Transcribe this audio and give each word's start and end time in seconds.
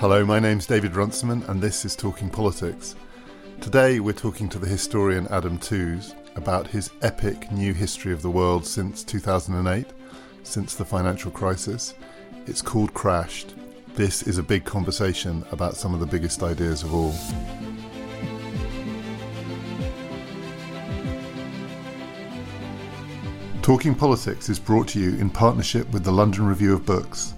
Hello, 0.00 0.24
my 0.24 0.40
name's 0.40 0.64
David 0.64 0.96
Runciman, 0.96 1.42
and 1.42 1.60
this 1.60 1.84
is 1.84 1.94
Talking 1.94 2.30
Politics. 2.30 2.96
Today, 3.60 4.00
we're 4.00 4.14
talking 4.14 4.48
to 4.48 4.58
the 4.58 4.66
historian 4.66 5.28
Adam 5.28 5.58
Tooze 5.58 6.14
about 6.36 6.66
his 6.66 6.90
epic 7.02 7.52
new 7.52 7.74
history 7.74 8.10
of 8.10 8.22
the 8.22 8.30
world 8.30 8.64
since 8.64 9.04
2008, 9.04 9.86
since 10.42 10.74
the 10.74 10.86
financial 10.86 11.30
crisis. 11.30 11.92
It's 12.46 12.62
called 12.62 12.94
Crashed. 12.94 13.54
This 13.88 14.22
is 14.22 14.38
a 14.38 14.42
big 14.42 14.64
conversation 14.64 15.44
about 15.52 15.76
some 15.76 15.92
of 15.92 16.00
the 16.00 16.06
biggest 16.06 16.42
ideas 16.42 16.82
of 16.82 16.94
all. 16.94 17.12
Talking 23.60 23.94
Politics 23.94 24.48
is 24.48 24.58
brought 24.58 24.88
to 24.88 24.98
you 24.98 25.18
in 25.18 25.28
partnership 25.28 25.90
with 25.90 26.04
the 26.04 26.10
London 26.10 26.46
Review 26.46 26.72
of 26.72 26.86
Books 26.86 27.34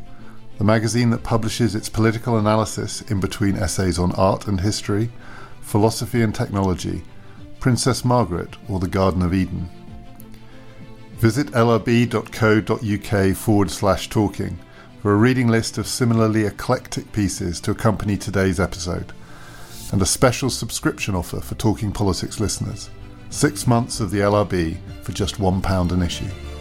the 0.62 0.66
magazine 0.66 1.10
that 1.10 1.24
publishes 1.24 1.74
its 1.74 1.88
political 1.88 2.38
analysis 2.38 3.00
in 3.10 3.18
between 3.18 3.56
essays 3.56 3.98
on 3.98 4.12
art 4.12 4.46
and 4.46 4.60
history, 4.60 5.10
philosophy 5.60 6.22
and 6.22 6.32
technology, 6.32 7.02
Princess 7.58 8.04
Margaret 8.04 8.54
or 8.68 8.78
the 8.78 8.86
Garden 8.86 9.22
of 9.22 9.34
Eden. 9.34 9.68
Visit 11.16 11.48
lrb.co.uk 11.48 13.36
forward 13.36 13.72
slash 13.72 14.08
talking 14.08 14.56
for 15.00 15.12
a 15.12 15.16
reading 15.16 15.48
list 15.48 15.78
of 15.78 15.86
similarly 15.88 16.44
eclectic 16.44 17.10
pieces 17.10 17.60
to 17.60 17.72
accompany 17.72 18.16
today's 18.16 18.60
episode, 18.60 19.12
and 19.90 20.00
a 20.00 20.06
special 20.06 20.48
subscription 20.48 21.16
offer 21.16 21.40
for 21.40 21.56
Talking 21.56 21.90
Politics 21.90 22.38
listeners. 22.38 22.88
Six 23.30 23.66
months 23.66 23.98
of 23.98 24.12
the 24.12 24.20
LRB 24.20 24.76
for 25.02 25.10
just 25.10 25.40
£1 25.40 25.90
an 25.90 26.02
issue. 26.02 26.51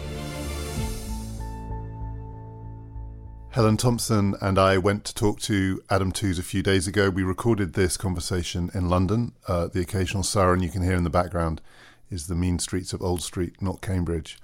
Helen 3.52 3.76
Thompson 3.76 4.34
and 4.40 4.58
I 4.58 4.78
went 4.78 5.04
to 5.04 5.14
talk 5.14 5.38
to 5.40 5.82
Adam 5.90 6.10
Tooze 6.10 6.38
a 6.38 6.42
few 6.42 6.62
days 6.62 6.88
ago. 6.88 7.10
We 7.10 7.22
recorded 7.22 7.74
this 7.74 7.98
conversation 7.98 8.70
in 8.72 8.88
London. 8.88 9.32
Uh, 9.46 9.66
the 9.66 9.82
occasional 9.82 10.22
siren 10.22 10.62
you 10.62 10.70
can 10.70 10.82
hear 10.82 10.94
in 10.94 11.04
the 11.04 11.10
background 11.10 11.60
is 12.08 12.28
the 12.28 12.34
mean 12.34 12.58
streets 12.58 12.94
of 12.94 13.02
Old 13.02 13.20
Street, 13.20 13.60
not 13.60 13.82
Cambridge. 13.82 14.38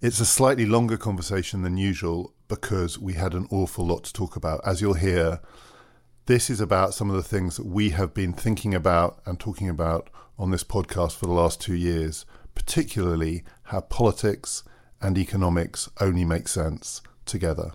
It's 0.00 0.20
a 0.20 0.24
slightly 0.24 0.66
longer 0.66 0.96
conversation 0.96 1.62
than 1.62 1.76
usual 1.76 2.32
because 2.46 2.96
we 2.96 3.14
had 3.14 3.34
an 3.34 3.48
awful 3.50 3.84
lot 3.84 4.04
to 4.04 4.12
talk 4.12 4.36
about. 4.36 4.60
As 4.64 4.80
you'll 4.80 4.94
hear, 4.94 5.40
this 6.26 6.48
is 6.48 6.60
about 6.60 6.94
some 6.94 7.10
of 7.10 7.16
the 7.16 7.24
things 7.24 7.56
that 7.56 7.66
we 7.66 7.90
have 7.90 8.14
been 8.14 8.32
thinking 8.32 8.72
about 8.72 9.20
and 9.26 9.40
talking 9.40 9.68
about 9.68 10.10
on 10.38 10.52
this 10.52 10.62
podcast 10.62 11.16
for 11.16 11.26
the 11.26 11.32
last 11.32 11.60
two 11.60 11.74
years, 11.74 12.24
particularly 12.54 13.42
how 13.64 13.80
politics 13.80 14.62
and 15.02 15.18
economics 15.18 15.88
only 16.00 16.24
make 16.24 16.46
sense 16.46 17.02
together. 17.26 17.72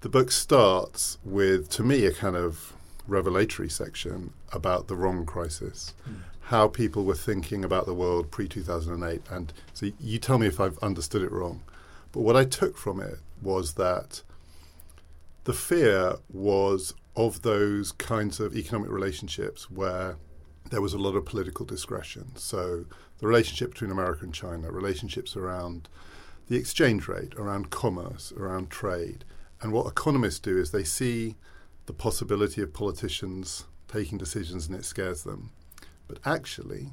The 0.00 0.08
book 0.08 0.30
starts 0.30 1.18
with, 1.24 1.68
to 1.70 1.82
me, 1.82 2.06
a 2.06 2.12
kind 2.12 2.34
of 2.34 2.72
revelatory 3.06 3.68
section 3.68 4.32
about 4.50 4.88
the 4.88 4.96
wrong 4.96 5.26
crisis, 5.26 5.92
mm. 6.08 6.16
how 6.44 6.68
people 6.68 7.04
were 7.04 7.14
thinking 7.14 7.64
about 7.64 7.84
the 7.84 7.92
world 7.92 8.30
pre 8.30 8.48
2008. 8.48 9.20
And 9.30 9.52
so 9.74 9.90
you 10.00 10.18
tell 10.18 10.38
me 10.38 10.46
if 10.46 10.58
I've 10.58 10.78
understood 10.78 11.22
it 11.22 11.30
wrong. 11.30 11.62
But 12.12 12.20
what 12.20 12.34
I 12.34 12.44
took 12.44 12.78
from 12.78 12.98
it 13.00 13.18
was 13.42 13.74
that 13.74 14.22
the 15.44 15.52
fear 15.52 16.14
was 16.32 16.94
of 17.14 17.42
those 17.42 17.92
kinds 17.92 18.40
of 18.40 18.56
economic 18.56 18.90
relationships 18.90 19.70
where 19.70 20.16
there 20.70 20.80
was 20.80 20.94
a 20.94 20.98
lot 20.98 21.14
of 21.14 21.26
political 21.26 21.66
discretion. 21.66 22.36
So 22.36 22.86
the 23.18 23.26
relationship 23.26 23.72
between 23.72 23.90
America 23.90 24.24
and 24.24 24.32
China, 24.32 24.70
relationships 24.70 25.36
around 25.36 25.88
the 26.48 26.56
exchange 26.56 27.06
rate, 27.06 27.34
around 27.36 27.68
commerce, 27.68 28.32
around 28.32 28.70
trade 28.70 29.24
and 29.62 29.72
what 29.72 29.86
economists 29.86 30.40
do 30.40 30.58
is 30.58 30.70
they 30.70 30.84
see 30.84 31.36
the 31.86 31.92
possibility 31.92 32.62
of 32.62 32.72
politicians 32.72 33.64
taking 33.88 34.18
decisions 34.18 34.66
and 34.66 34.76
it 34.76 34.84
scares 34.84 35.24
them. 35.24 35.50
But 36.08 36.18
actually, 36.24 36.92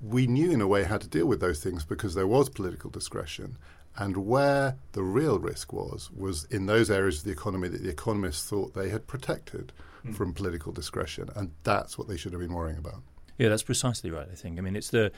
we 0.00 0.26
knew 0.26 0.50
in 0.50 0.60
a 0.60 0.66
way 0.66 0.84
how 0.84 0.98
to 0.98 1.08
deal 1.08 1.26
with 1.26 1.40
those 1.40 1.62
things 1.62 1.84
because 1.84 2.14
there 2.14 2.26
was 2.26 2.48
political 2.48 2.90
discretion. 2.90 3.58
And 3.98 4.26
where 4.26 4.76
the 4.92 5.02
real 5.02 5.38
risk 5.38 5.72
was, 5.72 6.10
was 6.14 6.44
in 6.44 6.66
those 6.66 6.90
areas 6.90 7.18
of 7.18 7.24
the 7.24 7.30
economy 7.30 7.68
that 7.68 7.82
the 7.82 7.88
economists 7.88 8.48
thought 8.48 8.74
they 8.74 8.90
had 8.90 9.06
protected 9.06 9.72
mm. 10.04 10.14
from 10.14 10.34
political 10.34 10.72
discretion. 10.72 11.30
And 11.34 11.52
that's 11.62 11.96
what 11.96 12.06
they 12.08 12.16
should 12.16 12.32
have 12.32 12.42
been 12.42 12.52
worrying 12.52 12.78
about. 12.78 13.02
Yeah, 13.38 13.48
that's 13.48 13.62
precisely 13.62 14.10
right, 14.10 14.28
I 14.30 14.34
think. 14.34 14.58
I 14.58 14.60
mean, 14.60 14.76
it's 14.76 14.90
the, 14.90 15.12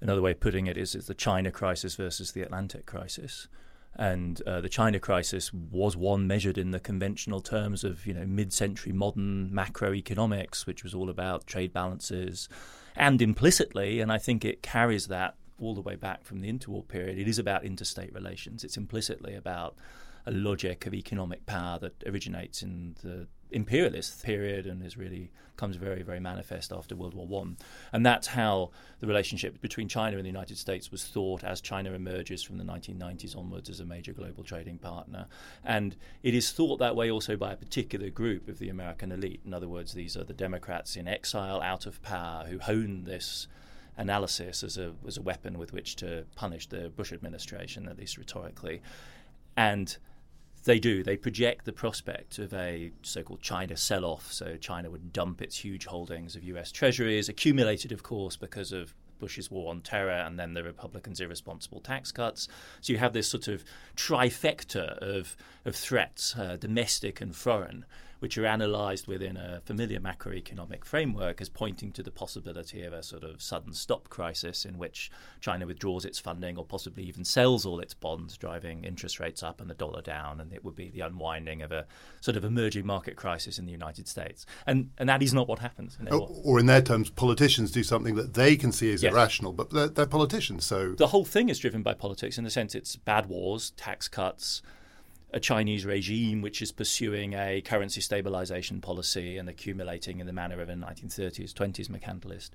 another 0.00 0.22
way 0.22 0.30
of 0.32 0.40
putting 0.40 0.66
it 0.66 0.78
is 0.78 0.94
it's 0.94 1.06
the 1.06 1.14
China 1.14 1.50
crisis 1.50 1.94
versus 1.94 2.32
the 2.32 2.42
Atlantic 2.42 2.86
crisis. 2.86 3.48
And 3.94 4.40
uh, 4.46 4.62
the 4.62 4.70
China 4.70 4.98
crisis 4.98 5.52
was 5.52 5.96
one 5.96 6.26
measured 6.26 6.56
in 6.56 6.70
the 6.70 6.80
conventional 6.80 7.40
terms 7.40 7.84
of 7.84 8.06
you 8.06 8.14
know 8.14 8.24
mid-century 8.24 8.92
modern 8.92 9.50
macroeconomics, 9.50 10.66
which 10.66 10.82
was 10.82 10.94
all 10.94 11.10
about 11.10 11.46
trade 11.46 11.72
balances, 11.72 12.48
and 12.96 13.20
implicitly, 13.20 14.00
and 14.00 14.10
I 14.10 14.18
think 14.18 14.44
it 14.44 14.62
carries 14.62 15.08
that 15.08 15.34
all 15.60 15.74
the 15.74 15.80
way 15.80 15.94
back 15.94 16.24
from 16.24 16.40
the 16.40 16.52
interwar 16.52 16.86
period. 16.86 17.18
It 17.18 17.28
is 17.28 17.38
about 17.38 17.64
interstate 17.64 18.12
relations. 18.14 18.64
It's 18.64 18.76
implicitly 18.76 19.34
about 19.34 19.76
a 20.26 20.30
logic 20.30 20.86
of 20.86 20.94
economic 20.94 21.46
power 21.46 21.78
that 21.80 22.02
originates 22.06 22.62
in 22.62 22.96
the 23.02 23.26
imperialist 23.52 24.24
period 24.24 24.66
and 24.66 24.84
is 24.84 24.96
really 24.96 25.30
comes 25.56 25.76
very 25.76 26.02
very 26.02 26.18
manifest 26.18 26.72
after 26.72 26.96
World 26.96 27.14
War 27.14 27.26
One, 27.26 27.56
and 27.92 28.04
that's 28.04 28.28
how 28.28 28.70
the 29.00 29.06
relationship 29.06 29.60
between 29.60 29.88
China 29.88 30.16
and 30.16 30.24
the 30.24 30.30
United 30.30 30.58
States 30.58 30.90
was 30.90 31.04
thought 31.04 31.44
as 31.44 31.60
China 31.60 31.92
emerges 31.92 32.42
from 32.42 32.58
the 32.58 32.64
1990s 32.64 33.36
onwards 33.36 33.68
as 33.68 33.80
a 33.80 33.84
major 33.84 34.12
global 34.12 34.44
trading 34.44 34.78
partner, 34.78 35.26
and 35.64 35.96
it 36.22 36.34
is 36.34 36.50
thought 36.50 36.78
that 36.78 36.96
way 36.96 37.10
also 37.10 37.36
by 37.36 37.52
a 37.52 37.56
particular 37.56 38.10
group 38.10 38.48
of 38.48 38.58
the 38.58 38.68
American 38.68 39.12
elite. 39.12 39.40
In 39.44 39.54
other 39.54 39.68
words, 39.68 39.92
these 39.92 40.16
are 40.16 40.24
the 40.24 40.32
Democrats 40.32 40.96
in 40.96 41.06
exile, 41.06 41.60
out 41.60 41.86
of 41.86 42.02
power, 42.02 42.46
who 42.46 42.58
hone 42.58 43.04
this 43.04 43.46
analysis 43.96 44.62
as 44.62 44.78
a 44.78 44.92
as 45.06 45.18
a 45.18 45.22
weapon 45.22 45.58
with 45.58 45.72
which 45.72 45.96
to 45.96 46.24
punish 46.34 46.66
the 46.68 46.88
Bush 46.90 47.12
administration, 47.12 47.88
at 47.88 47.98
least 47.98 48.16
rhetorically, 48.16 48.80
and 49.56 49.98
they 50.64 50.78
do. 50.78 51.02
They 51.02 51.16
project 51.16 51.64
the 51.64 51.72
prospect 51.72 52.38
of 52.38 52.52
a 52.54 52.92
so 53.02 53.22
called 53.22 53.40
China 53.40 53.76
sell 53.76 54.04
off. 54.04 54.32
So 54.32 54.56
China 54.56 54.90
would 54.90 55.12
dump 55.12 55.42
its 55.42 55.56
huge 55.58 55.86
holdings 55.86 56.36
of 56.36 56.44
US 56.44 56.70
treasuries, 56.70 57.28
accumulated, 57.28 57.92
of 57.92 58.02
course, 58.02 58.36
because 58.36 58.72
of 58.72 58.94
Bush's 59.18 59.50
war 59.50 59.70
on 59.70 59.80
terror 59.80 60.10
and 60.10 60.38
then 60.38 60.54
the 60.54 60.64
Republicans' 60.64 61.20
irresponsible 61.20 61.80
tax 61.80 62.10
cuts. 62.10 62.48
So 62.80 62.92
you 62.92 62.98
have 62.98 63.12
this 63.12 63.28
sort 63.28 63.48
of 63.48 63.64
trifecta 63.96 64.98
of, 64.98 65.36
of 65.64 65.76
threats, 65.76 66.36
uh, 66.36 66.56
domestic 66.56 67.20
and 67.20 67.34
foreign, 67.34 67.84
which 68.22 68.38
are 68.38 68.44
analysed 68.44 69.08
within 69.08 69.36
a 69.36 69.60
familiar 69.64 69.98
macroeconomic 69.98 70.84
framework 70.84 71.40
as 71.40 71.48
pointing 71.48 71.90
to 71.90 72.04
the 72.04 72.10
possibility 72.12 72.84
of 72.84 72.92
a 72.92 73.02
sort 73.02 73.24
of 73.24 73.42
sudden 73.42 73.72
stop 73.72 74.08
crisis 74.10 74.64
in 74.64 74.78
which 74.78 75.10
China 75.40 75.66
withdraws 75.66 76.04
its 76.04 76.20
funding 76.20 76.56
or 76.56 76.64
possibly 76.64 77.02
even 77.02 77.24
sells 77.24 77.66
all 77.66 77.80
its 77.80 77.94
bonds, 77.94 78.36
driving 78.36 78.84
interest 78.84 79.18
rates 79.18 79.42
up 79.42 79.60
and 79.60 79.68
the 79.68 79.74
dollar 79.74 80.00
down, 80.00 80.40
and 80.40 80.52
it 80.52 80.64
would 80.64 80.76
be 80.76 80.88
the 80.88 81.00
unwinding 81.00 81.62
of 81.62 81.72
a 81.72 81.84
sort 82.20 82.36
of 82.36 82.44
emerging 82.44 82.86
market 82.86 83.16
crisis 83.16 83.58
in 83.58 83.66
the 83.66 83.72
United 83.72 84.06
States. 84.06 84.46
And 84.68 84.90
and 84.98 85.08
that 85.08 85.20
is 85.20 85.34
not 85.34 85.48
what 85.48 85.58
happens. 85.58 85.98
Or, 86.08 86.14
oh, 86.14 86.42
or, 86.44 86.60
in 86.60 86.66
their 86.66 86.80
terms, 86.80 87.10
politicians 87.10 87.72
do 87.72 87.82
something 87.82 88.14
that 88.14 88.34
they 88.34 88.54
can 88.54 88.70
see 88.70 88.92
as 88.92 89.02
yes. 89.02 89.12
irrational, 89.12 89.52
but 89.52 89.70
they're, 89.70 89.88
they're 89.88 90.06
politicians, 90.06 90.64
so 90.64 90.92
the 90.92 91.08
whole 91.08 91.24
thing 91.24 91.48
is 91.48 91.58
driven 91.58 91.82
by 91.82 91.92
politics 91.92 92.38
in 92.38 92.44
the 92.44 92.50
sense 92.50 92.76
it's 92.76 92.94
bad 92.94 93.26
wars, 93.26 93.72
tax 93.72 94.06
cuts 94.06 94.62
a 95.32 95.40
Chinese 95.40 95.86
regime 95.86 96.42
which 96.42 96.60
is 96.60 96.72
pursuing 96.72 97.34
a 97.34 97.60
currency 97.62 98.00
stabilization 98.00 98.80
policy 98.80 99.38
and 99.38 99.48
accumulating 99.48 100.20
in 100.20 100.26
the 100.26 100.32
manner 100.32 100.60
of 100.60 100.68
a 100.68 100.74
1930s, 100.74 101.52
20s 101.52 101.88
mercantilist. 101.88 102.50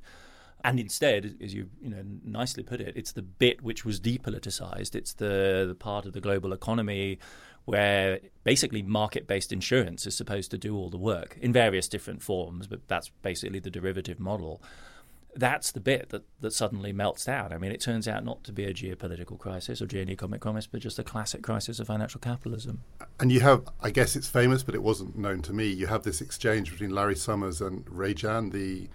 And 0.63 0.79
instead, 0.79 1.37
as 1.41 1.53
you 1.53 1.69
you 1.81 1.89
know 1.89 2.03
nicely 2.23 2.63
put 2.63 2.81
it, 2.81 2.95
it's 2.95 3.11
the 3.11 3.21
bit 3.21 3.61
which 3.61 3.85
was 3.85 3.99
depoliticized. 3.99 4.95
It's 4.95 5.13
the, 5.13 5.65
the 5.67 5.75
part 5.75 6.05
of 6.05 6.13
the 6.13 6.21
global 6.21 6.53
economy 6.53 7.19
where 7.65 8.21
basically 8.45 8.81
market-based 8.81 9.51
insurance 9.51 10.07
is 10.07 10.15
supposed 10.15 10.49
to 10.51 10.57
do 10.57 10.75
all 10.75 10.89
the 10.89 10.97
work 10.97 11.37
in 11.41 11.51
various 11.51 11.89
different 11.89 12.23
forms, 12.23 12.65
but 12.65 12.87
that's 12.87 13.09
basically 13.21 13.59
the 13.59 13.69
derivative 13.69 14.21
model 14.21 14.61
that's 15.39 15.71
the 15.71 15.79
bit 15.79 16.09
that, 16.09 16.23
that 16.41 16.51
suddenly 16.51 16.91
melts 16.91 17.25
down. 17.25 17.53
I 17.53 17.57
mean, 17.57 17.71
it 17.71 17.81
turns 17.81 18.07
out 18.07 18.23
not 18.23 18.43
to 18.45 18.51
be 18.51 18.65
a 18.65 18.73
geopolitical 18.73 19.37
crisis 19.37 19.81
or 19.81 19.85
geoeconomic 19.85 20.39
crisis, 20.39 20.67
but 20.67 20.81
just 20.81 20.99
a 20.99 21.03
classic 21.03 21.43
crisis 21.43 21.79
of 21.79 21.87
financial 21.87 22.19
capitalism. 22.19 22.83
And 23.19 23.31
you 23.31 23.39
have, 23.41 23.67
I 23.81 23.89
guess 23.91 24.15
it's 24.15 24.27
famous, 24.27 24.63
but 24.63 24.75
it 24.75 24.83
wasn't 24.83 25.17
known 25.17 25.41
to 25.43 25.53
me. 25.53 25.67
You 25.67 25.87
have 25.87 26.03
this 26.03 26.21
exchange 26.21 26.71
between 26.71 26.91
Larry 26.91 27.15
Summers 27.15 27.61
and 27.61 27.85
Rajan, 27.85 28.51
the, 28.51 28.89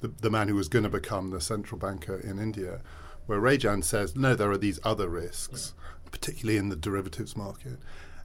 the, 0.00 0.08
the 0.08 0.30
man 0.30 0.48
who 0.48 0.54
was 0.54 0.68
going 0.68 0.84
to 0.84 0.88
become 0.90 1.30
the 1.30 1.40
central 1.40 1.78
banker 1.78 2.18
in 2.18 2.38
India, 2.38 2.80
where 3.26 3.40
Rajan 3.40 3.82
says, 3.82 4.16
no, 4.16 4.34
there 4.34 4.50
are 4.50 4.58
these 4.58 4.80
other 4.84 5.08
risks, 5.08 5.74
yeah. 5.76 6.10
particularly 6.10 6.58
in 6.58 6.68
the 6.68 6.76
derivatives 6.76 7.36
market. 7.36 7.78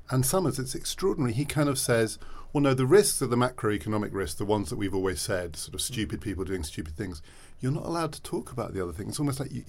And 0.09 0.25
Summers, 0.25 0.57
it's 0.59 0.75
extraordinary. 0.75 1.33
He 1.33 1.45
kind 1.45 1.69
of 1.69 1.77
says, 1.77 2.17
well, 2.51 2.63
no, 2.63 2.73
the 2.73 2.87
risks 2.87 3.21
are 3.21 3.27
the 3.27 3.35
macroeconomic 3.35 4.09
risks, 4.11 4.37
the 4.39 4.45
ones 4.45 4.69
that 4.69 4.77
we've 4.77 4.95
always 4.95 5.21
said, 5.21 5.55
sort 5.55 5.75
of 5.75 5.81
stupid 5.81 6.19
people 6.19 6.43
doing 6.43 6.63
stupid 6.63 6.97
things. 6.97 7.21
You're 7.61 7.71
not 7.71 7.85
allowed 7.85 8.13
to 8.13 8.21
talk 8.21 8.51
about 8.51 8.73
the 8.73 8.81
other 8.81 8.93
things. 8.93 9.09
It's 9.09 9.19
almost 9.19 9.39
like 9.39 9.51
you, 9.51 9.63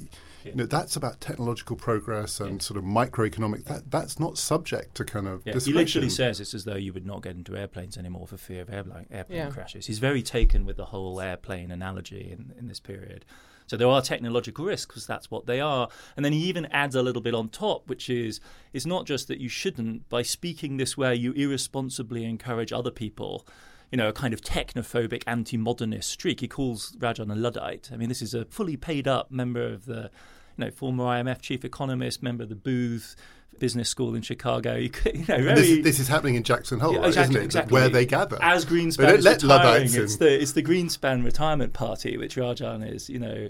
yeah. 0.45 0.51
you 0.53 0.55
know 0.55 0.67
that's 0.67 0.97
about 0.97 1.21
technological 1.21 1.77
progress 1.77 2.39
and 2.39 2.55
yeah. 2.55 2.59
sort 2.59 2.79
of 2.79 2.85
microeconomic. 2.85 3.65
That 3.65 3.91
that's 3.91 4.21
not 4.21 4.39
subject 4.39 4.95
to 4.97 5.05
kind 5.05 5.27
of. 5.27 5.43
Yeah. 5.45 5.59
He 5.59 5.73
literally 5.73 6.09
says 6.09 6.41
it's 6.41 6.55
as 6.55 6.65
though 6.65 6.77
you 6.77 6.93
would 6.93 7.07
not 7.07 7.23
get 7.23 7.35
into 7.37 7.57
airplanes 7.57 7.97
anymore 7.97 8.27
for 8.27 8.37
fear 8.37 8.63
of 8.63 8.71
airplane, 8.71 9.07
airplane 9.11 9.51
crashes. 9.51 9.87
He's 9.87 9.99
very 9.99 10.23
taken 10.23 10.65
with 10.65 10.77
the 10.77 10.87
whole 10.87 11.21
airplane 11.21 11.71
analogy 11.71 12.31
in, 12.31 12.53
in 12.59 12.69
this 12.69 12.81
period. 12.81 13.25
So 13.71 13.77
there 13.77 13.87
are 13.87 14.03
technological 14.03 14.65
risks 14.65 14.87
because 14.87 15.07
that's 15.07 15.31
what 15.31 15.47
they 15.47 15.61
are. 15.61 15.89
And 16.17 16.25
then 16.25 16.33
he 16.33 16.41
even 16.41 16.67
adds 16.67 16.97
a 16.97 17.03
little 17.03 17.23
bit 17.23 17.35
on 17.35 17.49
top, 17.51 17.89
which 17.89 18.11
is 18.11 18.41
it's 18.73 18.85
not 18.85 19.07
just 19.07 19.29
that 19.29 19.39
you 19.39 19.49
shouldn't, 19.49 20.09
by 20.09 20.23
speaking 20.23 20.77
this 20.77 20.97
way, 20.97 21.15
you 21.15 21.31
irresponsibly 21.35 22.25
encourage 22.25 22.73
other 22.73 22.91
people 22.91 23.47
you 23.91 23.97
know, 23.97 24.09
a 24.09 24.13
kind 24.13 24.33
of 24.33 24.41
technophobic 24.41 25.23
anti-modernist 25.27 26.09
streak. 26.09 26.41
He 26.41 26.49
calls 26.49 26.93
Rajan 26.99 27.31
a 27.31 27.35
Luddite. 27.35 27.91
I 27.93 27.97
mean, 27.97 28.09
this 28.09 28.23
is 28.23 28.35
a 28.35 28.45
fully 28.47 28.77
paid 28.77 29.09
up 29.09 29.31
member 29.31 29.63
of 29.63 29.87
the, 29.87 30.11
you 30.57 30.65
know, 30.65 30.71
former 30.71 31.05
IMF 31.05 31.41
chief 31.41 31.65
economist, 31.65 32.23
member 32.23 32.45
of 32.45 32.49
the 32.49 32.55
Booth 32.55 33.17
Business 33.59 33.89
School 33.89 34.15
in 34.15 34.23
Chicago. 34.23 34.77
You, 34.77 34.91
could, 34.91 35.17
you 35.17 35.25
know, 35.29 35.43
very, 35.43 35.55
this, 35.55 35.85
this, 35.85 36.01
is 36.01 36.09
happening 36.09 36.37
in 36.37 36.45
Jackson 36.45 36.79
Hole, 36.79 36.95
yeah, 36.95 37.01
right, 37.01 37.17
isn't 37.17 37.37
it? 37.37 37.43
Exactly. 37.43 37.73
Where 37.73 37.89
they 37.89 38.07
gather. 38.07 38.39
As 38.41 38.65
Greenspan 38.65 39.19
is 39.19 39.27
retiring, 39.27 39.89
it's 39.93 40.17
the, 40.17 40.41
it's 40.41 40.53
the 40.53 40.63
Greenspan 40.63 41.25
retirement 41.25 41.73
party, 41.73 42.17
which 42.17 42.37
Rajan 42.37 42.89
is, 42.89 43.11
you 43.11 43.19
know, 43.19 43.49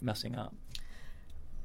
messing 0.00 0.36
up. 0.36 0.54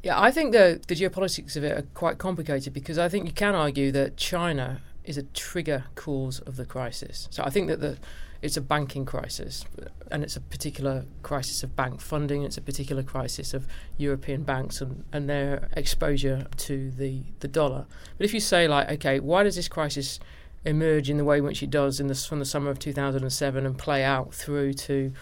Yeah, 0.03 0.21
I 0.21 0.31
think 0.31 0.51
the 0.51 0.79
the 0.87 0.95
geopolitics 0.95 1.57
of 1.57 1.63
it 1.63 1.77
are 1.77 1.81
quite 1.93 2.17
complicated 2.17 2.71
because 2.71 2.97
I 2.97 3.09
think 3.09 3.25
you 3.25 3.33
can 3.33 3.55
argue 3.55 3.91
that 3.91 4.15
China 4.15 4.81
is 5.07 5.17
a 5.17 5.23
trigger 5.23 5.85
cause 5.95 6.39
of 6.41 6.57
the 6.57 6.65
crisis. 6.65 7.27
So 7.31 7.43
I 7.43 7.49
think 7.49 7.67
that 7.67 7.81
the 7.81 7.97
it's 8.41 8.57
a 8.57 8.61
banking 8.61 9.05
crisis, 9.05 9.65
and 10.11 10.23
it's 10.23 10.35
a 10.35 10.41
particular 10.41 11.05
crisis 11.23 11.63
of 11.63 11.75
bank 11.75 12.01
funding. 12.01 12.43
It's 12.43 12.57
a 12.57 12.61
particular 12.61 13.01
crisis 13.01 13.53
of 13.53 13.67
European 13.97 14.43
banks 14.43 14.79
and, 14.79 15.03
and 15.11 15.27
their 15.27 15.69
exposure 15.75 16.45
to 16.57 16.91
the, 16.91 17.23
the 17.39 17.47
dollar. 17.47 17.87
But 18.17 18.25
if 18.25 18.33
you 18.33 18.39
say 18.39 18.67
like, 18.67 18.91
okay, 18.91 19.19
why 19.19 19.43
does 19.43 19.55
this 19.55 19.67
crisis 19.67 20.19
emerge 20.65 21.09
in 21.09 21.17
the 21.17 21.23
way 21.23 21.37
in 21.37 21.43
which 21.43 21.63
it 21.63 21.69
does 21.69 21.99
in 21.99 22.07
the, 22.07 22.15
from 22.15 22.39
the 22.39 22.45
summer 22.45 22.69
of 22.69 22.77
2007 22.77 23.65
and 23.65 23.77
play 23.77 24.03
out 24.03 24.33
through 24.33 24.73
to 24.73 25.13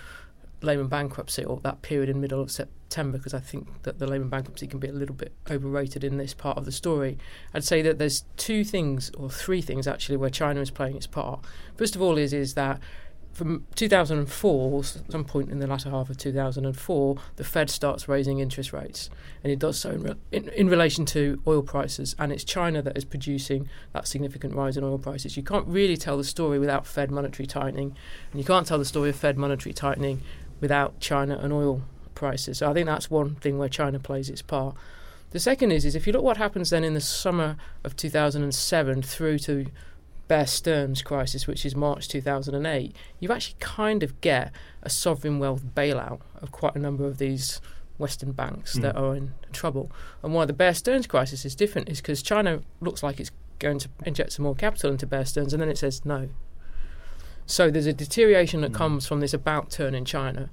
Lehman 0.61 0.87
bankruptcy 0.87 1.43
or 1.43 1.59
that 1.63 1.81
period 1.81 2.09
in 2.09 2.21
middle 2.21 2.41
of 2.41 2.51
September, 2.51 3.17
because 3.17 3.33
I 3.33 3.39
think 3.39 3.83
that 3.83 3.99
the 3.99 4.07
Lehman 4.07 4.29
bankruptcy 4.29 4.67
can 4.67 4.79
be 4.79 4.87
a 4.87 4.93
little 4.93 5.15
bit 5.15 5.33
overrated 5.49 6.03
in 6.03 6.17
this 6.17 6.33
part 6.33 6.57
of 6.57 6.65
the 6.65 6.71
story. 6.71 7.17
I'd 7.53 7.63
say 7.63 7.81
that 7.81 7.99
there's 7.99 8.23
two 8.37 8.63
things 8.63 9.11
or 9.17 9.29
three 9.29 9.61
things 9.61 9.87
actually 9.87 10.17
where 10.17 10.29
China 10.29 10.61
is 10.61 10.71
playing 10.71 10.95
its 10.95 11.07
part. 11.07 11.43
First 11.75 11.95
of 11.95 12.01
all, 12.01 12.17
is 12.17 12.33
is 12.33 12.53
that 12.53 12.79
from 13.35 13.65
2004, 13.75 14.83
some 14.83 15.25
point 15.25 15.51
in 15.51 15.59
the 15.59 15.67
latter 15.67 15.89
half 15.89 16.09
of 16.09 16.17
2004, 16.17 17.17
the 17.35 17.43
Fed 17.43 17.69
starts 17.69 18.07
raising 18.07 18.39
interest 18.39 18.71
rates, 18.71 19.09
and 19.43 19.51
it 19.51 19.59
does 19.59 19.77
so 19.77 19.91
in, 19.91 20.03
re- 20.03 20.15
in, 20.31 20.47
in, 20.49 20.69
relation 20.69 21.05
to 21.07 21.41
oil 21.45 21.61
prices. 21.61 22.15
And 22.17 22.31
it's 22.31 22.45
China 22.45 22.81
that 22.81 22.97
is 22.97 23.03
producing 23.03 23.67
that 23.91 24.07
significant 24.07 24.55
rise 24.55 24.77
in 24.77 24.85
oil 24.85 24.97
prices. 24.97 25.35
You 25.35 25.43
can't 25.43 25.67
really 25.67 25.97
tell 25.97 26.17
the 26.17 26.23
story 26.23 26.59
without 26.59 26.87
Fed 26.87 27.11
monetary 27.11 27.45
tightening, 27.45 27.93
and 28.31 28.39
you 28.39 28.45
can't 28.45 28.65
tell 28.65 28.79
the 28.79 28.85
story 28.85 29.09
of 29.09 29.17
Fed 29.17 29.37
monetary 29.37 29.73
tightening 29.73 30.21
without 30.65 30.99
China 30.99 31.37
and 31.37 31.53
oil 31.53 31.83
prices. 32.15 32.57
So 32.57 32.71
I 32.71 32.73
think 32.73 32.87
that's 32.87 33.07
one 33.07 33.35
thing 33.35 33.59
where 33.59 33.69
China 33.69 33.99
plays 33.99 34.31
its 34.31 34.41
part. 34.41 34.75
The 35.29 35.39
second 35.39 35.71
is, 35.71 35.85
is 35.85 35.93
if 35.93 36.07
you 36.07 36.13
look 36.13 36.23
what 36.23 36.37
happens 36.37 36.71
then 36.71 36.83
in 36.83 36.95
the 36.95 37.01
summer 37.01 37.55
of 37.83 37.95
2007 37.95 39.03
through 39.03 39.37
to 39.39 39.67
Bear 40.27 40.47
Stearns 40.47 41.03
crisis, 41.03 41.45
which 41.45 41.67
is 41.67 41.75
March 41.75 42.07
2008, 42.07 42.95
you 43.19 43.31
actually 43.31 43.57
kind 43.59 44.01
of 44.01 44.19
get 44.21 44.51
a 44.81 44.89
sovereign 44.89 45.37
wealth 45.37 45.61
bailout 45.75 46.21
of 46.41 46.51
quite 46.51 46.73
a 46.73 46.79
number 46.79 47.05
of 47.05 47.19
these 47.19 47.61
Western 47.99 48.31
banks 48.31 48.75
mm. 48.75 48.81
that 48.81 48.95
are 48.95 49.15
in 49.15 49.35
trouble. 49.53 49.91
And 50.23 50.33
why 50.33 50.45
the 50.45 50.53
Bear 50.53 50.73
Stearns 50.73 51.05
crisis 51.05 51.45
is 51.45 51.53
different 51.53 51.89
is 51.89 52.01
because 52.01 52.23
China 52.23 52.61
looks 52.81 53.03
like 53.03 53.19
it's 53.19 53.31
going 53.59 53.77
to 53.77 53.89
inject 54.03 54.31
some 54.31 54.45
more 54.45 54.55
capital 54.55 54.89
into 54.89 55.05
Bear 55.05 55.25
Stearns, 55.25 55.53
and 55.53 55.61
then 55.61 55.69
it 55.69 55.77
says 55.77 56.03
no. 56.03 56.29
So 57.45 57.69
there's 57.69 57.85
a 57.85 57.93
deterioration 57.93 58.61
that 58.61 58.71
mm. 58.71 58.75
comes 58.75 59.07
from 59.07 59.19
this 59.19 59.33
about 59.33 59.69
turn 59.69 59.93
in 59.95 60.05
China. 60.05 60.49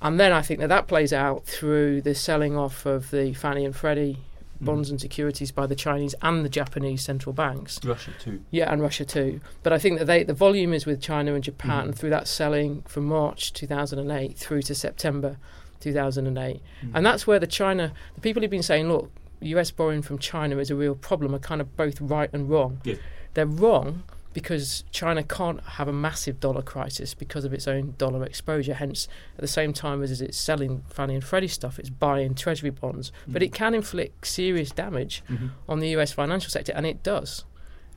And 0.00 0.18
then 0.18 0.32
I 0.32 0.42
think 0.42 0.58
that 0.60 0.68
that 0.68 0.88
plays 0.88 1.12
out 1.12 1.46
through 1.46 2.02
the 2.02 2.14
selling 2.14 2.56
off 2.56 2.84
of 2.86 3.10
the 3.10 3.32
Fannie 3.34 3.64
and 3.64 3.74
Freddie 3.74 4.18
mm. 4.60 4.64
bonds 4.66 4.90
and 4.90 5.00
securities 5.00 5.52
by 5.52 5.66
the 5.66 5.76
Chinese 5.76 6.14
and 6.22 6.44
the 6.44 6.48
Japanese 6.48 7.02
central 7.02 7.32
banks. 7.32 7.78
Russia 7.84 8.10
too. 8.20 8.42
Yeah, 8.50 8.72
and 8.72 8.82
Russia 8.82 9.04
too. 9.04 9.40
But 9.62 9.72
I 9.72 9.78
think 9.78 9.98
that 10.00 10.06
they, 10.06 10.24
the 10.24 10.34
volume 10.34 10.72
is 10.72 10.86
with 10.86 11.00
China 11.00 11.34
and 11.34 11.44
Japan 11.44 11.88
mm. 11.88 11.94
through 11.94 12.10
that 12.10 12.26
selling 12.26 12.82
from 12.82 13.04
March 13.04 13.52
2008 13.52 14.36
through 14.36 14.62
to 14.62 14.74
September 14.74 15.36
2008. 15.80 16.60
Mm. 16.84 16.90
And 16.94 17.06
that's 17.06 17.26
where 17.26 17.38
the 17.38 17.46
China, 17.46 17.92
the 18.16 18.20
people 18.20 18.42
who've 18.42 18.50
been 18.50 18.62
saying, 18.62 18.88
look, 18.88 19.12
US 19.40 19.70
borrowing 19.70 20.02
from 20.02 20.18
China 20.18 20.58
is 20.58 20.70
a 20.70 20.76
real 20.76 20.94
problem 20.94 21.34
are 21.34 21.40
kind 21.40 21.60
of 21.60 21.76
both 21.76 22.00
right 22.00 22.30
and 22.32 22.50
wrong. 22.50 22.80
Yeah. 22.84 22.96
They're 23.34 23.46
wrong 23.46 24.02
because 24.32 24.84
China 24.90 25.22
can't 25.22 25.60
have 25.62 25.88
a 25.88 25.92
massive 25.92 26.40
dollar 26.40 26.62
crisis 26.62 27.14
because 27.14 27.44
of 27.44 27.52
its 27.52 27.68
own 27.68 27.94
dollar 27.98 28.24
exposure. 28.24 28.74
Hence, 28.74 29.08
at 29.36 29.40
the 29.40 29.48
same 29.48 29.72
time 29.72 30.02
as 30.02 30.20
it's 30.20 30.38
selling 30.38 30.84
Fannie 30.88 31.14
and 31.14 31.24
Freddie 31.24 31.48
stuff, 31.48 31.78
it's 31.78 31.90
buying 31.90 32.34
Treasury 32.34 32.70
bonds. 32.70 33.10
Mm-hmm. 33.22 33.32
But 33.32 33.42
it 33.42 33.52
can 33.52 33.74
inflict 33.74 34.26
serious 34.26 34.70
damage 34.70 35.22
mm-hmm. 35.28 35.48
on 35.68 35.80
the 35.80 35.88
US 35.96 36.12
financial 36.12 36.50
sector, 36.50 36.72
and 36.74 36.86
it 36.86 37.02
does. 37.02 37.44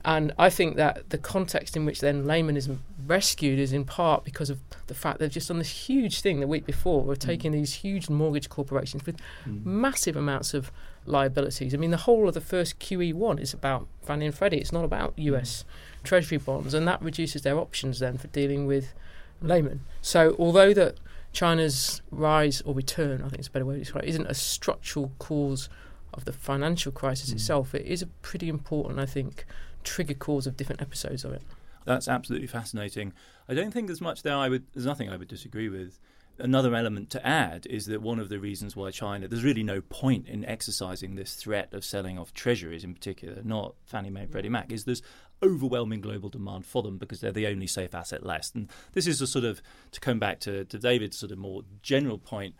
And 0.06 0.32
I 0.38 0.50
think 0.50 0.76
that 0.76 1.10
the 1.10 1.18
context 1.18 1.76
in 1.76 1.84
which 1.84 2.00
then 2.00 2.28
Lehman 2.28 2.56
is 2.56 2.70
rescued 3.06 3.58
is 3.58 3.72
in 3.72 3.84
part 3.84 4.24
because 4.24 4.50
of 4.50 4.60
the 4.86 4.94
fact 4.94 5.18
they've 5.18 5.28
just 5.28 5.48
done 5.48 5.58
this 5.58 5.88
huge 5.88 6.20
thing 6.20 6.38
the 6.38 6.46
week 6.46 6.64
before. 6.64 7.02
We're 7.02 7.14
mm. 7.16 7.18
taking 7.18 7.50
these 7.50 7.74
huge 7.74 8.08
mortgage 8.08 8.48
corporations 8.48 9.04
with 9.04 9.16
mm. 9.44 9.64
massive 9.64 10.14
amounts 10.14 10.54
of 10.54 10.70
liabilities. 11.06 11.74
I 11.74 11.78
mean, 11.78 11.90
the 11.90 11.96
whole 11.96 12.28
of 12.28 12.34
the 12.34 12.40
first 12.40 12.78
QE1 12.78 13.40
is 13.40 13.52
about 13.52 13.88
Fannie 14.00 14.26
and 14.26 14.34
Freddie. 14.34 14.58
It's 14.58 14.70
not 14.70 14.84
about 14.84 15.12
US 15.16 15.64
mm. 15.64 15.85
Treasury 16.06 16.38
bonds, 16.38 16.72
and 16.72 16.88
that 16.88 17.02
reduces 17.02 17.42
their 17.42 17.58
options 17.58 17.98
then 17.98 18.16
for 18.16 18.28
dealing 18.28 18.66
with 18.66 18.94
Lehman. 19.42 19.80
So, 20.00 20.34
although 20.38 20.72
that 20.72 20.96
China's 21.32 22.00
rise 22.10 22.62
or 22.62 22.74
return, 22.74 23.20
I 23.20 23.28
think 23.28 23.40
it's 23.40 23.48
a 23.48 23.50
better 23.50 23.66
way 23.66 23.74
to 23.74 23.80
describe 23.80 24.04
it, 24.04 24.08
isn't 24.08 24.26
a 24.26 24.34
structural 24.34 25.12
cause 25.18 25.68
of 26.14 26.24
the 26.24 26.32
financial 26.32 26.90
crisis 26.90 27.30
mm. 27.30 27.34
itself, 27.34 27.74
it 27.74 27.84
is 27.84 28.02
a 28.02 28.06
pretty 28.06 28.48
important, 28.48 28.98
I 28.98 29.06
think, 29.06 29.44
trigger 29.84 30.14
cause 30.14 30.46
of 30.46 30.56
different 30.56 30.80
episodes 30.80 31.24
of 31.24 31.32
it. 31.32 31.42
That's 31.84 32.08
absolutely 32.08 32.48
fascinating. 32.48 33.12
I 33.48 33.54
don't 33.54 33.70
think 33.70 33.86
there's 33.86 34.00
much 34.00 34.22
there. 34.22 34.34
I 34.34 34.48
would. 34.48 34.64
There's 34.74 34.86
nothing 34.86 35.08
I 35.08 35.16
would 35.16 35.28
disagree 35.28 35.68
with. 35.68 36.00
Another 36.38 36.74
element 36.74 37.08
to 37.10 37.26
add 37.26 37.64
is 37.66 37.86
that 37.86 38.02
one 38.02 38.18
of 38.18 38.28
the 38.28 38.38
reasons 38.38 38.76
why 38.76 38.90
China, 38.90 39.26
there's 39.26 39.44
really 39.44 39.62
no 39.62 39.80
point 39.80 40.28
in 40.28 40.44
exercising 40.44 41.14
this 41.14 41.34
threat 41.34 41.72
of 41.72 41.82
selling 41.82 42.18
off 42.18 42.34
treasuries 42.34 42.84
in 42.84 42.92
particular, 42.92 43.40
not 43.42 43.74
Fannie 43.86 44.10
Mae 44.10 44.26
Freddie 44.26 44.50
Mac, 44.50 44.70
is 44.70 44.84
there's 44.84 45.00
overwhelming 45.42 46.00
global 46.00 46.28
demand 46.28 46.66
for 46.66 46.82
them 46.82 46.98
because 46.98 47.20
they're 47.20 47.32
the 47.32 47.46
only 47.46 47.66
safe 47.66 47.94
asset 47.94 48.24
left. 48.24 48.54
And 48.54 48.68
this 48.92 49.06
is 49.06 49.20
a 49.20 49.26
sort 49.26 49.44
of, 49.44 49.62
to 49.92 50.00
come 50.00 50.18
back 50.18 50.40
to, 50.40 50.64
to 50.64 50.78
David's 50.78 51.18
sort 51.18 51.32
of 51.32 51.38
more 51.38 51.62
general 51.82 52.18
point, 52.18 52.54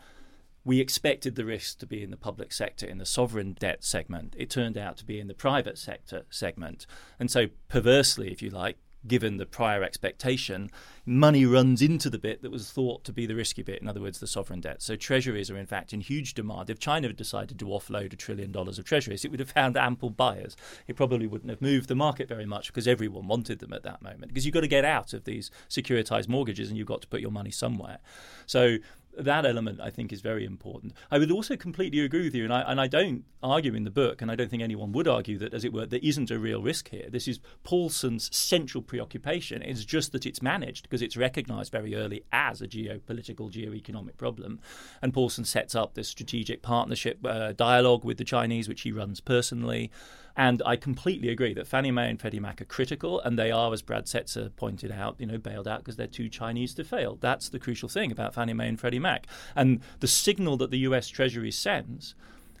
we 0.63 0.81
expected 0.81 1.35
the 1.35 1.45
risk 1.45 1.79
to 1.79 1.85
be 1.85 2.03
in 2.03 2.11
the 2.11 2.17
public 2.17 2.51
sector, 2.51 2.85
in 2.85 2.97
the 2.97 3.05
sovereign 3.05 3.55
debt 3.57 3.85
segment. 3.85 4.35
It 4.37 4.49
turned 4.49 4.77
out 4.77 4.97
to 4.97 5.05
be 5.05 5.19
in 5.19 5.27
the 5.27 5.33
private 5.33 5.77
sector 5.77 6.25
segment. 6.29 6.85
And 7.19 7.31
so, 7.31 7.47
perversely, 7.69 8.31
if 8.31 8.41
you 8.41 8.49
like, 8.49 8.77
given 9.05 9.37
the 9.37 9.45
prior 9.45 9.83
expectation, 9.83 10.69
money 11.05 11.45
runs 11.45 11.81
into 11.81 12.09
the 12.09 12.17
bit 12.17 12.41
that 12.41 12.51
was 12.51 12.71
thought 12.71 13.03
to 13.03 13.13
be 13.13 13.25
the 13.25 13.35
risky 13.35 13.61
bit, 13.61 13.81
in 13.81 13.87
other 13.87 14.01
words, 14.01 14.19
the 14.19 14.27
sovereign 14.27 14.61
debt. 14.61 14.81
So 14.81 14.95
treasuries 14.95 15.49
are, 15.51 15.57
in 15.57 15.65
fact, 15.65 15.93
in 15.93 16.01
huge 16.01 16.33
demand. 16.33 16.69
If 16.69 16.79
China 16.79 17.07
had 17.07 17.17
decided 17.17 17.59
to 17.59 17.65
offload 17.65 18.13
a 18.13 18.15
trillion 18.15 18.51
dollars 18.51 18.79
of 18.79 18.85
treasuries, 18.85 19.23
it 19.23 19.31
would 19.31 19.39
have 19.39 19.51
found 19.51 19.77
ample 19.77 20.09
buyers. 20.09 20.55
It 20.87 20.95
probably 20.95 21.27
wouldn't 21.27 21.49
have 21.49 21.61
moved 21.61 21.87
the 21.87 21.95
market 21.95 22.27
very 22.27 22.45
much 22.45 22.67
because 22.67 22.87
everyone 22.87 23.27
wanted 23.27 23.59
them 23.59 23.73
at 23.73 23.83
that 23.83 24.01
moment. 24.01 24.27
Because 24.27 24.45
you've 24.45 24.53
got 24.53 24.61
to 24.61 24.67
get 24.67 24.85
out 24.85 25.13
of 25.13 25.25
these 25.25 25.51
securitized 25.69 26.27
mortgages 26.27 26.69
and 26.69 26.77
you've 26.77 26.87
got 26.87 27.01
to 27.01 27.07
put 27.07 27.21
your 27.21 27.31
money 27.31 27.51
somewhere. 27.51 27.99
So 28.45 28.77
that 29.17 29.45
element 29.45 29.79
I 29.81 29.89
think 29.89 30.13
is 30.13 30.21
very 30.21 30.45
important. 30.45 30.93
I 31.11 31.17
would 31.17 31.31
also 31.31 31.55
completely 31.55 31.99
agree 32.01 32.23
with 32.23 32.35
you, 32.35 32.43
and 32.43 32.53
I, 32.53 32.61
and 32.61 32.79
I 32.79 32.87
don't 32.87 33.23
argue 33.41 33.73
in 33.73 33.83
the 33.83 33.91
book, 33.91 34.21
and 34.21 34.31
I 34.31 34.35
don't 34.35 34.49
think 34.49 34.63
anyone 34.63 34.91
would 34.91 35.07
argue 35.07 35.37
that, 35.39 35.53
as 35.53 35.65
it 35.65 35.73
were, 35.73 35.85
there 35.85 35.99
isn't 36.03 36.31
a 36.31 36.39
real 36.39 36.61
risk 36.61 36.89
here. 36.89 37.07
This 37.09 37.27
is 37.27 37.39
Paulson's 37.63 38.35
central 38.35 38.81
preoccupation. 38.81 39.61
It's 39.61 39.85
just 39.85 40.11
that 40.11 40.25
it's 40.25 40.41
managed 40.41 40.83
because 40.83 41.01
it's 41.01 41.17
recognised 41.17 41.71
very 41.71 41.95
early 41.95 42.23
as 42.31 42.61
a 42.61 42.67
geopolitical, 42.67 43.51
geoeconomic 43.51 44.17
problem. 44.17 44.59
And 45.01 45.13
Paulson 45.13 45.45
sets 45.45 45.75
up 45.75 45.93
this 45.93 46.07
strategic 46.07 46.61
partnership 46.61 47.19
uh, 47.25 47.53
dialogue 47.53 48.03
with 48.03 48.17
the 48.17 48.23
Chinese, 48.23 48.67
which 48.69 48.81
he 48.81 48.91
runs 48.91 49.19
personally. 49.19 49.91
And 50.37 50.61
I 50.65 50.75
completely 50.75 51.29
agree 51.29 51.55
that 51.55 51.67
Fannie 51.67 51.89
Mae 51.89 52.11
and 52.11 52.21
Freddie 52.21 52.39
Mac 52.39 52.61
are 52.61 52.65
critical, 52.65 53.19
and 53.21 53.39
they 53.39 53.49
are, 53.49 53.73
as 53.73 53.81
Brad 53.81 54.05
Setser 54.05 54.55
pointed 54.55 54.91
out, 54.91 55.15
you 55.17 55.25
know, 55.25 55.39
bailed 55.39 55.67
out 55.67 55.79
because 55.79 55.95
they're 55.95 56.05
too 56.05 56.29
Chinese 56.29 56.75
to 56.75 56.83
fail. 56.83 57.17
That's 57.19 57.49
the 57.49 57.57
crucial 57.57 57.89
thing 57.89 58.11
about 58.11 58.35
Fannie 58.35 58.53
Mae 58.53 58.67
and 58.69 58.79
Freddie 58.79 58.99
Mac. 58.99 59.25
And 59.55 59.81
the 59.99 60.07
signal 60.07 60.55
that 60.57 60.69
the 60.69 60.77
U.S. 60.79 61.07
Treasury 61.07 61.51
sends 61.51 62.13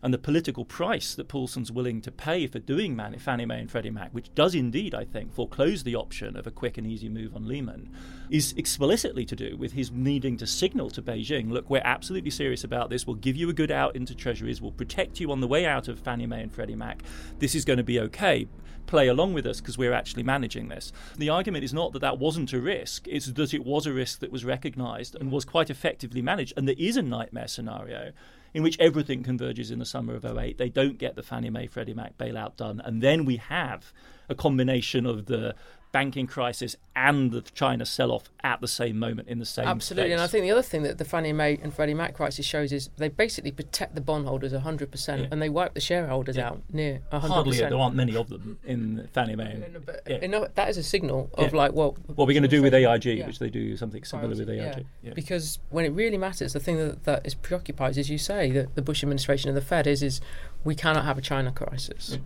and 0.03 0.13
the 0.13 0.17
political 0.17 0.65
price 0.65 1.15
that 1.15 1.27
Paulson's 1.27 1.71
willing 1.71 2.01
to 2.01 2.11
pay 2.11 2.47
for 2.47 2.59
doing 2.59 2.97
Fannie 3.17 3.45
Mae 3.45 3.59
and 3.59 3.71
Freddie 3.71 3.89
Mac, 3.89 4.11
which 4.11 4.33
does 4.35 4.53
indeed, 4.53 4.93
I 4.93 5.05
think, 5.05 5.33
foreclose 5.33 5.83
the 5.83 5.95
option 5.95 6.37
of 6.37 6.45
a 6.45 6.51
quick 6.51 6.77
and 6.77 6.85
easy 6.85 7.09
move 7.09 7.35
on 7.35 7.47
Lehman, 7.47 7.89
is 8.29 8.53
explicitly 8.57 9.25
to 9.25 9.35
do 9.35 9.57
with 9.57 9.73
his 9.73 9.91
needing 9.91 10.37
to 10.37 10.47
signal 10.47 10.89
to 10.91 11.01
Beijing, 11.01 11.49
look, 11.49 11.69
we're 11.69 11.81
absolutely 11.83 12.31
serious 12.31 12.63
about 12.63 12.89
this. 12.89 13.07
We'll 13.07 13.15
give 13.15 13.35
you 13.35 13.49
a 13.49 13.53
good 13.53 13.71
out 13.71 13.95
into 13.95 14.13
treasuries. 14.13 14.61
We'll 14.61 14.71
protect 14.71 15.19
you 15.19 15.31
on 15.31 15.39
the 15.39 15.47
way 15.47 15.65
out 15.65 15.87
of 15.87 15.99
Fannie 15.99 16.27
Mae 16.27 16.43
and 16.43 16.53
Freddie 16.53 16.75
Mac. 16.75 17.01
This 17.39 17.55
is 17.55 17.65
going 17.65 17.77
to 17.77 17.83
be 17.83 17.99
okay. 18.01 18.47
Play 18.85 19.07
along 19.07 19.33
with 19.33 19.45
us 19.45 19.59
because 19.59 19.77
we're 19.77 19.91
actually 19.91 20.23
managing 20.23 20.69
this. 20.69 20.93
The 21.17 21.29
argument 21.29 21.65
is 21.65 21.73
not 21.73 21.91
that 21.91 21.99
that 21.99 22.19
wasn't 22.19 22.53
a 22.53 22.61
risk, 22.61 23.05
it's 23.07 23.25
that 23.25 23.53
it 23.53 23.65
was 23.65 23.85
a 23.85 23.91
risk 23.91 24.19
that 24.19 24.31
was 24.31 24.45
recognized 24.45 25.15
and 25.15 25.29
was 25.29 25.43
quite 25.43 25.69
effectively 25.69 26.21
managed. 26.21 26.53
And 26.55 26.67
there 26.67 26.75
is 26.77 26.95
a 26.95 27.01
nightmare 27.01 27.49
scenario 27.49 28.13
in 28.57 28.63
which 28.63 28.79
everything 28.79 29.21
converges 29.21 29.69
in 29.69 29.77
the 29.77 29.85
summer 29.85 30.15
of 30.15 30.25
08. 30.25 30.57
They 30.57 30.67
don't 30.67 30.97
get 30.97 31.15
the 31.15 31.21
Fannie 31.21 31.51
Mae 31.51 31.67
Freddie 31.67 31.93
Mac 31.93 32.17
bailout 32.17 32.55
done. 32.55 32.81
And 32.83 33.03
then 33.03 33.23
we 33.23 33.35
have 33.35 33.93
a 34.29 34.33
combination 34.33 35.05
of 35.05 35.27
the 35.27 35.53
banking 35.91 36.27
crisis 36.27 36.75
and 36.95 37.31
the 37.31 37.41
China 37.41 37.85
sell 37.85 38.11
off 38.11 38.29
at 38.43 38.59
the 38.59 38.67
same 38.67 38.97
moment 38.97 39.27
in 39.27 39.39
the 39.39 39.45
same 39.45 39.67
Absolutely. 39.67 40.11
And 40.13 40.21
I 40.21 40.27
think 40.27 40.43
the 40.43 40.51
other 40.51 40.61
thing 40.61 40.83
that 40.83 40.97
the 40.97 41.05
Fannie 41.05 41.33
Mae 41.33 41.59
and 41.61 41.73
Freddie 41.73 41.93
Mac 41.93 42.13
crisis 42.13 42.45
shows 42.45 42.71
is 42.71 42.89
they 42.97 43.09
basically 43.09 43.51
protect 43.51 43.95
the 43.95 44.01
bondholders 44.01 44.51
100% 44.53 45.07
yeah. 45.07 45.27
and 45.31 45.41
they 45.41 45.49
wipe 45.49 45.73
the 45.73 45.79
shareholders 45.79 46.37
yeah. 46.37 46.49
out 46.49 46.61
near 46.71 47.01
100%. 47.11 47.27
Hardly, 47.27 47.57
there 47.57 47.75
aren't 47.75 47.95
many 47.95 48.15
of 48.15 48.29
them 48.29 48.59
in 48.63 49.07
Fannie 49.13 49.35
Mae. 49.35 49.63
but, 49.85 50.01
yeah. 50.07 50.19
you 50.21 50.27
know, 50.27 50.47
that 50.55 50.69
is 50.69 50.77
a 50.77 50.83
signal 50.83 51.29
of 51.35 51.53
like, 51.53 51.73
well. 51.73 51.95
What 52.07 52.25
are 52.25 52.27
we 52.27 52.33
going 52.33 52.43
to 52.43 52.49
do 52.49 52.61
with 52.61 52.73
AIG, 52.73 53.25
which 53.25 53.39
they 53.39 53.49
do 53.49 53.77
something 53.77 54.03
similar 54.03 54.29
with 54.29 54.49
AIG. 54.49 54.85
Because 55.13 55.59
when 55.69 55.85
it 55.85 55.89
really 55.89 56.17
matters, 56.17 56.53
the 56.53 56.59
thing 56.59 56.77
that, 56.77 57.03
that 57.05 57.25
is 57.25 57.35
preoccupied, 57.35 57.97
as 57.97 58.09
you 58.09 58.17
say, 58.17 58.51
that 58.51 58.75
the 58.75 58.81
Bush 58.81 59.03
administration 59.03 59.49
and 59.49 59.57
the 59.57 59.61
Fed 59.61 59.87
is, 59.87 60.03
is 60.03 60.21
we 60.63 60.75
cannot 60.75 61.05
have 61.05 61.17
a 61.17 61.21
China 61.21 61.51
crisis 61.51 62.17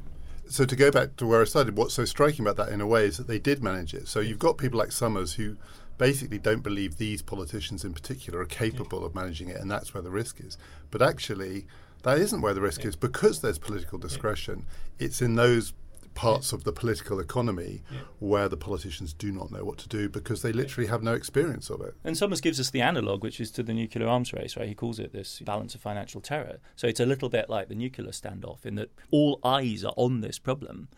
so 0.51 0.65
to 0.65 0.75
go 0.75 0.91
back 0.91 1.15
to 1.17 1.25
where 1.25 1.41
I 1.41 1.45
started, 1.45 1.77
what's 1.77 1.93
so 1.93 2.05
striking 2.05 2.45
about 2.45 2.57
that 2.57 2.73
in 2.73 2.81
a 2.81 2.87
way 2.87 3.05
is 3.05 3.17
that 3.17 3.27
they 3.27 3.39
did 3.39 3.63
manage 3.63 3.93
it. 3.93 4.07
So 4.07 4.19
you've 4.19 4.39
got 4.39 4.57
people 4.57 4.79
like 4.79 4.91
Summers 4.91 5.33
who 5.33 5.57
basically 5.97 6.39
don't 6.39 6.61
believe 6.61 6.97
these 6.97 7.21
politicians 7.21 7.85
in 7.85 7.93
particular 7.93 8.39
are 8.39 8.45
capable 8.45 9.05
of 9.05 9.15
managing 9.15 9.49
it, 9.49 9.57
and 9.57 9.69
that's 9.69 9.93
where 9.93 10.03
the 10.03 10.11
risk 10.11 10.39
is. 10.39 10.57
But 10.89 11.01
actually, 11.01 11.67
that 12.03 12.17
isn't 12.17 12.41
where 12.41 12.53
the 12.53 12.61
risk 12.61 12.83
is 12.85 12.95
because 12.95 13.41
there's 13.41 13.59
political 13.59 13.97
discretion. 13.97 14.65
It's 14.99 15.21
in 15.21 15.35
those 15.35 15.73
parts 16.13 16.53
of 16.53 16.63
the 16.63 16.71
political 16.71 17.19
economy 17.19 17.81
yeah. 17.91 17.99
where 18.19 18.49
the 18.49 18.57
politicians 18.57 19.13
do 19.13 19.31
not 19.31 19.51
know 19.51 19.63
what 19.63 19.77
to 19.79 19.87
do 19.87 20.09
because 20.09 20.41
they 20.41 20.51
literally 20.51 20.87
have 20.87 21.01
no 21.01 21.13
experience 21.13 21.69
of 21.69 21.81
it. 21.81 21.95
And 22.03 22.17
Summers 22.17 22.41
gives 22.41 22.59
us 22.59 22.69
the 22.69 22.81
analog, 22.81 23.23
which 23.23 23.39
is 23.39 23.51
to 23.51 23.63
the 23.63 23.73
nuclear 23.73 24.07
arms 24.07 24.33
race, 24.33 24.57
right? 24.57 24.67
He 24.67 24.75
calls 24.75 24.99
it 24.99 25.13
this 25.13 25.39
balance 25.39 25.75
of 25.75 25.81
financial 25.81 26.21
terror. 26.21 26.59
So 26.75 26.87
it's 26.87 26.99
a 26.99 27.05
little 27.05 27.29
bit 27.29 27.49
like 27.49 27.69
the 27.69 27.75
nuclear 27.75 28.11
standoff 28.11 28.65
in 28.65 28.75
that 28.75 28.91
all 29.09 29.39
eyes 29.43 29.83
are 29.83 29.93
on 29.95 30.21
this 30.21 30.39
problem 30.39 30.89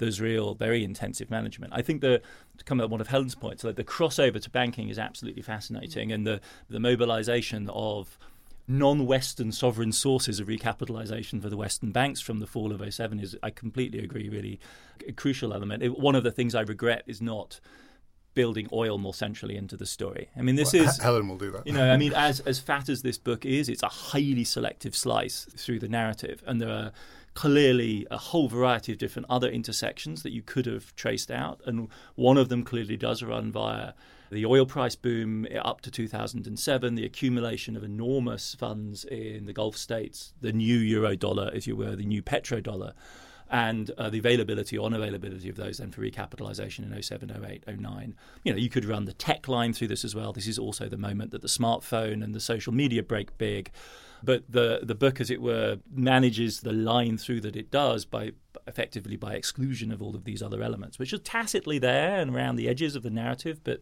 there's 0.00 0.20
real, 0.20 0.54
very 0.54 0.82
intensive 0.82 1.30
management. 1.30 1.74
I 1.74 1.82
think 1.82 2.00
the 2.00 2.22
to 2.56 2.64
come 2.64 2.80
at 2.80 2.90
one 2.90 3.00
of 3.00 3.08
Helen's 3.08 3.34
points, 3.34 3.62
like 3.62 3.76
the 3.76 3.84
crossover 3.84 4.42
to 4.42 4.50
banking 4.50 4.88
is 4.88 4.98
absolutely 4.98 5.42
fascinating, 5.42 6.10
and 6.10 6.26
the 6.26 6.40
the 6.68 6.80
mobilisation 6.80 7.68
of 7.70 8.18
non-Western 8.70 9.50
sovereign 9.50 9.90
sources 9.90 10.38
of 10.38 10.46
recapitalisation 10.46 11.42
for 11.42 11.50
the 11.50 11.56
Western 11.56 11.90
banks 11.90 12.20
from 12.20 12.38
the 12.38 12.46
fall 12.46 12.72
of 12.72 12.94
07 12.94 13.18
is, 13.18 13.36
I 13.42 13.50
completely 13.50 13.98
agree, 13.98 14.28
really 14.28 14.60
a 15.06 15.12
crucial 15.12 15.52
element. 15.52 15.82
It, 15.82 15.98
one 15.98 16.14
of 16.14 16.22
the 16.22 16.30
things 16.30 16.54
I 16.54 16.60
regret 16.60 17.02
is 17.06 17.20
not 17.20 17.60
building 18.34 18.68
oil 18.72 18.96
more 18.96 19.12
centrally 19.12 19.56
into 19.56 19.76
the 19.76 19.86
story. 19.86 20.30
I 20.36 20.42
mean, 20.42 20.54
this 20.54 20.72
well, 20.72 20.84
is 20.84 20.98
Helen 20.98 21.28
will 21.28 21.36
do 21.36 21.50
that. 21.50 21.66
You 21.66 21.72
know, 21.72 21.90
I 21.90 21.96
mean, 21.96 22.12
as 22.14 22.38
as 22.40 22.60
fat 22.60 22.88
as 22.88 23.02
this 23.02 23.18
book 23.18 23.44
is, 23.44 23.68
it's 23.68 23.82
a 23.82 23.88
highly 23.88 24.44
selective 24.44 24.94
slice 24.94 25.46
through 25.56 25.80
the 25.80 25.88
narrative, 25.88 26.42
and 26.46 26.60
there 26.60 26.70
are 26.70 26.92
clearly 27.34 28.06
a 28.08 28.18
whole 28.18 28.48
variety 28.48 28.92
of 28.92 28.98
different 28.98 29.26
other 29.28 29.48
intersections 29.48 30.22
that 30.22 30.32
you 30.32 30.42
could 30.42 30.66
have 30.66 30.94
traced 30.94 31.30
out, 31.30 31.60
and 31.66 31.88
one 32.14 32.38
of 32.38 32.48
them 32.48 32.62
clearly 32.62 32.96
does 32.96 33.22
run 33.22 33.50
via 33.50 33.94
the 34.30 34.46
oil 34.46 34.64
price 34.64 34.94
boom 34.94 35.46
up 35.62 35.80
to 35.82 35.90
2007, 35.90 36.94
the 36.94 37.04
accumulation 37.04 37.76
of 37.76 37.82
enormous 37.82 38.54
funds 38.54 39.04
in 39.04 39.46
the 39.46 39.52
Gulf 39.52 39.76
states, 39.76 40.32
the 40.40 40.52
new 40.52 40.76
euro 40.76 41.16
dollar, 41.16 41.50
if 41.52 41.66
you 41.66 41.76
were, 41.76 41.96
the 41.96 42.04
new 42.04 42.22
petrodollar, 42.22 42.92
and 43.50 43.90
uh, 43.98 44.08
the 44.08 44.18
availability 44.18 44.78
or 44.78 44.88
unavailability 44.88 45.50
of 45.50 45.56
those 45.56 45.78
then 45.78 45.90
for 45.90 46.02
recapitalization 46.02 46.90
in 46.90 47.02
07, 47.02 47.44
08, 47.44 47.80
09. 47.80 48.14
You 48.44 48.52
know, 48.52 48.58
you 48.58 48.70
could 48.70 48.84
run 48.84 49.06
the 49.06 49.12
tech 49.12 49.48
line 49.48 49.72
through 49.72 49.88
this 49.88 50.04
as 50.04 50.14
well. 50.14 50.32
This 50.32 50.46
is 50.46 50.58
also 50.58 50.88
the 50.88 50.96
moment 50.96 51.32
that 51.32 51.42
the 51.42 51.48
smartphone 51.48 52.22
and 52.22 52.32
the 52.32 52.40
social 52.40 52.72
media 52.72 53.02
break 53.02 53.36
big. 53.38 53.72
But 54.22 54.44
the 54.48 54.80
the 54.82 54.94
book, 54.94 55.20
as 55.20 55.30
it 55.30 55.40
were, 55.40 55.78
manages 55.90 56.60
the 56.60 56.72
line 56.72 57.16
through 57.16 57.40
that 57.40 57.56
it 57.56 57.70
does 57.70 58.04
by 58.04 58.32
effectively 58.66 59.16
by 59.16 59.34
exclusion 59.34 59.90
of 59.90 60.02
all 60.02 60.14
of 60.14 60.24
these 60.24 60.42
other 60.42 60.62
elements, 60.62 60.98
which 60.98 61.12
are 61.12 61.18
tacitly 61.18 61.78
there 61.78 62.20
and 62.20 62.34
around 62.34 62.56
the 62.56 62.68
edges 62.68 62.94
of 62.94 63.02
the 63.02 63.10
narrative, 63.10 63.60
but 63.64 63.80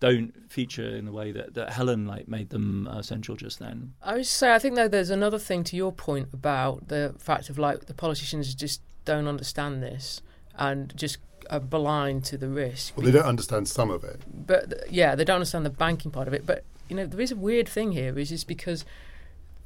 don't 0.00 0.32
feature 0.50 0.96
in 0.96 1.04
the 1.04 1.12
way 1.12 1.30
that, 1.30 1.54
that 1.54 1.72
Helen 1.72 2.06
like 2.06 2.26
made 2.26 2.50
them 2.50 2.88
uh, 2.88 3.02
central 3.02 3.36
just 3.36 3.58
then. 3.58 3.92
I 4.02 4.14
would 4.16 4.26
say 4.26 4.52
I 4.52 4.58
think 4.58 4.74
though 4.74 4.88
there's 4.88 5.10
another 5.10 5.38
thing 5.38 5.62
to 5.64 5.76
your 5.76 5.92
point 5.92 6.28
about 6.32 6.88
the 6.88 7.14
fact 7.18 7.50
of 7.50 7.58
like 7.58 7.86
the 7.86 7.94
politicians 7.94 8.54
just 8.54 8.80
don't 9.04 9.28
understand 9.28 9.82
this 9.82 10.22
and 10.56 10.94
just 10.96 11.18
are 11.50 11.60
blind 11.60 12.24
to 12.24 12.38
the 12.38 12.48
risk. 12.48 12.96
Well, 12.96 13.04
they 13.04 13.12
don't 13.12 13.26
understand 13.26 13.68
some 13.68 13.90
of 13.90 14.04
it. 14.04 14.20
But 14.46 14.90
yeah, 14.90 15.14
they 15.14 15.24
don't 15.24 15.36
understand 15.36 15.66
the 15.66 15.70
banking 15.70 16.10
part 16.10 16.28
of 16.28 16.34
it. 16.34 16.46
But 16.46 16.64
you 16.88 16.96
know, 16.96 17.06
there 17.06 17.20
is 17.20 17.32
a 17.32 17.36
weird 17.36 17.68
thing 17.68 17.92
here, 17.92 18.18
is 18.18 18.32
is 18.32 18.44
because 18.44 18.84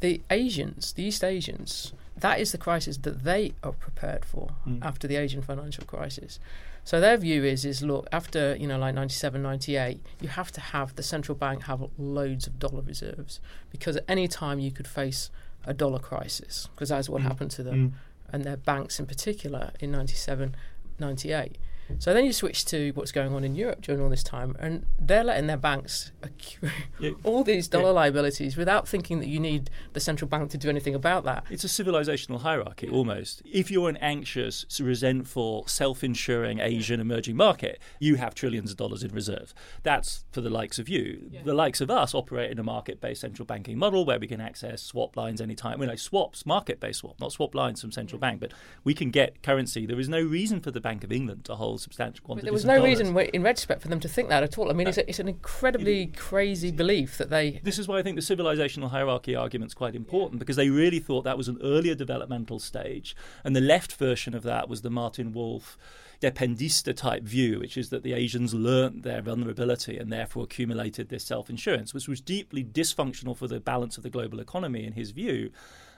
the 0.01 0.21
Asians, 0.31 0.93
the 0.93 1.05
East 1.05 1.23
Asians, 1.23 1.93
that 2.17 2.41
is 2.41 2.53
the 2.53 2.59
crisis 2.59 2.97
that 2.99 3.25
they 3.25 3.55
are 3.63 3.73
prepared 3.73 4.25
for 4.25 4.51
mm. 4.67 4.79
after 4.83 5.09
the 5.09 5.17
Asian 5.17 5.43
financial 5.43 5.85
crisis. 5.85 6.39
So 6.85 7.01
their 7.01 7.17
view 7.17 7.45
is 7.45 7.65
is 7.65 7.83
look 7.83 8.07
after 8.13 8.57
you 8.57 8.67
know 8.67 8.79
like 8.79 8.95
97 8.95 9.43
98 9.43 10.01
you 10.21 10.29
have 10.29 10.53
to 10.53 10.61
have 10.61 10.95
the 10.97 11.03
central 11.03 11.37
bank 11.37 11.63
have 11.65 11.83
loads 11.99 12.47
of 12.47 12.59
dollar 12.59 12.83
reserves 12.83 13.41
because 13.71 13.97
at 13.97 14.05
any 14.07 14.29
time 14.29 14.61
you 14.61 14.71
could 14.71 14.87
face 14.87 15.31
a 15.65 15.73
dollar 15.73 15.99
crisis 15.99 16.69
because 16.75 16.91
that's 16.91 17.09
what 17.09 17.23
mm. 17.23 17.25
happened 17.25 17.51
to 17.53 17.63
them 17.63 17.89
mm. 17.89 17.93
and 18.35 18.45
their 18.45 18.59
banks 18.59 19.01
in 19.01 19.07
particular 19.07 19.71
in 19.81 19.91
97 19.91 20.55
98 20.99 21.57
so 21.99 22.13
then 22.15 22.25
you 22.25 22.33
switch 22.33 22.65
to 22.67 22.91
what's 22.93 23.13
going 23.13 23.35
on 23.35 23.45
in 23.45 23.55
Europe 23.55 23.83
during 23.83 24.01
all 24.01 24.09
this 24.09 24.23
time, 24.23 24.57
and 24.59 24.87
they're 24.99 25.25
letting 25.25 25.47
their 25.47 25.57
banks 25.57 26.13
accrue 26.23 26.71
yeah. 26.99 27.11
all 27.25 27.45
these 27.45 27.69
dollar 27.69 27.87
yeah. 27.87 27.91
liabilities 27.91 28.57
without 28.57 28.89
thinking 28.89 29.21
that 29.21 29.29
you 29.29 29.39
need 29.39 29.71
the 29.93 30.01
central 30.01 30.29
bank 30.29 30.51
to 30.51 30.59
do 30.59 30.69
anything 30.69 30.95
about 30.95 31.25
that. 31.25 31.45
It's 31.51 31.65
a 31.65 31.69
civilizational 31.69 32.41
hierarchy 32.41 32.89
almost. 32.89 33.43
If 33.45 33.71
you're 33.71 33.89
an 33.89 33.99
anxious, 33.99 34.67
resentful, 34.81 35.67
self-insuring 35.67 36.61
Asian 36.61 37.01
emerging 37.01 37.37
market, 37.37 37.79
you 37.99 38.17
have 38.17 38.35
trillions 38.35 38.71
of 38.71 38.77
dollars 38.77 39.03
in 39.03 39.13
reserve. 39.13 39.55
That's 39.83 40.25
for 40.33 40.41
the 40.41 40.51
likes 40.51 40.79
of 40.79 40.89
you. 40.89 41.29
Yeah. 41.31 41.43
The 41.45 41.55
likes 41.55 41.81
of 41.81 41.91
us 41.91 42.15
operate 42.15 42.51
in 42.51 42.59
a 42.59 42.63
market-based 42.65 43.21
central 43.21 43.47
banking 43.47 43.79
model 43.79 44.05
where 44.05 44.19
we 44.19 44.27
can 44.27 44.41
access 44.41 44.83
swap 44.83 45.17
lines 45.17 45.41
anytime. 45.41 45.79
We 45.79 45.87
know 45.87 45.97
swaps, 45.97 46.47
market-based 46.47 47.01
swap, 47.01 47.21
not 47.21 47.33
swap 47.33 47.55
lines 47.55 47.81
from 47.81 47.93
central 47.93 48.19
bank, 48.19 48.41
but 48.41 48.53
we 48.83 48.95
can 48.95 49.11
get 49.11 49.43
currency. 49.43 49.87
There 49.87 50.01
is 50.01 50.09
no 50.09 50.23
reason 50.23 50.61
for 50.61 50.71
the 50.71 50.81
Bank 50.81 51.05
of 51.05 51.13
England 51.13 51.45
to 51.47 51.55
hold 51.55 51.74
substantial 51.79 52.25
quantities. 52.25 52.45
But 52.45 52.47
there 52.47 52.53
was 52.53 52.65
no 52.65 52.83
reason, 52.83 53.17
in 53.35 53.43
retrospect, 53.43 53.83
for 53.83 53.89
them 53.89 54.01
to 54.01 54.09
think 54.09 54.29
that 54.29 54.43
at 54.43 54.59
all. 54.59 54.71
I 54.71 54.73
mean, 54.73 54.85
no. 54.85 54.91
it's, 54.91 54.99
a, 54.99 55.09
it's, 55.09 55.19
an 55.19 55.29
incredibly 55.29 56.07
crazy 56.09 56.71
belief 56.71 57.19
that 57.19 57.31
they. 57.31 57.61
This 57.63 57.79
is 57.79 57.89
why 57.89 57.99
I 57.99 58.03
think 58.03 58.17
the 58.17 58.23
civilizational 58.23 58.91
hierarchy 58.91 59.35
argument 59.35 59.71
is 59.71 59.75
quite 59.75 59.95
important 59.95 60.39
because 60.39 60.57
they 60.57 60.71
really 60.71 60.99
thought 60.99 61.25
that 61.25 61.39
was 61.39 61.49
an 61.49 61.59
earlier 61.63 61.95
developmental 61.95 62.59
stage, 62.59 63.17
and 63.45 63.55
the 63.55 63.61
left 63.61 63.95
version 63.95 64.35
of 64.35 64.43
that 64.43 64.69
was 64.69 64.83
the 64.83 64.91
Martin 64.91 65.33
Wolf 65.33 65.79
dependista 66.21 66.97
type 66.97 67.23
view, 67.23 67.61
which 67.61 67.77
is 67.77 67.91
that 67.91 68.03
the 68.03 68.13
Asians 68.13 68.55
learnt 68.55 69.03
their 69.03 69.21
vulnerability 69.21 69.99
and 69.99 70.13
therefore 70.13 70.45
accumulated 70.45 71.09
this 71.09 71.25
self 71.25 71.51
insurance, 71.51 71.93
which 71.93 72.09
was 72.09 72.21
deeply 72.21 72.65
dysfunctional 72.65 73.37
for 73.37 73.47
the 73.47 73.61
balance 73.61 73.97
of 73.97 74.03
the 74.03 74.11
global 74.11 74.41
economy 74.41 74.85
in 74.85 74.95
his 74.95 75.11
view 75.11 75.51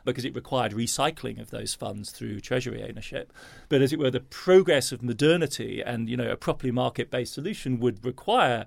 because 0.07 0.25
it 0.25 0.35
required 0.35 0.73
recycling 0.73 1.41
of 1.41 1.51
those 1.51 1.75
funds 1.75 2.11
through 2.11 2.41
treasury 2.41 2.83
ownership. 2.83 3.33
But 3.69 3.83
as 3.83 3.93
it 3.93 3.99
were, 3.99 4.11
the 4.11 4.21
progress 4.21 4.93
of 4.93 5.03
modernity 5.03 5.83
and 5.85 6.09
you 6.09 6.17
know 6.17 6.31
a 6.31 6.37
properly 6.37 6.73
market-based 6.73 7.35
solution 7.35 7.79
would 7.81 8.05
require 8.05 8.67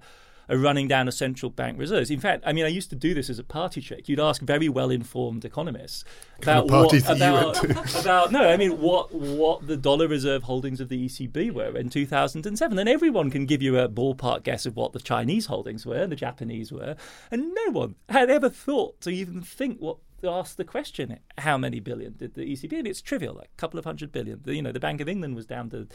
a 0.50 0.58
running 0.58 0.88
down 0.88 1.08
of 1.08 1.13
central 1.13 1.51
bank 1.51 1.77
reserves. 1.77 2.10
In 2.10 2.19
fact, 2.19 2.43
I 2.46 2.53
mean, 2.53 2.65
I 2.65 2.69
used 2.69 2.89
to 2.89 2.96
do 2.96 3.13
this 3.13 3.29
as 3.29 3.38
a 3.38 3.43
party 3.43 3.81
trick. 3.81 4.10
You'd 4.10 4.19
ask 4.19 4.41
very 4.41 4.67
well-informed 4.67 5.46
economists 5.46 6.03
about 6.39 6.69
what 6.69 6.93
about, 7.08 7.63
about 8.01 8.31
no, 8.31 8.50
I 8.50 8.58
mean 8.58 8.79
what 8.81 9.13
what 9.13 9.67
the 9.67 9.77
dollar 9.77 10.08
reserve 10.08 10.43
holdings 10.43 10.81
of 10.81 10.89
the 10.89 11.05
ECB 11.05 11.51
were 11.51 11.77
in 11.77 11.89
2007, 11.89 12.79
and 12.79 12.89
everyone 12.89 13.29
can 13.29 13.46
give 13.46 13.62
you 13.62 13.77
a 13.77 13.88
ballpark 13.88 14.43
guess 14.43 14.65
of 14.65 14.75
what 14.75 14.93
the 14.93 15.00
Chinese 15.00 15.46
holdings 15.46 15.86
were, 15.86 16.01
and 16.01 16.12
the 16.12 16.17
Japanese 16.17 16.72
were, 16.72 16.96
and 17.29 17.53
no 17.53 17.72
one 17.72 17.96
had 18.10 18.31
ever 18.31 18.50
thought 18.50 19.00
to 19.01 19.12
even 19.12 19.41
think 19.41 19.77
what 19.79 19.98
ask 20.27 20.57
the 20.57 20.65
question: 20.65 21.19
How 21.38 21.57
many 21.57 21.79
billion 21.79 22.13
did 22.13 22.33
the 22.33 22.41
ECB? 22.41 22.79
And 22.79 22.88
it's 22.88 23.01
trivial, 23.01 23.35
like 23.35 23.49
a 23.53 23.59
couple 23.59 23.79
of 23.79 23.85
hundred 23.85 24.11
billion. 24.11 24.41
The, 24.43 24.55
you 24.55 24.61
know, 24.61 24.71
the 24.71 24.79
Bank 24.79 25.01
of 25.01 25.09
England 25.09 25.35
was 25.35 25.45
down 25.45 25.69
to 25.71 25.88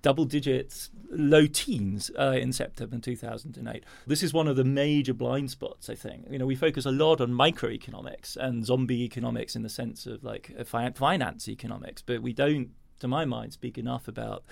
double 0.00 0.24
digits, 0.24 0.90
low 1.10 1.46
teens 1.46 2.10
uh, 2.18 2.36
in 2.38 2.52
September 2.52 2.98
2008. 2.98 3.84
This 4.06 4.22
is 4.22 4.32
one 4.32 4.48
of 4.48 4.56
the 4.56 4.64
major 4.64 5.12
blind 5.12 5.50
spots, 5.50 5.90
I 5.90 5.94
think. 5.94 6.26
You 6.30 6.38
know, 6.38 6.46
we 6.46 6.56
focus 6.56 6.86
a 6.86 6.90
lot 6.90 7.20
on 7.20 7.30
microeconomics 7.30 8.36
and 8.36 8.64
zombie 8.64 9.02
economics 9.02 9.54
in 9.54 9.62
the 9.62 9.68
sense 9.68 10.06
of 10.06 10.24
like 10.24 10.52
uh, 10.58 10.64
finance 10.64 11.48
economics, 11.48 12.02
but 12.02 12.22
we 12.22 12.32
don't, 12.32 12.70
to 13.00 13.08
my 13.08 13.24
mind, 13.24 13.52
speak 13.52 13.76
enough 13.76 14.08
about 14.08 14.44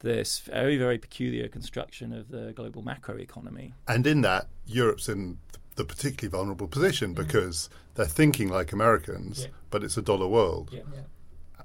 this 0.00 0.40
very, 0.40 0.76
very 0.76 0.98
peculiar 0.98 1.48
construction 1.48 2.12
of 2.12 2.28
the 2.28 2.52
global 2.52 2.82
macroeconomy. 2.82 3.72
And 3.88 4.06
in 4.06 4.20
that, 4.22 4.48
Europe's 4.66 5.08
in 5.08 5.38
the 5.52 5.58
particularly 5.82 6.30
vulnerable 6.30 6.68
position 6.68 7.14
because 7.14 7.68
they're 7.94 8.04
thinking 8.06 8.48
like 8.48 8.70
Americans, 8.72 9.44
Yeah. 9.44 9.48
but 9.70 9.82
it's 9.82 9.96
a 9.96 10.02
dollar 10.02 10.28
world. 10.28 10.70
Yeah. 10.72 10.82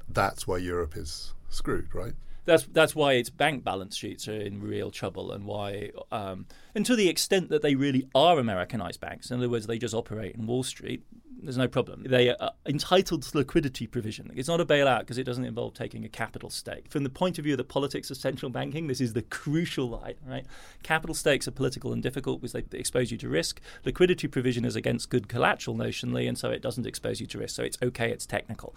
That's 0.08 0.48
why 0.48 0.58
Europe 0.58 0.98
is 0.98 1.34
screwed, 1.50 1.94
right? 1.94 2.13
That's 2.46 2.63
that's 2.63 2.96
why 2.96 3.13
its 3.13 3.30
bank 3.30 3.63
balance 3.63 3.96
sheets 3.96 4.28
are 4.28 4.34
in 4.42 4.60
real 4.62 4.89
trouble, 4.89 5.32
and 5.32 5.46
why, 5.46 5.92
um, 6.12 6.48
and 6.74 6.84
to 6.88 6.96
the 6.96 7.08
extent 7.08 7.50
that 7.50 7.62
they 7.62 7.75
really 7.75 8.08
are 8.16 8.39
Americanized 8.39 9.00
banks, 9.00 9.30
in 9.30 9.38
other 9.38 9.50
words, 9.50 9.68
they 9.68 9.78
just 9.78 9.94
operate 9.94 10.34
in 10.36 10.48
Wall 10.48 10.63
Street. 10.63 11.04
There's 11.41 11.58
no 11.58 11.67
problem. 11.67 12.03
They 12.08 12.29
are 12.29 12.36
uh, 12.39 12.50
entitled 12.65 13.24
to 13.24 13.38
liquidity 13.38 13.88
provision. 13.88 14.31
It's 14.36 14.48
not 14.48 14.60
a 14.60 14.65
bailout 14.65 15.00
because 15.00 15.17
it 15.17 15.24
doesn't 15.24 15.46
involve 15.46 15.74
taking 15.74 16.03
a 16.03 16.10
capital 16.10 16.50
stake. 16.50 16.89
From 16.89 17.03
the 17.03 17.10
point 17.10 17.38
of 17.38 17.46
view 17.46 17.53
of 17.53 17.58
the 17.58 17.63
politics 17.63 18.12
of 18.12 18.17
central 18.17 18.50
banking, 18.50 18.88
this 18.88 19.00
is 19.00 19.13
the 19.13 19.22
crucial 19.22 19.89
line, 19.89 20.15
right? 20.27 20.46
Capital 20.84 21.15
stakes 21.15 21.48
are 21.48 21.51
political 21.51 21.93
and 21.93 22.03
difficult 22.03 22.41
because 22.41 22.53
they 22.53 22.77
expose 22.77 23.12
you 23.12 23.17
to 23.19 23.29
risk. 23.29 23.62
Liquidity 23.86 24.27
provision 24.27 24.65
is 24.65 24.75
against 24.75 25.10
good 25.10 25.29
collateral 25.29 25.75
notionally, 25.75 26.27
and 26.27 26.38
so 26.38 26.50
it 26.50 26.62
doesn't 26.62 26.88
expose 26.88 27.22
you 27.22 27.27
to 27.27 27.38
risk. 27.39 27.55
So 27.55 27.63
it's 27.63 27.77
okay, 27.81 28.12
it's 28.12 28.25
technical. 28.25 28.75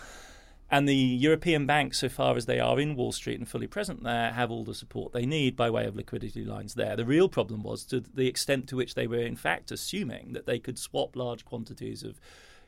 And 0.71 0.89
the 0.89 0.95
European 0.95 1.67
banks, 1.67 1.99
so 1.99 2.09
far 2.09 2.35
as 2.35 2.47
they 2.47 2.59
are 2.59 2.81
in 2.81 2.97
Wall 2.97 3.13
Street 3.13 3.39
and 3.39 3.47
fully 3.47 3.67
present 3.67 4.05
there, 4.05 4.33
have 4.33 4.51
all 4.51 4.65
the 4.65 4.75
support 4.75 5.13
they 5.13 5.27
need 5.27 5.55
by 5.55 5.69
way 5.69 5.85
of 5.85 5.95
liquidity 5.95 6.47
lines 6.47 6.75
there. 6.75 6.97
The 6.97 7.05
real 7.05 7.29
problem 7.29 7.63
was 7.63 7.85
to 7.87 8.01
the 8.01 8.27
extent 8.27 8.69
to 8.69 8.77
which 8.77 8.95
they 8.95 9.07
were, 9.07 9.19
in 9.19 9.37
fact, 9.37 9.71
assuming 9.71 10.33
that 10.33 10.47
they 10.47 10.59
could 10.59 10.79
swap 10.79 11.15
large 11.15 11.45
quantities 11.45 12.03
of 12.03 12.19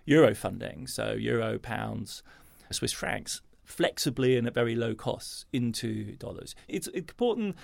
euro 0.04 0.34
funding, 0.34 0.86
so 0.86 1.12
euro, 1.12 1.58
pounds, 1.58 2.22
Swiss 2.70 2.92
francs, 2.92 3.40
flexibly 3.64 4.36
and 4.36 4.46
at 4.46 4.54
very 4.54 4.74
low 4.74 4.94
costs 4.94 5.46
into 5.52 6.16
dollars. 6.16 6.54
It's 6.68 6.86
important 6.88 7.56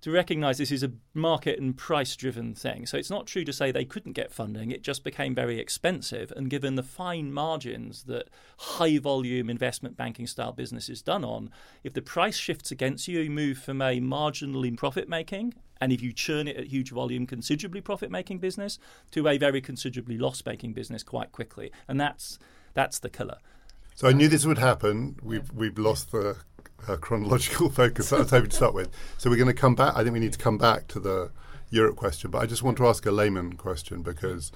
to 0.00 0.10
recognize 0.10 0.58
this 0.58 0.70
is 0.70 0.82
a 0.82 0.92
market 1.12 1.58
and 1.58 1.76
price 1.76 2.14
driven 2.14 2.54
thing. 2.54 2.86
So 2.86 2.96
it's 2.96 3.10
not 3.10 3.26
true 3.26 3.44
to 3.44 3.52
say 3.52 3.70
they 3.70 3.84
couldn't 3.84 4.12
get 4.12 4.32
funding, 4.32 4.70
it 4.70 4.82
just 4.82 5.04
became 5.04 5.34
very 5.34 5.58
expensive. 5.58 6.32
And 6.36 6.48
given 6.50 6.76
the 6.76 6.82
fine 6.82 7.32
margins 7.32 8.04
that 8.04 8.28
high 8.58 8.98
volume 8.98 9.50
investment 9.50 9.96
banking 9.96 10.26
style 10.26 10.52
business 10.52 10.88
is 10.88 11.02
done 11.02 11.24
on, 11.24 11.50
if 11.82 11.94
the 11.94 12.02
price 12.02 12.36
shifts 12.36 12.70
against 12.70 13.08
you, 13.08 13.20
you 13.20 13.30
move 13.30 13.58
from 13.58 13.82
a 13.82 14.00
marginally 14.00 14.76
profit 14.76 15.08
making. 15.08 15.54
And 15.80 15.92
if 15.92 16.02
you 16.02 16.12
churn 16.12 16.48
it 16.48 16.56
at 16.56 16.66
huge 16.66 16.90
volume, 16.90 17.26
considerably 17.26 17.80
profit 17.80 18.10
making 18.10 18.38
business 18.38 18.78
to 19.12 19.28
a 19.28 19.38
very 19.38 19.60
considerably 19.60 20.18
loss 20.18 20.42
making 20.44 20.72
business 20.72 21.02
quite 21.02 21.30
quickly. 21.32 21.70
And 21.86 22.00
that's 22.00 22.38
that's 22.74 22.98
the 22.98 23.08
killer. 23.08 23.38
So 23.94 24.08
I 24.08 24.12
knew 24.12 24.28
this 24.28 24.46
would 24.46 24.58
happen. 24.58 25.16
We've 25.22 25.52
we've 25.52 25.78
lost 25.78 26.12
the 26.12 26.36
uh, 26.86 26.96
chronological 26.96 27.68
focus 27.70 28.10
that 28.10 28.16
I 28.16 28.18
was 28.20 28.30
hoping 28.30 28.50
to 28.50 28.56
start 28.56 28.74
with. 28.74 28.90
So 29.16 29.30
we're 29.30 29.36
going 29.36 29.48
to 29.48 29.54
come 29.54 29.74
back. 29.74 29.94
I 29.96 30.02
think 30.02 30.12
we 30.12 30.20
need 30.20 30.32
to 30.32 30.38
come 30.38 30.58
back 30.58 30.88
to 30.88 31.00
the 31.00 31.30
Europe 31.70 31.96
question, 31.96 32.30
but 32.30 32.38
I 32.38 32.46
just 32.46 32.62
want 32.62 32.76
to 32.78 32.86
ask 32.86 33.04
a 33.06 33.10
layman 33.10 33.54
question 33.54 34.02
because 34.02 34.52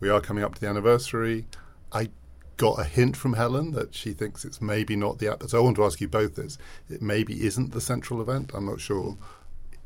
we 0.00 0.08
are 0.08 0.20
coming 0.20 0.44
up 0.44 0.54
to 0.56 0.60
the 0.60 0.68
anniversary. 0.68 1.46
I 1.92 2.10
got 2.56 2.78
a 2.78 2.84
hint 2.84 3.16
from 3.16 3.34
Helen 3.34 3.72
that 3.72 3.94
she 3.94 4.12
thinks 4.12 4.44
it's 4.44 4.60
maybe 4.60 4.96
not 4.96 5.18
the. 5.18 5.32
app. 5.32 5.42
So 5.44 5.58
I 5.58 5.60
want 5.62 5.76
to 5.76 5.84
ask 5.84 6.00
you 6.00 6.08
both 6.08 6.36
this: 6.36 6.58
it 6.88 7.02
maybe 7.02 7.44
isn't 7.44 7.72
the 7.72 7.80
central 7.80 8.20
event. 8.20 8.52
I'm 8.54 8.66
not 8.66 8.80
sure. 8.80 9.16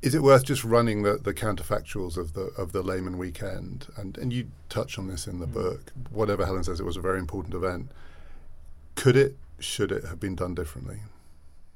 Is 0.02 0.14
it 0.14 0.22
worth 0.22 0.44
just 0.44 0.62
running 0.62 1.02
the, 1.02 1.14
the 1.14 1.32
counterfactuals 1.32 2.16
of 2.16 2.34
the 2.34 2.52
of 2.58 2.72
the 2.72 2.82
Lehman 2.82 3.18
weekend? 3.18 3.86
And 3.96 4.18
and 4.18 4.32
you 4.32 4.50
touch 4.68 4.98
on 4.98 5.06
this 5.06 5.26
in 5.26 5.38
the 5.38 5.46
book. 5.46 5.92
Whatever 6.10 6.44
Helen 6.44 6.64
says, 6.64 6.80
it 6.80 6.86
was 6.86 6.96
a 6.96 7.00
very 7.00 7.18
important 7.18 7.54
event. 7.54 7.90
Could 8.94 9.16
it, 9.16 9.36
should 9.58 9.92
it 9.92 10.04
have 10.04 10.20
been 10.20 10.34
done 10.34 10.54
differently? 10.54 11.00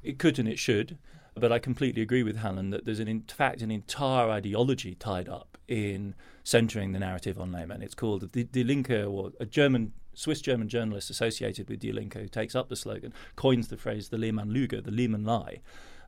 It 0.02 0.18
could 0.18 0.38
and 0.38 0.48
it 0.48 0.58
should, 0.58 0.98
but 1.34 1.52
I 1.52 1.58
completely 1.58 2.02
agree 2.02 2.22
with 2.22 2.36
Helen 2.36 2.70
that 2.70 2.84
there's 2.84 3.00
an, 3.00 3.08
in 3.08 3.22
fact 3.22 3.62
an 3.62 3.70
entire 3.70 4.30
ideology 4.30 4.94
tied 4.94 5.28
up 5.28 5.58
in 5.68 6.14
centering 6.42 6.92
the 6.92 6.98
narrative 6.98 7.38
on 7.38 7.52
Lehman. 7.52 7.82
It's 7.82 7.94
called 7.94 8.32
the 8.32 8.44
Die 8.44 8.62
Linke, 8.62 9.06
or 9.06 9.32
a 9.38 9.46
German 9.46 9.92
Swiss 10.14 10.40
German 10.40 10.68
journalist 10.68 11.10
associated 11.10 11.68
with 11.68 11.80
Die 11.80 11.92
Linke 11.92 12.14
who 12.14 12.28
takes 12.28 12.54
up 12.54 12.68
the 12.68 12.76
slogan, 12.76 13.12
coins 13.36 13.68
the 13.68 13.76
phrase 13.76 14.08
the 14.08 14.18
Lehman 14.18 14.50
Lüge, 14.50 14.82
the 14.82 14.90
Lehman 14.90 15.24
lie. 15.24 15.60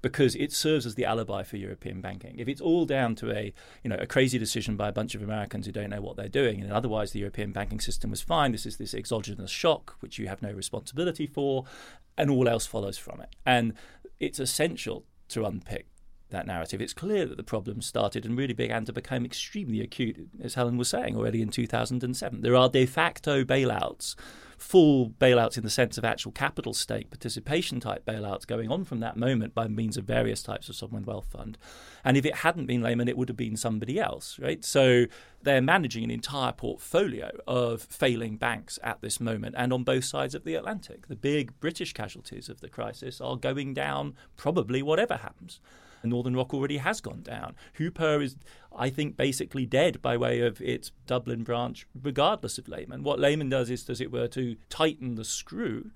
Because 0.03 0.35
it 0.35 0.53
serves 0.53 0.85
as 0.85 0.97
the 0.97 1.05
alibi 1.05 1.43
for 1.45 1.57
European 1.57 2.01
banking. 2.01 2.39
If 2.39 2.49
it's 2.49 2.61
all 2.61 2.85
down 2.85 3.15
to 3.17 3.31
a 3.31 3.55
you 3.83 3.91
know 3.91 3.97
a 3.99 4.07
crazy 4.07 4.39
decision 4.39 4.77
by 4.77 4.89
a 4.89 4.93
bunch 4.93 5.15
of 5.15 5.23
Americans 5.23 5.67
who 5.67 5.73
don't 5.73 5.91
know 5.91 6.01
what 6.01 6.17
they're 6.17 6.29
doing, 6.29 6.61
and 6.61 6.73
otherwise 6.73 7.13
the 7.13 7.21
European 7.21 7.53
banking 7.53 7.81
system 7.81 8.11
was 8.11 8.21
fine, 8.21 8.53
this 8.53 8.67
is 8.67 8.77
this 8.77 8.95
exogenous 8.95 9.51
shock 9.51 9.97
which 10.01 10.19
you 10.19 10.29
have 10.29 10.43
no 10.43 10.53
responsibility 10.53 11.27
for, 11.27 11.65
and 12.19 12.31
all 12.31 12.49
else 12.49 12.67
follows 12.67 12.99
from 12.99 13.21
it. 13.21 13.35
And 13.47 13.75
it's 14.21 14.39
essential 14.41 15.05
to 15.29 15.45
unpick 15.45 15.87
that 16.33 16.47
narrative. 16.47 16.81
It's 16.81 16.93
clear 16.93 17.27
that 17.27 17.37
the 17.37 17.43
problem 17.45 17.81
started 17.81 18.25
and 18.27 18.37
really 18.37 18.55
began 18.55 18.85
to 18.87 18.93
become 18.93 19.25
extremely 19.25 19.81
acute, 19.81 20.29
as 20.43 20.55
Helen 20.55 20.77
was 20.77 20.89
saying 20.89 21.17
already 21.17 21.41
in 21.41 21.49
2007. 21.49 22.41
There 22.41 22.57
are 22.57 22.69
de 22.69 22.87
facto 22.87 23.45
bailouts, 23.45 24.17
full 24.63 25.11
bailouts 25.11 25.57
in 25.57 25.65
the 25.65 25.71
sense 25.71 25.99
of 25.99 26.05
actual 26.05 26.31
capital 26.31 26.73
stake 26.73 27.11
participation 27.11 27.81
type 27.81 28.07
bailouts 28.07 28.47
going 28.47 28.71
on 28.71 28.85
from 28.85 29.01
that 29.01 29.17
moment 29.17 29.55
by 29.55 29.67
means 29.67 29.97
of 29.97 30.05
various 30.05 30.43
types 30.43 30.69
of 30.69 30.77
sovereign 30.77 31.05
wealth 31.05 31.27
fund. 31.31 31.59
And 32.05 32.17
if 32.17 32.25
it 32.25 32.37
hadn't 32.37 32.67
been 32.67 32.81
Lehman, 32.81 33.09
it 33.09 33.17
would 33.17 33.29
have 33.29 33.37
been 33.37 33.57
somebody 33.57 33.99
else, 33.99 34.39
right? 34.39 34.65
So 34.65 35.07
they're 35.43 35.61
managing 35.61 36.05
an 36.05 36.11
entire 36.11 36.53
portfolio 36.53 37.33
of 37.47 37.83
failing 37.83 38.37
banks 38.37 38.79
at 38.85 39.01
this 39.03 39.21
moment 39.21 39.57
and 39.59 39.73
on 39.73 39.83
both 39.83 40.05
sides 40.05 40.35
of 40.35 40.45
the 40.45 40.55
Atlantic. 40.55 41.09
The 41.09 41.17
big 41.17 41.59
British 41.59 41.93
casualties 41.93 42.49
of 42.49 42.61
the 42.61 42.69
crisis 42.69 43.21
are 43.21 43.37
going 43.37 43.75
down 43.75 44.15
probably 44.37 44.81
whatever 44.81 45.17
happens. 45.17 45.61
Northern 46.11 46.37
Rock 46.37 46.53
already 46.53 46.79
has 46.79 47.01
gone 47.01 47.23
down. 47.23 47.55
Hypo 47.77 48.21
is, 48.21 48.37
I 48.77 48.91
think, 48.91 49.17
basically 49.17 49.67
dead 49.67 50.03
by 50.03 50.17
way 50.17 50.41
of 50.41 50.61
its 50.61 50.93
Dublin 51.07 51.43
branch, 51.43 51.87
regardless 52.01 52.59
of 52.59 52.69
Lehman. 52.69 53.03
What 53.03 53.21
Lehman 53.21 53.49
does 53.49 53.71
is, 53.71 53.89
as 53.89 54.01
it 54.01 54.13
were, 54.13 54.29
to 54.29 54.57
tighten 54.69 55.15
the 55.15 55.25
screw. 55.25 55.91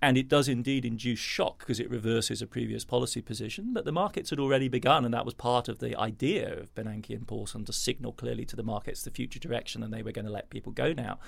And 0.00 0.16
it 0.16 0.28
does 0.28 0.48
indeed 0.48 0.84
induce 0.84 1.18
shock 1.18 1.58
because 1.58 1.80
it 1.80 1.90
reverses 1.90 2.40
a 2.40 2.46
previous 2.46 2.84
policy 2.84 3.20
position. 3.20 3.72
But 3.72 3.84
the 3.84 3.90
markets 3.90 4.30
had 4.30 4.38
already 4.38 4.68
begun, 4.68 5.04
and 5.04 5.12
that 5.12 5.24
was 5.24 5.34
part 5.34 5.68
of 5.68 5.80
the 5.80 5.98
idea 5.98 6.56
of 6.56 6.72
Bernanke 6.76 7.10
and 7.10 7.26
Paulson 7.26 7.64
to 7.64 7.72
signal 7.72 8.12
clearly 8.12 8.44
to 8.44 8.54
the 8.54 8.62
markets 8.62 9.02
the 9.02 9.10
future 9.10 9.40
direction, 9.40 9.82
and 9.82 9.92
they 9.92 10.02
were 10.02 10.12
going 10.12 10.24
to 10.24 10.30
let 10.30 10.50
people 10.50 10.70
go 10.70 10.92
now. 10.92 11.18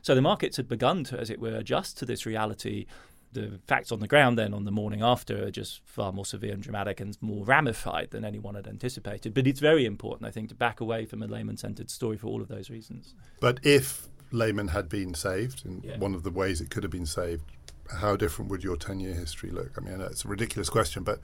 So 0.00 0.14
the 0.14 0.22
markets 0.22 0.56
had 0.56 0.68
begun 0.68 1.04
to, 1.04 1.18
as 1.18 1.28
it 1.28 1.40
were, 1.40 1.56
adjust 1.56 1.98
to 1.98 2.06
this 2.06 2.24
reality 2.24 2.86
the 3.40 3.60
facts 3.66 3.92
on 3.92 4.00
the 4.00 4.08
ground 4.08 4.38
then 4.38 4.52
on 4.54 4.64
the 4.64 4.70
morning 4.70 5.02
after 5.02 5.44
are 5.44 5.50
just 5.50 5.80
far 5.84 6.12
more 6.12 6.24
severe 6.24 6.52
and 6.52 6.62
dramatic 6.62 7.00
and 7.00 7.16
more 7.20 7.44
ramified 7.44 8.10
than 8.10 8.24
anyone 8.24 8.54
had 8.54 8.66
anticipated. 8.66 9.34
But 9.34 9.46
it's 9.46 9.60
very 9.60 9.84
important, 9.84 10.26
I 10.26 10.30
think, 10.30 10.48
to 10.48 10.54
back 10.54 10.80
away 10.80 11.04
from 11.04 11.22
a 11.22 11.26
Lehman 11.26 11.56
centered 11.56 11.90
story 11.90 12.16
for 12.16 12.26
all 12.28 12.40
of 12.42 12.48
those 12.48 12.70
reasons. 12.70 13.14
But 13.40 13.60
if 13.62 14.08
Lehman 14.32 14.68
had 14.68 14.88
been 14.88 15.14
saved 15.14 15.64
in 15.64 15.82
Yeah. 15.82 15.98
one 15.98 16.14
of 16.14 16.22
the 16.22 16.30
ways 16.30 16.60
it 16.60 16.70
could 16.70 16.82
have 16.82 16.92
been 16.92 17.06
saved, 17.06 17.44
how 18.00 18.16
different 18.16 18.50
would 18.50 18.64
your 18.64 18.76
10 18.76 18.98
year 19.00 19.14
history 19.14 19.50
look? 19.50 19.72
I 19.76 19.80
mean, 19.80 20.00
it's 20.00 20.24
a 20.24 20.28
ridiculous 20.28 20.68
question, 20.68 21.02
but 21.04 21.20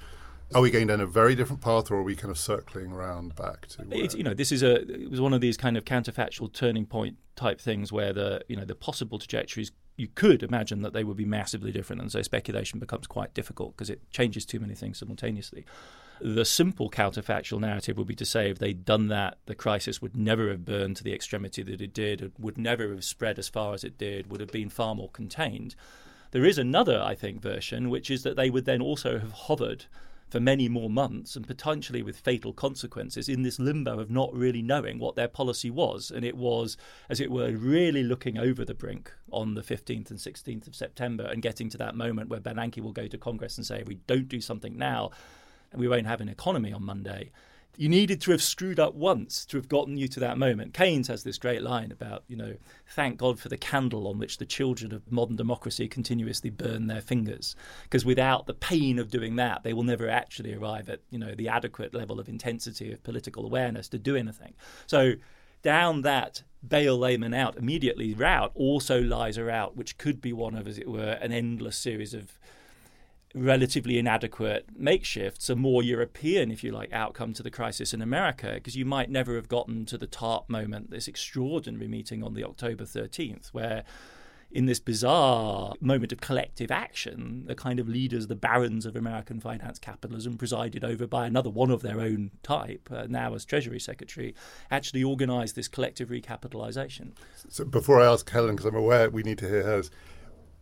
are 0.55 0.61
we 0.61 0.71
going 0.71 0.87
down 0.89 1.01
a 1.01 1.07
very 1.07 1.35
different 1.35 1.63
path 1.63 1.91
or 1.91 1.97
are 1.97 2.03
we 2.03 2.15
kind 2.15 2.31
of 2.31 2.39
circling 2.39 2.93
around 2.93 3.35
back 3.35 3.67
to 3.69 3.83
where? 3.83 4.05
It's, 4.05 4.15
you 4.15 4.23
know, 4.23 4.35
this 4.35 4.53
is 4.53 4.63
a 4.63 4.83
it 5.03 5.11
was 5.11 5.21
one 5.21 5.33
of 5.33 5.41
these 5.41 5.57
kind 5.57 5.77
of 5.77 5.85
counterfactual 5.85 6.53
turning 6.53 6.85
point 6.87 7.17
type 7.37 7.59
things 7.61 7.91
where 7.91 8.13
the 8.13 8.43
you 8.49 8.57
know 8.57 8.65
the 8.67 8.75
possible 8.75 9.19
trajectories 9.19 9.73
you 9.97 10.09
could 10.15 10.43
imagine 10.43 10.83
that 10.83 10.93
they 10.93 11.05
would 11.05 11.17
be 11.17 11.25
massively 11.25 11.73
different, 11.73 12.03
and 12.03 12.11
so 12.11 12.23
speculation 12.23 12.79
becomes 12.79 13.07
quite 13.07 13.35
difficult 13.35 13.77
because 13.77 13.91
it 13.91 14.01
changes 14.11 14.47
too 14.47 14.61
many 14.61 14.75
things 14.75 14.99
simultaneously. 14.99 15.65
The 16.21 16.45
simple 16.45 16.89
counterfactual 16.89 17.61
narrative 17.61 17.99
would 17.99 18.07
be 18.07 18.15
to 18.15 18.25
say 18.25 18.49
if 18.49 18.59
they'd 18.59 18.85
done 18.85 19.09
that, 19.09 19.39
the 19.47 19.55
crisis 19.55 20.01
would 20.01 20.17
never 20.17 20.49
have 20.51 20.65
burned 20.65 20.97
to 20.97 21.05
the 21.05 21.13
extremity 21.13 21.63
that 21.65 21.81
it 21.81 21.93
did, 21.93 22.23
it 22.23 22.33
would 22.39 22.57
never 22.57 22.89
have 22.91 23.05
spread 23.05 23.39
as 23.39 23.49
far 23.49 23.75
as 23.75 23.85
it 23.85 23.99
did, 23.99 24.31
would 24.31 24.41
have 24.41 24.53
been 24.53 24.69
far 24.69 24.95
more 24.95 25.11
contained. 25.11 25.75
There 26.31 26.45
is 26.45 26.59
another, 26.59 27.03
I 27.03 27.15
think, 27.15 27.43
version, 27.43 27.91
which 27.91 28.11
is 28.11 28.23
that 28.23 28.37
they 28.37 28.51
would 28.51 28.65
then 28.65 28.81
also 28.81 29.19
have 29.19 29.33
hovered 29.33 29.85
for 30.33 30.41
many 30.41 30.67
more 30.67 30.89
months 30.89 31.37
and 31.37 31.47
potentially 31.47 32.03
with 32.03 32.17
fatal 32.17 32.55
consequences 32.55 33.29
in 33.29 33.43
this 33.43 33.59
limbo 33.59 34.01
of 34.01 34.11
not 34.11 34.33
really 34.33 34.63
knowing 34.63 34.99
what 34.99 35.15
their 35.15 35.29
policy 35.29 35.69
was. 35.69 36.11
And 36.11 36.25
it 36.25 36.39
was, 36.39 36.79
as 37.11 37.21
it 37.21 37.31
were, 37.31 37.53
really 37.53 38.03
looking 38.03 38.39
over 38.39 38.65
the 38.65 38.73
brink 38.73 39.13
on 39.31 39.53
the 39.53 39.61
15th 39.61 40.11
and 40.11 40.19
16th 40.19 40.67
of 40.67 40.75
September 40.75 41.25
and 41.25 41.43
getting 41.43 41.69
to 41.69 41.77
that 41.77 41.95
moment 41.95 42.31
where 42.31 42.41
Bernanke 42.41 42.81
will 42.81 42.93
go 42.93 43.07
to 43.09 43.19
Congress 43.19 43.59
and 43.59 43.67
say, 43.67 43.81
if 43.81 43.87
we 43.87 43.97
don't 44.07 44.27
do 44.27 44.41
something 44.41 44.79
now, 44.79 45.11
we 45.75 45.87
won't 45.87 46.07
have 46.07 46.23
an 46.23 46.31
economy 46.31 46.73
on 46.73 46.83
Monday. 46.83 47.31
You 47.77 47.89
needed 47.89 48.21
to 48.23 48.33
have 48.33 48.43
screwed 48.43 48.79
up 48.79 48.95
once 48.95 49.47
to 49.47 49.57
have 49.57 49.69
gotten 49.69 49.97
you 49.97 50.07
to 50.09 50.21
that 50.21 50.37
moment. 50.37 50.75
Keynes 50.75 51.09
has 51.09 51.25
this 51.25 51.39
great 51.39 51.63
line 51.63 51.91
about, 51.91 52.23
you 52.29 52.37
know, 52.37 52.57
thank 52.87 53.17
God 53.17 53.41
for 53.41 53.49
the 53.49 53.57
candle 53.57 54.07
on 54.07 54.19
which 54.19 54.37
the 54.37 54.45
children 54.45 54.93
of 54.93 55.11
modern 55.11 55.37
democracy 55.37 55.89
continuously 55.89 56.51
burn 56.51 56.87
their 56.87 57.01
fingers. 57.01 57.57
Because 57.85 58.05
without 58.05 58.47
the 58.47 58.53
pain 58.53 58.99
of 58.99 59.11
doing 59.11 59.37
that, 59.37 59.63
they 59.63 59.73
will 59.73 59.85
never 59.85 60.07
actually 60.07 60.53
arrive 60.53 60.91
at, 60.91 61.01
you 61.11 61.19
know, 61.19 61.35
the 61.35 61.49
adequate 61.49 61.95
level 61.95 62.21
of 62.21 62.29
intensity 62.29 62.93
of 62.93 63.03
political 63.03 63.47
awareness 63.47 63.89
to 63.89 63.99
do 63.99 64.17
anything. 64.17 64.53
So 64.87 65.15
down 65.63 66.03
that 66.03 66.43
bail 66.67 66.99
Lehman 66.99 67.33
out 67.33 67.57
immediately 67.57 68.13
route 68.13 68.53
also 68.55 69.01
lies 69.01 69.39
a 69.39 69.45
route 69.45 69.77
which 69.77 69.97
could 69.97 70.21
be 70.21 70.33
one 70.33 70.55
of, 70.55 70.69
as 70.69 70.77
it 70.77 70.89
were, 70.89 71.19
an 71.23 71.33
endless 71.33 71.77
series 71.77 72.13
of 72.13 72.39
relatively 73.35 73.99
inadequate 73.99 74.79
makeshifts, 74.81 75.49
a 75.49 75.57
more 75.57 75.83
European, 75.83 76.51
if 76.51 76.63
you 76.63 76.71
like, 76.71 76.93
outcome 76.93 77.33
to 77.35 77.43
the 77.43 77.51
crisis 77.51 77.95
in 77.95 78.03
America, 78.03 78.53
because 78.55 78.77
you 78.77 78.85
might 78.85 79.11
never 79.11 79.37
have 79.37 79.49
gotten 79.49 79.87
to 79.87 79.97
the 79.97 80.07
TARP 80.07 80.49
moment, 80.49 80.91
this 80.91 81.09
extraordinary 81.09 81.89
meeting 81.89 82.23
on 82.23 82.35
the 82.35 82.45
October 82.45 82.85
13th, 82.85 83.49
where 83.49 83.85
in 84.55 84.67
this 84.67 84.81
bizarre 84.81 85.73
moment 85.81 86.13
of 86.13 86.21
collective 86.21 86.71
action, 86.71 87.45
the 87.47 87.55
kind 87.55 87.81
of 87.81 87.89
leaders, 87.89 88.27
the 88.27 88.37
barons 88.37 88.85
of 88.85 88.95
American 88.95 89.41
finance 89.41 89.79
capitalism, 89.79 90.37
presided 90.37 90.85
over 90.85 91.07
by 91.07 91.27
another 91.27 91.49
one 91.49 91.71
of 91.71 91.83
their 91.83 92.01
own 92.01 92.31
type, 92.43 92.89
uh, 92.93 93.07
now 93.09 93.35
as 93.35 93.45
Treasury 93.45 93.81
Secretary, 93.81 94.35
actually 94.71 95.03
organised 95.03 95.57
this 95.57 95.69
collective 95.69 96.11
recapitalisation. 96.11 97.13
So 97.49 97.65
before 97.65 98.01
I 98.01 98.07
ask 98.07 98.29
Helen, 98.29 98.57
because 98.57 98.67
I'm 98.67 98.77
aware 98.77 99.09
we 99.09 99.23
need 99.23 99.39
to 99.39 99.49
hear 99.49 99.63
hers, 99.63 99.91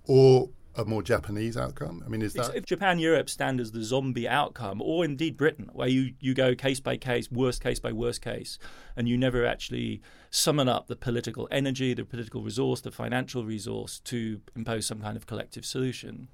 or 0.06 0.50
a 0.76 0.84
more 0.84 1.02
Japanese 1.02 1.56
outcome? 1.56 2.02
I 2.04 2.08
mean, 2.08 2.22
is 2.22 2.34
that 2.34 2.54
if 2.54 2.64
Japan, 2.64 2.98
Europe 2.98 3.28
stand 3.28 3.60
as 3.60 3.72
the 3.72 3.82
zombie 3.82 4.28
outcome, 4.28 4.80
or 4.80 5.04
indeed 5.04 5.36
Britain, 5.36 5.70
where 5.72 5.88
you, 5.88 6.14
you 6.20 6.34
go 6.34 6.54
case 6.54 6.80
by 6.80 6.96
case, 6.96 7.30
worst 7.30 7.62
case 7.62 7.80
by 7.80 7.92
worst 7.92 8.22
case, 8.22 8.58
and 8.96 9.08
you 9.08 9.16
never 9.16 9.44
actually 9.44 10.00
summon 10.30 10.68
up 10.68 10.86
the 10.86 10.96
political 10.96 11.48
energy, 11.50 11.94
the 11.94 12.04
political 12.04 12.42
resource, 12.42 12.80
the 12.80 12.90
financial 12.90 13.44
resource 13.44 14.00
to 14.00 14.40
impose 14.54 14.86
some 14.86 15.00
kind 15.00 15.16
of 15.16 15.26
collective 15.26 15.64
solution? 15.64 16.28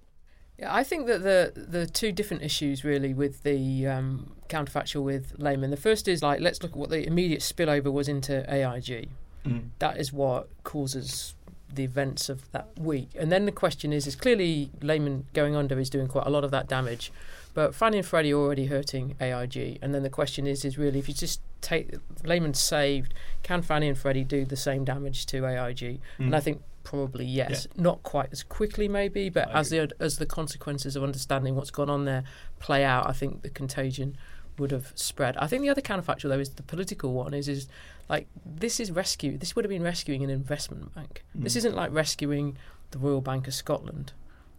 Yeah, 0.59 0.75
I 0.75 0.85
think 0.85 1.07
that 1.07 1.23
the 1.23 1.53
the 1.55 1.87
two 1.87 2.13
different 2.13 2.43
issues 2.43 2.83
really 2.83 3.13
with 3.13 3.43
the 3.43 3.87
um, 3.87 4.33
counterfactual 4.49 5.03
with 5.03 5.35
Lehman. 5.37 5.71
The 5.71 5.77
first 5.77 6.09
is 6.09 6.23
like 6.23 6.41
let's 6.41 6.63
look 6.63 6.73
at 6.73 6.79
what 6.79 6.89
the 6.89 7.07
immediate 7.07 7.41
spillover 7.41 7.93
was 7.93 8.09
into 8.09 8.43
AIG. 8.53 9.11
Mm. 9.45 9.69
That 9.79 9.99
is 9.99 10.13
what 10.13 10.49
causes 10.65 11.36
the 11.73 11.85
events 11.85 12.29
of 12.29 12.51
that 12.53 12.69
week. 12.79 13.11
And 13.19 13.31
then 13.31 13.47
the 13.47 13.53
question 13.53 13.93
is, 13.93 14.07
is 14.07 14.17
clearly 14.17 14.71
Lehman 14.81 15.27
going 15.33 15.55
under 15.55 15.79
is 15.79 15.91
doing 15.91 16.09
quite 16.09 16.27
a 16.27 16.31
lot 16.31 16.45
of 16.45 16.51
that 16.51 16.69
damage, 16.69 17.13
but 17.55 17.75
Fannie 17.75 17.99
and 17.99 18.07
Freddie 18.07 18.33
are 18.33 18.39
already 18.39 18.67
hurting 18.67 19.17
AIG. 19.21 19.79
And 19.83 19.95
then 19.95 20.03
the 20.03 20.11
question 20.11 20.47
is, 20.47 20.65
is 20.65 20.79
really 20.79 20.99
if 20.99 21.09
you 21.09 21.15
just 21.15 21.41
take 21.61 21.95
Lehman 22.25 22.55
saved, 22.55 23.15
can 23.43 23.63
Fannie 23.63 23.89
and 23.89 23.99
Freddie 23.99 24.25
do 24.25 24.45
the 24.45 24.57
same 24.57 24.85
damage 24.85 25.27
to 25.27 25.47
AIG? 25.47 25.79
Mm. 25.81 26.01
And 26.19 26.37
I 26.37 26.41
think 26.41 26.63
probably 26.85 27.25
yes, 27.25 27.67
yeah. 27.75 27.83
not 27.83 28.03
quite 28.05 28.29
as 28.31 28.45
quickly 28.45 28.87
maybe, 28.89 29.29
but 29.29 29.51
as 29.53 29.71
the 29.71 29.91
as 29.99 30.19
the 30.19 30.27
consequences 30.27 30.95
of 30.95 31.03
understanding 31.03 31.57
what's 31.57 31.73
gone 31.73 31.91
on 31.91 32.05
there 32.05 32.23
play 32.61 32.85
out, 32.85 33.09
I 33.09 33.13
think 33.13 33.43
the 33.43 33.51
contagion 33.51 34.17
would 34.59 34.71
have 34.71 34.93
spread. 34.95 35.37
I 35.37 35.47
think 35.47 35.63
the 35.63 35.69
other 35.69 35.81
counterfactual 35.81 36.29
though 36.29 36.39
is 36.39 36.51
the 36.51 36.63
political 36.63 37.13
one 37.13 37.35
is 37.35 37.49
is 37.49 37.69
like 38.09 38.27
this 38.45 38.81
is 38.81 38.91
rescue. 38.91 39.37
This 39.39 39.57
would 39.57 39.65
have 39.65 39.71
been 39.71 39.83
rescuing 39.83 40.23
an 40.23 40.31
investment 40.31 40.95
bank. 40.95 41.25
Mm. 41.37 41.45
This 41.45 41.57
isn't 41.57 41.75
like 41.75 41.93
rescuing 41.93 42.57
the 42.91 42.99
Royal 42.99 43.21
Bank 43.21 43.47
of 43.49 43.55
Scotland. 43.55 44.13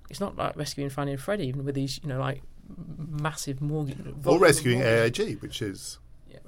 It's 0.10 0.20
not 0.20 0.38
like 0.38 0.56
rescuing 0.56 0.90
Fannie 0.90 1.14
and 1.14 1.22
Freddie 1.22 1.48
even 1.48 1.66
with 1.66 1.76
these 1.76 2.00
you 2.02 2.10
know 2.10 2.20
like 2.20 2.42
massive 2.98 3.62
mortgage 3.62 3.98
or 4.26 4.40
rescuing 4.40 4.80
mortgage. 4.80 5.20
AIG, 5.20 5.42
which 5.42 5.62
is 5.62 6.00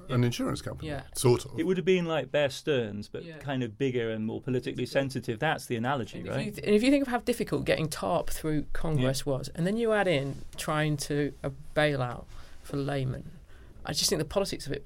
an 0.09 0.23
insurance 0.23 0.62
company, 0.62 0.89
yeah. 0.89 1.01
sort 1.15 1.45
of. 1.45 1.59
It 1.59 1.65
would 1.65 1.77
have 1.77 1.85
been 1.85 2.05
like 2.05 2.31
Bear 2.31 2.49
Stearns, 2.49 3.07
but 3.07 3.23
yeah. 3.23 3.38
kind 3.38 3.63
of 3.63 3.77
bigger 3.77 4.12
and 4.12 4.25
more 4.25 4.41
politically 4.41 4.85
sensitive. 4.85 5.39
That's 5.39 5.65
the 5.67 5.75
analogy, 5.75 6.19
and 6.19 6.29
right? 6.29 6.47
If 6.47 6.55
th- 6.55 6.67
and 6.67 6.75
if 6.75 6.83
you 6.83 6.91
think 6.91 7.03
of 7.03 7.07
how 7.09 7.19
difficult 7.19 7.65
getting 7.65 7.88
TARP 7.88 8.29
through 8.29 8.65
Congress 8.73 9.23
yeah. 9.25 9.33
was, 9.33 9.49
and 9.49 9.65
then 9.65 9.77
you 9.77 9.91
add 9.93 10.07
in 10.07 10.41
trying 10.57 10.97
to 10.97 11.33
a 11.43 11.51
bailout 11.75 12.25
for 12.63 12.77
Lehman, 12.77 13.31
I 13.85 13.93
just 13.93 14.09
think 14.09 14.19
the 14.19 14.25
politics 14.25 14.67
of 14.67 14.73
it 14.73 14.85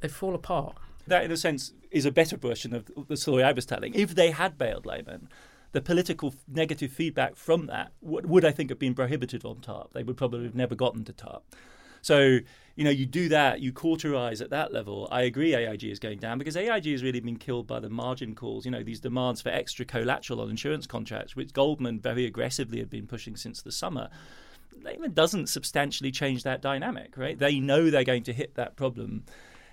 they 0.00 0.08
fall 0.08 0.34
apart. 0.34 0.76
That, 1.06 1.24
in 1.24 1.30
a 1.30 1.36
sense, 1.36 1.72
is 1.90 2.04
a 2.04 2.12
better 2.12 2.36
version 2.36 2.74
of 2.74 2.90
the 3.08 3.16
story 3.16 3.42
I 3.42 3.52
was 3.52 3.66
telling. 3.66 3.94
If 3.94 4.14
they 4.14 4.30
had 4.30 4.56
bailed 4.56 4.86
Lehman, 4.86 5.28
the 5.72 5.80
political 5.80 6.34
negative 6.48 6.92
feedback 6.92 7.36
from 7.36 7.66
that 7.66 7.92
would, 8.00 8.26
would, 8.26 8.44
I 8.44 8.50
think, 8.50 8.70
have 8.70 8.78
been 8.78 8.94
prohibited 8.94 9.44
on 9.44 9.56
TARP. 9.56 9.92
They 9.92 10.02
would 10.02 10.16
probably 10.16 10.44
have 10.44 10.54
never 10.54 10.74
gotten 10.74 11.04
to 11.04 11.12
TARP. 11.12 11.42
So, 12.02 12.38
you 12.76 12.84
know, 12.84 12.90
you 12.90 13.06
do 13.06 13.28
that, 13.28 13.60
you 13.60 13.72
cauterize 13.72 14.40
at 14.40 14.50
that 14.50 14.72
level. 14.72 15.06
I 15.10 15.22
agree 15.22 15.54
AIG 15.54 15.84
is 15.84 15.98
going 15.98 16.18
down 16.18 16.38
because 16.38 16.56
AIG 16.56 16.86
has 16.86 17.02
really 17.02 17.20
been 17.20 17.36
killed 17.36 17.66
by 17.66 17.78
the 17.78 17.90
margin 17.90 18.34
calls, 18.34 18.64
you 18.64 18.70
know, 18.70 18.82
these 18.82 19.00
demands 19.00 19.42
for 19.42 19.50
extra 19.50 19.84
collateral 19.84 20.40
on 20.40 20.48
insurance 20.48 20.86
contracts, 20.86 21.36
which 21.36 21.52
Goldman 21.52 22.00
very 22.00 22.24
aggressively 22.24 22.78
had 22.78 22.88
been 22.88 23.06
pushing 23.06 23.36
since 23.36 23.60
the 23.60 23.72
summer. 23.72 24.08
Lehman 24.82 25.12
doesn't 25.12 25.48
substantially 25.48 26.10
change 26.10 26.42
that 26.42 26.62
dynamic, 26.62 27.16
right? 27.16 27.38
They 27.38 27.60
know 27.60 27.90
they're 27.90 28.04
going 28.04 28.24
to 28.24 28.32
hit 28.32 28.54
that 28.54 28.76
problem. 28.76 29.24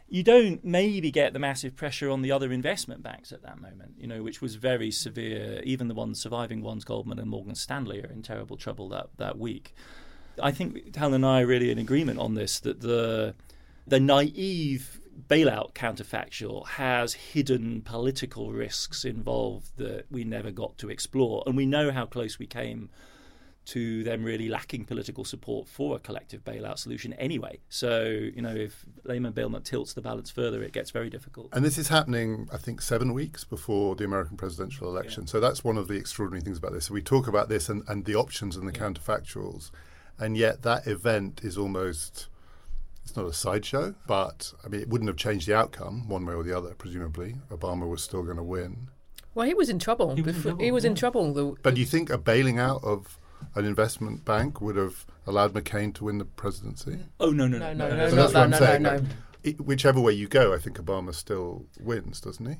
You 0.09 0.23
don't 0.23 0.63
maybe 0.63 1.11
get 1.11 1.33
the 1.33 1.39
massive 1.39 1.75
pressure 1.75 2.09
on 2.09 2.21
the 2.21 2.31
other 2.31 2.51
investment 2.51 3.03
banks 3.03 3.31
at 3.31 3.41
that 3.43 3.59
moment, 3.59 3.95
you 3.97 4.07
know, 4.07 4.23
which 4.23 4.41
was 4.41 4.55
very 4.55 4.89
severe. 4.89 5.61
Even 5.63 5.89
the 5.89 5.93
ones 5.93 6.21
surviving 6.21 6.61
ones, 6.61 6.85
Goldman 6.85 7.19
and 7.19 7.29
Morgan 7.29 7.55
Stanley, 7.55 8.01
are 8.01 8.11
in 8.11 8.21
terrible 8.21 8.55
trouble 8.55 8.87
that, 8.89 9.09
that 9.17 9.37
week. 9.37 9.75
I 10.41 10.51
think 10.51 10.95
Helen 10.95 11.15
and 11.15 11.25
I 11.25 11.41
are 11.41 11.47
really 11.47 11.71
in 11.71 11.77
agreement 11.77 12.19
on 12.19 12.35
this 12.35 12.59
that 12.61 12.81
the 12.81 13.35
the 13.85 13.99
naive 13.99 14.99
bailout 15.27 15.73
counterfactual 15.73 16.67
has 16.67 17.13
hidden 17.13 17.81
political 17.81 18.51
risks 18.51 19.03
involved 19.03 19.77
that 19.77 20.05
we 20.11 20.23
never 20.23 20.51
got 20.51 20.77
to 20.77 20.89
explore, 20.89 21.43
and 21.45 21.57
we 21.57 21.65
know 21.65 21.91
how 21.91 22.05
close 22.05 22.37
we 22.37 22.45
came 22.45 22.89
to 23.67 24.01
them 24.03 24.23
really 24.23 24.47
lacking 24.47 24.85
political 24.85 25.25
support 25.25 25.67
for 25.67 25.97
a 25.97 25.99
collective 25.99 26.43
bailout 26.43 26.77
solution 26.79 27.11
anyway. 27.13 27.59
So, 27.67 28.05
you 28.05 28.41
know, 28.41 28.55
if 28.55 28.85
Lehman 29.03 29.33
bailment 29.33 29.65
tilts 29.65 29.93
the 29.93 30.01
balance 30.01 30.31
further, 30.31 30.63
it 30.63 30.71
gets 30.71 30.91
very 30.91 31.09
difficult. 31.09 31.49
And 31.51 31.65
this 31.65 31.77
is 31.77 31.89
happening, 31.89 32.47
I 32.51 32.57
think, 32.57 32.81
seven 32.81 33.13
weeks 33.13 33.43
before 33.43 33.95
the 33.95 34.05
American 34.05 34.37
presidential 34.37 34.87
election. 34.87 35.23
Yeah. 35.23 35.31
So 35.31 35.39
that's 35.41 35.65
one 35.65 35.77
of 35.77 35.89
the 35.89 35.95
extraordinary 35.95 36.41
things 36.41 36.57
about 36.57 36.71
this. 36.71 36.85
So 36.85 36.93
we 36.93 37.01
talk 37.01 37.27
about 37.27 37.49
this 37.49 37.67
and, 37.67 37.83
and 37.89 38.05
the 38.05 38.15
options 38.15 38.55
and 38.55 38.65
the 38.67 38.73
yeah. 38.73 38.85
counterfactuals, 38.85 39.71
and 40.17 40.37
yet 40.37 40.63
that 40.63 40.87
event 40.87 41.41
is 41.43 41.57
almost. 41.57 42.27
It's 43.03 43.15
not 43.15 43.25
a 43.25 43.31
sideshow, 43.31 43.95
but 44.05 44.53
I 44.65 44.67
mean, 44.67 44.81
it 44.81 44.89
wouldn't 44.89 45.07
have 45.07 45.15
changed 45.15 45.47
the 45.47 45.55
outcome 45.55 46.09
one 46.09 46.25
way 46.25 46.33
or 46.33 46.43
the 46.43 46.57
other. 46.57 46.73
Presumably, 46.73 47.35
Obama 47.49 47.87
was 47.87 48.03
still 48.03 48.21
going 48.21 48.35
to 48.35 48.43
win. 48.43 48.89
Well, 49.33 49.47
he 49.47 49.53
was 49.53 49.69
in 49.69 49.79
trouble. 49.79 50.13
He 50.13 50.21
was 50.21 50.35
in 50.35 50.41
trouble. 50.41 50.63
He 50.63 50.71
was 50.71 50.83
in 50.83 50.95
trouble. 50.95 51.57
But 51.63 51.75
do 51.75 51.79
you 51.79 51.85
think 51.85 52.09
a 52.09 52.17
bailing 52.17 52.59
out 52.59 52.83
of 52.83 53.17
an 53.55 53.65
investment 53.65 54.25
bank 54.25 54.61
would 54.61 54.75
have 54.75 55.05
allowed 55.25 55.53
McCain 55.53 55.93
to 55.95 56.05
win 56.05 56.17
the 56.17 56.25
presidency? 56.25 56.99
Oh 57.19 57.31
no 57.31 57.47
no 57.47 57.57
no 57.57 57.73
no 57.73 57.89
no, 57.89 58.09
no, 58.09 58.09
no, 58.09 58.27
no, 58.27 58.47
no, 58.47 58.59
no, 58.59 58.77
no, 58.77 58.97
no. 58.97 59.05
It, 59.43 59.61
whichever 59.61 59.99
way 60.01 60.13
you 60.13 60.27
go, 60.27 60.53
I 60.53 60.57
think 60.57 60.77
Obama 60.77 61.13
still 61.13 61.65
wins, 61.79 62.19
doesn't 62.19 62.45
he? 62.45 62.57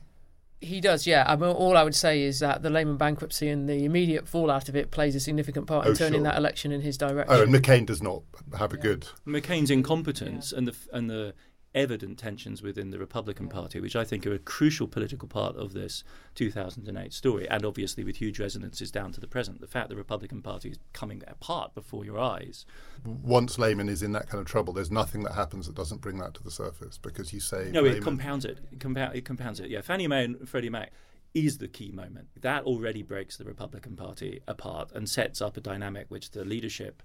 He 0.59 0.81
does, 0.81 1.05
yeah. 1.05 1.23
I 1.27 1.35
mean, 1.35 1.51
all 1.51 1.77
I 1.77 1.83
would 1.83 1.93
say 1.93 2.23
is 2.23 2.39
that 2.39 2.63
the 2.63 2.71
Lehman 2.71 2.97
bankruptcy 2.97 3.47
and 3.49 3.69
the 3.69 3.85
immediate 3.85 4.27
fallout 4.27 4.69
of 4.69 4.75
it 4.75 4.89
plays 4.89 5.15
a 5.15 5.19
significant 5.19 5.67
part 5.67 5.85
oh, 5.85 5.89
in 5.89 5.91
oh, 5.91 5.95
turning 5.95 6.19
sure. 6.19 6.23
that 6.23 6.37
election 6.37 6.71
in 6.71 6.81
his 6.81 6.97
direction. 6.97 7.35
Oh, 7.35 7.43
and 7.43 7.53
McCain 7.53 7.85
does 7.85 8.01
not 8.01 8.23
have 8.57 8.73
a 8.73 8.77
good. 8.77 9.07
McCain's 9.27 9.69
incompetence 9.69 10.51
yeah. 10.51 10.57
and 10.57 10.67
the 10.67 10.75
and 10.91 11.09
the 11.09 11.33
evident 11.77 12.17
tensions 12.17 12.61
within 12.61 12.89
the 12.89 12.97
Republican 12.97 13.47
Party, 13.47 13.79
which 13.79 13.95
I 13.95 14.03
think 14.03 14.25
are 14.25 14.33
a 14.33 14.39
crucial 14.39 14.87
political 14.87 15.27
part 15.27 15.55
of 15.55 15.73
this 15.73 16.03
2008 16.35 17.13
story, 17.13 17.47
and 17.49 17.63
obviously 17.63 18.03
with 18.03 18.17
huge 18.17 18.39
resonances 18.39 18.91
down 18.91 19.11
to 19.13 19.21
the 19.21 19.27
present. 19.27 19.61
The 19.61 19.67
fact 19.67 19.89
the 19.89 19.95
Republican 19.95 20.41
Party 20.41 20.69
is 20.69 20.79
coming 20.93 21.21
apart 21.27 21.75
before 21.75 22.03
your 22.03 22.19
eyes. 22.19 22.65
Once 23.05 23.59
Lehman 23.59 23.87
is 23.87 24.01
in 24.01 24.11
that 24.13 24.27
kind 24.27 24.41
of 24.41 24.47
trouble, 24.47 24.73
there's 24.73 24.91
nothing 24.91 25.23
that 25.23 25.33
happens 25.33 25.67
that 25.67 25.75
doesn't 25.75 26.01
bring 26.01 26.17
that 26.17 26.33
to 26.33 26.43
the 26.43 26.51
surface 26.51 26.97
because 26.97 27.31
you 27.31 27.39
say. 27.39 27.69
No, 27.71 27.81
Lehman. 27.81 27.97
it 27.99 28.03
compounds 28.03 28.43
it. 28.43 28.57
It, 28.71 28.79
compound, 28.79 29.15
it 29.15 29.23
compounds 29.23 29.59
it. 29.59 29.69
Yeah, 29.69 29.81
Fannie 29.81 30.07
Mae 30.07 30.25
and 30.25 30.49
Freddie 30.49 30.69
Mac 30.69 30.91
is 31.33 31.59
the 31.59 31.67
key 31.67 31.91
moment. 31.91 32.27
That 32.41 32.63
already 32.63 33.03
breaks 33.03 33.37
the 33.37 33.45
Republican 33.45 33.95
Party 33.95 34.41
apart 34.47 34.91
and 34.93 35.07
sets 35.07 35.41
up 35.41 35.57
a 35.57 35.61
dynamic 35.61 36.07
which 36.09 36.31
the 36.31 36.43
leadership, 36.43 37.03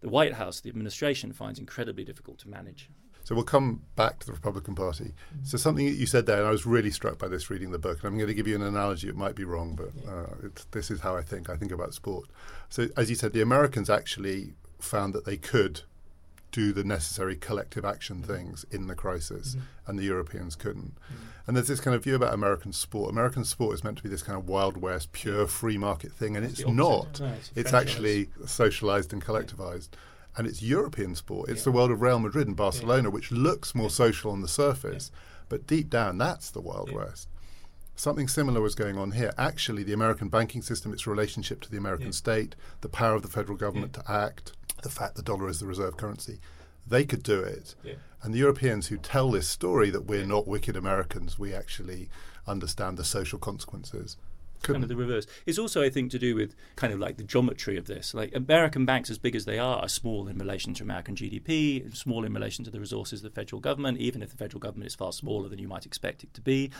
the 0.00 0.08
White 0.08 0.34
House, 0.34 0.60
the 0.60 0.68
administration 0.68 1.32
finds 1.32 1.60
incredibly 1.60 2.04
difficult 2.04 2.38
to 2.40 2.48
manage. 2.48 2.90
So 3.24 3.34
we'll 3.34 3.44
come 3.44 3.82
back 3.94 4.20
to 4.20 4.26
the 4.26 4.32
Republican 4.32 4.74
Party. 4.74 5.12
So 5.42 5.58
something 5.58 5.84
that 5.84 5.96
you 5.96 6.06
said 6.06 6.24
there, 6.24 6.38
and 6.38 6.46
I 6.46 6.50
was 6.50 6.64
really 6.64 6.90
struck 6.90 7.18
by 7.18 7.28
this 7.28 7.50
reading 7.50 7.72
the 7.72 7.78
book. 7.78 7.98
And 7.98 8.08
I'm 8.08 8.16
going 8.16 8.28
to 8.28 8.34
give 8.34 8.48
you 8.48 8.54
an 8.54 8.62
analogy. 8.62 9.08
It 9.08 9.16
might 9.16 9.34
be 9.34 9.44
wrong, 9.44 9.74
but 9.74 10.10
uh, 10.10 10.48
this 10.70 10.90
is 10.90 11.00
how 11.00 11.14
I 11.14 11.22
think. 11.22 11.50
I 11.50 11.56
think 11.56 11.70
about 11.70 11.92
sport. 11.92 12.28
So 12.70 12.88
as 12.96 13.10
you 13.10 13.16
said, 13.16 13.34
the 13.34 13.42
Americans 13.42 13.90
actually 13.90 14.54
found 14.80 15.12
that 15.12 15.26
they 15.26 15.36
could 15.36 15.82
do 16.50 16.72
the 16.72 16.84
necessary 16.84 17.36
collective 17.36 17.84
action 17.84 18.22
things 18.22 18.64
in 18.70 18.86
the 18.86 18.94
crisis, 18.94 19.50
mm-hmm. 19.50 19.90
and 19.90 19.98
the 19.98 20.04
Europeans 20.04 20.56
couldn't. 20.56 20.94
Mm-hmm. 20.94 21.24
And 21.46 21.56
there's 21.56 21.68
this 21.68 21.80
kind 21.80 21.94
of 21.94 22.04
view 22.04 22.14
about 22.14 22.34
American 22.34 22.72
sport. 22.72 23.10
American 23.10 23.44
sport 23.44 23.74
is 23.74 23.84
meant 23.84 23.98
to 23.98 24.02
be 24.02 24.08
this 24.08 24.22
kind 24.22 24.38
of 24.38 24.48
Wild 24.48 24.78
West, 24.78 25.12
pure 25.12 25.46
free 25.46 25.78
market 25.78 26.12
thing, 26.12 26.36
and 26.36 26.44
it's, 26.44 26.60
it's 26.60 26.68
not. 26.68 27.20
No, 27.20 27.26
it's, 27.26 27.52
it's 27.54 27.72
actually 27.72 28.28
socialized 28.46 29.12
and 29.12 29.24
collectivized. 29.24 29.88
And 30.38 30.46
it's 30.46 30.62
European 30.62 31.16
sport. 31.16 31.50
It's 31.50 31.60
yeah. 31.60 31.64
the 31.64 31.72
world 31.72 31.90
of 31.90 32.00
Real 32.00 32.20
Madrid 32.20 32.46
and 32.46 32.56
Barcelona, 32.56 33.08
yeah. 33.08 33.08
which 33.08 33.32
looks 33.32 33.74
more 33.74 33.90
social 33.90 34.30
on 34.30 34.40
the 34.40 34.48
surface, 34.48 35.10
but 35.48 35.66
deep 35.66 35.90
down, 35.90 36.16
that's 36.16 36.50
the 36.50 36.60
Wild 36.60 36.92
West. 36.92 37.28
Something 37.96 38.28
similar 38.28 38.60
was 38.60 38.76
going 38.76 38.96
on 38.96 39.10
here. 39.10 39.32
Actually, 39.36 39.82
the 39.82 39.92
American 39.92 40.28
banking 40.28 40.62
system, 40.62 40.92
its 40.92 41.08
relationship 41.08 41.60
to 41.62 41.70
the 41.70 41.76
American 41.76 42.12
state, 42.12 42.54
the 42.80 42.88
power 42.88 43.16
of 43.16 43.22
the 43.22 43.28
federal 43.28 43.58
government 43.58 43.92
to 43.94 44.04
act, 44.08 44.52
the 44.84 44.88
fact 44.88 45.16
the 45.16 45.22
dollar 45.22 45.48
is 45.48 45.58
the 45.58 45.66
reserve 45.66 45.96
currency, 45.96 46.38
they 46.86 47.04
could 47.04 47.24
do 47.24 47.40
it. 47.40 47.74
And 48.22 48.32
the 48.32 48.38
Europeans 48.38 48.86
who 48.86 48.96
tell 48.96 49.32
this 49.32 49.48
story 49.48 49.90
that 49.90 50.06
we're 50.06 50.24
not 50.24 50.46
wicked 50.46 50.76
Americans, 50.76 51.38
we 51.38 51.52
actually 51.52 52.08
understand 52.46 52.96
the 52.96 53.04
social 53.04 53.40
consequences 53.40 54.16
kind 54.62 54.82
of 54.82 54.88
the 54.88 54.96
reverse. 54.96 55.26
It's 55.46 55.58
also, 55.58 55.82
I 55.82 55.90
think, 55.90 56.10
to 56.12 56.18
do 56.18 56.34
with 56.34 56.54
kind 56.76 56.92
of 56.92 56.98
like 56.98 57.16
the 57.16 57.24
geometry 57.24 57.76
of 57.76 57.86
this. 57.86 58.14
Like 58.14 58.34
American 58.34 58.84
banks, 58.84 59.10
as 59.10 59.18
big 59.18 59.36
as 59.36 59.44
they 59.44 59.58
are, 59.58 59.78
are 59.78 59.88
small 59.88 60.28
in 60.28 60.38
relation 60.38 60.74
to 60.74 60.82
American 60.82 61.14
GDP, 61.14 61.94
small 61.96 62.24
in 62.24 62.32
relation 62.32 62.64
to 62.64 62.70
the 62.70 62.80
resources 62.80 63.24
of 63.24 63.32
the 63.32 63.40
federal 63.40 63.60
government, 63.60 63.98
even 63.98 64.22
if 64.22 64.30
the 64.30 64.36
federal 64.36 64.60
government 64.60 64.88
is 64.88 64.94
far 64.94 65.12
smaller 65.12 65.48
than 65.48 65.58
you 65.58 65.68
might 65.68 65.86
expect 65.86 66.24
it 66.24 66.34
to 66.34 66.40
be. 66.40 66.70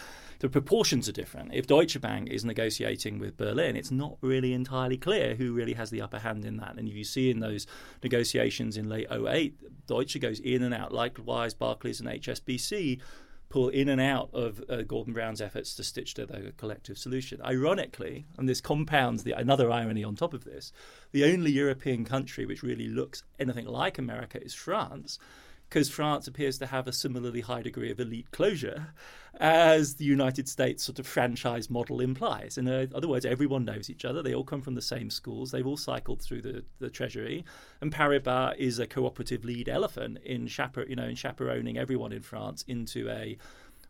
The 0.40 0.48
proportions 0.48 1.08
are 1.08 1.12
different. 1.12 1.54
If 1.54 1.66
Deutsche 1.66 2.00
Bank 2.00 2.28
is 2.30 2.44
negotiating 2.44 3.18
with 3.18 3.36
Berlin, 3.36 3.76
it's 3.76 3.90
not 3.90 4.16
really 4.20 4.52
entirely 4.52 4.96
clear 4.96 5.34
who 5.34 5.52
really 5.52 5.74
has 5.74 5.90
the 5.90 6.02
upper 6.02 6.18
hand 6.18 6.44
in 6.44 6.56
that. 6.58 6.76
And 6.76 6.88
if 6.88 6.94
you 6.94 7.04
see 7.04 7.30
in 7.30 7.40
those 7.40 7.66
negotiations 8.02 8.76
in 8.76 8.88
late 8.88 9.08
08, 9.10 9.86
Deutsche 9.86 10.20
goes 10.20 10.40
in 10.40 10.62
and 10.62 10.74
out, 10.74 10.92
likewise 10.92 11.54
Barclays 11.54 12.00
and 12.00 12.08
HSBC 12.08 13.00
pull 13.48 13.68
in 13.68 13.88
and 13.88 14.00
out 14.00 14.28
of 14.32 14.62
uh, 14.68 14.82
Gordon 14.82 15.14
Brown's 15.14 15.40
efforts 15.40 15.74
to 15.76 15.82
stitch 15.82 16.14
together 16.14 16.48
a 16.48 16.52
collective 16.52 16.98
solution. 16.98 17.40
Ironically, 17.42 18.26
and 18.36 18.48
this 18.48 18.60
compounds 18.60 19.24
the 19.24 19.32
another 19.32 19.70
irony 19.70 20.04
on 20.04 20.16
top 20.16 20.34
of 20.34 20.44
this, 20.44 20.72
the 21.12 21.24
only 21.24 21.50
European 21.50 22.04
country 22.04 22.44
which 22.44 22.62
really 22.62 22.88
looks 22.88 23.22
anything 23.38 23.66
like 23.66 23.98
America 23.98 24.42
is 24.42 24.54
France 24.54 25.18
because 25.68 25.90
France 25.90 26.26
appears 26.26 26.58
to 26.58 26.66
have 26.66 26.88
a 26.88 26.92
similarly 26.92 27.42
high 27.42 27.62
degree 27.62 27.90
of 27.90 28.00
elite 28.00 28.30
closure 28.30 28.94
as 29.38 29.96
the 29.96 30.04
United 30.04 30.48
States 30.48 30.82
sort 30.82 30.98
of 30.98 31.06
franchise 31.06 31.68
model 31.68 32.00
implies. 32.00 32.56
In 32.56 32.66
other 32.66 33.06
words, 33.06 33.26
everyone 33.26 33.64
knows 33.64 33.90
each 33.90 34.04
other. 34.04 34.22
They 34.22 34.34
all 34.34 34.44
come 34.44 34.62
from 34.62 34.74
the 34.74 34.82
same 34.82 35.10
schools. 35.10 35.50
They've 35.50 35.66
all 35.66 35.76
cycled 35.76 36.22
through 36.22 36.42
the, 36.42 36.64
the 36.80 36.88
Treasury. 36.88 37.44
And 37.80 37.92
Paribas 37.92 38.56
is 38.56 38.78
a 38.78 38.86
cooperative 38.86 39.44
lead 39.44 39.68
elephant 39.68 40.18
in, 40.24 40.46
chaper- 40.46 40.88
you 40.88 40.96
know, 40.96 41.04
in 41.04 41.14
chaperoning 41.14 41.76
everyone 41.76 42.12
in 42.12 42.22
France 42.22 42.64
into 42.66 43.08
a 43.10 43.36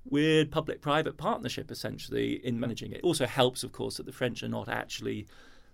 weird 0.04 0.50
public-private 0.50 1.16
partnership, 1.16 1.70
essentially, 1.70 2.44
in 2.44 2.58
managing 2.58 2.92
it. 2.92 2.98
it. 2.98 3.04
Also 3.04 3.26
helps, 3.26 3.62
of 3.62 3.72
course, 3.72 3.98
that 3.98 4.06
the 4.06 4.12
French 4.12 4.42
are 4.42 4.48
not 4.48 4.68
actually, 4.68 5.26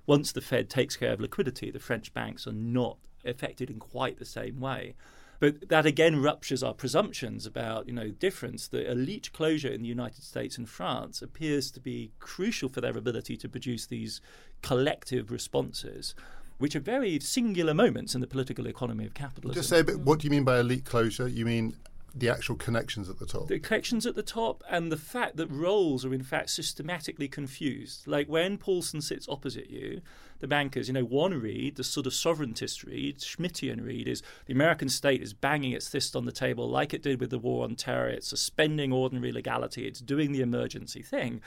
once 0.07 0.33
the 0.33 0.41
Fed 0.41 0.69
takes 0.69 0.97
care 0.97 1.13
of 1.13 1.21
liquidity, 1.21 1.71
the 1.71 1.81
French 1.81 2.13
banks 2.13 2.47
are 2.47 2.53
not 2.53 2.99
affected 3.25 3.71
in 3.71 3.79
quite 3.79 4.19
the 4.19 4.25
same 4.25 4.61
way. 4.61 4.95
But 5.41 5.69
that 5.69 5.87
again 5.87 6.23
ruptures 6.23 6.63
our 6.63 6.75
presumptions 6.75 7.47
about, 7.47 7.87
you 7.87 7.93
know, 7.93 8.11
difference. 8.11 8.69
The 8.69 8.91
elite 8.91 9.31
closure 9.33 9.69
in 9.69 9.83
the 9.83 9.89
United 9.89 10.23
States 10.23 10.57
and 10.57 10.69
France 10.69 11.23
appears 11.23 11.71
to 11.73 11.81
be 11.81 12.13
crucial 12.19 12.69
for 12.69 12.81
their 12.81 12.97
ability 12.97 13.37
to 13.39 13.49
produce 13.49 13.87
these 13.87 14.21
collective 14.63 15.31
responses 15.31 16.15
which 16.59 16.77
are 16.77 16.81
very 16.81 17.19
singular 17.19 17.75
moments 17.75 18.15
in 18.15 18.21
the 18.21 18.27
political 18.27 18.69
economy 18.69 19.05
of 19.05 19.13
capitalism. 19.13 19.61
Just 19.61 19.69
say 19.69 19.81
a 19.81 19.85
bit, 19.85 19.99
what 19.99 20.21
do 20.21 20.27
you 20.27 20.31
mean 20.31 20.45
by 20.45 20.61
elite 20.61 20.85
closure? 20.85 21.27
You 21.27 21.45
mean 21.45 21.75
the 22.15 22.29
actual 22.29 22.55
connections 22.55 23.09
at 23.09 23.19
the 23.19 23.27
top. 23.27 23.49
The 23.49 23.59
connections 23.59 24.07
at 24.07 24.15
the 24.15 24.23
top, 24.23 24.63
and 24.71 24.93
the 24.93 24.97
fact 24.97 25.37
that 25.37 25.49
roles 25.49 26.05
are 26.05 26.15
in 26.15 26.23
fact 26.23 26.51
systematically 26.51 27.27
confused. 27.27 28.07
Like 28.07 28.29
when 28.29 28.57
Paulson 28.57 29.01
sits 29.01 29.29
opposite 29.29 29.69
you, 29.69 30.01
the 30.45 30.49
bankers, 30.49 30.89
you 30.89 30.93
know, 30.93 31.05
one 31.05 31.33
read, 31.41 31.77
the 31.77 31.83
sort 31.83 32.07
of 32.07 32.13
sovereigntist 32.13 32.85
read, 32.85 33.19
Schmittian 33.19 33.83
read, 33.83 34.07
is 34.07 34.23
the 34.45 34.53
American 34.53 34.91
state 34.91 35.23
is 35.23 35.33
banging 35.33 35.73
its 35.73 35.89
fist 35.89 36.15
on 36.15 36.27
the 36.27 36.33
table 36.33 36.69
like 36.69 36.93
it 36.93 37.03
did 37.03 37.19
with 37.19 37.31
the 37.31 37.39
war 37.39 37.65
on 37.65 37.77
terror. 37.77 38.09
It's 38.09 38.29
suspending 38.29 38.93
ordinary 38.93 39.33
legality. 39.33 39.87
It's 39.87 40.01
doing 40.01 40.33
the 40.33 40.43
emergency 40.43 41.01
thing, 41.01 41.41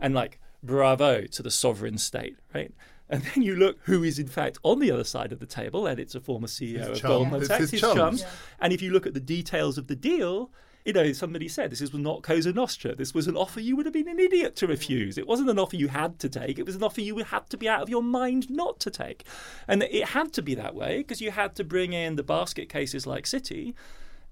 and 0.00 0.14
like 0.14 0.40
bravo 0.62 1.26
to 1.26 1.42
the 1.42 1.50
sovereign 1.50 1.98
state, 1.98 2.38
right? 2.54 2.72
And 3.10 3.22
then 3.22 3.42
you 3.42 3.54
look 3.54 3.78
who 3.82 4.02
is 4.02 4.18
in 4.18 4.28
fact 4.28 4.58
on 4.62 4.78
the 4.78 4.90
other 4.90 5.04
side 5.04 5.30
of 5.30 5.40
the 5.40 5.46
table, 5.46 5.86
and 5.86 6.00
it's 6.00 6.14
a 6.14 6.20
former 6.20 6.46
CEO 6.46 6.78
his 6.78 6.88
of 6.88 7.00
chum. 7.00 7.10
Goldman 7.10 7.44
Sachs, 7.44 7.60
his, 7.60 7.70
his 7.72 7.80
chums. 7.82 7.96
chums. 7.96 8.20
Yeah. 8.22 8.28
And 8.60 8.72
if 8.72 8.80
you 8.80 8.92
look 8.92 9.06
at 9.06 9.12
the 9.12 9.20
details 9.20 9.76
of 9.76 9.88
the 9.88 9.96
deal, 9.96 10.50
you 10.88 10.94
know, 10.94 11.12
somebody 11.12 11.48
said 11.48 11.70
this 11.70 11.82
was 11.82 11.92
not 11.92 12.22
Cosa 12.22 12.50
Nostra. 12.50 12.94
This 12.94 13.12
was 13.12 13.26
an 13.26 13.36
offer 13.36 13.60
you 13.60 13.76
would 13.76 13.84
have 13.84 13.92
been 13.92 14.08
an 14.08 14.18
idiot 14.18 14.56
to 14.56 14.66
refuse. 14.66 15.18
It 15.18 15.26
wasn't 15.26 15.50
an 15.50 15.58
offer 15.58 15.76
you 15.76 15.88
had 15.88 16.18
to 16.20 16.30
take. 16.30 16.58
It 16.58 16.64
was 16.64 16.76
an 16.76 16.82
offer 16.82 17.02
you 17.02 17.18
had 17.18 17.50
to 17.50 17.58
be 17.58 17.68
out 17.68 17.82
of 17.82 17.90
your 17.90 18.02
mind 18.02 18.48
not 18.48 18.80
to 18.80 18.90
take. 18.90 19.26
And 19.68 19.82
it 19.82 20.06
had 20.06 20.32
to 20.32 20.40
be 20.40 20.54
that 20.54 20.74
way 20.74 20.96
because 20.98 21.20
you 21.20 21.30
had 21.30 21.54
to 21.56 21.62
bring 21.62 21.92
in 21.92 22.16
the 22.16 22.22
basket 22.22 22.70
cases 22.70 23.06
like 23.06 23.24
Citi. 23.24 23.74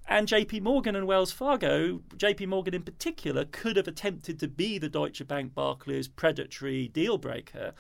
And 0.09 0.27
JP 0.27 0.63
Morgan 0.63 0.97
and 0.97 1.07
Wells 1.07 1.31
Fargo, 1.31 2.01
JP 2.17 2.47
Morgan 2.47 2.73
in 2.73 2.85
particular, 2.85 3.45
could 3.45 3.77
have 3.77 3.87
attempted 3.87 4.41
to 4.41 4.49
be 4.49 4.79
the 4.79 4.89
Deutsche 4.89 5.29
Bank 5.29 5.55
Barclays 5.55 6.09
predatory 6.09 6.89
deal 6.89 7.19
breaker 7.19 7.75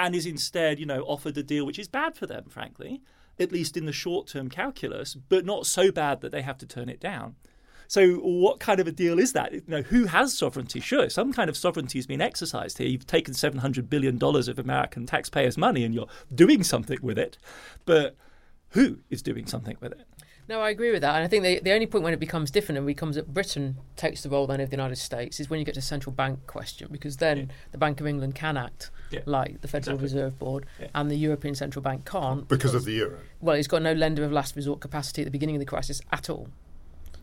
and 0.00 0.16
is 0.16 0.26
instead, 0.26 0.80
you 0.80 0.86
know, 0.86 1.02
offered 1.02 1.38
a 1.38 1.44
deal 1.44 1.64
which 1.64 1.78
is 1.78 1.86
bad 1.86 2.16
for 2.16 2.26
them, 2.26 2.46
frankly, 2.48 3.02
at 3.38 3.52
least 3.52 3.76
in 3.76 3.86
the 3.86 3.92
short 3.92 4.26
term 4.26 4.50
calculus, 4.50 5.14
but 5.14 5.46
not 5.46 5.64
so 5.64 5.92
bad 5.92 6.22
that 6.22 6.32
they 6.32 6.42
have 6.42 6.58
to 6.58 6.66
turn 6.66 6.88
it 6.88 6.98
down. 6.98 7.36
So, 7.88 8.14
what 8.16 8.60
kind 8.60 8.80
of 8.80 8.86
a 8.86 8.92
deal 8.92 9.18
is 9.18 9.32
that? 9.32 9.52
You 9.52 9.62
know, 9.66 9.82
who 9.82 10.06
has 10.06 10.36
sovereignty? 10.36 10.80
Sure, 10.80 11.08
some 11.08 11.32
kind 11.32 11.48
of 11.48 11.56
sovereignty 11.56 11.98
has 11.98 12.06
been 12.06 12.20
exercised 12.20 12.78
here. 12.78 12.88
You've 12.88 13.06
taken 13.06 13.34
seven 13.34 13.58
hundred 13.60 13.88
billion 13.90 14.18
dollars 14.18 14.48
of 14.48 14.58
American 14.58 15.06
taxpayers' 15.06 15.56
money, 15.56 15.84
and 15.84 15.94
you're 15.94 16.08
doing 16.34 16.62
something 16.62 16.98
with 17.02 17.18
it. 17.18 17.38
But 17.84 18.16
who 18.70 18.98
is 19.10 19.22
doing 19.22 19.46
something 19.46 19.76
with 19.80 19.92
it? 19.92 20.06
No, 20.48 20.60
I 20.60 20.70
agree 20.70 20.92
with 20.92 21.02
that. 21.02 21.16
And 21.16 21.24
I 21.24 21.28
think 21.28 21.42
the, 21.42 21.58
the 21.58 21.72
only 21.72 21.86
point 21.86 22.04
when 22.04 22.12
it 22.12 22.20
becomes 22.20 22.52
different 22.52 22.78
and 22.78 22.86
becomes 22.86 23.16
that 23.16 23.32
Britain 23.34 23.78
takes 23.96 24.22
the 24.22 24.28
role 24.28 24.46
then 24.46 24.60
of 24.60 24.70
the 24.70 24.76
United 24.76 24.96
States 24.96 25.40
is 25.40 25.50
when 25.50 25.58
you 25.58 25.66
get 25.66 25.74
to 25.74 25.82
central 25.82 26.12
bank 26.12 26.46
question, 26.46 26.88
because 26.92 27.16
then 27.16 27.38
yeah. 27.38 27.44
the 27.72 27.78
Bank 27.78 28.00
of 28.00 28.06
England 28.06 28.36
can 28.36 28.56
act 28.56 28.90
yeah. 29.10 29.20
like 29.26 29.60
the 29.60 29.68
Federal 29.68 29.96
exactly. 29.96 30.20
Reserve 30.20 30.38
Board 30.38 30.66
yeah. 30.80 30.86
and 30.94 31.10
the 31.10 31.16
European 31.16 31.56
Central 31.56 31.82
Bank 31.82 32.04
can't. 32.04 32.46
Because, 32.48 32.70
because, 32.70 32.74
of 32.74 32.84
the 32.84 32.92
euro. 32.92 33.18
Well, 33.40 33.56
it's 33.56 33.66
got 33.66 33.82
no 33.82 33.92
lender 33.92 34.24
of 34.24 34.30
last 34.30 34.54
resort 34.54 34.80
capacity 34.80 35.22
at 35.22 35.24
the 35.24 35.32
beginning 35.32 35.56
of 35.56 35.60
the 35.60 35.66
crisis 35.66 36.00
at 36.12 36.30
all. 36.30 36.48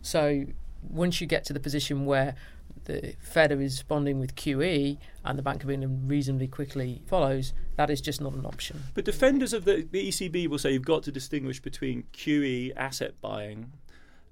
So 0.03 0.45
once 0.87 1.19
you 1.21 1.27
get 1.27 1.45
to 1.45 1.53
the 1.53 1.59
position 1.59 2.05
where 2.05 2.35
the 2.85 3.15
Fed 3.19 3.51
is 3.51 3.59
responding 3.59 4.19
with 4.19 4.35
QE 4.35 4.97
and 5.23 5.39
the 5.39 5.41
Bank 5.41 5.63
of 5.63 5.69
England 5.69 6.09
reasonably 6.09 6.47
quickly 6.47 7.01
follows, 7.07 7.53
that 7.77 7.89
is 7.89 8.01
just 8.01 8.21
not 8.21 8.33
an 8.33 8.45
option. 8.45 8.83
But 8.93 9.05
defenders 9.05 9.53
of 9.53 9.65
the, 9.65 9.87
the 9.89 10.09
ECB 10.09 10.47
will 10.47 10.57
say 10.57 10.73
you've 10.73 10.85
got 10.85 11.03
to 11.03 11.11
distinguish 11.11 11.61
between 11.61 12.03
QE 12.13 12.73
asset 12.75 13.15
buying 13.21 13.71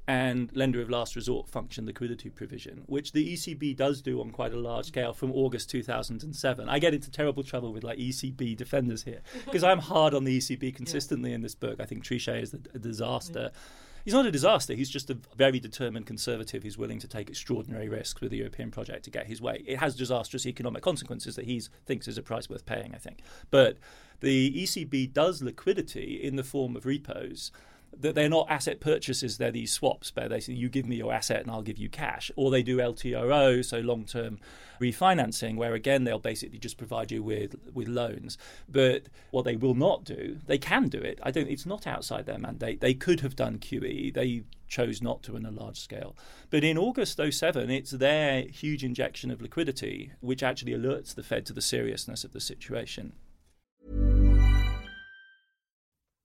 and 0.08 0.54
lender 0.54 0.82
of 0.82 0.90
last 0.90 1.16
resort 1.16 1.48
function 1.48 1.86
liquidity 1.86 2.30
provision, 2.30 2.84
which 2.88 3.14
the 3.14 3.34
ECB 3.34 3.78
does 3.78 4.02
do 4.02 4.20
on 4.20 4.32
quite 4.32 4.52
a 4.52 4.60
large 4.60 4.88
scale 4.88 5.14
from 5.14 5.32
August 5.32 5.70
2007. 5.70 6.68
I 6.68 6.80
get 6.80 6.94
into 6.94 7.10
terrible 7.10 7.44
trouble 7.44 7.72
with 7.72 7.86
like 7.86 7.98
ECB 7.98 8.58
defenders 8.58 9.04
here 9.04 9.22
because 9.46 9.64
I'm 9.64 9.80
hard 9.80 10.14
on 10.14 10.26
the 10.26 10.38
ECB 10.38 10.76
consistently 10.76 11.30
yeah. 11.30 11.36
in 11.36 11.42
this 11.42 11.56
book. 11.56 11.80
I 11.80 11.86
think 11.86 12.04
Trichet 12.04 12.42
is 12.42 12.54
a 12.54 12.80
disaster. 12.80 13.52
Yeah 13.54 13.60
he's 14.04 14.14
not 14.14 14.26
a 14.26 14.32
disaster. 14.32 14.74
He's 14.74 14.90
just 14.90 15.10
a 15.10 15.18
very 15.36 15.60
determined 15.60 16.06
conservative 16.06 16.64
who's 16.64 16.78
willing 16.78 17.00
to 17.00 17.08
take 17.08 17.30
extraordinary 17.30 17.90
risks 17.90 18.22
with 18.22 18.32
the 18.32 18.38
European 18.38 18.72
project 18.72 19.04
to 19.06 19.10
get 19.10 19.28
his 19.28 19.42
way. 19.42 19.64
It 19.66 19.80
has 19.80 19.96
disastrous 19.96 20.46
economic 20.46 20.84
consequences 20.84 21.36
that 21.36 21.46
he 21.46 21.62
thinks 21.86 22.08
is 22.08 22.18
a 22.18 22.24
price 22.24 22.50
worth 22.50 22.66
paying, 22.66 22.94
I 22.96 22.98
think. 22.98 23.20
But 23.50 23.78
the 24.20 24.52
ECB 24.64 25.14
does 25.14 25.42
liquidity 25.42 26.20
in 26.22 26.36
the 26.36 26.44
form 26.44 26.76
of 26.76 26.86
repos 26.86 27.52
that 27.98 28.16
they're 28.16 28.30
not 28.30 28.48
asset 28.50 28.80
purchases, 28.80 29.38
they're 29.38 29.52
these 29.52 29.72
swaps 29.72 30.12
where 30.16 30.30
they 30.30 30.40
say, 30.40 30.54
you 30.54 30.70
give 30.70 30.86
me 30.86 30.96
your 30.96 31.14
asset 31.14 31.42
and 31.42 31.52
I'll 31.52 31.62
give 31.62 31.78
you 31.78 31.90
cash. 31.90 32.32
Or 32.36 32.50
they 32.50 32.64
do 32.64 32.78
LTRO, 32.78 33.64
so 33.64 33.80
long 33.80 34.06
term 34.06 34.40
refinancing, 34.80 35.58
where 35.58 35.74
again 35.74 36.04
they'll 36.04 36.20
basically 36.20 36.58
just 36.58 36.78
provide 36.78 37.12
you 37.12 37.22
with, 37.22 37.56
with 37.74 37.88
loans. 37.88 38.38
But 38.68 39.04
what 39.32 39.46
they 39.46 39.56
will 39.56 39.76
not 39.76 40.04
do, 40.04 40.40
they 40.48 40.58
can 40.58 40.88
do 40.88 41.00
it. 41.00 41.20
I 41.22 41.32
don't 41.32 41.50
it's 41.50 41.66
not 41.66 41.86
outside 41.86 42.26
their 42.26 42.40
mandate. 42.40 42.82
They 42.82 42.94
could 42.94 43.20
have 43.20 43.36
done 43.36 43.60
QE. 43.60 44.14
They 44.14 44.44
chose 44.68 45.02
not 45.02 45.22
to 45.24 45.36
on 45.36 45.46
a 45.46 45.52
large 45.52 45.80
scale. 45.80 46.16
But 46.50 46.64
in 46.64 46.78
August 46.78 47.20
07, 47.30 47.70
it's 47.70 47.92
their 47.92 48.44
huge 48.44 48.84
injection 48.84 49.30
of 49.30 49.42
liquidity 49.42 50.12
which 50.22 50.44
actually 50.44 50.74
alerts 50.74 51.14
the 51.14 51.24
Fed 51.24 51.46
to 51.48 51.54
the 51.54 51.62
seriousness 51.62 52.24
of 52.24 52.32
the 52.32 52.40
situation. 52.40 53.14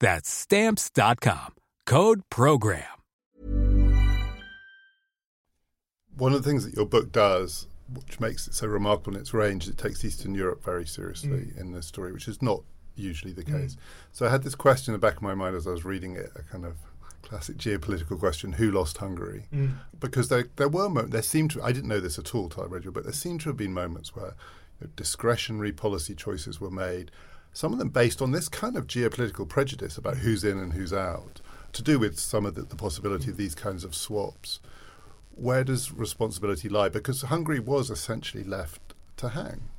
That's 0.00 0.28
Stamps.com. 0.28 1.54
Code 1.86 2.22
PROGRAM. 2.30 2.82
One 6.16 6.32
of 6.32 6.42
the 6.42 6.48
things 6.48 6.64
that 6.64 6.74
your 6.74 6.86
book 6.86 7.12
does, 7.12 7.66
which 7.92 8.18
makes 8.20 8.48
it 8.48 8.54
so 8.54 8.66
remarkable 8.66 9.14
in 9.14 9.20
its 9.20 9.34
range, 9.34 9.68
it 9.68 9.76
takes 9.78 10.04
Eastern 10.04 10.34
Europe 10.34 10.64
very 10.64 10.86
seriously 10.86 11.52
Mm. 11.54 11.60
in 11.60 11.72
the 11.72 11.82
story, 11.82 12.12
which 12.12 12.26
is 12.26 12.40
not 12.40 12.62
usually 12.94 13.32
the 13.34 13.44
case. 13.44 13.76
So 14.12 14.26
I 14.26 14.30
had 14.30 14.42
this 14.42 14.54
question 14.54 14.94
in 14.94 14.98
the 15.00 15.06
back 15.06 15.16
of 15.16 15.22
my 15.22 15.34
mind 15.34 15.54
as 15.54 15.66
I 15.66 15.70
was 15.70 15.84
reading 15.84 16.16
it, 16.16 16.32
a 16.34 16.42
kind 16.42 16.64
of 16.64 16.76
classic 17.22 17.58
geopolitical 17.58 18.18
question: 18.18 18.54
Who 18.54 18.70
lost 18.70 18.96
Hungary? 18.96 19.46
Mm. 19.52 19.74
Because 20.00 20.28
there 20.30 20.48
there 20.56 20.68
were 20.70 20.88
moments, 20.88 21.12
there 21.12 21.22
seemed 21.22 21.50
to 21.52 21.62
I 21.62 21.72
didn't 21.72 21.88
know 21.88 22.00
this 22.00 22.18
at 22.18 22.34
all 22.34 22.48
till 22.48 22.62
I 22.62 22.66
read 22.66 22.84
your 22.84 22.92
book. 22.92 23.04
There 23.04 23.12
seemed 23.12 23.42
to 23.42 23.50
have 23.50 23.56
been 23.58 23.74
moments 23.74 24.16
where 24.16 24.34
you 24.80 24.86
know, 24.86 24.90
discretionary 24.96 25.72
policy 25.72 26.14
choices 26.14 26.60
were 26.60 26.70
made. 26.70 27.10
Some 27.56 27.72
of 27.72 27.78
them 27.78 27.88
based 27.88 28.20
on 28.20 28.32
this 28.32 28.50
kind 28.50 28.76
of 28.76 28.86
geopolitical 28.86 29.48
prejudice 29.48 29.96
about 29.96 30.18
who's 30.18 30.44
in 30.44 30.58
and 30.58 30.74
who's 30.74 30.92
out, 30.92 31.40
to 31.72 31.82
do 31.82 31.98
with 31.98 32.18
some 32.18 32.44
of 32.44 32.54
the, 32.54 32.60
the 32.60 32.76
possibility 32.76 33.30
of 33.30 33.38
these 33.38 33.54
kinds 33.54 33.82
of 33.82 33.94
swaps. 33.94 34.60
Where 35.30 35.64
does 35.64 35.90
responsibility 35.90 36.68
lie? 36.68 36.90
Because 36.90 37.22
Hungary 37.22 37.58
was 37.58 37.88
essentially 37.88 38.44
left 38.44 38.92
to 39.16 39.30
hang. 39.30 39.70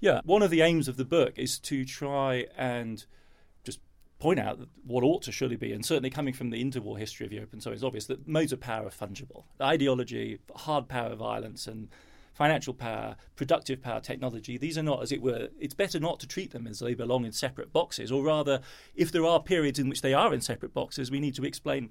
Yeah, 0.00 0.22
one 0.24 0.40
of 0.40 0.50
the 0.50 0.62
aims 0.62 0.88
of 0.88 0.96
the 0.96 1.04
book 1.04 1.34
is 1.36 1.58
to 1.58 1.84
try 1.84 2.46
and 2.56 3.04
just 3.64 3.80
point 4.18 4.40
out 4.40 4.58
what 4.86 5.04
ought 5.04 5.20
to 5.24 5.30
surely 5.30 5.56
be, 5.56 5.74
and 5.74 5.84
certainly 5.84 6.08
coming 6.08 6.32
from 6.32 6.48
the 6.48 6.64
interwar 6.64 6.98
history 6.98 7.26
of 7.26 7.34
Europe 7.34 7.52
and 7.52 7.62
so 7.62 7.70
it's 7.70 7.82
obvious 7.82 8.06
that 8.06 8.26
modes 8.26 8.50
of 8.50 8.60
power 8.60 8.86
are 8.86 8.88
fungible. 8.88 9.44
Ideology, 9.60 10.38
hard 10.56 10.88
power, 10.88 11.14
violence, 11.16 11.66
and 11.66 11.90
financial 12.40 12.72
power, 12.72 13.16
productive 13.36 13.82
power, 13.82 14.00
technology, 14.00 14.56
these 14.56 14.78
are 14.78 14.82
not, 14.82 15.02
as 15.02 15.12
it 15.12 15.20
were, 15.20 15.50
it's 15.60 15.74
better 15.74 16.00
not 16.00 16.18
to 16.18 16.26
treat 16.26 16.52
them 16.52 16.66
as 16.66 16.78
they 16.78 16.94
belong 16.94 17.26
in 17.26 17.32
separate 17.32 17.70
boxes, 17.70 18.10
or 18.10 18.24
rather, 18.24 18.62
if 18.94 19.12
there 19.12 19.26
are 19.26 19.42
periods 19.42 19.78
in 19.78 19.90
which 19.90 20.00
they 20.00 20.14
are 20.14 20.32
in 20.32 20.40
separate 20.40 20.72
boxes, 20.72 21.10
we 21.10 21.20
need 21.20 21.34
to 21.34 21.44
explain 21.44 21.90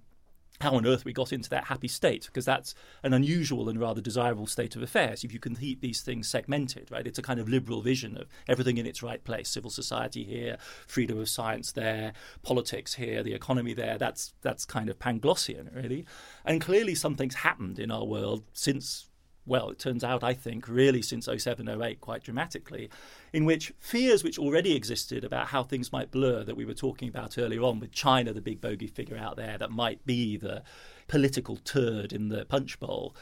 how 0.60 0.72
on 0.72 0.88
earth 0.88 1.06
we 1.06 1.14
got 1.14 1.32
into 1.32 1.52
that 1.52 1.66
happy 1.66 1.88
state 1.88 2.26
because 2.26 2.46
that's 2.46 2.74
an 3.04 3.14
unusual 3.14 3.70
and 3.70 3.80
rather 3.80 4.02
desirable 4.02 4.48
state 4.48 4.76
of 4.76 4.82
affairs 4.82 5.24
if 5.24 5.32
you 5.32 5.40
can 5.40 5.56
keep 5.56 5.80
these 5.80 6.02
things 6.02 6.28
segmented 6.28 6.92
right? 6.92 7.08
It's 7.08 7.20
a 7.20 7.22
kind 7.22 7.40
of 7.40 7.48
liberal 7.48 7.82
vision 7.82 8.18
of 8.18 8.28
everything 8.50 8.78
in 8.78 8.86
its 8.86 9.02
right 9.02 9.24
place 9.24 9.48
civil 9.48 9.70
society 9.70 10.26
here 10.26 10.58
freedom 10.86 11.18
of 11.18 11.30
science 11.30 11.72
there 11.72 12.12
politics 12.42 12.96
here 12.96 13.24
the 13.24 13.34
economy 13.34 13.74
there 13.74 13.98
that's 13.98 14.34
that's 14.42 14.66
kind 14.66 14.90
of 14.90 15.00
panglossian 15.00 15.74
really. 15.74 16.06
And 16.44 16.60
clearly 16.60 16.94
something's 16.94 17.36
happened 17.36 17.80
in 17.80 17.90
our 17.90 18.04
world 18.04 18.44
since 18.52 19.09
well, 19.50 19.70
it 19.70 19.80
turns 19.80 20.04
out, 20.04 20.24
I 20.24 20.34
think, 20.34 20.68
really 20.68 21.02
since 21.02 21.28
07 21.28 21.68
08, 21.68 22.00
quite 22.00 22.24
dramatically, 22.24 22.90
in 23.34 23.44
which 23.44 23.74
fears 23.80 24.24
which 24.24 24.40
already 24.40 24.76
existed 24.76 25.24
about 25.24 25.48
how 25.48 25.64
things 25.64 25.92
might 25.92 26.12
blur 26.12 26.44
that 26.44 26.56
we 26.56 26.66
were 26.66 26.74
talking 26.74 27.10
about 27.10 27.38
earlier 27.38 27.64
on, 27.64 27.80
with 27.80 27.92
China, 27.92 28.32
the 28.32 28.42
big 28.42 28.62
bogey 28.62 28.88
figure 28.88 29.18
out 29.18 29.36
there 29.36 29.58
that 29.58 29.72
might 29.72 30.06
be 30.06 30.38
the 30.38 30.64
political 31.08 31.58
turd 31.58 32.14
in 32.14 32.30
the 32.30 32.46
punch 32.46 32.80
bowl, 32.80 33.16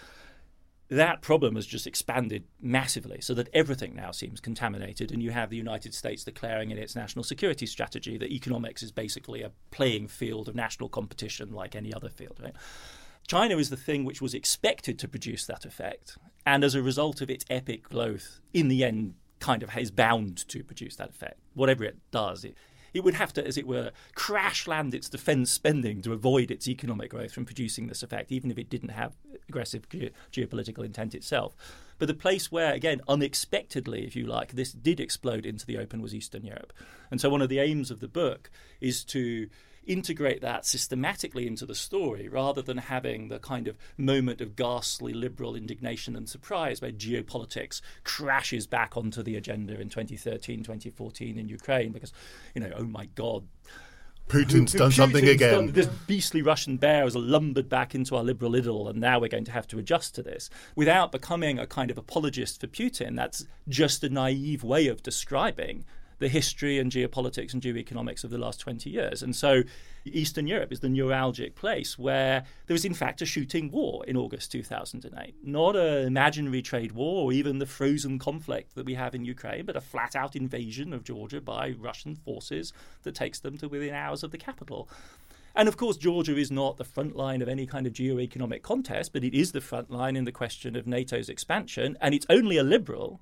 that 0.89 1.21
problem 1.21 1.55
has 1.55 1.65
just 1.65 1.85
expanded 1.85 2.45
massively 2.61 3.19
so 3.19 3.33
that 3.33 3.49
everything 3.53 3.93
now 3.95 4.11
seems 4.11 4.39
contaminated. 4.39 5.11
And 5.11 5.21
you 5.21 5.31
have 5.31 5.49
the 5.49 5.57
United 5.57 5.93
States 5.93 6.23
declaring 6.23 6.71
in 6.71 6.77
its 6.77 6.95
national 6.95 7.23
security 7.23 7.65
strategy 7.65 8.17
that 8.17 8.31
economics 8.31 8.81
is 8.81 8.91
basically 8.91 9.41
a 9.41 9.51
playing 9.71 10.07
field 10.07 10.47
of 10.47 10.55
national 10.55 10.87
competition 10.87 11.51
like 11.51 11.75
any 11.75 11.93
other 11.93 12.09
field, 12.09 12.39
right? 12.41 12.55
China 13.27 13.57
is 13.57 13.69
the 13.69 13.77
thing 13.77 14.05
which 14.05 14.21
was 14.21 14.33
expected 14.33 14.97
to 14.99 15.07
produce 15.07 15.45
that 15.45 15.65
effect, 15.65 16.17
and 16.45 16.63
as 16.63 16.75
a 16.75 16.81
result 16.81 17.19
of 17.21 17.29
its 17.29 17.45
epic 17.49 17.83
growth, 17.83 18.39
in 18.53 18.69
the 18.69 18.85
end, 18.85 19.15
kind 19.39 19.61
of 19.63 19.77
is 19.77 19.91
bound 19.91 20.47
to 20.47 20.63
produce 20.63 20.95
that 20.95 21.09
effect. 21.09 21.39
Whatever 21.53 21.83
it 21.83 21.97
does, 22.09 22.45
it, 22.45 22.55
it 22.93 23.03
would 23.03 23.15
have 23.15 23.33
to, 23.33 23.45
as 23.45 23.57
it 23.57 23.67
were, 23.67 23.91
crash 24.15 24.65
land 24.65 24.95
its 24.95 25.09
defense 25.09 25.51
spending 25.51 26.01
to 26.03 26.13
avoid 26.13 26.49
its 26.49 26.69
economic 26.69 27.11
growth 27.11 27.33
from 27.33 27.45
producing 27.45 27.87
this 27.87 28.01
effect, 28.01 28.31
even 28.31 28.49
if 28.49 28.57
it 28.57 28.69
didn't 28.69 28.89
have 28.89 29.13
aggressive 29.49 29.89
ge- 29.89 30.11
geopolitical 30.31 30.85
intent 30.85 31.13
itself. 31.13 31.53
But 31.99 32.07
the 32.07 32.13
place 32.13 32.49
where, 32.49 32.73
again, 32.73 33.01
unexpectedly, 33.09 34.05
if 34.05 34.15
you 34.15 34.25
like, 34.25 34.53
this 34.53 34.71
did 34.71 35.01
explode 35.01 35.45
into 35.45 35.65
the 35.65 35.77
open 35.77 36.01
was 36.01 36.15
Eastern 36.15 36.45
Europe. 36.45 36.71
And 37.11 37.19
so 37.19 37.29
one 37.29 37.41
of 37.41 37.49
the 37.49 37.59
aims 37.59 37.91
of 37.91 37.99
the 37.99 38.07
book 38.07 38.49
is 38.79 39.03
to 39.05 39.49
integrate 39.87 40.41
that 40.41 40.65
systematically 40.65 41.47
into 41.47 41.65
the 41.65 41.75
story 41.75 42.27
rather 42.27 42.61
than 42.61 42.77
having 42.77 43.29
the 43.29 43.39
kind 43.39 43.67
of 43.67 43.77
moment 43.97 44.41
of 44.41 44.55
ghastly 44.55 45.13
liberal 45.13 45.55
indignation 45.55 46.15
and 46.15 46.27
surprise 46.29 46.81
where 46.81 46.91
geopolitics 46.91 47.81
crashes 48.03 48.67
back 48.67 48.95
onto 48.97 49.23
the 49.23 49.35
agenda 49.35 49.79
in 49.79 49.89
2013, 49.89 50.63
2014 50.63 51.37
in 51.37 51.47
Ukraine 51.49 51.91
because, 51.91 52.13
you 52.53 52.61
know, 52.61 52.71
oh 52.75 52.83
my 52.85 53.05
God. 53.15 53.47
Putin's 54.27 54.73
done 54.73 54.89
Putin's 54.89 54.95
something 54.95 55.27
again. 55.27 55.53
done- 55.53 55.71
this 55.71 55.87
beastly 56.05 56.41
Russian 56.41 56.75
bear 56.75 57.03
has 57.03 57.15
lumbered 57.15 57.69
back 57.69 57.95
into 57.95 58.15
our 58.15 58.23
liberal 58.23 58.57
idyll, 58.57 58.89
and 58.89 58.99
now 58.99 59.19
we're 59.19 59.29
going 59.29 59.45
to 59.45 59.53
have 59.53 59.67
to 59.69 59.79
adjust 59.79 60.15
to 60.15 60.23
this 60.23 60.49
without 60.75 61.13
becoming 61.13 61.57
a 61.57 61.65
kind 61.65 61.89
of 61.89 61.97
apologist 61.97 62.59
for 62.59 62.67
Putin. 62.67 63.15
That's 63.15 63.45
just 63.69 64.03
a 64.03 64.09
naive 64.09 64.63
way 64.65 64.87
of 64.87 65.01
describing 65.01 65.85
the 66.19 66.27
history 66.27 66.79
and 66.79 66.91
geopolitics 66.91 67.53
and 67.53 67.61
geoeconomics 67.61 68.23
of 68.23 68.29
the 68.29 68.37
last 68.37 68.59
20 68.59 68.89
years. 68.89 69.21
And 69.21 69.35
so 69.35 69.63
Eastern 70.05 70.47
Europe 70.47 70.71
is 70.71 70.79
the 70.79 70.87
neuralgic 70.87 71.55
place 71.55 71.97
where 71.97 72.43
there 72.65 72.73
was, 72.73 72.85
in 72.85 72.93
fact, 72.93 73.21
a 73.21 73.25
shooting 73.25 73.69
war 73.71 74.03
in 74.05 74.17
August 74.17 74.51
2008. 74.51 75.35
Not 75.43 75.75
an 75.75 76.07
imaginary 76.07 76.61
trade 76.61 76.93
war 76.93 77.25
or 77.25 77.31
even 77.31 77.59
the 77.59 77.65
frozen 77.65 78.17
conflict 78.19 78.75
that 78.75 78.85
we 78.85 78.95
have 78.95 79.13
in 79.13 79.25
Ukraine, 79.25 79.65
but 79.65 79.75
a 79.75 79.81
flat 79.81 80.15
out 80.15 80.35
invasion 80.35 80.93
of 80.93 81.03
Georgia 81.03 81.41
by 81.41 81.75
Russian 81.77 82.15
forces 82.15 82.73
that 83.03 83.15
takes 83.15 83.39
them 83.39 83.57
to 83.57 83.67
within 83.67 83.93
hours 83.93 84.23
of 84.23 84.31
the 84.31 84.37
capital. 84.37 84.89
And 85.55 85.67
of 85.67 85.75
course, 85.75 85.97
Georgia 85.97 86.37
is 86.37 86.51
not 86.51 86.77
the 86.77 86.83
front 86.83 87.15
line 87.15 87.41
of 87.41 87.49
any 87.49 87.65
kind 87.65 87.87
of 87.87 87.93
geo-economic 87.93 88.61
contest, 88.61 89.11
but 89.11 89.23
it 89.23 89.33
is 89.33 89.53
the 89.53 89.61
front 89.61 89.89
line 89.89 90.15
in 90.15 90.23
the 90.23 90.31
question 90.31 90.75
of 90.75 90.85
NATO's 90.85 91.29
expansion. 91.29 91.97
And 91.99 92.13
it's 92.13 92.27
only 92.29 92.57
a 92.57 92.63
liberal 92.63 93.19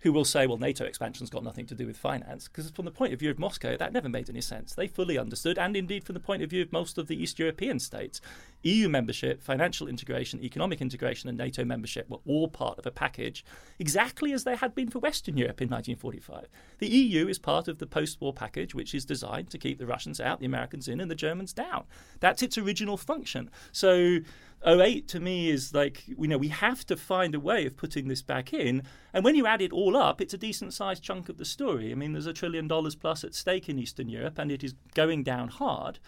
who 0.00 0.12
will 0.12 0.24
say, 0.24 0.46
well, 0.46 0.58
NATO 0.58 0.84
expansion's 0.84 1.30
got 1.30 1.44
nothing 1.44 1.66
to 1.66 1.74
do 1.74 1.86
with 1.86 1.96
finance, 1.96 2.48
because 2.48 2.70
from 2.70 2.86
the 2.86 2.90
point 2.90 3.12
of 3.12 3.18
view 3.18 3.30
of 3.30 3.38
Moscow, 3.38 3.76
that 3.76 3.92
never 3.92 4.08
made 4.08 4.30
any 4.30 4.40
sense. 4.40 4.74
They 4.74 4.86
fully 4.86 5.18
understood, 5.18 5.58
and 5.58 5.76
indeed 5.76 6.04
from 6.04 6.14
the 6.14 6.20
point 6.20 6.42
of 6.42 6.50
view 6.50 6.62
of 6.62 6.72
most 6.72 6.98
of 6.98 7.06
the 7.06 7.20
East 7.20 7.38
European 7.38 7.78
states, 7.78 8.20
EU 8.62 8.88
membership, 8.88 9.42
financial 9.42 9.88
integration, 9.88 10.42
economic 10.42 10.80
integration, 10.80 11.28
and 11.28 11.38
NATO 11.38 11.64
membership 11.64 12.08
were 12.08 12.20
all 12.26 12.48
part 12.48 12.78
of 12.78 12.86
a 12.86 12.90
package, 12.90 13.44
exactly 13.78 14.32
as 14.32 14.44
they 14.44 14.56
had 14.56 14.74
been 14.74 14.90
for 14.90 14.98
Western 14.98 15.36
Europe 15.36 15.60
in 15.60 15.68
1945. 15.68 16.48
The 16.78 16.88
EU 16.88 17.28
is 17.28 17.38
part 17.38 17.68
of 17.68 17.78
the 17.78 17.86
post 17.86 18.20
war 18.20 18.32
package, 18.32 18.74
which 18.74 18.94
is 18.94 19.04
designed 19.04 19.50
to 19.50 19.58
keep 19.58 19.78
the 19.78 19.86
Russians 19.86 20.20
out, 20.20 20.40
the 20.40 20.46
Americans 20.46 20.88
in, 20.88 21.00
and 21.00 21.10
the 21.10 21.14
Germans 21.14 21.52
down. 21.52 21.84
That's 22.20 22.42
its 22.42 22.58
original 22.58 22.96
function. 22.96 23.50
So 23.72 24.18
08 24.66 25.08
to 25.08 25.20
me 25.20 25.48
is 25.48 25.72
like, 25.72 26.06
you 26.06 26.28
know, 26.28 26.36
we 26.38 26.48
have 26.48 26.84
to 26.86 26.96
find 26.96 27.34
a 27.34 27.40
way 27.40 27.64
of 27.66 27.76
putting 27.76 28.08
this 28.08 28.20
back 28.22 28.52
in. 28.52 28.82
And 29.14 29.24
when 29.24 29.34
you 29.34 29.46
add 29.46 29.62
it 29.62 29.72
all 29.72 29.96
up, 29.96 30.20
it's 30.20 30.34
a 30.34 30.38
decent 30.38 30.74
sized 30.74 31.02
chunk 31.02 31.28
of 31.28 31.38
the 31.38 31.44
story. 31.44 31.90
I 31.90 31.94
mean, 31.94 32.12
there's 32.12 32.26
a 32.26 32.32
trillion 32.32 32.68
dollars 32.68 32.94
plus 32.94 33.24
at 33.24 33.34
stake 33.34 33.68
in 33.68 33.78
Eastern 33.78 34.08
Europe, 34.08 34.38
and 34.38 34.52
it 34.52 34.62
is 34.62 34.74
going 34.94 35.22
down 35.22 35.48
hard. 35.48 35.98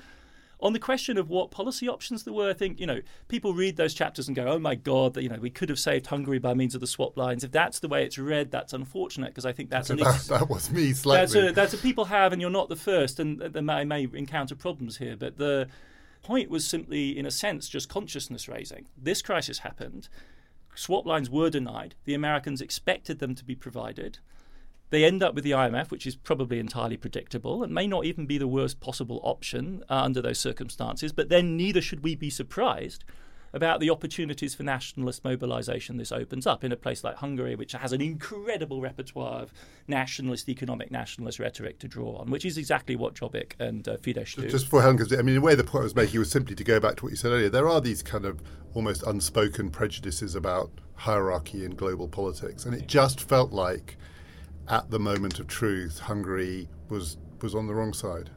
On 0.60 0.72
the 0.72 0.78
question 0.78 1.18
of 1.18 1.28
what 1.28 1.50
policy 1.50 1.88
options 1.88 2.22
there 2.22 2.32
were, 2.32 2.50
I 2.50 2.52
think, 2.52 2.78
you 2.78 2.86
know, 2.86 3.00
people 3.26 3.52
read 3.52 3.76
those 3.76 3.94
chapters 3.94 4.28
and 4.28 4.36
go, 4.36 4.46
oh 4.46 4.60
my 4.60 4.76
God, 4.76 5.16
you 5.16 5.28
know, 5.28 5.40
we 5.40 5.50
could 5.50 5.68
have 5.70 5.78
saved 5.78 6.06
Hungary 6.06 6.38
by 6.38 6.54
means 6.54 6.76
of 6.76 6.80
the 6.80 6.86
swap 6.86 7.16
lines. 7.16 7.42
If 7.42 7.50
that's 7.50 7.80
the 7.80 7.88
way 7.88 8.04
it's 8.04 8.16
read, 8.16 8.52
that's 8.52 8.72
unfortunate 8.72 9.28
because 9.28 9.44
I 9.44 9.50
think 9.52 9.70
that's 9.70 9.88
So 9.92 9.94
an 9.94 10.00
that, 10.00 10.14
ex- 10.14 10.28
that 10.28 10.48
was 10.48 10.70
me 10.70 10.88
that's 10.88 11.00
slightly. 11.00 11.48
a, 11.48 11.52
that's 11.52 11.74
a 11.74 11.78
people 11.78 12.04
have, 12.04 12.32
and 12.32 12.40
you're 12.40 12.48
not 12.50 12.68
the 12.68 12.76
first, 12.76 13.18
and 13.18 13.40
they 13.40 13.60
may, 13.60 13.84
may 13.84 14.06
encounter 14.12 14.54
problems 14.54 14.98
here. 14.98 15.16
But 15.16 15.36
the 15.36 15.66
point 16.22 16.50
was 16.50 16.66
simply, 16.66 17.16
in 17.18 17.26
a 17.26 17.30
sense, 17.30 17.68
just 17.68 17.88
consciousness 17.88 18.48
raising. 18.48 18.86
This 18.96 19.22
crisis 19.22 19.58
happened. 19.58 20.08
Swap 20.74 21.04
lines 21.06 21.28
were 21.28 21.50
denied. 21.50 21.94
The 22.04 22.14
Americans 22.14 22.60
expected 22.60 23.18
them 23.18 23.34
to 23.34 23.44
be 23.44 23.54
provided. 23.54 24.18
They 24.90 25.04
end 25.04 25.22
up 25.22 25.34
with 25.34 25.44
the 25.44 25.52
IMF, 25.52 25.90
which 25.90 26.06
is 26.06 26.16
probably 26.16 26.58
entirely 26.58 26.96
predictable 26.96 27.62
and 27.62 27.72
may 27.72 27.86
not 27.86 28.04
even 28.04 28.26
be 28.26 28.36
the 28.36 28.46
worst 28.46 28.80
possible 28.80 29.20
option 29.22 29.82
uh, 29.88 30.02
under 30.02 30.20
those 30.20 30.38
circumstances. 30.38 31.12
But 31.12 31.30
then 31.30 31.56
neither 31.56 31.80
should 31.80 32.02
we 32.02 32.14
be 32.14 32.30
surprised 32.30 33.04
about 33.52 33.80
the 33.80 33.90
opportunities 33.90 34.54
for 34.54 34.62
nationalist 34.62 35.24
mobilization 35.24 35.96
this 35.96 36.12
opens 36.12 36.46
up 36.46 36.64
in 36.64 36.72
a 36.72 36.76
place 36.76 37.04
like 37.04 37.16
Hungary, 37.16 37.54
which 37.54 37.72
has 37.72 37.92
an 37.92 38.00
incredible 38.00 38.80
repertoire 38.80 39.42
of 39.42 39.52
nationalist, 39.86 40.48
economic 40.48 40.90
nationalist 40.90 41.38
rhetoric 41.38 41.78
to 41.80 41.88
draw 41.88 42.16
on, 42.16 42.30
which 42.30 42.44
is 42.44 42.56
exactly 42.56 42.96
what 42.96 43.14
Jobbik 43.14 43.52
and 43.58 43.86
uh, 43.86 43.96
Fidesz 43.98 44.34
do. 44.36 44.48
Just 44.48 44.68
for 44.68 44.82
because 44.92 45.12
I 45.12 45.22
mean, 45.22 45.36
a 45.36 45.40
way, 45.40 45.54
the 45.54 45.64
point 45.64 45.82
I 45.82 45.84
was 45.84 45.96
making 45.96 46.18
was 46.18 46.30
simply 46.30 46.54
to 46.54 46.64
go 46.64 46.80
back 46.80 46.96
to 46.96 47.04
what 47.04 47.10
you 47.10 47.16
said 47.16 47.32
earlier. 47.32 47.50
There 47.50 47.68
are 47.68 47.80
these 47.80 48.02
kind 48.02 48.24
of 48.24 48.42
almost 48.74 49.02
unspoken 49.02 49.70
prejudices 49.70 50.34
about 50.34 50.70
hierarchy 50.94 51.64
in 51.64 51.74
global 51.74 52.08
politics, 52.08 52.64
and 52.64 52.74
it 52.74 52.86
just 52.86 53.20
felt 53.20 53.52
like, 53.52 53.96
at 54.68 54.90
the 54.90 54.98
moment 54.98 55.40
of 55.40 55.46
truth, 55.46 55.98
Hungary 55.98 56.68
was 56.88 57.18
was 57.42 57.54
on 57.54 57.66
the 57.66 57.74
wrong 57.74 57.92
side. 57.92 58.30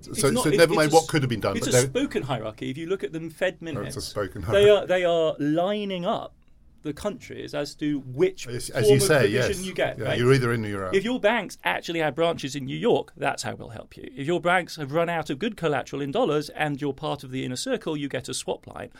So, 0.00 0.30
not- 0.30 0.44
so 0.44 0.50
never 0.50 0.74
mind 0.74 0.92
what 0.92 1.08
could 1.08 1.22
have 1.22 1.30
been 1.30 1.40
done. 1.40 1.56
It's 1.56 1.66
but 1.66 1.74
a 1.74 1.82
spoken 1.82 2.22
hierarchy. 2.22 2.70
If 2.70 2.78
you 2.78 2.86
look 2.86 3.04
at 3.04 3.12
them 3.12 3.30
Fed 3.30 3.58
Oh, 3.60 3.64
minutes, 3.64 3.96
it's 3.96 4.06
a 4.06 4.10
spoken 4.10 4.42
they 4.42 4.68
are 4.70 4.86
they 4.86 5.04
are 5.04 5.34
lining 5.38 6.04
up 6.04 6.34
the 6.82 6.92
countries 6.92 7.54
as 7.54 7.74
to 7.74 8.00
which 8.00 8.46
as, 8.46 8.68
form 8.68 8.82
as 8.82 8.88
you 8.88 8.96
of 8.96 9.02
say, 9.02 9.18
provision 9.20 9.48
yes, 9.48 9.62
you 9.62 9.74
get. 9.74 9.98
Yeah, 9.98 10.04
right? 10.06 10.18
you're 10.18 10.32
either 10.32 10.52
in 10.52 10.64
or 10.64 10.68
you're 10.68 10.86
out. 10.86 10.94
If 10.94 11.04
your 11.04 11.20
banks 11.20 11.58
actually 11.64 12.00
have 12.00 12.14
branches 12.14 12.54
in 12.54 12.64
New 12.66 12.76
York, 12.76 13.12
that's 13.16 13.42
how 13.42 13.54
we'll 13.54 13.70
help 13.70 13.96
you. 13.96 14.10
If 14.16 14.26
your 14.26 14.40
banks 14.40 14.76
have 14.76 14.92
run 14.92 15.08
out 15.08 15.28
of 15.30 15.38
good 15.38 15.56
collateral 15.56 16.00
in 16.00 16.10
dollars 16.10 16.48
and 16.50 16.80
you're 16.80 16.92
part 16.92 17.24
of 17.24 17.30
the 17.30 17.44
inner 17.44 17.56
circle, 17.56 17.96
you 17.96 18.08
get 18.08 18.28
a 18.28 18.34
swap 18.34 18.66
line. 18.66 18.90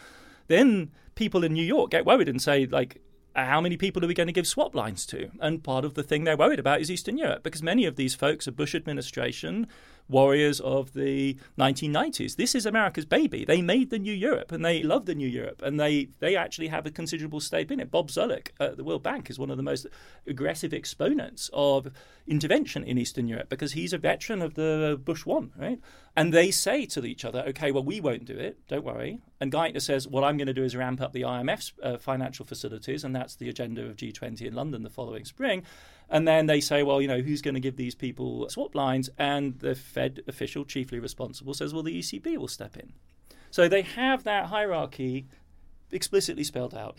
Then 0.49 0.91
people 1.15 1.45
in 1.45 1.53
New 1.53 1.65
York 1.65 1.91
get 1.91 2.05
worried 2.05 2.29
and 2.29 2.43
say, 2.43 2.67
like, 2.67 3.01
how 3.37 3.61
many 3.61 3.77
people 3.77 4.05
are 4.05 4.09
we 4.09 4.15
going 4.15 4.27
to 4.27 4.33
give 4.33 4.47
swap 4.47 4.75
lines 4.75 5.07
to? 5.07 5.31
And 5.41 5.63
part 5.63 5.85
of 5.85 5.95
the 5.95 6.03
thing 6.03 6.25
they're 6.25 6.37
worried 6.37 6.59
about 6.59 6.81
is 6.81 6.91
Eastern 6.91 7.17
Europe 7.19 7.43
because 7.43 7.63
many 7.63 7.85
of 7.85 7.97
these 7.97 8.15
folks 8.15 8.49
are 8.49 8.53
Bush 8.53 8.75
administration 8.75 9.69
warriors 10.09 10.61
of 10.61 10.93
the 10.95 11.37
1990s. 11.59 12.37
This 12.37 12.55
is 12.55 12.67
America's 12.67 13.05
baby. 13.05 13.45
They 13.45 13.63
made 13.63 13.91
the 13.91 13.99
new 13.99 14.13
Europe 14.13 14.53
and 14.53 14.65
they 14.65 14.83
love 14.83 15.07
the 15.07 15.15
new 15.15 15.29
Europe 15.29 15.63
and 15.63 15.79
they, 15.79 16.09
they 16.21 16.37
actually 16.37 16.69
have 16.69 16.87
a 16.87 16.91
considerable 16.91 17.41
stake 17.41 17.71
in 17.71 17.81
it. 17.81 17.91
Bob 17.91 18.09
Zoellick 18.09 18.49
at 18.59 18.77
the 18.77 18.85
World 18.85 19.03
Bank 19.03 19.31
is 19.31 19.39
one 19.39 19.51
of 19.51 19.57
the 19.57 19.63
most 19.63 19.87
aggressive 20.27 20.73
exponents 20.73 21.51
of 21.53 21.89
intervention 22.27 22.85
in 22.85 22.99
Eastern 22.99 23.29
Europe 23.29 23.49
because 23.49 23.73
he's 23.73 23.93
a 23.93 23.99
veteran 23.99 24.43
of 24.43 24.55
the 24.55 25.01
Bush 25.03 25.27
one, 25.27 25.51
right? 25.57 25.81
And 26.17 26.35
they 26.35 26.51
say 26.51 26.85
to 26.87 27.05
each 27.05 27.25
other, 27.25 27.45
okay, 27.49 27.71
well, 27.71 27.85
we 27.85 28.01
won't 28.01 28.25
do 28.25 28.37
it, 28.37 28.59
don't 28.69 28.85
worry. 28.85 29.21
And 29.41 29.53
Geithner 29.53 29.81
says, 29.81 30.09
what 30.09 30.25
I'm 30.25 30.37
going 30.37 30.49
to 30.49 30.55
do 30.55 30.65
is 30.65 30.75
ramp 30.75 31.01
up 31.01 31.13
the 31.13 31.23
IMF's 31.23 31.73
uh, 31.83 31.97
financial 31.97 32.45
facilities, 32.45 33.05
and 33.05 33.15
that's 33.15 33.37
the 33.37 33.49
agenda 33.49 33.87
of 33.87 33.97
G20 33.97 34.43
in 34.43 34.55
London 34.55 34.83
the 34.83 34.91
following 34.91 35.25
spring. 35.25 35.63
And 36.11 36.27
then 36.27 36.47
they 36.47 36.61
say, 36.61 36.83
well, 36.83 37.03
you 37.03 37.09
know, 37.09 37.21
who's 37.21 37.43
going 37.43 37.55
to 37.55 37.61
give 37.61 37.77
these 37.77 37.95
people 37.95 38.49
swap 38.49 38.75
lines? 38.75 39.11
And 39.19 39.59
the 39.59 39.75
Fed 39.75 40.23
official, 40.27 40.65
chiefly 40.65 40.99
responsible, 40.99 41.53
says, 41.55 41.75
well, 41.75 41.83
the 41.83 41.99
ECB 41.99 42.37
will 42.39 42.49
step 42.49 42.77
in. 42.77 42.93
So 43.51 43.69
they 43.69 43.83
have 43.83 44.25
that 44.25 44.47
hierarchy 44.47 45.27
explicitly 45.91 46.45
spelled 46.45 46.75
out. 46.75 46.97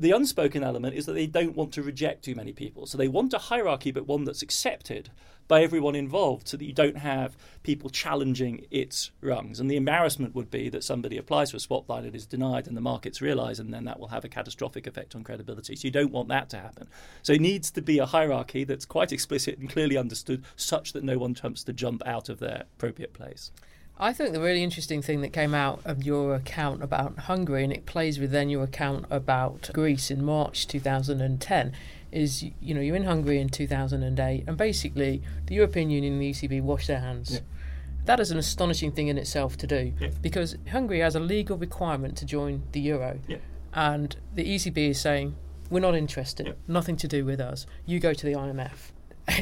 The 0.00 0.12
unspoken 0.12 0.64
element 0.64 0.96
is 0.96 1.04
that 1.04 1.12
they 1.12 1.26
don't 1.26 1.54
want 1.54 1.72
to 1.74 1.82
reject 1.82 2.24
too 2.24 2.34
many 2.34 2.54
people. 2.54 2.86
So 2.86 2.96
they 2.96 3.06
want 3.06 3.34
a 3.34 3.38
hierarchy, 3.38 3.92
but 3.92 4.06
one 4.06 4.24
that's 4.24 4.40
accepted 4.40 5.10
by 5.46 5.62
everyone 5.62 5.94
involved 5.94 6.48
so 6.48 6.56
that 6.56 6.64
you 6.64 6.72
don't 6.72 6.96
have 6.96 7.36
people 7.64 7.90
challenging 7.90 8.64
its 8.70 9.10
rungs. 9.20 9.60
And 9.60 9.70
the 9.70 9.76
embarrassment 9.76 10.34
would 10.34 10.50
be 10.50 10.70
that 10.70 10.84
somebody 10.84 11.18
applies 11.18 11.50
for 11.50 11.58
a 11.58 11.60
swap 11.60 11.86
line 11.86 12.06
and 12.06 12.16
is 12.16 12.24
denied 12.24 12.66
and 12.66 12.74
the 12.76 12.80
markets 12.80 13.20
realise, 13.20 13.58
and 13.58 13.74
then 13.74 13.84
that 13.84 14.00
will 14.00 14.08
have 14.08 14.24
a 14.24 14.28
catastrophic 14.28 14.86
effect 14.86 15.14
on 15.14 15.22
credibility. 15.22 15.76
So 15.76 15.86
you 15.86 15.92
don't 15.92 16.12
want 16.12 16.28
that 16.28 16.48
to 16.50 16.56
happen. 16.56 16.88
So 17.20 17.34
it 17.34 17.42
needs 17.42 17.70
to 17.72 17.82
be 17.82 17.98
a 17.98 18.06
hierarchy 18.06 18.64
that's 18.64 18.86
quite 18.86 19.12
explicit 19.12 19.58
and 19.58 19.68
clearly 19.68 19.98
understood, 19.98 20.44
such 20.56 20.94
that 20.94 21.04
no 21.04 21.18
one 21.18 21.32
attempts 21.32 21.62
to 21.64 21.74
jump 21.74 22.02
out 22.06 22.30
of 22.30 22.38
their 22.38 22.64
appropriate 22.76 23.12
place. 23.12 23.50
I 24.02 24.14
think 24.14 24.32
the 24.32 24.40
really 24.40 24.62
interesting 24.62 25.02
thing 25.02 25.20
that 25.20 25.34
came 25.34 25.52
out 25.52 25.82
of 25.84 26.02
your 26.04 26.34
account 26.34 26.82
about 26.82 27.18
Hungary, 27.18 27.64
and 27.64 27.72
it 27.72 27.84
plays 27.84 28.18
with 28.18 28.30
then 28.30 28.48
your 28.48 28.64
account 28.64 29.04
about 29.10 29.68
Greece 29.74 30.10
in 30.10 30.24
March 30.24 30.66
2010, 30.66 31.72
is 32.10 32.42
you 32.42 32.74
know 32.74 32.80
you're 32.80 32.96
in 32.96 33.04
Hungary 33.04 33.38
in 33.38 33.50
2008, 33.50 34.44
and 34.46 34.56
basically 34.56 35.22
the 35.46 35.54
European 35.54 35.90
Union 35.90 36.14
and 36.14 36.22
the 36.22 36.30
ECB 36.30 36.62
wash 36.62 36.86
their 36.86 37.00
hands. 37.00 37.34
Yeah. 37.34 37.40
That 38.06 38.20
is 38.20 38.30
an 38.30 38.38
astonishing 38.38 38.90
thing 38.90 39.08
in 39.08 39.18
itself 39.18 39.58
to 39.58 39.66
do, 39.66 39.92
Yeah. 40.00 40.08
because 40.22 40.56
Hungary 40.72 41.00
has 41.00 41.14
a 41.14 41.20
legal 41.20 41.58
requirement 41.58 42.16
to 42.18 42.24
join 42.24 42.62
the 42.72 42.80
euro, 42.80 43.18
Yeah. 43.28 43.36
and 43.74 44.16
the 44.34 44.44
ECB 44.44 44.88
is 44.88 44.98
saying 44.98 45.34
we're 45.68 45.80
not 45.80 45.94
interested, 45.94 46.56
nothing 46.66 46.96
to 46.96 47.06
do 47.06 47.26
with 47.26 47.38
us. 47.38 47.66
You 47.84 48.00
go 48.00 48.14
to 48.14 48.26
the 48.26 48.32
IMF. 48.34 48.92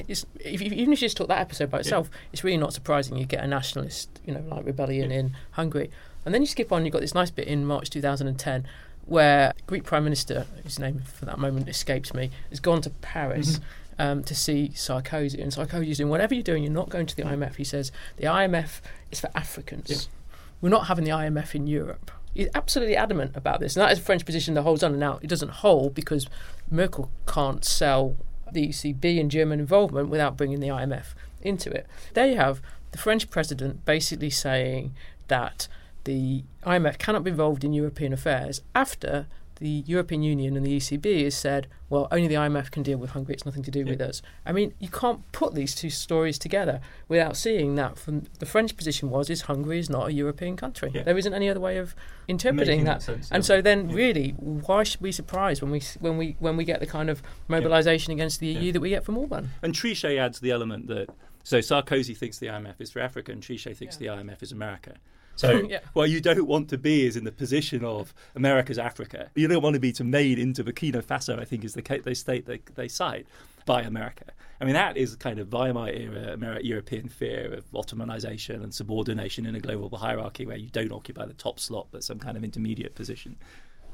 It's, 0.08 0.26
if, 0.40 0.60
even 0.62 0.92
if 0.92 1.00
you 1.00 1.08
just 1.08 1.16
took 1.16 1.28
that 1.28 1.40
episode 1.40 1.70
by 1.70 1.80
itself, 1.80 2.10
it's 2.32 2.44
really 2.44 2.56
not 2.56 2.72
surprising 2.72 3.16
you 3.16 3.26
get 3.26 3.42
a 3.42 3.46
nationalist, 3.46 4.20
you 4.24 4.32
know, 4.32 4.42
like 4.48 4.64
rebellion 4.64 5.10
in 5.10 5.36
Hungary. 5.52 5.90
And 6.24 6.34
then 6.34 6.42
you 6.42 6.46
skip 6.46 6.72
on, 6.72 6.84
you've 6.84 6.92
got 6.92 7.00
this 7.00 7.14
nice 7.14 7.30
bit 7.30 7.48
in 7.48 7.64
March 7.64 7.90
2010 7.90 8.66
where 9.06 9.54
Greek 9.66 9.84
Prime 9.84 10.04
Minister, 10.04 10.46
whose 10.62 10.78
name 10.78 11.00
for 11.00 11.24
that 11.24 11.38
moment 11.38 11.68
escapes 11.68 12.12
me, 12.12 12.30
has 12.50 12.60
gone 12.60 12.82
to 12.82 12.90
Paris 12.90 13.58
um, 13.98 14.22
to 14.24 14.34
see 14.34 14.70
Sarkozy. 14.74 15.42
And 15.42 15.50
Sarkozy's 15.50 15.96
doing 15.96 16.10
whatever 16.10 16.34
you're 16.34 16.42
doing, 16.42 16.62
you're 16.62 16.72
not 16.72 16.90
going 16.90 17.06
to 17.06 17.16
the 17.16 17.22
IMF. 17.22 17.56
He 17.56 17.64
says 17.64 17.90
the 18.16 18.24
IMF 18.24 18.80
is 19.10 19.20
for 19.20 19.30
Africans. 19.34 19.90
Yeah. 19.90 20.36
We're 20.60 20.68
not 20.68 20.86
having 20.86 21.04
the 21.04 21.10
IMF 21.10 21.54
in 21.54 21.66
Europe. 21.66 22.10
He's 22.34 22.48
absolutely 22.54 22.96
adamant 22.96 23.34
about 23.34 23.60
this. 23.60 23.76
And 23.76 23.82
that 23.82 23.92
is 23.92 23.98
a 23.98 24.02
French 24.02 24.26
position 24.26 24.54
that 24.54 24.62
holds 24.62 24.82
on. 24.82 24.90
And 24.92 25.00
now 25.00 25.18
it 25.22 25.28
doesn't 25.28 25.50
hold 25.50 25.94
because 25.94 26.26
Merkel 26.70 27.10
can't 27.26 27.64
sell 27.64 28.16
the 28.52 28.68
ECB 28.68 29.20
and 29.20 29.30
German 29.30 29.60
involvement 29.60 30.08
without 30.08 30.36
bringing 30.36 30.60
the 30.60 30.68
IMF 30.68 31.14
into 31.42 31.70
it. 31.70 31.86
There 32.14 32.26
you 32.26 32.36
have 32.36 32.60
the 32.92 32.98
French 32.98 33.30
president 33.30 33.84
basically 33.84 34.30
saying 34.30 34.94
that 35.28 35.68
the 36.04 36.44
IMF 36.64 36.98
cannot 36.98 37.24
be 37.24 37.30
involved 37.30 37.64
in 37.64 37.72
European 37.72 38.12
affairs 38.12 38.62
after 38.74 39.26
the 39.58 39.84
European 39.86 40.22
Union 40.22 40.56
and 40.56 40.64
the 40.66 40.76
ECB 40.76 41.24
has 41.24 41.36
said, 41.36 41.66
well, 41.90 42.08
only 42.10 42.26
the 42.26 42.34
IMF 42.34 42.70
can 42.70 42.82
deal 42.82 42.98
with 42.98 43.10
Hungary, 43.10 43.34
it's 43.34 43.44
nothing 43.46 43.62
to 43.62 43.70
do 43.70 43.84
with 43.84 44.00
us. 44.00 44.20
I 44.44 44.52
mean, 44.52 44.74
you 44.78 44.88
can't 44.88 45.30
put 45.32 45.54
these 45.54 45.74
two 45.74 45.90
stories 45.90 46.38
together 46.38 46.80
without 47.08 47.36
seeing 47.36 47.74
that 47.76 47.98
from 47.98 48.24
the 48.38 48.46
French 48.46 48.76
position 48.76 49.10
was 49.10 49.30
is 49.30 49.42
Hungary 49.42 49.78
is 49.78 49.88
not 49.88 50.08
a 50.08 50.12
European 50.12 50.56
country. 50.56 50.90
Yeah. 50.94 51.02
There 51.04 51.16
isn't 51.18 51.32
any 51.34 51.48
other 51.48 51.60
way 51.60 51.78
of 51.78 51.94
interpreting 52.28 52.66
Making 52.80 52.84
that. 52.86 53.02
sense, 53.02 53.30
and 53.30 53.42
yeah. 53.42 53.46
so 53.46 53.62
then 53.62 53.88
Yeah. 53.90 53.96
really, 53.96 54.30
why 54.32 54.82
should 54.82 55.00
we 55.00 55.08
be 55.08 55.12
surprised 55.12 55.62
when 55.62 55.70
we 55.70 55.80
when 56.00 56.16
we 56.18 56.36
when 56.40 56.56
we 56.56 56.64
get 56.64 56.80
the 56.80 56.86
kind 56.86 57.08
of 57.10 57.22
mobilisation 57.48 58.12
against 58.12 58.40
the 58.40 58.48
EU 58.48 58.60
Yeah. 58.66 58.72
that 58.72 58.80
we 58.80 58.90
get 58.90 59.04
from 59.04 59.16
Orban? 59.16 59.50
And 59.62 59.74
Trichet 59.74 60.18
adds 60.18 60.40
the 60.40 60.50
element 60.50 60.86
that 60.88 61.08
so 61.42 61.58
Sarkozy 61.60 62.14
thinks 62.16 62.38
the 62.38 62.48
IMF 62.48 62.74
is 62.80 62.90
for 62.90 63.00
Africa, 63.00 63.32
and 63.32 63.42
Trichet 63.42 63.74
thinks 63.76 63.98
Yeah. 64.00 64.14
the 64.16 64.22
IMF 64.22 64.42
is 64.42 64.52
America. 64.52 64.94
So 65.38 65.66
Yeah. 65.70 65.78
what 65.92 66.10
you 66.10 66.20
don't 66.20 66.46
want 66.46 66.68
to 66.70 66.78
be 66.78 67.06
is 67.06 67.16
in 67.16 67.24
the 67.24 67.32
position 67.32 67.84
of 67.84 68.12
America's 68.34 68.78
Africa. 68.78 69.30
You 69.34 69.46
don't 69.48 69.62
want 69.62 69.74
to 69.74 69.80
be 69.80 69.92
to 69.92 70.04
made 70.04 70.38
into 70.38 70.64
Burkina 70.64 71.02
Faso. 71.02 71.38
I 71.38 71.44
think 71.44 71.64
is 71.64 71.74
the 71.74 71.82
ca- 71.82 72.00
they 72.02 72.14
state 72.14 72.44
they, 72.46 72.60
they 72.74 72.88
cite 72.88 73.26
by 73.64 73.82
America. 73.82 74.24
I 74.60 74.64
mean 74.64 74.74
that 74.74 74.96
is 74.96 75.14
kind 75.16 75.38
of 75.38 75.48
Weimar 75.52 75.88
era 75.90 76.36
Ameri- 76.36 76.64
European 76.64 77.08
fear 77.08 77.54
of 77.54 77.70
Ottomanization 77.70 78.62
and 78.64 78.74
subordination 78.74 79.46
in 79.46 79.54
a 79.54 79.60
global 79.60 79.96
hierarchy 79.96 80.44
where 80.44 80.56
you 80.56 80.68
don't 80.70 80.90
occupy 80.92 81.24
the 81.26 81.34
top 81.34 81.60
slot 81.60 81.86
but 81.92 82.02
some 82.02 82.18
kind 82.18 82.36
of 82.36 82.42
intermediate 82.42 82.94
position. 82.96 83.36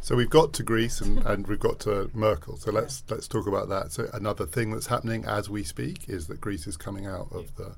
So 0.00 0.16
we've 0.16 0.30
got 0.30 0.52
to 0.54 0.62
Greece 0.62 1.00
and, 1.02 1.18
and 1.26 1.46
we've 1.46 1.60
got 1.60 1.80
to 1.80 2.10
Merkel. 2.14 2.56
So 2.56 2.70
let's 2.72 3.02
let's 3.10 3.28
talk 3.28 3.46
about 3.46 3.68
that. 3.68 3.92
So 3.92 4.08
another 4.14 4.46
thing 4.46 4.70
that's 4.70 4.86
happening 4.86 5.24
as 5.26 5.50
we 5.50 5.62
speak 5.62 6.08
is 6.08 6.26
that 6.28 6.40
Greece 6.40 6.66
is 6.66 6.76
coming 6.78 7.06
out 7.06 7.28
of 7.32 7.54
the. 7.56 7.74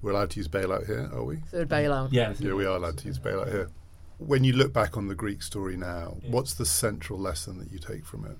We're 0.00 0.12
allowed 0.12 0.30
to 0.30 0.36
use 0.38 0.48
bailout 0.48 0.86
here, 0.86 1.10
are 1.12 1.24
we? 1.24 1.36
Third 1.36 1.68
bailout. 1.68 2.08
Yeah, 2.12 2.34
Yeah, 2.38 2.54
we 2.54 2.64
are 2.64 2.76
allowed 2.76 2.98
to 2.98 3.06
use 3.06 3.18
bailout 3.18 3.50
here. 3.50 3.68
When 4.18 4.44
you 4.44 4.52
look 4.52 4.72
back 4.72 4.96
on 4.96 5.08
the 5.08 5.14
Greek 5.14 5.42
story 5.42 5.76
now, 5.76 6.16
what's 6.28 6.54
the 6.54 6.66
central 6.66 7.18
lesson 7.18 7.58
that 7.58 7.70
you 7.70 7.78
take 7.78 8.04
from 8.04 8.24
it? 8.24 8.38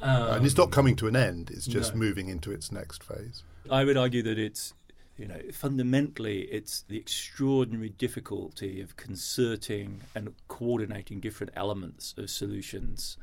Um, 0.00 0.36
and 0.36 0.46
it's 0.46 0.56
not 0.56 0.70
coming 0.70 0.96
to 0.96 1.06
an 1.06 1.14
end; 1.14 1.50
it's 1.50 1.66
just 1.66 1.94
no. 1.94 2.00
moving 2.00 2.28
into 2.28 2.50
its 2.50 2.72
next 2.72 3.04
phase. 3.04 3.44
I 3.70 3.84
would 3.84 3.96
argue 3.96 4.22
that 4.22 4.38
it's, 4.38 4.74
you 5.16 5.28
know, 5.28 5.40
fundamentally 5.52 6.42
it's 6.42 6.82
the 6.88 6.96
extraordinary 6.96 7.90
difficulty 7.90 8.80
of 8.80 8.96
concerting 8.96 10.00
and 10.14 10.34
coordinating 10.48 11.20
different 11.20 11.52
elements 11.54 12.14
of 12.18 12.30
solutions, 12.30 13.16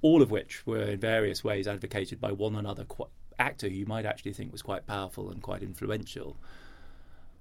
all 0.00 0.22
of 0.22 0.30
which 0.30 0.66
were 0.66 0.82
in 0.82 1.00
various 1.00 1.44
ways 1.44 1.68
advocated 1.68 2.20
by 2.20 2.32
one 2.32 2.56
another 2.56 2.84
qu- 2.84 3.08
actor 3.38 3.68
who 3.68 3.74
you 3.74 3.86
might 3.86 4.06
actually 4.06 4.32
think 4.32 4.52
was 4.52 4.62
quite 4.62 4.86
powerful 4.86 5.30
and 5.30 5.42
quite 5.42 5.62
influential, 5.62 6.36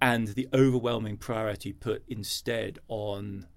and 0.01 0.29
the 0.29 0.47
overwhelming 0.53 1.17
priority 1.17 1.73
put 1.73 2.03
instead 2.07 2.79
on 2.87 3.47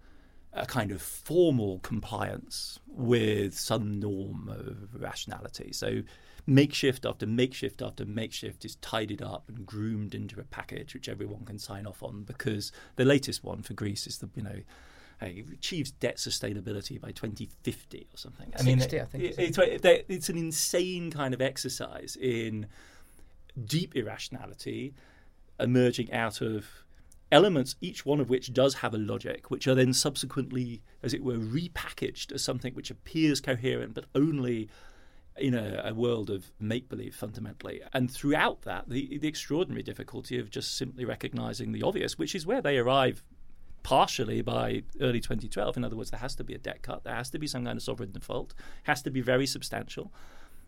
a 0.53 0.67
kind 0.67 0.91
of 0.91 1.01
formal 1.01 1.79
compliance 1.79 2.79
with 2.87 3.55
some 3.59 3.99
norm 3.99 4.49
of 4.49 5.01
rationality. 5.01 5.73
So 5.73 6.03
makeshift 6.47 7.07
after 7.07 7.27
makeshift 7.27 7.81
after 7.81 8.05
makeshift 8.05 8.65
is 8.65 8.75
tidied 8.77 9.23
up 9.23 9.45
and 9.49 9.65
groomed 9.65 10.15
into 10.15 10.41
a 10.41 10.45
package 10.45 10.93
which 10.93 11.09
everyone 11.09 11.45
can 11.45 11.59
sign 11.59 11.87
off 11.87 12.03
on 12.03 12.25
because 12.25 12.73
the 12.97 13.05
latest 13.05 13.45
one 13.45 13.63
for 13.63 13.75
Greece 13.75 14.07
is 14.07 14.19
the 14.19 14.29
you 14.35 14.43
know 14.43 14.61
it 15.23 15.47
achieves 15.53 15.93
debt 15.93 16.17
sustainability 16.17 17.01
by 17.01 17.13
2050 17.13 18.09
or 18.13 18.17
something. 18.17 18.53
60, 18.81 19.01
I 19.01 19.05
think, 19.05 19.25
it- 19.25 19.39
it's, 19.39 19.59
it's 20.09 20.29
an 20.29 20.37
insane 20.37 21.13
kind 21.13 21.33
of 21.33 21.41
exercise 21.41 22.17
in 22.21 22.67
deep 23.65 23.95
irrationality 23.95 24.95
emerging 25.63 26.13
out 26.13 26.41
of 26.41 26.67
elements, 27.31 27.77
each 27.81 28.05
one 28.05 28.21
of 28.21 28.29
which 28.29 28.53
does 28.53 28.75
have 28.75 28.93
a 28.93 28.99
logic, 28.99 29.51
which 29.51 29.67
are 29.67 29.75
then 29.75 29.93
subsequently, 29.93 30.83
as 31.03 31.15
it 31.15 31.25
were, 31.25 31.39
repackaged 31.39 32.33
as 32.33 32.45
something 32.45 32.75
which 32.75 32.91
appears 32.91 33.41
coherent, 33.41 33.95
but 33.95 34.05
only 34.15 34.69
in 35.37 35.55
a, 35.55 35.81
a 35.85 35.95
world 35.95 36.29
of 36.29 36.53
make 36.61 36.91
believe 36.91 37.15
fundamentally. 37.15 37.81
And 37.95 38.11
throughout 38.11 38.63
that, 38.63 38.89
the, 38.89 39.19
the 39.19 39.29
extraordinary 39.29 39.83
difficulty 39.83 40.39
of 40.39 40.51
just 40.51 40.77
simply 40.77 41.07
recognizing 41.07 41.73
the 41.73 41.83
obvious, 41.83 42.19
which 42.19 42.35
is 42.35 42.47
where 42.47 42.61
they 42.61 42.77
arrive 42.77 43.25
partially 43.83 44.43
by 44.43 44.83
early 45.01 45.21
2012. 45.21 45.77
In 45.77 45.85
other 45.85 45.97
words, 45.97 46.11
there 46.11 46.21
has 46.21 46.35
to 46.37 46.45
be 46.45 46.55
a 46.55 46.59
debt 46.59 46.83
cut, 46.83 47.05
there 47.05 47.15
has 47.15 47.31
to 47.31 47.39
be 47.39 47.47
some 47.47 47.65
kind 47.65 47.77
of 47.77 47.83
sovereign 47.83 48.13
default, 48.13 48.55
has 48.85 49.03
to 49.03 49.11
be 49.11 49.21
very 49.21 49.47
substantial. 49.47 50.13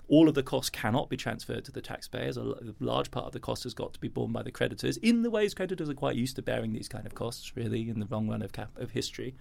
All 0.09 0.29
of 0.29 0.35
the 0.35 0.43
costs 0.43 0.71
cannot 0.71 1.09
be 1.09 1.17
transferred 1.17 1.65
to 1.65 1.73
the 1.73 1.81
taxpayers. 1.81 2.37
A 2.37 2.55
large 2.81 3.11
part 3.11 3.27
of 3.27 3.33
the 3.33 3.41
cost 3.41 3.63
has 3.65 3.75
got 3.75 3.95
to 3.95 4.01
be 4.01 4.09
borne 4.09 4.33
by 4.33 4.43
the 4.43 4.51
creditors 4.51 4.97
in 4.99 5.23
the 5.23 5.31
ways 5.31 5.55
creditors 5.55 5.89
are 5.89 5.95
quite 5.95 6.17
used 6.17 6.37
to 6.37 6.43
bearing 6.43 6.73
these 6.73 6.89
kind 6.89 7.07
of 7.07 7.15
costs, 7.15 7.57
really, 7.57 7.89
in 7.89 8.01
the 8.01 8.07
long 8.11 8.29
run 8.29 8.43
of, 8.43 8.53
cap- 8.53 8.77
of 8.77 8.91
history. 8.91 9.35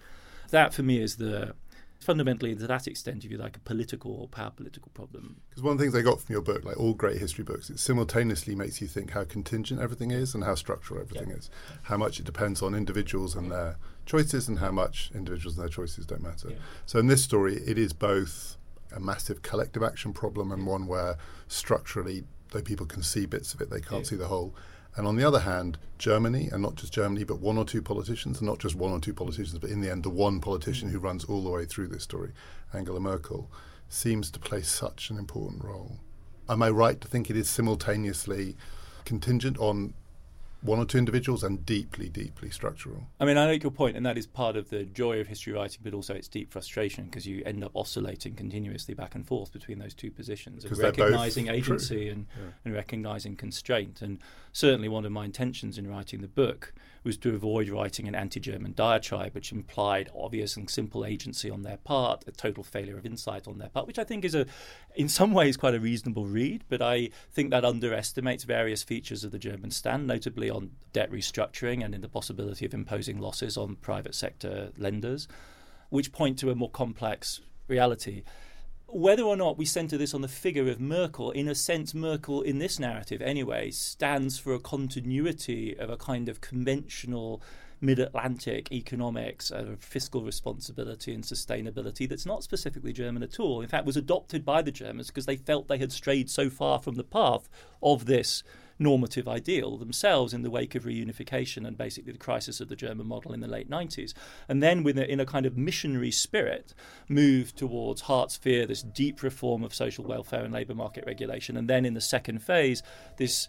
That, 0.52 0.74
for 0.74 0.84
me, 0.84 1.02
is 1.02 1.18
the 1.18 1.56
fundamentally, 2.04 2.54
to 2.54 2.68
that 2.68 2.88
extent, 2.88 3.26
if 3.26 3.32
you 3.32 3.38
like, 3.38 3.58
a 3.58 3.60
political 3.62 4.12
or 4.12 4.28
power 4.28 4.52
political 4.52 4.92
problem. 4.94 5.38
Because 5.50 5.64
one 5.64 5.74
of 5.74 5.78
the 5.78 5.86
things 5.86 5.96
I 5.96 6.02
got 6.02 6.22
from 6.22 6.34
your 6.34 6.42
book, 6.42 6.64
like 6.64 6.78
all 6.78 6.94
great 6.94 7.18
history 7.18 7.44
books, 7.44 7.70
it 7.70 7.80
simultaneously 7.80 8.56
makes 8.56 8.82
you 8.82 8.88
think 8.88 9.12
how 9.12 9.24
contingent 9.24 9.82
everything 9.82 10.12
is 10.12 10.36
and 10.36 10.44
how 10.44 10.56
structural 10.56 11.02
everything 11.02 11.32
is, 11.32 11.50
how 11.84 11.98
much 11.98 12.20
it 12.20 12.26
depends 12.26 12.62
on 12.62 12.76
individuals 12.76 13.36
and 13.36 13.52
their 13.52 13.78
choices, 14.06 14.48
and 14.48 14.60
how 14.60 14.72
much 14.72 15.12
individuals 15.16 15.58
and 15.58 15.64
their 15.64 15.70
choices 15.70 16.06
don't 16.06 16.22
matter. 16.22 16.50
Yeah. 16.50 16.58
So 16.86 17.00
in 17.00 17.08
this 17.08 17.24
story, 17.24 17.56
it 17.66 17.78
is 17.78 17.94
both 17.94 18.58
a 18.96 19.00
massive 19.00 19.42
collective 19.42 19.84
action 19.84 20.14
problem 20.14 20.52
and 20.52 20.66
one 20.66 20.88
where 20.88 21.18
structurally, 21.48 22.24
though 22.52 22.62
people 22.62 22.86
can 22.86 23.04
see 23.04 23.26
bits 23.26 23.54
of 23.54 23.62
it, 23.62 23.70
they 23.70 23.82
can't 23.82 24.08
see 24.08 24.16
the 24.16 24.28
whole. 24.28 24.56
And 24.96 25.08
on 25.08 25.16
the 25.16 25.24
other 25.24 25.40
hand, 25.40 25.78
Germany, 25.98 26.50
and 26.52 26.62
not 26.62 26.76
just 26.76 26.94
Germany, 26.94 27.24
but 27.24 27.40
one 27.40 27.58
or 27.58 27.66
two 27.66 27.82
politicians, 27.82 28.40
and 28.40 28.48
not 28.48 28.60
just 28.60 28.76
one 28.76 28.92
or 28.92 29.00
two 29.00 29.14
politicians, 29.14 29.58
but 29.58 29.72
in 29.72 29.82
the 29.82 29.92
end, 29.92 30.04
the 30.04 30.10
one 30.10 30.40
politician 30.40 30.90
mm. 30.90 30.92
who 30.92 31.00
runs 31.00 31.24
all 31.26 31.44
the 31.44 31.50
way 31.50 31.66
through 31.66 31.88
this 31.88 32.04
story, 32.04 32.32
Angela 32.74 33.00
Merkel, 33.00 33.50
seems 33.90 34.30
to 34.32 34.40
play 34.40 34.62
such 34.62 35.10
an 35.10 35.18
important 35.18 35.64
role. 35.64 36.00
Am 36.48 36.62
I 36.62 36.70
right 36.70 37.00
to 37.02 37.08
think 37.08 37.30
it 37.30 37.38
is 37.38 37.50
simultaneously 37.50 38.56
contingent 39.06 39.58
on 39.58 39.94
one 40.64 40.80
or 40.80 40.86
two 40.86 40.98
individuals 40.98 41.44
and 41.44 41.66
deeply, 41.66 42.08
deeply 42.10 42.50
structural. 42.50 43.04
I 43.20 43.26
mean, 43.26 43.38
I 43.38 43.46
like 43.46 43.64
your 43.64 43.72
point, 43.72 43.98
and 43.98 44.06
that 44.06 44.18
is 44.18 44.26
part 44.26 44.56
of 44.56 44.70
the 44.70 44.86
joy 44.86 45.20
of 45.20 45.28
history 45.28 45.54
writing, 45.54 45.82
but 45.84 45.94
also 45.94 46.14
its 46.14 46.28
deep 46.28 46.52
frustration 46.52 47.06
because 47.06 47.28
you 47.28 47.44
end 47.46 47.64
up 47.64 47.72
oscillating 47.76 48.36
continuously 48.36 48.94
back 48.94 49.14
and 49.14 49.28
forth 49.28 49.52
between 49.52 49.80
those 49.80 49.94
two 49.94 50.10
positions 50.10 50.64
of 50.64 50.78
recognizing 50.78 51.50
agency 51.50 52.08
and, 52.10 52.28
yeah. 52.38 52.52
and 52.64 52.74
recognizing 52.74 53.36
constraint. 53.36 54.02
And 54.02 54.20
certainly, 54.54 54.88
one 54.88 55.06
of 55.06 55.12
my 55.12 55.26
intentions 55.26 55.78
in 55.78 55.88
writing 55.88 56.22
the 56.22 56.28
book 56.28 56.74
was 57.04 57.18
to 57.18 57.36
avoid 57.36 57.70
writing 57.70 58.08
an 58.08 58.16
anti 58.16 58.40
German 58.40 58.74
diatribe, 58.74 59.34
which 59.34 59.52
implied 59.52 60.10
obvious 60.16 60.56
and 60.56 60.70
simple 60.70 61.06
agency 61.06 61.50
on 61.50 61.64
their 61.64 61.78
part, 61.78 62.24
a 62.28 62.32
total 62.32 62.64
failure 62.64 62.98
of 62.98 63.06
insight 63.06 63.48
on 63.48 63.58
their 63.58 63.70
part, 63.70 63.88
which 63.88 64.00
I 64.00 64.04
think 64.04 64.26
is, 64.26 64.36
a, 64.36 64.46
in 64.96 65.10
some 65.10 65.34
ways, 65.34 65.58
quite 65.58 65.76
a 65.76 65.80
reasonable 65.80 66.26
read. 66.26 66.64
But 66.70 66.82
I 66.82 67.10
think 67.32 67.52
that 67.52 67.66
underestimates 67.66 68.44
various 68.44 68.84
features 68.84 69.24
of 69.24 69.32
the 69.32 69.40
German 69.40 69.72
stand, 69.72 70.08
notably 70.08 70.50
on 70.50 70.72
debt 70.94 71.12
restructuring 71.12 71.84
and 71.84 71.94
in 71.94 72.02
the 72.02 72.10
possibility 72.10 72.66
of 72.66 72.74
imposing 72.74 73.20
losses 73.20 73.58
on 73.58 73.76
private 73.78 74.16
sector 74.16 74.72
lenders, 74.78 75.28
which 75.90 76.12
point 76.12 76.40
to 76.40 76.52
a 76.52 76.56
more 76.56 76.70
complex 76.70 77.42
reality 77.68 78.24
whether 78.96 79.24
or 79.24 79.36
not 79.36 79.58
we 79.58 79.66
centre 79.66 79.98
this 79.98 80.14
on 80.14 80.22
the 80.22 80.28
figure 80.28 80.70
of 80.70 80.80
Merkel, 80.80 81.32
in 81.32 81.48
a 81.48 81.56
sense, 81.56 81.94
Merkel, 81.94 82.42
in 82.42 82.60
this 82.60 82.80
narrative 82.80 83.22
anyway, 83.22 83.72
stands 83.72 84.38
for 84.38 84.54
a 84.54 84.60
continuity 84.60 85.78
of 85.78 85.90
a 85.90 85.98
kind 85.98 86.30
of 86.30 86.42
conventional 86.42 87.42
mid 87.82 88.00
Atlantic 88.00 88.72
economics, 88.72 89.52
of 89.52 89.80
fiscal 89.80 90.24
responsibility 90.24 91.14
and 91.14 91.24
sustainability 91.24 92.08
that's 92.08 92.26
not 92.26 92.44
specifically 92.44 92.94
German 92.94 93.24
at 93.24 93.40
all. 93.40 93.62
In 93.62 93.68
fact, 93.68 93.86
was 93.86 93.98
adopted 93.98 94.46
by 94.46 94.62
the 94.62 94.72
Germans 94.72 95.08
because 95.08 95.26
they 95.26 95.36
felt 95.36 95.68
they 95.68 95.78
had 95.78 95.92
strayed 95.92 96.30
so 96.30 96.50
far 96.50 96.80
from 96.80 96.96
the 96.96 97.04
path 97.04 97.50
of 97.82 98.06
this 98.06 98.44
normative 98.80 99.28
ideal 99.28 99.78
themselves 99.78 100.34
in 100.34 100.42
the 100.42 100.50
wake 100.50 100.76
of 100.76 100.84
reunification 100.84 101.68
and 101.68 101.78
basically 101.78 102.12
the 102.12 102.18
crisis 102.18 102.60
of 102.60 102.70
the 102.70 102.76
German 102.76 103.08
model 103.08 103.34
in 103.34 103.40
the 103.40 103.48
late 103.48 103.70
90s. 103.70 104.14
And 104.48 104.62
then, 104.62 104.84
with 104.84 104.98
a, 104.98 105.10
in 105.10 105.20
a 105.20 105.26
kind 105.26 105.46
of 105.46 105.58
missionary 105.58 106.12
spirit, 106.12 106.74
moved 107.08 107.58
towards 107.58 108.02
Hartz 108.02 108.40
IV, 108.44 108.68
this 108.68 108.84
deep 108.84 109.24
reform 109.24 109.64
of 109.64 109.74
social 109.74 110.06
welfare 110.06 110.44
and 110.44 110.54
labour 110.54 110.76
market 110.76 111.06
regulation. 111.06 111.58
And 111.58 111.70
then 111.70 111.86
in 111.86 111.94
the 111.94 112.02
second 112.02 112.40
phase, 112.40 112.84
this 113.18 113.48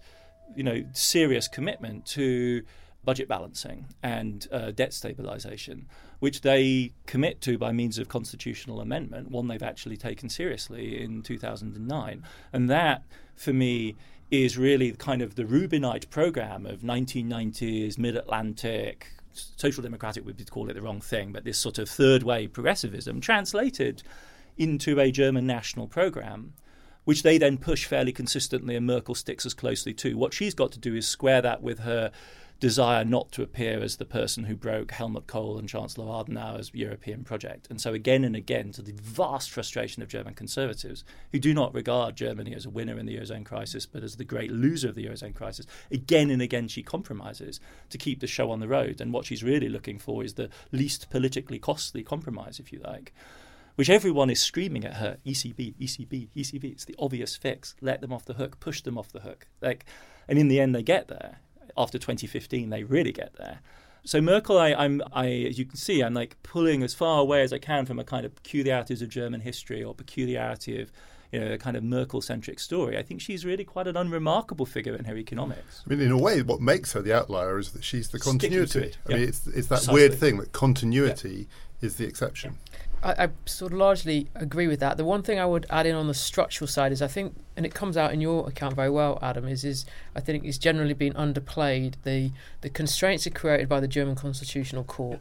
you 0.54 0.62
know 0.62 0.84
serious 0.92 1.48
commitment 1.48 2.04
to 2.04 2.62
budget 3.04 3.28
balancing 3.28 3.86
and 4.02 4.48
uh, 4.50 4.70
debt 4.70 4.92
stabilization, 4.92 5.86
which 6.20 6.40
they 6.40 6.92
commit 7.06 7.40
to 7.42 7.58
by 7.58 7.72
means 7.72 7.98
of 7.98 8.08
constitutional 8.08 8.80
amendment, 8.80 9.30
one 9.30 9.46
they've 9.46 9.62
actually 9.62 9.96
taken 9.96 10.28
seriously 10.28 11.02
in 11.02 11.22
2009. 11.22 12.22
And 12.52 12.70
that, 12.70 13.04
for 13.34 13.52
me, 13.52 13.96
is 14.30 14.58
really 14.58 14.92
kind 14.92 15.22
of 15.22 15.34
the 15.34 15.44
Rubinite 15.44 16.10
program 16.10 16.66
of 16.66 16.80
1990s 16.80 17.98
mid 17.98 18.16
Atlantic. 18.16 19.12
Social 19.32 19.82
democratic 19.82 20.24
we'd 20.24 20.50
call 20.50 20.70
it 20.70 20.74
the 20.74 20.82
wrong 20.82 21.00
thing, 21.00 21.32
but 21.32 21.44
this 21.44 21.58
sort 21.58 21.78
of 21.78 21.88
third 21.88 22.22
way 22.22 22.46
progressivism 22.46 23.20
translated 23.20 24.02
into 24.56 25.00
a 25.00 25.10
German 25.10 25.46
national 25.46 25.88
program, 25.88 26.54
which 27.04 27.22
they 27.22 27.38
then 27.38 27.58
push 27.58 27.84
fairly 27.86 28.12
consistently, 28.12 28.76
and 28.76 28.86
Merkel 28.86 29.14
sticks 29.14 29.44
as 29.44 29.54
closely 29.54 29.92
to. 29.94 30.16
What 30.16 30.32
she's 30.32 30.54
got 30.54 30.72
to 30.72 30.78
do 30.78 30.94
is 30.94 31.06
square 31.06 31.42
that 31.42 31.62
with 31.62 31.80
her 31.80 32.12
desire 32.60 33.04
not 33.04 33.32
to 33.32 33.42
appear 33.42 33.80
as 33.80 33.96
the 33.96 34.04
person 34.04 34.44
who 34.44 34.54
broke 34.54 34.92
Helmut 34.92 35.26
Kohl 35.26 35.58
and 35.58 35.68
Chancellor 35.68 36.06
Adenauer's 36.06 36.70
European 36.72 37.24
project. 37.24 37.66
And 37.68 37.80
so, 37.80 37.92
again 37.92 38.24
and 38.24 38.36
again, 38.36 38.72
to 38.72 38.82
the 38.82 38.92
vast 38.92 39.50
frustration 39.50 40.02
of 40.02 40.08
German 40.08 40.34
conservatives, 40.34 41.04
who 41.32 41.38
do 41.38 41.52
not 41.52 41.74
regard 41.74 42.16
Germany 42.16 42.54
as 42.54 42.64
a 42.64 42.70
winner 42.70 42.98
in 42.98 43.06
the 43.06 43.16
Eurozone 43.16 43.44
crisis, 43.44 43.86
but 43.86 44.02
as 44.02 44.16
the 44.16 44.24
great 44.24 44.50
loser 44.50 44.88
of 44.88 44.94
the 44.94 45.04
Eurozone 45.04 45.34
crisis, 45.34 45.66
again 45.90 46.30
and 46.30 46.40
again 46.40 46.68
she 46.68 46.82
compromises 46.82 47.60
to 47.90 47.98
keep 47.98 48.20
the 48.20 48.26
show 48.26 48.50
on 48.50 48.60
the 48.60 48.68
road. 48.68 49.00
And 49.00 49.12
what 49.12 49.26
she's 49.26 49.42
really 49.42 49.68
looking 49.68 49.98
for 49.98 50.24
is 50.24 50.34
the 50.34 50.50
least 50.72 51.10
politically 51.10 51.58
costly 51.58 52.02
compromise, 52.02 52.58
if 52.58 52.72
you 52.72 52.80
like 52.84 53.12
which 53.76 53.90
everyone 53.90 54.30
is 54.30 54.40
screaming 54.40 54.84
at 54.84 54.94
her 54.94 55.18
ECB, 55.26 55.74
ECB, 55.80 56.28
ECB. 56.36 56.64
It's 56.64 56.84
the 56.84 56.94
obvious 56.96 57.36
fix. 57.36 57.74
Let 57.80 58.00
them 58.00 58.12
off 58.12 58.24
the 58.24 58.34
hook, 58.34 58.60
push 58.60 58.80
them 58.82 58.96
off 58.96 59.10
the 59.10 59.20
hook. 59.20 59.48
Like, 59.60 59.84
and 60.28 60.38
in 60.38 60.46
the 60.46 60.60
end, 60.60 60.76
they 60.76 60.82
get 60.84 61.08
there 61.08 61.40
after 61.76 61.98
2015 61.98 62.70
they 62.70 62.84
really 62.84 63.12
get 63.12 63.34
there. 63.34 63.60
So 64.06 64.20
Merkel, 64.20 64.58
I, 64.58 64.70
am 64.70 65.02
I, 65.14 65.28
as 65.28 65.58
you 65.58 65.64
can 65.64 65.76
see, 65.76 66.02
I'm 66.02 66.12
like 66.12 66.36
pulling 66.42 66.82
as 66.82 66.92
far 66.92 67.20
away 67.20 67.42
as 67.42 67.54
I 67.54 67.58
can 67.58 67.86
from 67.86 67.98
a 67.98 68.04
kind 68.04 68.26
of 68.26 68.34
peculiarities 68.34 69.00
of 69.00 69.08
German 69.08 69.40
history 69.40 69.82
or 69.82 69.94
peculiarity 69.94 70.80
of 70.80 70.92
you 71.32 71.40
know, 71.40 71.52
a 71.52 71.58
kind 71.58 71.76
of 71.76 71.82
Merkel-centric 71.82 72.60
story. 72.60 72.98
I 72.98 73.02
think 73.02 73.20
she's 73.20 73.44
really 73.44 73.64
quite 73.64 73.88
an 73.88 73.96
unremarkable 73.96 74.66
figure 74.66 74.94
in 74.94 75.04
her 75.06 75.16
economics. 75.16 75.82
I 75.84 75.90
mean, 75.90 76.00
in 76.00 76.12
a 76.12 76.18
way, 76.18 76.42
what 76.42 76.60
makes 76.60 76.92
her 76.92 77.02
the 77.02 77.12
outlier 77.16 77.58
is 77.58 77.72
that 77.72 77.82
she's 77.82 78.10
the 78.10 78.20
continuity. 78.20 78.80
It. 78.80 78.98
I 79.08 79.14
mean, 79.14 79.22
it's, 79.22 79.46
it's 79.46 79.68
that 79.68 79.76
Precisely. 79.76 79.94
weird 79.94 80.14
thing 80.14 80.36
that 80.36 80.52
continuity 80.52 81.48
yeah. 81.80 81.86
is 81.86 81.96
the 81.96 82.04
exception. 82.04 82.58
Yeah. 82.70 82.78
I, 83.04 83.24
I, 83.24 83.28
sort 83.44 83.72
of 83.72 83.78
largely 83.78 84.28
agree 84.34 84.66
with 84.66 84.80
that. 84.80 84.96
The 84.96 85.04
one 85.04 85.22
thing 85.22 85.38
I 85.38 85.44
would 85.44 85.66
add 85.68 85.86
in 85.86 85.94
on 85.94 86.06
the 86.06 86.14
structural 86.14 86.66
side 86.66 86.90
is 86.90 87.02
I 87.02 87.06
think, 87.06 87.34
and 87.56 87.66
it 87.66 87.74
comes 87.74 87.96
out 87.96 88.12
in 88.12 88.20
your 88.20 88.48
account 88.48 88.74
very 88.74 88.90
well, 88.90 89.18
Adam, 89.20 89.46
is 89.46 89.64
is 89.64 89.84
I 90.16 90.20
think 90.20 90.44
it's 90.44 90.58
generally 90.58 90.94
been 90.94 91.12
underplayed 91.12 91.94
the 92.02 92.32
the 92.62 92.70
constraints 92.70 93.26
are 93.26 93.30
created 93.30 93.68
by 93.68 93.80
the 93.80 93.88
German 93.88 94.14
Constitutional 94.14 94.84
Court 94.84 95.20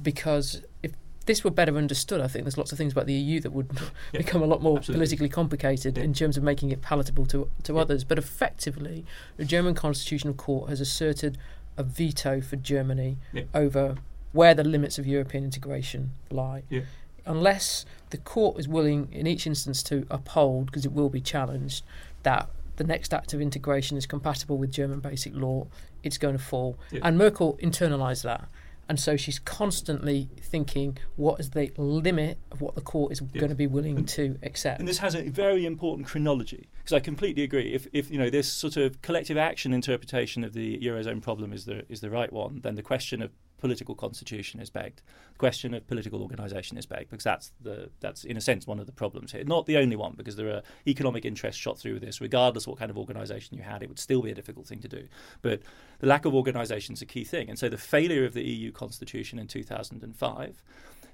because 0.00 0.62
if 0.82 0.92
this 1.26 1.44
were 1.44 1.50
better 1.50 1.76
understood, 1.76 2.20
I 2.20 2.28
think 2.28 2.44
there's 2.44 2.58
lots 2.58 2.72
of 2.72 2.78
things 2.78 2.92
about 2.92 3.06
the 3.06 3.12
EU 3.14 3.40
that 3.40 3.52
would 3.52 3.70
yeah, 4.12 4.18
become 4.18 4.42
a 4.42 4.46
lot 4.46 4.62
more 4.62 4.78
absolutely. 4.78 5.00
politically 5.00 5.28
complicated 5.28 5.98
yeah. 5.98 6.04
in 6.04 6.14
terms 6.14 6.36
of 6.36 6.42
making 6.42 6.70
it 6.70 6.82
palatable 6.82 7.26
to 7.26 7.50
to 7.64 7.74
yeah. 7.74 7.80
others. 7.80 8.04
But 8.04 8.18
effectively, 8.18 9.04
the 9.36 9.44
German 9.44 9.74
Constitutional 9.74 10.34
Court 10.34 10.68
has 10.68 10.80
asserted 10.80 11.36
a 11.76 11.82
veto 11.82 12.40
for 12.40 12.56
Germany 12.56 13.16
over 13.54 13.96
where 14.32 14.54
the 14.54 14.64
limits 14.64 14.98
of 14.98 15.06
European 15.06 15.44
integration 15.44 16.12
lie. 16.30 16.62
Yeah. 16.68 16.82
Unless 17.24 17.84
the 18.10 18.16
court 18.16 18.58
is 18.58 18.66
willing, 18.66 19.08
in 19.12 19.26
each 19.26 19.46
instance, 19.46 19.82
to 19.84 20.06
uphold, 20.10 20.66
because 20.66 20.84
it 20.84 20.92
will 20.92 21.10
be 21.10 21.20
challenged, 21.20 21.84
that 22.24 22.48
the 22.76 22.84
next 22.84 23.14
act 23.14 23.32
of 23.34 23.40
integration 23.40 23.96
is 23.96 24.06
compatible 24.06 24.58
with 24.58 24.72
German 24.72 25.00
basic 25.00 25.34
law, 25.34 25.66
it's 26.02 26.18
going 26.18 26.36
to 26.36 26.42
fall. 26.42 26.78
Yeah. 26.90 27.00
And 27.04 27.16
Merkel 27.16 27.58
internalised 27.62 28.22
that. 28.22 28.48
And 28.88 28.98
so 28.98 29.16
she's 29.16 29.38
constantly 29.38 30.28
thinking, 30.40 30.98
what 31.16 31.38
is 31.38 31.50
the 31.50 31.70
limit 31.76 32.38
of 32.50 32.60
what 32.60 32.74
the 32.74 32.80
court 32.80 33.12
is 33.12 33.20
going 33.20 33.48
to 33.48 33.54
be 33.54 33.68
willing 33.68 33.98
and, 33.98 34.08
to 34.08 34.36
accept? 34.42 34.80
And 34.80 34.88
this 34.88 34.98
has 34.98 35.14
a 35.14 35.22
very 35.22 35.64
important 35.64 36.08
chronology, 36.08 36.68
because 36.78 36.92
I 36.92 37.00
completely 37.00 37.44
agree. 37.44 37.72
If, 37.72 37.86
if 37.92 38.10
you 38.10 38.18
know 38.18 38.28
this 38.28 38.52
sort 38.52 38.76
of 38.76 39.00
collective 39.00 39.36
action 39.36 39.72
interpretation 39.72 40.42
of 40.42 40.52
the 40.52 40.78
eurozone 40.78 41.22
problem 41.22 41.52
is 41.52 41.64
the 41.64 41.84
is 41.88 42.00
the 42.00 42.10
right 42.10 42.32
one, 42.32 42.60
then 42.62 42.74
the 42.74 42.82
question 42.82 43.22
of 43.22 43.30
political 43.62 43.94
constitution 43.94 44.58
is 44.58 44.70
begged. 44.70 45.02
The 45.34 45.38
question 45.38 45.72
of 45.72 45.86
political 45.86 46.20
organisation 46.20 46.76
is 46.76 46.84
begged 46.84 47.10
because 47.10 47.22
that's 47.22 47.52
the 47.60 47.90
that's 48.00 48.24
in 48.24 48.36
a 48.36 48.40
sense 48.40 48.66
one 48.66 48.80
of 48.80 48.86
the 48.86 48.92
problems 48.92 49.30
here. 49.30 49.44
Not 49.44 49.66
the 49.66 49.76
only 49.76 49.94
one 49.94 50.14
because 50.16 50.34
there 50.34 50.48
are 50.48 50.62
economic 50.88 51.24
interests 51.24 51.62
shot 51.62 51.78
through 51.78 51.94
with 51.94 52.02
this. 52.02 52.20
Regardless 52.20 52.66
what 52.66 52.80
kind 52.80 52.90
of 52.90 52.98
organisation 52.98 53.56
you 53.56 53.62
had, 53.62 53.80
it 53.84 53.88
would 53.88 54.00
still 54.00 54.20
be 54.20 54.32
a 54.32 54.34
difficult 54.34 54.66
thing 54.66 54.80
to 54.80 54.88
do. 54.88 55.06
But 55.42 55.60
the 56.00 56.08
lack 56.08 56.24
of 56.24 56.34
organisation 56.34 56.94
is 56.94 57.02
a 57.02 57.06
key 57.06 57.22
thing, 57.22 57.48
and 57.48 57.56
so 57.56 57.68
the 57.68 57.78
failure 57.78 58.24
of 58.24 58.34
the 58.34 58.42
EU 58.42 58.72
constitution 58.72 59.38
in 59.38 59.46
2005 59.46 60.62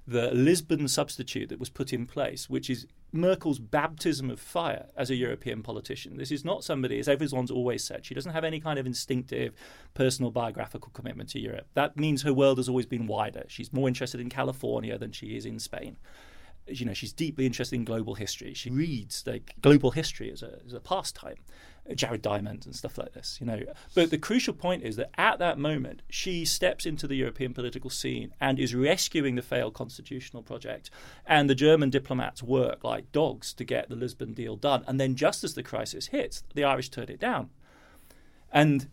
the 0.09 0.31
Lisbon 0.31 0.89
substitute 0.89 1.51
that 1.51 1.61
was 1.61 1.69
put 1.69 1.93
in 1.93 2.07
place, 2.07 2.49
which 2.49 2.71
is 2.71 2.87
Merkel's 3.13 3.59
baptism 3.59 4.31
of 4.31 4.41
fire 4.41 4.87
as 4.97 5.11
a 5.11 5.15
European 5.15 5.63
politician. 5.63 6.17
This 6.17 6.33
is 6.33 6.47
not 6.47 6.65
somebody, 6.65 6.99
as 6.99 7.09
everyone's 7.09 7.51
always 7.51 7.85
said, 7.85 8.07
she 8.07 8.15
doesn't 8.15 8.33
have 8.33 8.43
any 8.43 8.59
kind 8.59 8.79
of 8.79 8.87
instinctive 8.87 9.53
personal 9.93 10.31
biographical 10.31 10.91
commitment 10.95 11.29
to 11.31 11.39
Europe. 11.39 11.67
That 11.75 11.99
means 11.99 12.23
her 12.23 12.33
world 12.33 12.57
has 12.57 12.71
always 12.71 12.87
been 12.87 13.07
wider. 13.07 13.45
She's 13.49 13.71
more 13.71 13.87
interested 13.87 14.19
in 14.19 14.31
California 14.31 14.97
than 14.97 15.13
she 15.13 15.37
is 15.37 15.45
in 15.45 15.59
Spain 15.59 15.99
you 16.71 16.85
know 16.85 16.93
she's 16.93 17.15
deeply 17.15 17.47
interested 17.47 17.77
in 17.77 17.85
global 17.85 18.15
history. 18.15 18.53
She 18.53 18.69
reads 18.69 19.25
like 19.27 19.55
global 19.63 19.91
history 19.91 20.31
as 20.31 20.43
a 20.43 20.59
as 20.67 20.75
a 20.75 20.81
pastime, 20.81 21.37
Jared 21.95 22.23
Diamond 22.23 22.67
and 22.67 22.75
stuff 22.75 22.99
like 22.99 23.15
this. 23.15 23.39
You 23.41 23.47
know, 23.47 23.63
but 23.95 24.11
the 24.11 24.19
crucial 24.19 24.55
point 24.55 24.83
is 24.83 24.97
that 24.97 25.11
at 25.17 25.39
that 25.39 25.59
moment 25.59 26.03
she 26.11 26.45
steps 26.45 26.87
into 26.87 27.07
the 27.07 27.17
European 27.17 27.55
political 27.55 27.91
scene 27.91 28.33
and 28.41 28.59
is 28.59 28.75
rescuing 28.75 29.35
the 29.35 29.43
failed 29.43 29.75
constitutional 29.75 30.43
project, 30.43 30.91
and 31.27 31.49
the 31.49 31.55
German 31.55 31.91
diplomats 31.91 32.43
work 32.43 32.85
like 32.85 33.13
dogs 33.13 33.53
to 33.55 33.65
get 33.65 33.89
the 33.89 33.97
Lisbon 33.97 34.33
deal 34.35 34.57
done. 34.57 34.85
And 34.87 35.01
then 35.01 35.15
just 35.15 35.45
as 35.45 35.55
the 35.55 35.63
crisis 35.63 36.09
hits, 36.09 36.43
the 36.55 36.65
Irish 36.65 36.89
turn 36.89 37.09
it 37.09 37.21
down, 37.21 37.51
and 38.53 38.89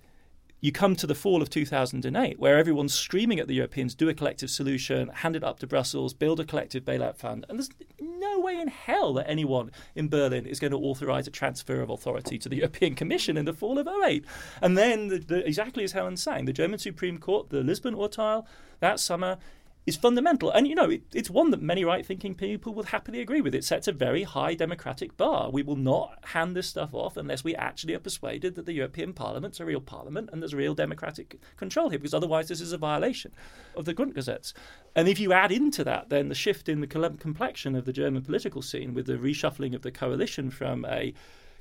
you 0.66 0.72
come 0.72 0.96
to 0.96 1.06
the 1.06 1.14
fall 1.14 1.44
of 1.44 1.50
2008, 1.52 2.40
where 2.40 2.58
everyone's 2.58 2.96
screaming 2.96 3.40
at 3.40 3.48
the 3.48 3.54
Europeans, 3.54 3.94
do 3.94 4.10
a 4.10 4.16
collective 4.16 4.50
solution, 4.50 5.10
hand 5.10 5.36
it 5.36 5.44
up 5.44 5.60
to 5.60 5.68
Brussels, 5.68 6.16
build 6.16 6.40
a 6.40 6.44
collective 6.44 6.84
bailout 6.84 7.18
fund. 7.18 7.46
And 7.48 7.60
there's 7.60 7.70
no 8.02 8.40
way 8.40 8.60
in 8.60 8.70
hell 8.70 9.14
that 9.14 9.30
anyone 9.30 9.70
in 9.94 10.10
Berlin 10.10 10.48
is 10.48 10.60
going 10.60 10.72
to 10.72 10.80
authorize 10.80 11.28
a 11.28 11.32
transfer 11.32 11.82
of 11.82 11.92
authority 11.92 12.40
to 12.40 12.50
the 12.50 12.56
European 12.64 12.96
Commission 12.96 13.38
in 13.38 13.46
the 13.46 13.54
fall 13.54 13.78
of 13.78 13.88
08. 13.88 14.26
And 14.60 14.76
then, 14.76 15.10
the, 15.10 15.20
the, 15.20 15.48
exactly 15.48 15.84
as 15.84 15.92
Helen's 15.92 16.24
saying, 16.24 16.46
the 16.46 16.54
German 16.54 16.80
Supreme 16.80 17.20
Court, 17.20 17.52
the 17.52 17.62
Lisbon 17.62 17.94
Urteil, 17.94 18.48
that 18.80 19.00
summer 19.00 19.38
is 19.86 19.96
fundamental. 19.96 20.50
And, 20.50 20.68
you 20.68 20.74
know, 20.74 20.90
it, 20.90 21.04
it's 21.14 21.30
one 21.30 21.52
that 21.52 21.62
many 21.62 21.86
right 21.86 22.06
thinking 22.06 22.34
people 22.34 22.74
will 22.74 22.86
happily 22.86 23.22
agree 23.22 23.42
with. 23.42 23.54
It 23.54 23.64
sets 23.64 23.88
a 23.88 23.92
very 23.92 24.24
high 24.24 24.56
democratic 24.56 25.16
bar. 25.16 25.52
We 25.52 25.62
will 25.62 25.76
not 25.76 26.18
hand 26.24 26.56
this 26.56 26.68
stuff 26.68 26.94
off 26.94 27.18
unless 27.18 27.44
we 27.44 27.56
actually 27.56 27.94
are 27.94 28.00
persuaded 28.00 28.56
that 28.56 28.66
the 28.66 28.74
European 28.74 29.14
Parliament's 29.14 29.60
a 29.60 29.66
real 29.66 29.82
parliament 29.82 30.30
and 30.32 30.42
there's 30.42 30.56
real 30.56 30.74
democratic 30.74 31.40
control 31.56 31.90
here, 31.90 32.00
because 32.00 32.14
otherwise 32.14 32.48
this 32.48 32.62
is 32.62 32.72
a 32.72 32.78
violation 32.78 33.32
of 33.76 33.86
the 33.86 33.94
Grundgesetz. 33.94 34.54
And 34.96 35.08
if 35.08 35.20
you 35.20 35.34
add 35.34 35.52
into 35.52 35.84
that 35.84 36.10
then 36.10 36.30
the 36.30 36.36
shift 36.36 36.68
in 36.68 36.82
the 36.82 36.88
complexion 36.88 37.76
of 37.76 37.86
the 37.86 37.94
German 37.94 38.24
political 38.24 38.62
scene 38.62 38.94
with 38.94 39.06
the 39.06 39.14
reshuffling 39.14 39.76
of 39.76 39.84
the 39.84 39.92
coalition 39.92 40.50
from 40.50 40.86
a 40.86 41.14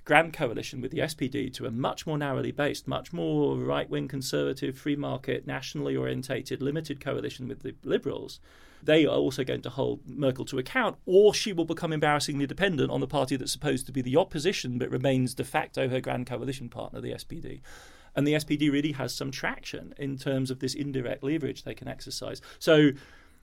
grand 0.05 0.32
coalition 0.32 0.80
with 0.80 0.90
the 0.90 0.98
SPD 0.98 1.52
to 1.55 1.66
a 1.66 1.70
much 1.70 2.07
more 2.07 2.18
narrowly 2.18 2.52
based, 2.52 2.86
much 2.86 3.12
more 3.12 3.57
right 3.57 3.88
wing 3.88 4.09
conservative, 4.09 4.76
free 4.76 4.96
market, 4.96 5.46
nationally 5.46 5.96
orientated, 5.96 6.61
limited 6.61 7.00
coalition 7.00 7.48
with 7.48 7.62
the 7.62 7.74
Liberals, 7.82 8.40
they 8.82 9.07
are 9.07 9.16
also 9.16 9.44
going 9.44 9.62
to 9.62 9.70
hold 9.70 10.00
Merkel 10.07 10.44
to 10.46 10.59
account, 10.59 10.96
or 11.07 11.32
she 11.32 11.52
will 11.52 11.64
become 11.64 11.92
embarrassingly 11.92 12.46
dependent 12.46 12.90
on 12.90 13.00
the 13.00 13.07
party 13.07 13.36
that's 13.36 13.52
supposed 13.52 13.86
to 13.86 13.92
be 13.92 14.02
the 14.02 14.16
opposition 14.16 14.78
but 14.78 14.90
remains 14.90 15.34
de 15.34 15.44
facto 15.44 15.88
her 15.88 16.00
grand 16.00 16.26
coalition 16.26 16.68
partner, 16.68 17.00
the 17.00 17.12
SPD. 17.12 17.61
And 18.14 18.26
the 18.26 18.34
SPD 18.34 18.70
really 18.70 18.92
has 18.92 19.14
some 19.14 19.30
traction 19.30 19.94
in 19.98 20.18
terms 20.18 20.50
of 20.50 20.61
this 20.61 20.74
indirect 20.74 21.24
leverage 21.24 21.64
they 21.64 21.74
can 21.74 21.88
exercise. 21.88 22.40
So 22.59 22.90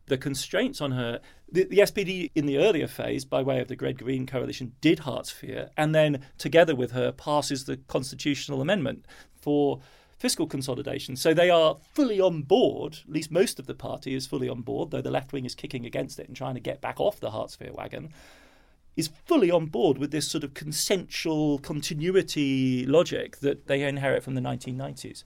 the 0.08 0.18
constraints 0.18 0.82
on 0.82 0.92
her. 0.92 1.20
The, 1.52 1.66
the, 1.66 1.80
SPD 1.80 2.32
in 2.36 2.46
the 2.46 2.58
earlier 2.58 2.88
phase, 2.88 3.26
by 3.26 3.42
way 3.42 3.60
of 3.60 3.68
the 3.68 3.76
Red 3.76 3.98
Green 3.98 4.26
coalition, 4.26 4.74
did 4.82 5.00
Hartz 5.00 5.34
IV, 5.44 5.70
and 5.78 5.94
then 5.94 6.26
together 6.38 6.76
with 6.76 6.92
her 6.92 7.12
passes 7.12 7.66
the 7.66 7.78
constitutional 7.78 8.62
amendment 8.62 9.06
for 9.36 9.82
fiscal 10.18 10.46
consolidation. 10.46 11.16
So 11.16 11.34
they 11.34 11.50
are 11.50 11.78
fully 11.94 12.22
on 12.22 12.44
board. 12.44 13.00
At 13.08 13.12
least 13.12 13.32
most 13.32 13.60
of 13.60 13.66
the 13.66 13.74
party 13.74 14.14
is 14.14 14.28
fully 14.28 14.48
on 14.48 14.62
board, 14.62 14.92
though 14.92 15.02
the 15.02 15.12
left 15.12 15.34
wing 15.34 15.46
is 15.46 15.56
kicking 15.56 15.86
against 15.86 16.20
it 16.20 16.28
and 16.28 16.38
trying 16.38 16.54
to 16.54 16.62
get 16.62 16.80
back 16.80 17.00
off 17.00 17.20
the 17.20 17.32
Hartz 17.32 17.58
IV 17.60 17.74
wagon. 17.74 18.14
Is 18.96 19.10
fully 19.26 19.50
on 19.50 19.68
board 19.68 19.98
with 19.98 20.12
this 20.12 20.30
sort 20.30 20.44
of 20.44 20.54
consensual 20.54 21.58
continuity 21.60 22.86
logic 22.86 23.38
that 23.38 23.68
they 23.68 23.84
inherit 23.84 24.22
from 24.22 24.36
the 24.36 24.42
1990s 24.42 25.24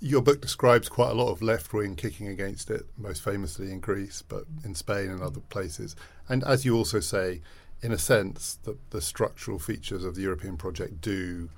your 0.00 0.22
book 0.22 0.40
describes 0.40 0.88
quite 0.88 1.10
a 1.10 1.14
lot 1.14 1.30
of 1.30 1.42
left 1.42 1.72
wing 1.72 1.96
kicking 1.96 2.28
against 2.28 2.70
it, 2.70 2.86
most 2.96 3.22
famously 3.22 3.70
in 3.70 3.80
Greece, 3.80 4.22
but 4.26 4.44
in 4.64 4.74
Spain 4.74 5.10
and 5.10 5.22
other 5.22 5.40
places. 5.40 5.96
And 6.28 6.44
as 6.44 6.64
you 6.64 6.76
also 6.76 7.00
say, 7.00 7.40
in 7.82 7.92
a 7.92 7.98
sense, 7.98 8.58
that 8.64 8.90
the 8.90 9.00
structural 9.00 9.58
features 9.58 10.04
of 10.04 10.14
the 10.14 10.22
European 10.22 10.56
project 10.56 11.00
do 11.00 11.48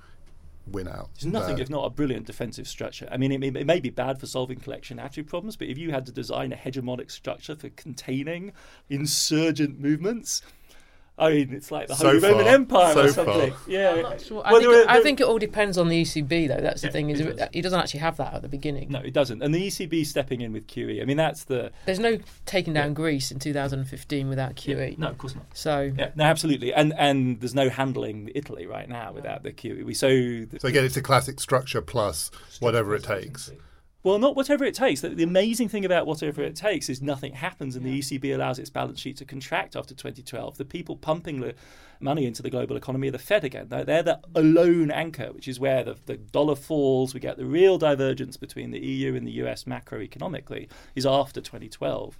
win 0.67 0.87
out. 0.87 1.09
It's 1.15 1.25
nothing 1.25 1.57
if 1.57 1.69
not 1.69 1.85
a 1.85 1.89
brilliant 1.89 2.27
defensive 2.27 2.67
structure. 2.67 3.07
I 3.11 3.17
mean, 3.17 3.31
it, 3.31 3.55
it, 3.55 3.65
may 3.65 3.79
be 3.79 3.89
bad 3.89 4.19
for 4.19 4.27
solving 4.27 4.59
collective 4.59 4.99
action 4.99 5.25
problems, 5.25 5.55
but 5.55 5.67
if 5.67 5.77
you 5.77 5.91
had 5.91 6.05
to 6.05 6.11
design 6.11 6.53
a 6.53 6.55
hegemonic 6.55 7.11
structure 7.11 7.55
for 7.55 7.69
containing 7.69 8.53
insurgent 8.89 9.79
movements, 9.79 10.41
I 11.19 11.31
mean, 11.31 11.53
it's 11.53 11.71
like 11.71 11.87
the 11.87 11.95
so 11.95 12.07
Holy 12.07 12.19
far, 12.19 12.31
Roman 12.31 12.47
Empire 12.47 12.93
so 12.93 13.01
or 13.01 13.07
something. 13.09 13.51
Far. 13.51 13.59
Yeah. 13.67 14.17
Sure. 14.17 14.41
I, 14.45 14.53
well, 14.53 14.61
think, 14.61 14.89
I, 14.89 15.01
think, 15.01 15.19
it 15.19 15.27
all 15.27 15.37
depends 15.37 15.77
on 15.77 15.89
the 15.89 16.01
ECB, 16.01 16.47
though. 16.47 16.61
That's 16.61 16.81
the 16.81 16.87
yeah, 16.87 16.91
thing. 16.91 17.09
Is 17.09 17.19
it, 17.19 17.49
he 17.53 17.61
doesn't 17.61 17.79
actually 17.79 17.99
have 17.99 18.17
that 18.17 18.33
at 18.33 18.41
the 18.41 18.47
beginning. 18.47 18.89
No, 18.89 18.99
it 18.99 19.13
doesn't. 19.13 19.41
And 19.41 19.53
the 19.53 19.67
ECB 19.67 20.05
stepping 20.05 20.41
in 20.41 20.53
with 20.53 20.67
QE. 20.67 21.01
I 21.01 21.05
mean, 21.05 21.17
that's 21.17 21.43
the. 21.43 21.71
There's 21.85 21.99
no 21.99 22.17
taking 22.45 22.73
down 22.73 22.89
yeah. 22.89 22.93
Greece 22.93 23.31
in 23.31 23.39
2015 23.39 24.29
without 24.29 24.55
QE. 24.55 24.91
Yeah. 24.91 24.95
No, 24.97 25.09
of 25.09 25.17
course 25.17 25.35
not. 25.35 25.45
So. 25.53 25.91
Yeah, 25.97 26.11
no, 26.15 26.23
absolutely. 26.23 26.73
And 26.73 26.93
and 26.97 27.39
there's 27.41 27.55
no 27.55 27.69
handling 27.69 28.31
Italy 28.33 28.65
right 28.65 28.87
now 28.87 29.11
without 29.11 29.43
the 29.43 29.51
QE. 29.51 29.83
We 29.83 29.93
so. 29.93 30.09
The, 30.09 30.59
so 30.59 30.67
again, 30.67 30.85
it's 30.85 30.97
a 30.97 31.01
classic 31.01 31.39
structure 31.39 31.81
plus 31.81 32.31
whatever 32.59 32.95
it 32.95 33.03
takes. 33.03 33.51
Well, 34.01 34.17
not 34.17 34.35
whatever 34.35 34.63
it 34.63 34.75
takes. 34.75 35.01
The, 35.01 35.09
the, 35.09 35.23
amazing 35.23 35.67
thing 35.67 35.83
about 35.83 36.07
whatever 36.07 36.41
it 36.41 36.55
takes 36.55 36.87
is 36.87 37.01
nothing 37.01 37.33
happens, 37.33 37.75
and 37.75 37.85
yeah. 37.85 37.91
the 37.91 37.99
ECB 37.99 38.33
allows 38.33 38.57
its 38.57 38.69
balance 38.69 38.99
sheet 38.99 39.17
to 39.17 39.25
contract 39.25 39.75
after 39.75 39.93
2012. 39.93 40.57
The 40.57 40.63
people 40.63 40.95
pumping 40.95 41.41
the 41.41 41.53
money 41.99 42.25
into 42.25 42.41
the 42.41 42.49
global 42.49 42.77
economy 42.77 43.09
are 43.09 43.11
the 43.11 43.19
Fed 43.19 43.43
again. 43.43 43.67
They're, 43.67 43.83
they're 43.83 44.03
the 44.03 44.21
alone 44.35 44.89
anchor, 44.89 45.33
which 45.33 45.49
is 45.49 45.59
where 45.59 45.83
the, 45.83 45.97
the 46.05 46.15
dollar 46.15 46.55
falls. 46.55 47.13
We 47.13 47.19
get 47.19 47.35
the 47.35 47.45
real 47.45 47.77
divergence 47.77 48.37
between 48.37 48.71
the 48.71 48.79
EU 48.79 49.15
and 49.15 49.27
the 49.27 49.33
US 49.43 49.65
macroeconomically 49.65 50.69
is 50.95 51.05
after 51.05 51.41
2012 51.41 52.17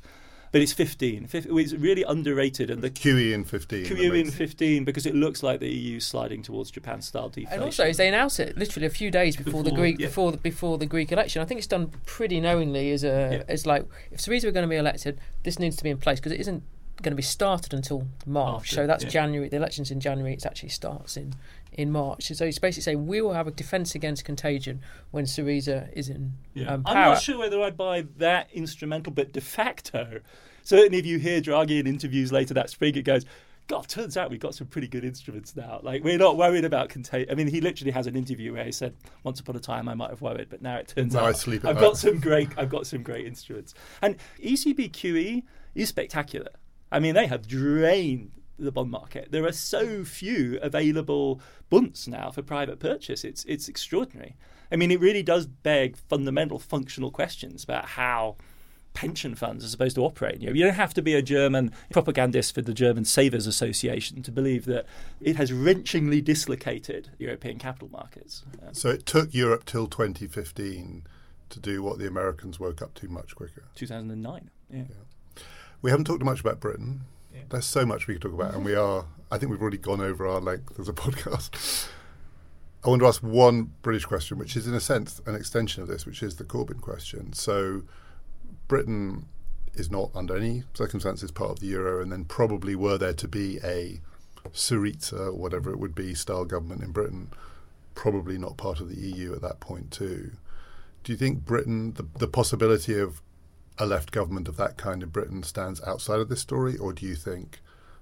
but 0.52 0.62
it's 0.62 0.74
15. 0.74 1.30
It's 1.32 1.74
really 1.74 2.04
underrated. 2.04 2.70
And 2.70 2.82
the 2.82 2.90
QE 2.90 3.34
in 3.34 3.44
15. 3.44 3.86
QE 3.86 4.20
in 4.20 4.32
15 4.32 4.84
because 4.84 5.06
it 5.06 5.16
looks 5.16 5.44
like 5.44 5.60
the 5.60 5.70
EU 5.70 6.00
sliding 6.00 6.42
towards 6.42 6.72
Japan 6.72 7.02
style 7.02 7.30
deflation. 7.30 7.54
And 7.54 7.64
also, 7.64 7.92
they 7.92 8.08
announce 8.08 8.40
it 8.40 8.58
literally 8.58 8.88
a 8.88 8.92
few 8.92 9.12
days 9.12 9.36
before, 9.36 9.52
before 9.52 9.64
the 9.64 9.72
Greek 9.72 10.00
yeah. 10.00 10.08
before 10.08 10.32
the, 10.32 10.38
before 10.38 10.78
the 10.78 10.86
Greek 10.86 11.12
election. 11.12 11.42
I 11.42 11.46
think 11.46 11.60
it's 11.60 11.68
done 11.68 11.92
pretty 12.06 12.40
knowingly 12.40 12.92
as 12.92 13.04
a 13.04 13.08
yeah. 13.48 13.54
as 13.54 13.66
like 13.66 13.86
if 14.12 14.20
Syriza 14.20 14.46
are 14.46 14.52
going 14.52 14.66
to 14.66 14.70
be 14.70 14.78
elected, 14.78 15.20
this 15.44 15.60
needs 15.60 15.76
to 15.78 15.84
be 15.84 15.90
in 15.90 15.98
place 15.98 16.20
because 16.20 16.32
it 16.32 16.40
isn't 16.40 16.64
going 17.02 17.12
to 17.12 17.16
be 17.16 17.22
started 17.22 17.74
until 17.74 18.08
March. 18.26 18.72
After, 18.72 18.76
so 18.76 18.88
that's 18.88 19.04
yeah. 19.04 19.10
January. 19.10 19.50
The 19.50 19.58
election's 19.58 19.92
in 19.92 20.00
January. 20.00 20.34
It 20.34 20.46
actually 20.46 20.70
starts 20.70 21.18
in 21.18 21.36
in 21.74 21.92
March. 21.92 22.32
So 22.36 22.46
it's 22.46 22.60
basically 22.60 22.84
saying 22.84 23.08
we 23.08 23.22
will 23.22 23.34
have 23.34 23.48
a 23.48 23.52
defence 23.52 23.96
against 23.96 24.26
contagion 24.26 24.82
when 25.12 25.26
Syriza 25.26 25.92
is 25.94 26.10
in 26.10 26.34
yeah. 26.54 26.74
um, 26.74 26.84
power. 26.84 26.96
I'm 26.96 27.10
not 27.14 27.22
sure 27.22 27.38
whether 27.38 27.62
I'd 27.62 27.78
buy 27.78 28.06
that 28.18 28.50
instrumental, 28.52 29.14
but 29.14 29.32
de 29.32 29.42
facto, 29.42 30.20
certainly 30.64 30.98
if 30.98 31.06
you 31.06 31.20
hear 31.20 31.42
Draghi 31.42 31.80
in 31.80 31.88
interviews 31.88 32.32
later 32.32 32.54
that 32.56 32.70
spring, 32.70 32.96
it 32.96 33.04
goes. 33.04 33.26
God, 33.68 33.88
turns 33.88 34.18
out 34.18 34.32
we've 34.32 34.40
got 34.40 34.56
some 34.56 34.66
pretty 34.66 34.88
good 34.88 35.06
instruments 35.06 35.56
now. 35.56 35.80
Like 35.84 36.04
we're 36.04 36.18
not 36.18 36.38
worried 36.38 36.66
about 36.66 36.90
contagion. 36.90 37.32
I 37.32 37.36
mean, 37.36 37.46
he 37.46 37.62
literally 37.62 37.92
has 37.92 38.08
an 38.08 38.16
interview 38.16 38.54
where 38.54 38.66
he 38.66 38.72
said, 38.72 38.96
"Once 39.22 39.40
upon 39.40 39.56
a 39.56 39.60
time, 39.60 39.88
I 39.88 39.94
might 39.94 40.10
have 40.10 40.24
worried, 40.24 40.48
but 40.50 40.64
now 40.64 40.78
it 40.78 40.88
turns 40.88 41.14
now 41.14 41.20
out 41.20 41.26
I 41.28 41.32
sleep 41.34 41.64
I've 41.64 41.76
night. 41.76 41.82
got 41.82 41.96
some 41.96 42.20
great. 42.20 42.50
I've 42.58 42.70
got 42.70 42.88
some 42.88 43.04
great 43.04 43.28
instruments." 43.28 43.76
And 44.02 44.16
ECB 44.44 44.90
QE 44.90 45.44
is 45.76 45.88
spectacular. 45.88 46.50
I 46.92 47.00
mean, 47.00 47.16
they 47.16 47.28
have 47.28 47.48
drained 47.48 48.32
the 48.58 48.72
bond 48.72 48.92
market. 48.92 49.32
There 49.32 49.46
are 49.46 49.52
so 49.52 50.04
few 50.04 50.60
available 50.62 51.42
bunds 51.70 52.08
now 52.08 52.32
for 52.32 52.42
private 52.42 52.80
purchase. 52.80 53.24
It's 53.24 53.46
it's 53.46 53.68
extraordinary. 53.68 54.36
I 54.72 54.76
mean, 54.76 54.92
it 54.92 55.00
really 55.00 55.24
does 55.24 55.48
beg 55.48 55.98
fundamental 55.98 56.60
functional 56.60 57.12
questions 57.12 57.64
about 57.64 57.86
how 57.86 58.36
pension 58.94 59.36
funds 59.36 59.64
are 59.64 59.68
supposed 59.68 59.96
to 59.96 60.04
operate. 60.04 60.42
You, 60.42 60.48
know, 60.48 60.54
you 60.54 60.64
don't 60.66 60.74
have 60.74 60.94
to 60.96 61.02
be 61.02 61.14
a 61.14 61.22
German 61.22 61.72
propagandist 61.92 62.54
for 62.54 62.62
the 62.62 62.74
German 62.74 63.06
Savers 63.06 63.48
Association 63.48 64.22
to 64.24 64.32
believe 64.32 64.66
that 64.66 64.86
it 65.22 65.36
has 65.36 65.52
wrenchingly 65.52 66.24
dislocated 66.24 67.12
European 67.18 67.60
capital 67.60 67.90
markets. 67.90 68.44
Um, 68.62 68.74
so 68.74 68.90
it 68.90 69.06
took 69.06 69.34
Europe 69.34 69.66
till 69.66 69.88
2015 69.88 71.06
to 71.50 71.60
do 71.60 71.82
what 71.82 71.98
the 71.98 72.08
Americans 72.08 72.60
woke 72.60 72.82
up 72.82 72.94
to 72.96 73.08
much 73.08 73.36
quicker. 73.36 73.64
2009. 73.76 74.50
yeah. 74.70 74.80
yeah. 74.80 74.86
We 75.82 75.92
haven't 75.92 76.06
talked 76.06 76.24
much 76.24 76.42
about 76.42 76.60
Britain. 76.60 77.02
Yeah. 77.34 77.42
There's 77.50 77.66
so 77.66 77.86
much 77.86 78.08
we 78.08 78.16
could 78.16 78.22
talk 78.22 78.34
about, 78.34 78.54
and 78.54 78.66
we 78.66 78.76
are. 78.76 79.06
I 79.32 79.38
think 79.38 79.52
we've 79.52 79.62
already 79.62 79.78
gone 79.78 80.02
over 80.02 80.28
our 80.28 80.42
length 80.42 80.80
as 80.80 80.90
a 80.90 80.94
podcast. 80.94 81.88
I 82.84 82.90
want 82.90 83.02
to 83.02 83.08
ask 83.08 83.22
one 83.22 83.74
British 83.82 84.06
question, 84.06 84.38
which 84.38 84.56
is 84.56 84.68
in 84.68 84.74
a 84.74 84.80
sense 84.80 85.22
an 85.26 85.36
extension 85.36 85.84
of 85.84 85.90
this, 85.90 86.06
which 86.06 86.24
is 86.24 86.38
the 86.38 86.44
Corbyn 86.44 86.82
question. 86.82 87.34
So, 87.34 87.84
Britain 88.68 89.28
is 89.74 89.92
not 89.92 90.12
under 90.16 90.36
any 90.36 90.64
circumstances 90.74 91.32
part 91.32 91.52
of 91.52 91.60
the 91.60 91.68
euro, 91.68 92.02
and 92.02 92.12
then 92.12 92.26
probably 92.26 92.76
were 92.76 92.98
there 92.98 93.14
to 93.14 93.28
be 93.28 93.60
a 93.64 94.00
Syriza 94.54 95.28
or 95.28 95.34
whatever 95.34 95.72
it 95.72 95.80
would 95.80 95.96
be 95.96 96.14
style 96.14 96.46
government 96.46 96.82
in 96.82 96.92
Britain, 96.92 97.30
probably 97.96 98.38
not 98.38 98.58
part 98.58 98.80
of 98.80 98.90
the 98.90 99.00
EU 99.00 99.34
at 99.34 99.42
that 99.42 99.60
point 99.60 99.92
too. 99.92 100.32
Do 101.04 101.12
you 101.12 101.18
think 101.18 101.46
Britain, 101.46 101.94
the, 101.94 102.06
the 102.18 102.28
possibility 102.28 102.98
of 103.00 103.22
a 103.80 103.86
left 103.86 104.12
government 104.12 104.48
of 104.48 104.58
that 104.58 104.78
kind 104.78 105.02
in 105.02 105.10
Britain 105.10 105.42
stands 105.44 105.82
outside 105.84 106.20
of 106.20 106.30
this 106.30 106.42
story, 106.42 106.78
or 106.78 106.94
do 106.94 107.06
you 107.06 107.16
think 107.16 107.62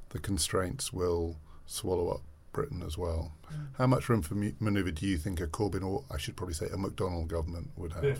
the 0.10 0.20
constraints 0.20 0.92
will 0.92 1.38
swallow 1.66 2.10
up 2.10 2.22
Britain 2.52 2.84
as 2.86 2.98
well? 2.98 3.34
Mm. 3.54 3.68
How 3.78 3.88
much 3.88 4.10
room 4.10 4.22
for 4.22 4.36
manoeuvre 4.36 4.92
do 4.92 5.06
you 5.06 5.18
think 5.18 5.40
a 5.40 5.48
Corbyn, 5.48 5.84
or 5.84 6.04
I 6.12 6.18
should 6.18 6.36
probably 6.36 6.56
say 6.56 6.66
a 6.66 6.78
McDonnell 6.78 7.28
government, 7.28 7.70
would 7.78 7.94
have? 7.94 8.04
Yeah. 8.04 8.16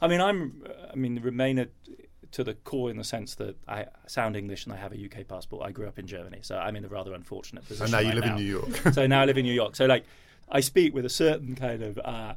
I 0.00 0.06
mean, 0.06 0.20
I'm. 0.20 0.62
I 0.92 0.94
mean, 0.94 1.18
Remainer 1.20 1.68
to 2.30 2.44
the 2.44 2.54
core 2.54 2.90
in 2.90 2.96
the 2.96 3.04
sense 3.04 3.34
that 3.36 3.56
I 3.66 3.86
sound 4.06 4.36
English 4.36 4.66
and 4.66 4.72
I 4.72 4.76
have 4.76 4.92
a 4.92 4.96
UK 4.96 5.26
passport. 5.26 5.66
I 5.66 5.70
grew 5.70 5.88
up 5.88 5.98
in 5.98 6.06
Germany, 6.06 6.40
so 6.42 6.58
I'm 6.58 6.76
in 6.76 6.84
a 6.84 6.88
rather 6.88 7.14
unfortunate 7.14 7.66
position. 7.66 7.84
And 7.84 7.92
now 7.92 7.98
you 8.00 8.08
right 8.08 8.14
live 8.16 8.24
now. 8.24 8.36
in 8.36 8.36
New 8.36 8.50
York. 8.50 8.94
so 8.94 9.06
now 9.06 9.22
I 9.22 9.24
live 9.24 9.38
in 9.38 9.44
New 9.44 9.52
York. 9.52 9.76
So 9.76 9.86
like, 9.86 10.04
I 10.50 10.60
speak 10.60 10.94
with 10.94 11.04
a 11.04 11.10
certain 11.10 11.56
kind 11.56 11.82
of, 11.82 11.98
uh, 12.04 12.34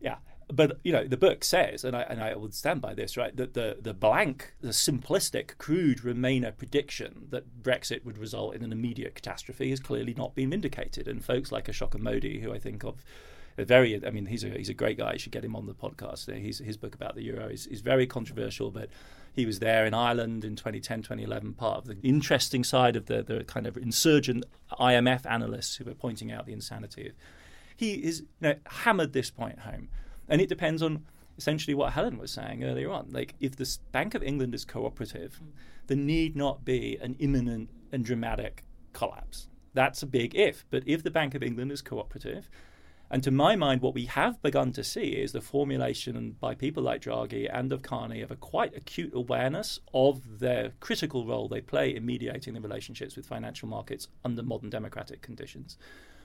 yeah. 0.00 0.16
But 0.52 0.78
you 0.84 0.92
know, 0.92 1.04
the 1.04 1.16
book 1.16 1.42
says, 1.42 1.84
and 1.84 1.96
I 1.96 2.02
and 2.02 2.22
I 2.22 2.36
would 2.36 2.54
stand 2.54 2.80
by 2.80 2.94
this, 2.94 3.16
right? 3.16 3.36
That 3.36 3.54
the 3.54 3.78
the 3.80 3.94
blank, 3.94 4.54
the 4.60 4.68
simplistic, 4.68 5.58
crude 5.58 6.02
Remainer 6.02 6.56
prediction 6.56 7.26
that 7.30 7.62
Brexit 7.62 8.04
would 8.04 8.16
result 8.16 8.54
in 8.54 8.62
an 8.62 8.70
immediate 8.70 9.16
catastrophe 9.16 9.70
has 9.70 9.80
clearly 9.80 10.14
not 10.14 10.34
been 10.34 10.50
vindicated. 10.50 11.08
And 11.08 11.24
folks 11.24 11.50
like 11.50 11.66
Ashoka 11.66 11.98
Mody, 12.00 12.40
who 12.40 12.52
I 12.52 12.58
think 12.58 12.84
of 12.84 13.04
a 13.58 13.64
very. 13.64 14.00
I 14.06 14.10
mean, 14.10 14.26
he's 14.26 14.44
a 14.44 14.50
he's 14.50 14.68
a 14.68 14.74
great 14.74 14.98
guy. 14.98 15.14
You 15.14 15.18
should 15.18 15.32
get 15.32 15.44
him 15.44 15.56
on 15.56 15.66
the 15.66 15.74
podcast. 15.74 16.32
He's, 16.34 16.58
his 16.58 16.76
book 16.76 16.94
about 16.94 17.14
the 17.14 17.22
euro 17.22 17.48
is, 17.48 17.66
is 17.66 17.80
very 17.80 18.06
controversial, 18.06 18.70
but 18.70 18.88
he 19.34 19.46
was 19.46 19.58
there 19.58 19.84
in 19.84 19.94
Ireland 19.94 20.44
in 20.44 20.56
2010, 20.56 21.02
2011, 21.02 21.54
part 21.54 21.78
of 21.78 21.84
the 21.86 21.96
interesting 22.02 22.64
side 22.64 22.96
of 22.96 23.06
the 23.06 23.22
the 23.22 23.44
kind 23.44 23.66
of 23.66 23.76
insurgent 23.76 24.44
IMF 24.72 25.26
analysts 25.26 25.76
who 25.76 25.84
were 25.84 25.94
pointing 25.94 26.32
out 26.32 26.46
the 26.46 26.52
insanity. 26.52 27.12
He 27.76 27.94
is 27.94 28.20
you 28.20 28.26
know, 28.48 28.54
hammered 28.66 29.12
this 29.12 29.30
point 29.30 29.60
home, 29.60 29.88
and 30.28 30.40
it 30.40 30.48
depends 30.48 30.82
on 30.82 31.04
essentially 31.38 31.74
what 31.74 31.92
Helen 31.92 32.18
was 32.18 32.32
saying 32.32 32.64
earlier 32.64 32.90
on. 32.90 33.08
Like, 33.10 33.34
if 33.40 33.56
the 33.56 33.76
Bank 33.92 34.14
of 34.14 34.22
England 34.22 34.54
is 34.54 34.64
cooperative, 34.64 35.34
hmm. 35.36 35.50
there 35.86 35.96
need 35.96 36.36
not 36.36 36.64
be 36.64 36.98
an 37.00 37.16
imminent 37.18 37.70
and 37.92 38.04
dramatic 38.04 38.64
collapse. 38.92 39.48
That's 39.74 40.02
a 40.02 40.06
big 40.06 40.34
if. 40.34 40.64
But 40.70 40.84
if 40.86 41.02
the 41.02 41.10
Bank 41.10 41.34
of 41.34 41.42
England 41.42 41.70
is 41.70 41.82
cooperative, 41.82 42.48
and 43.10 43.22
to 43.22 43.30
my 43.30 43.54
mind, 43.54 43.82
what 43.82 43.94
we 43.94 44.06
have 44.06 44.42
begun 44.42 44.72
to 44.72 44.82
see 44.82 45.10
is 45.10 45.30
the 45.30 45.40
formulation 45.40 46.36
by 46.40 46.56
people 46.56 46.82
like 46.82 47.02
Draghi 47.02 47.48
and 47.52 47.72
of 47.72 47.82
Carney 47.82 48.20
of 48.20 48.32
a 48.32 48.36
quite 48.36 48.76
acute 48.76 49.12
awareness 49.14 49.78
of 49.94 50.40
their 50.40 50.72
critical 50.80 51.24
role 51.24 51.46
they 51.46 51.60
play 51.60 51.94
in 51.94 52.04
mediating 52.04 52.54
the 52.54 52.60
relationships 52.60 53.14
with 53.14 53.26
financial 53.26 53.68
markets 53.68 54.08
under 54.24 54.42
modern 54.42 54.70
democratic 54.70 55.22
conditions. 55.22 55.78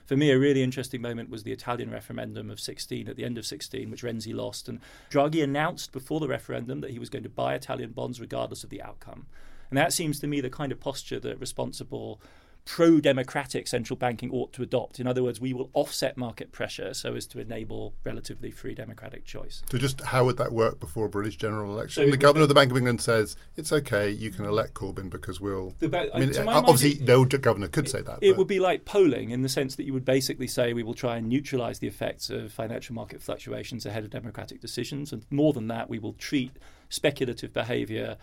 For 0.04 0.16
me, 0.16 0.30
a 0.30 0.38
really 0.38 0.62
interesting 0.62 1.00
moment 1.00 1.30
was 1.30 1.42
the 1.42 1.52
Italian 1.52 1.90
referendum 1.90 2.50
of 2.50 2.60
16, 2.60 3.08
at 3.08 3.16
the 3.16 3.24
end 3.24 3.38
of 3.38 3.46
16, 3.46 3.90
which 3.90 4.02
Renzi 4.02 4.34
lost. 4.34 4.68
And 4.68 4.80
Draghi 5.10 5.42
announced 5.42 5.92
before 5.92 6.20
the 6.20 6.28
referendum 6.28 6.80
that 6.80 6.90
he 6.90 6.98
was 6.98 7.08
going 7.08 7.22
to 7.22 7.28
buy 7.28 7.54
Italian 7.54 7.92
bonds 7.92 8.20
regardless 8.20 8.64
of 8.64 8.70
the 8.70 8.82
outcome. 8.82 9.26
And 9.70 9.78
that 9.78 9.92
seems 9.92 10.20
to 10.20 10.26
me 10.26 10.40
the 10.40 10.50
kind 10.50 10.72
of 10.72 10.80
posture 10.80 11.20
that 11.20 11.40
responsible 11.40 12.20
pro 12.64 13.00
democratic 13.00 13.66
central 13.66 13.96
banking 13.96 14.30
ought 14.30 14.52
to 14.52 14.62
adopt. 14.62 15.00
In 15.00 15.06
other 15.06 15.22
words, 15.22 15.40
we 15.40 15.52
will 15.52 15.70
offset 15.74 16.16
market 16.16 16.52
pressure 16.52 16.94
so 16.94 17.14
as 17.14 17.26
to 17.26 17.40
enable 17.40 17.94
relatively 18.04 18.50
free 18.50 18.74
democratic 18.74 19.24
choice. 19.24 19.62
So, 19.70 19.78
just 19.78 20.00
how 20.00 20.24
would 20.24 20.36
that 20.36 20.52
work 20.52 20.78
before 20.78 21.06
a 21.06 21.08
British 21.08 21.36
general 21.36 21.72
election? 21.72 22.04
So 22.04 22.10
the 22.10 22.16
governor 22.16 22.44
of 22.44 22.48
the 22.48 22.54
Bank 22.54 22.70
of 22.70 22.76
England 22.76 23.00
says 23.00 23.36
it's 23.56 23.72
okay, 23.72 24.10
you 24.10 24.30
can 24.30 24.44
elect 24.44 24.74
Corbyn 24.74 25.10
because 25.10 25.40
we'll. 25.40 25.74
I 25.82 25.86
mean, 26.18 26.36
obviously, 26.48 26.94
mind, 26.94 27.06
no 27.06 27.24
governor 27.24 27.68
could 27.68 27.88
say 27.88 28.02
that. 28.02 28.18
It 28.20 28.32
but. 28.32 28.38
would 28.38 28.48
be 28.48 28.60
like 28.60 28.84
polling 28.84 29.30
in 29.30 29.42
the 29.42 29.48
sense 29.48 29.76
that 29.76 29.84
you 29.84 29.92
would 29.92 30.04
basically 30.04 30.46
say 30.46 30.72
we 30.72 30.82
will 30.82 30.94
try 30.94 31.16
and 31.16 31.28
neutralise 31.28 31.80
the 31.80 31.88
effects 31.88 32.30
of 32.30 32.52
financial 32.52 32.94
market 32.94 33.22
fluctuations 33.22 33.86
ahead 33.86 34.04
of 34.04 34.10
democratic 34.10 34.60
decisions. 34.60 35.12
And 35.12 35.24
more 35.30 35.52
than 35.52 35.68
that, 35.68 35.88
we 35.88 35.98
will 35.98 36.14
treat 36.14 36.52
speculative 36.88 37.52
behaviour 37.52 38.16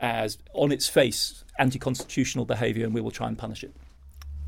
as, 0.00 0.38
on 0.52 0.72
its 0.72 0.88
face, 0.88 1.44
anti 1.58 1.78
constitutional 1.78 2.44
behaviour 2.44 2.84
and 2.84 2.94
we 2.94 3.00
will 3.00 3.10
try 3.10 3.28
and 3.28 3.38
punish 3.38 3.62
it. 3.62 3.74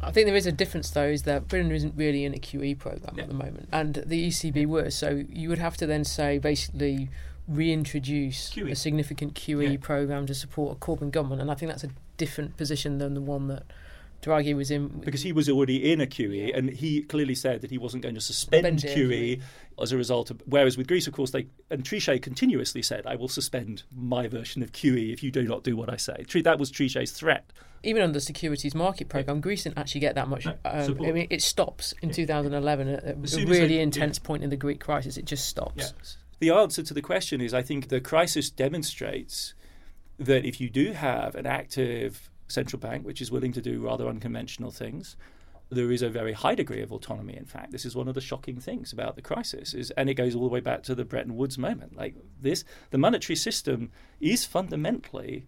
I 0.00 0.10
think 0.12 0.26
there 0.26 0.36
is 0.36 0.46
a 0.46 0.52
difference 0.52 0.90
though, 0.90 1.06
is 1.06 1.22
that 1.22 1.48
Britain 1.48 1.72
isn't 1.72 1.94
really 1.96 2.24
in 2.24 2.34
a 2.34 2.38
QE 2.38 2.78
program 2.78 3.14
yeah. 3.16 3.22
at 3.22 3.28
the 3.28 3.34
moment, 3.34 3.68
and 3.72 3.94
the 4.06 4.28
ECB 4.28 4.66
were. 4.66 4.90
So 4.90 5.24
you 5.28 5.48
would 5.48 5.58
have 5.58 5.76
to 5.78 5.86
then 5.86 6.04
say 6.04 6.38
basically 6.38 7.08
reintroduce 7.48 8.52
QE. 8.52 8.70
a 8.70 8.74
significant 8.74 9.34
QE 9.34 9.72
yeah. 9.72 9.78
program 9.80 10.26
to 10.26 10.34
support 10.34 10.76
a 10.76 10.80
Corbyn 10.80 11.10
government, 11.10 11.40
and 11.40 11.50
I 11.50 11.54
think 11.54 11.70
that's 11.70 11.84
a 11.84 11.90
different 12.16 12.56
position 12.56 12.98
than 12.98 13.14
the 13.14 13.20
one 13.20 13.48
that 13.48 13.64
Draghi 14.22 14.54
was 14.54 14.70
in. 14.70 14.88
Because 14.88 15.22
he 15.22 15.32
was 15.32 15.48
already 15.48 15.92
in 15.92 16.00
a 16.00 16.06
QE, 16.06 16.56
and 16.56 16.70
he 16.70 17.02
clearly 17.02 17.34
said 17.34 17.60
that 17.60 17.70
he 17.70 17.78
wasn't 17.78 18.02
going 18.02 18.14
to 18.14 18.20
suspend 18.20 18.80
QE 18.80 19.40
as 19.80 19.92
a 19.92 19.96
result 19.96 20.30
of. 20.30 20.42
Whereas 20.46 20.76
with 20.76 20.88
Greece, 20.88 21.06
of 21.06 21.12
course, 21.12 21.30
they 21.30 21.46
and 21.70 21.84
Trichet 21.84 22.22
continuously 22.22 22.82
said, 22.82 23.06
"I 23.06 23.16
will 23.16 23.28
suspend 23.28 23.84
my 23.94 24.26
version 24.28 24.62
of 24.62 24.72
QE 24.72 25.12
if 25.12 25.22
you 25.22 25.30
do 25.30 25.42
not 25.42 25.62
do 25.62 25.76
what 25.76 25.92
I 25.92 25.96
say." 25.96 26.24
That 26.42 26.58
was 26.58 26.70
Trichet's 26.70 27.12
threat 27.12 27.50
even 27.86 28.02
under 28.02 28.14
the 28.14 28.20
securities 28.20 28.74
market 28.74 29.08
program, 29.08 29.40
Greece 29.40 29.64
didn't 29.64 29.78
actually 29.78 30.00
get 30.00 30.14
that 30.16 30.28
much. 30.28 30.46
Um, 30.46 30.56
I 30.64 31.12
mean, 31.12 31.26
it 31.30 31.42
stops 31.42 31.94
in 32.02 32.10
2011 32.10 32.88
at 32.88 33.04
a 33.04 33.14
really 33.46 33.78
intense 33.78 34.18
yeah. 34.18 34.26
point 34.26 34.42
in 34.42 34.50
the 34.50 34.56
Greek 34.56 34.80
crisis. 34.80 35.16
It 35.16 35.24
just 35.24 35.46
stops. 35.46 35.76
Yeah. 35.76 35.90
The 36.38 36.50
answer 36.50 36.82
to 36.82 36.92
the 36.92 37.02
question 37.02 37.40
is, 37.40 37.54
I 37.54 37.62
think 37.62 37.88
the 37.88 38.00
crisis 38.00 38.50
demonstrates 38.50 39.54
that 40.18 40.44
if 40.44 40.60
you 40.60 40.68
do 40.68 40.92
have 40.92 41.34
an 41.34 41.46
active 41.46 42.30
central 42.48 42.80
bank 42.80 43.04
which 43.04 43.20
is 43.20 43.30
willing 43.30 43.52
to 43.52 43.60
do 43.60 43.80
rather 43.80 44.06
unconventional 44.08 44.70
things, 44.70 45.16
there 45.70 45.90
is 45.90 46.02
a 46.02 46.08
very 46.08 46.32
high 46.32 46.54
degree 46.54 46.80
of 46.80 46.92
autonomy. 46.92 47.36
In 47.36 47.44
fact, 47.44 47.72
this 47.72 47.84
is 47.84 47.96
one 47.96 48.08
of 48.08 48.14
the 48.14 48.20
shocking 48.20 48.60
things 48.60 48.92
about 48.92 49.16
the 49.16 49.22
crisis, 49.22 49.74
is, 49.74 49.90
and 49.92 50.08
it 50.08 50.14
goes 50.14 50.34
all 50.34 50.44
the 50.44 50.54
way 50.54 50.60
back 50.60 50.82
to 50.84 50.94
the 50.94 51.04
Bretton 51.04 51.36
Woods 51.36 51.58
moment. 51.58 51.96
Like 51.96 52.14
this, 52.40 52.64
the 52.90 52.98
monetary 52.98 53.36
system 53.36 53.90
is 54.20 54.44
fundamentally 54.44 55.46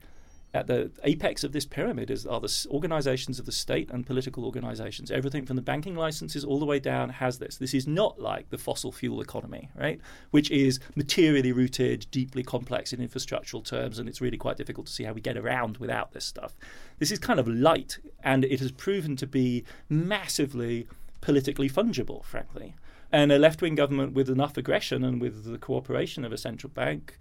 at 0.54 0.66
the 0.66 0.90
apex 1.04 1.44
of 1.44 1.52
this 1.52 1.66
pyramid 1.66 2.10
is 2.10 2.24
are 2.24 2.40
the 2.40 2.66
organizations 2.70 3.38
of 3.38 3.44
the 3.44 3.52
state 3.52 3.90
and 3.90 4.06
political 4.06 4.44
organizations. 4.44 5.10
Everything 5.10 5.44
from 5.44 5.56
the 5.56 5.62
banking 5.62 5.94
licenses 5.94 6.44
all 6.44 6.58
the 6.58 6.64
way 6.64 6.78
down 6.78 7.10
has 7.10 7.38
this. 7.38 7.58
This 7.58 7.74
is 7.74 7.86
not 7.86 8.18
like 8.18 8.48
the 8.48 8.56
fossil 8.56 8.90
fuel 8.90 9.20
economy, 9.20 9.68
right? 9.74 10.00
Which 10.30 10.50
is 10.50 10.80
materially 10.94 11.52
rooted, 11.52 12.06
deeply 12.10 12.42
complex 12.42 12.92
in 12.92 13.06
infrastructural 13.06 13.64
terms, 13.64 13.98
and 13.98 14.08
it's 14.08 14.22
really 14.22 14.38
quite 14.38 14.56
difficult 14.56 14.86
to 14.86 14.92
see 14.92 15.04
how 15.04 15.12
we 15.12 15.20
get 15.20 15.36
around 15.36 15.76
without 15.76 16.12
this 16.12 16.24
stuff. 16.24 16.54
This 16.98 17.10
is 17.10 17.18
kind 17.18 17.38
of 17.38 17.46
light, 17.46 17.98
and 18.24 18.44
it 18.44 18.60
has 18.60 18.72
proven 18.72 19.16
to 19.16 19.26
be 19.26 19.64
massively 19.90 20.86
politically 21.20 21.68
fungible, 21.68 22.24
frankly. 22.24 22.74
And 23.10 23.32
a 23.32 23.38
left 23.38 23.62
wing 23.62 23.74
government 23.74 24.12
with 24.12 24.28
enough 24.28 24.56
aggression 24.56 25.02
and 25.02 25.20
with 25.20 25.44
the 25.44 25.58
cooperation 25.58 26.24
of 26.24 26.32
a 26.32 26.38
central 26.38 26.70
bank 26.70 27.18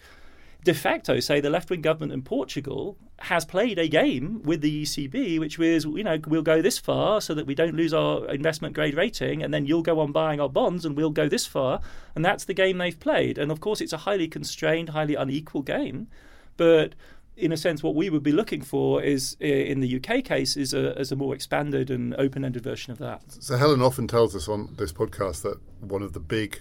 de 0.67 0.73
facto 0.73 1.17
say 1.21 1.39
the 1.39 1.49
left 1.49 1.69
wing 1.69 1.81
government 1.81 2.11
in 2.11 2.21
Portugal 2.21 2.97
has 3.19 3.45
played 3.45 3.79
a 3.79 3.87
game 3.87 4.41
with 4.43 4.59
the 4.59 4.83
ECB, 4.83 5.39
which 5.39 5.57
was, 5.57 5.85
you 5.85 6.03
know, 6.03 6.19
we'll 6.27 6.41
go 6.41 6.61
this 6.61 6.77
far 6.77 7.21
so 7.21 7.33
that 7.33 7.47
we 7.47 7.55
don't 7.55 7.73
lose 7.73 7.93
our 7.93 8.25
investment 8.25 8.75
grade 8.75 8.93
rating, 8.93 9.41
and 9.41 9.53
then 9.53 9.65
you'll 9.65 9.81
go 9.81 10.01
on 10.01 10.11
buying 10.11 10.41
our 10.41 10.49
bonds 10.49 10.83
and 10.83 10.97
we'll 10.97 11.09
go 11.09 11.29
this 11.29 11.47
far. 11.47 11.79
And 12.15 12.25
that's 12.25 12.43
the 12.43 12.53
game 12.53 12.79
they've 12.79 12.99
played. 12.99 13.37
And 13.37 13.49
of 13.49 13.61
course, 13.61 13.79
it's 13.79 13.93
a 13.93 13.97
highly 13.99 14.27
constrained, 14.27 14.89
highly 14.89 15.15
unequal 15.15 15.61
game. 15.61 16.09
But 16.57 16.95
in 17.37 17.53
a 17.53 17.57
sense, 17.57 17.81
what 17.81 17.95
we 17.95 18.09
would 18.09 18.23
be 18.23 18.33
looking 18.33 18.61
for 18.61 19.01
is, 19.01 19.37
in 19.39 19.79
the 19.79 19.95
UK 19.95 20.21
case, 20.21 20.57
is 20.57 20.73
a, 20.73 20.99
is 20.99 21.13
a 21.13 21.15
more 21.15 21.33
expanded 21.33 21.89
and 21.89 22.13
open 22.15 22.43
ended 22.43 22.63
version 22.63 22.91
of 22.91 22.97
that. 22.97 23.21
So, 23.29 23.55
Helen 23.55 23.81
often 23.81 24.05
tells 24.05 24.35
us 24.35 24.49
on 24.49 24.75
this 24.77 24.91
podcast 24.91 25.43
that 25.43 25.59
one 25.79 26.01
of 26.01 26.11
the 26.11 26.19
big 26.19 26.59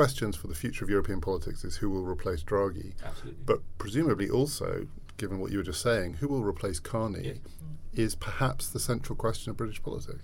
questions 0.00 0.34
for 0.34 0.46
the 0.46 0.54
future 0.54 0.82
of 0.82 0.88
European 0.88 1.20
politics 1.20 1.62
is 1.62 1.76
who 1.76 1.90
will 1.90 2.06
replace 2.06 2.42
Draghi. 2.42 2.94
Absolutely. 3.04 3.42
But 3.44 3.60
presumably 3.76 4.30
also, 4.30 4.86
given 5.18 5.40
what 5.40 5.52
you 5.52 5.58
were 5.58 5.62
just 5.62 5.82
saying, 5.82 6.14
who 6.14 6.28
will 6.28 6.42
replace 6.42 6.80
Carney 6.80 7.22
yeah. 7.22 8.04
is 8.04 8.14
perhaps 8.14 8.70
the 8.70 8.80
central 8.80 9.14
question 9.14 9.50
of 9.50 9.58
British 9.58 9.82
politics. 9.82 10.22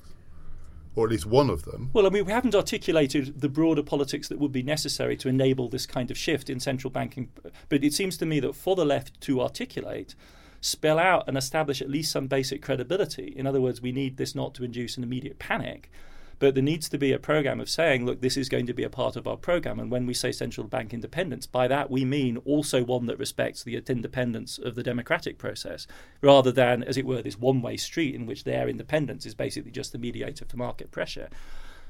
Or 0.95 1.05
at 1.05 1.11
least 1.11 1.27
one 1.27 1.51
of 1.51 1.67
them. 1.67 1.91
Well, 1.93 2.07
I 2.07 2.09
mean, 2.09 2.25
we 2.25 2.33
haven't 2.33 2.55
articulated 2.55 3.43
the 3.43 3.51
broader 3.51 3.83
politics 3.83 4.29
that 4.29 4.39
would 4.39 4.51
be 4.51 4.63
necessary 4.63 5.15
to 5.19 5.29
enable 5.29 5.69
this 5.69 5.85
kind 5.85 6.11
of 6.11 6.17
shift 6.17 6.49
in 6.49 6.59
central 6.59 6.91
banking. 6.91 7.29
But 7.69 7.85
it 7.85 7.93
seems 7.93 8.17
to 8.17 8.25
me 8.25 8.41
that 8.41 8.55
for 8.55 8.77
the 8.77 8.87
left 8.87 9.21
to 9.21 9.43
articulate, 9.43 10.15
spell 10.63 10.99
out 10.99 11.25
and 11.29 11.37
establish 11.37 11.83
at 11.83 11.91
least 11.91 12.11
some 12.11 12.29
basic 12.29 12.63
credibility. 12.63 13.35
In 13.37 13.47
other 13.47 13.61
words, 13.61 13.83
we 13.83 13.93
need 13.93 14.17
this 14.17 14.35
not 14.35 14.55
to 14.55 14.65
induce 14.65 14.97
an 14.97 15.03
immediate 15.03 15.39
panic, 15.39 15.91
but 16.39 16.55
there 16.55 16.63
needs 16.63 16.89
to 16.91 16.99
be 16.99 17.13
a 17.13 17.19
program 17.19 17.61
of 17.61 17.69
saying, 17.69 18.05
look, 18.05 18.21
this 18.21 18.37
is 18.37 18.49
going 18.49 18.67
to 18.67 18.75
be 18.75 18.83
a 18.83 18.91
part 18.91 19.17
of 19.17 19.27
our 19.27 19.37
program. 19.37 19.81
And 19.81 19.91
when 19.91 20.07
we 20.07 20.15
say 20.15 20.33
central 20.33 20.67
bank 20.67 20.93
independence, 20.93 21.47
by 21.47 21.67
that 21.69 21.91
we 21.91 22.05
mean 22.05 22.37
also 22.39 22.85
one 22.85 23.07
that 23.07 23.19
respects 23.19 23.63
the 23.63 23.77
independence 23.77 24.59
of 24.59 24.75
the 24.75 24.83
democratic 24.83 25.39
process, 25.39 25.87
rather 26.21 26.53
than, 26.53 26.83
as 26.83 26.97
it 26.97 27.07
were, 27.07 27.23
this 27.23 27.39
one 27.39 27.63
way 27.63 27.77
street 27.77 28.15
in 28.15 28.27
which 28.27 28.45
their 28.45 28.69
independence 28.69 29.25
is 29.25 29.35
basically 29.35 29.71
just 29.71 29.93
the 29.93 29.99
mediator 29.99 30.45
for 30.45 30.57
market 30.57 30.91
pressure 30.91 31.29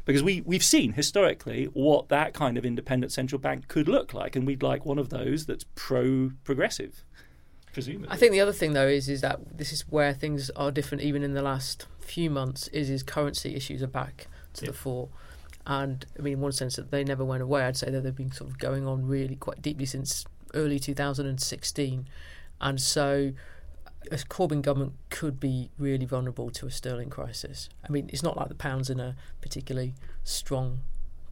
because 0.05 0.22
we, 0.22 0.40
we've 0.42 0.62
seen 0.62 0.92
historically 0.92 1.64
what 1.64 2.09
that 2.09 2.32
kind 2.32 2.57
of 2.57 2.64
independent 2.64 3.12
central 3.12 3.40
bank 3.40 3.66
could 3.66 3.88
look 3.88 4.14
like, 4.14 4.36
and 4.36 4.47
we'd 4.47 4.62
like 4.62 4.86
one 4.86 4.99
of 4.99 5.11
those 5.11 5.47
that's 5.47 5.64
pro 5.74 6.30
progressive. 6.44 7.05
presumably. 7.72 8.09
I 8.09 8.16
think 8.16 8.32
the 8.32 8.40
other 8.40 8.53
thing 8.53 8.72
though 8.72 8.86
is 8.86 9.09
is 9.09 9.20
that 9.20 9.59
this 9.59 9.72
is 9.72 9.82
where 9.90 10.14
things 10.14 10.49
are 10.51 10.70
different 10.70 11.03
even 11.03 11.22
in 11.22 11.34
the 11.34 11.42
last 11.42 11.86
few 11.99 12.30
months 12.30 12.68
is 12.68 12.88
is 12.88 13.03
currency 13.03 13.55
issues 13.57 13.82
are 13.82 13.88
back 13.88 14.28
to 14.57 14.65
Yeah. 14.67 14.71
the 14.73 14.77
fore. 14.77 15.09
And 15.67 16.05
I 16.19 16.23
mean 16.23 16.35
in 16.35 16.41
one 16.41 16.53
sense 16.53 16.77
that 16.77 16.91
they 16.91 17.03
never 17.05 17.25
went 17.25 17.43
away. 17.43 17.63
I'd 17.63 17.77
say 17.77 17.91
that 17.91 18.03
they've 18.03 18.15
been 18.15 18.33
sort 18.33 18.51
of 18.51 18.59
going 18.59 18.87
on 18.87 19.07
really 19.07 19.37
quite 19.37 19.61
deeply 19.63 19.87
since 19.87 20.25
early 20.55 20.79
2016. 20.79 22.07
And 22.61 22.81
so 22.81 23.33
uh, 23.87 23.91
a 24.13 24.17
Corbyn 24.17 24.63
government 24.63 24.93
could 25.11 25.41
be 25.41 25.71
really 25.79 26.07
vulnerable 26.07 26.51
to 26.51 26.67
a 26.67 26.71
sterling 26.71 27.11
crisis. 27.11 27.69
I 27.87 27.91
mean, 27.93 28.09
it's 28.13 28.23
not 28.23 28.37
like 28.37 28.49
the 28.49 28.55
pound's 28.55 28.89
in 28.91 29.01
a 29.01 29.17
particularly 29.41 29.95
strong 30.25 30.81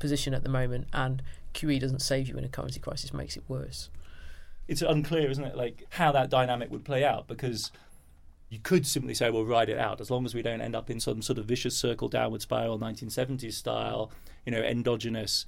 position 0.00 0.34
at 0.34 0.42
the 0.42 0.48
moment, 0.50 0.88
and 0.92 1.22
QE 1.54 1.78
doesn't 1.80 2.02
save 2.02 2.28
you 2.28 2.36
in 2.36 2.44
a 2.44 2.48
currency 2.48 2.80
crisis, 2.80 3.12
makes 3.14 3.36
it 3.36 3.44
worse. 3.48 3.88
it's 4.66 4.82
unclear, 4.82 5.30
isn't 5.30 5.44
it, 5.44 5.56
like 5.56 5.86
how 5.90 6.10
that 6.10 6.28
dynamic 6.30 6.70
would 6.70 6.84
play 6.84 7.04
out 7.04 7.28
because 7.28 7.70
you 8.54 8.60
could 8.62 8.86
simply 8.86 9.14
say, 9.14 9.30
well, 9.30 9.44
ride 9.44 9.68
it 9.68 9.78
out. 9.78 10.00
As 10.00 10.12
long 10.12 10.24
as 10.24 10.32
we 10.32 10.40
don't 10.40 10.60
end 10.60 10.76
up 10.76 10.88
in 10.88 11.00
some 11.00 11.22
sort 11.22 11.38
of 11.38 11.44
vicious 11.44 11.76
circle 11.76 12.08
downward 12.08 12.40
spiral, 12.40 12.78
1970s 12.78 13.54
style, 13.54 14.12
you 14.46 14.52
know, 14.52 14.60
endogenous 14.60 15.44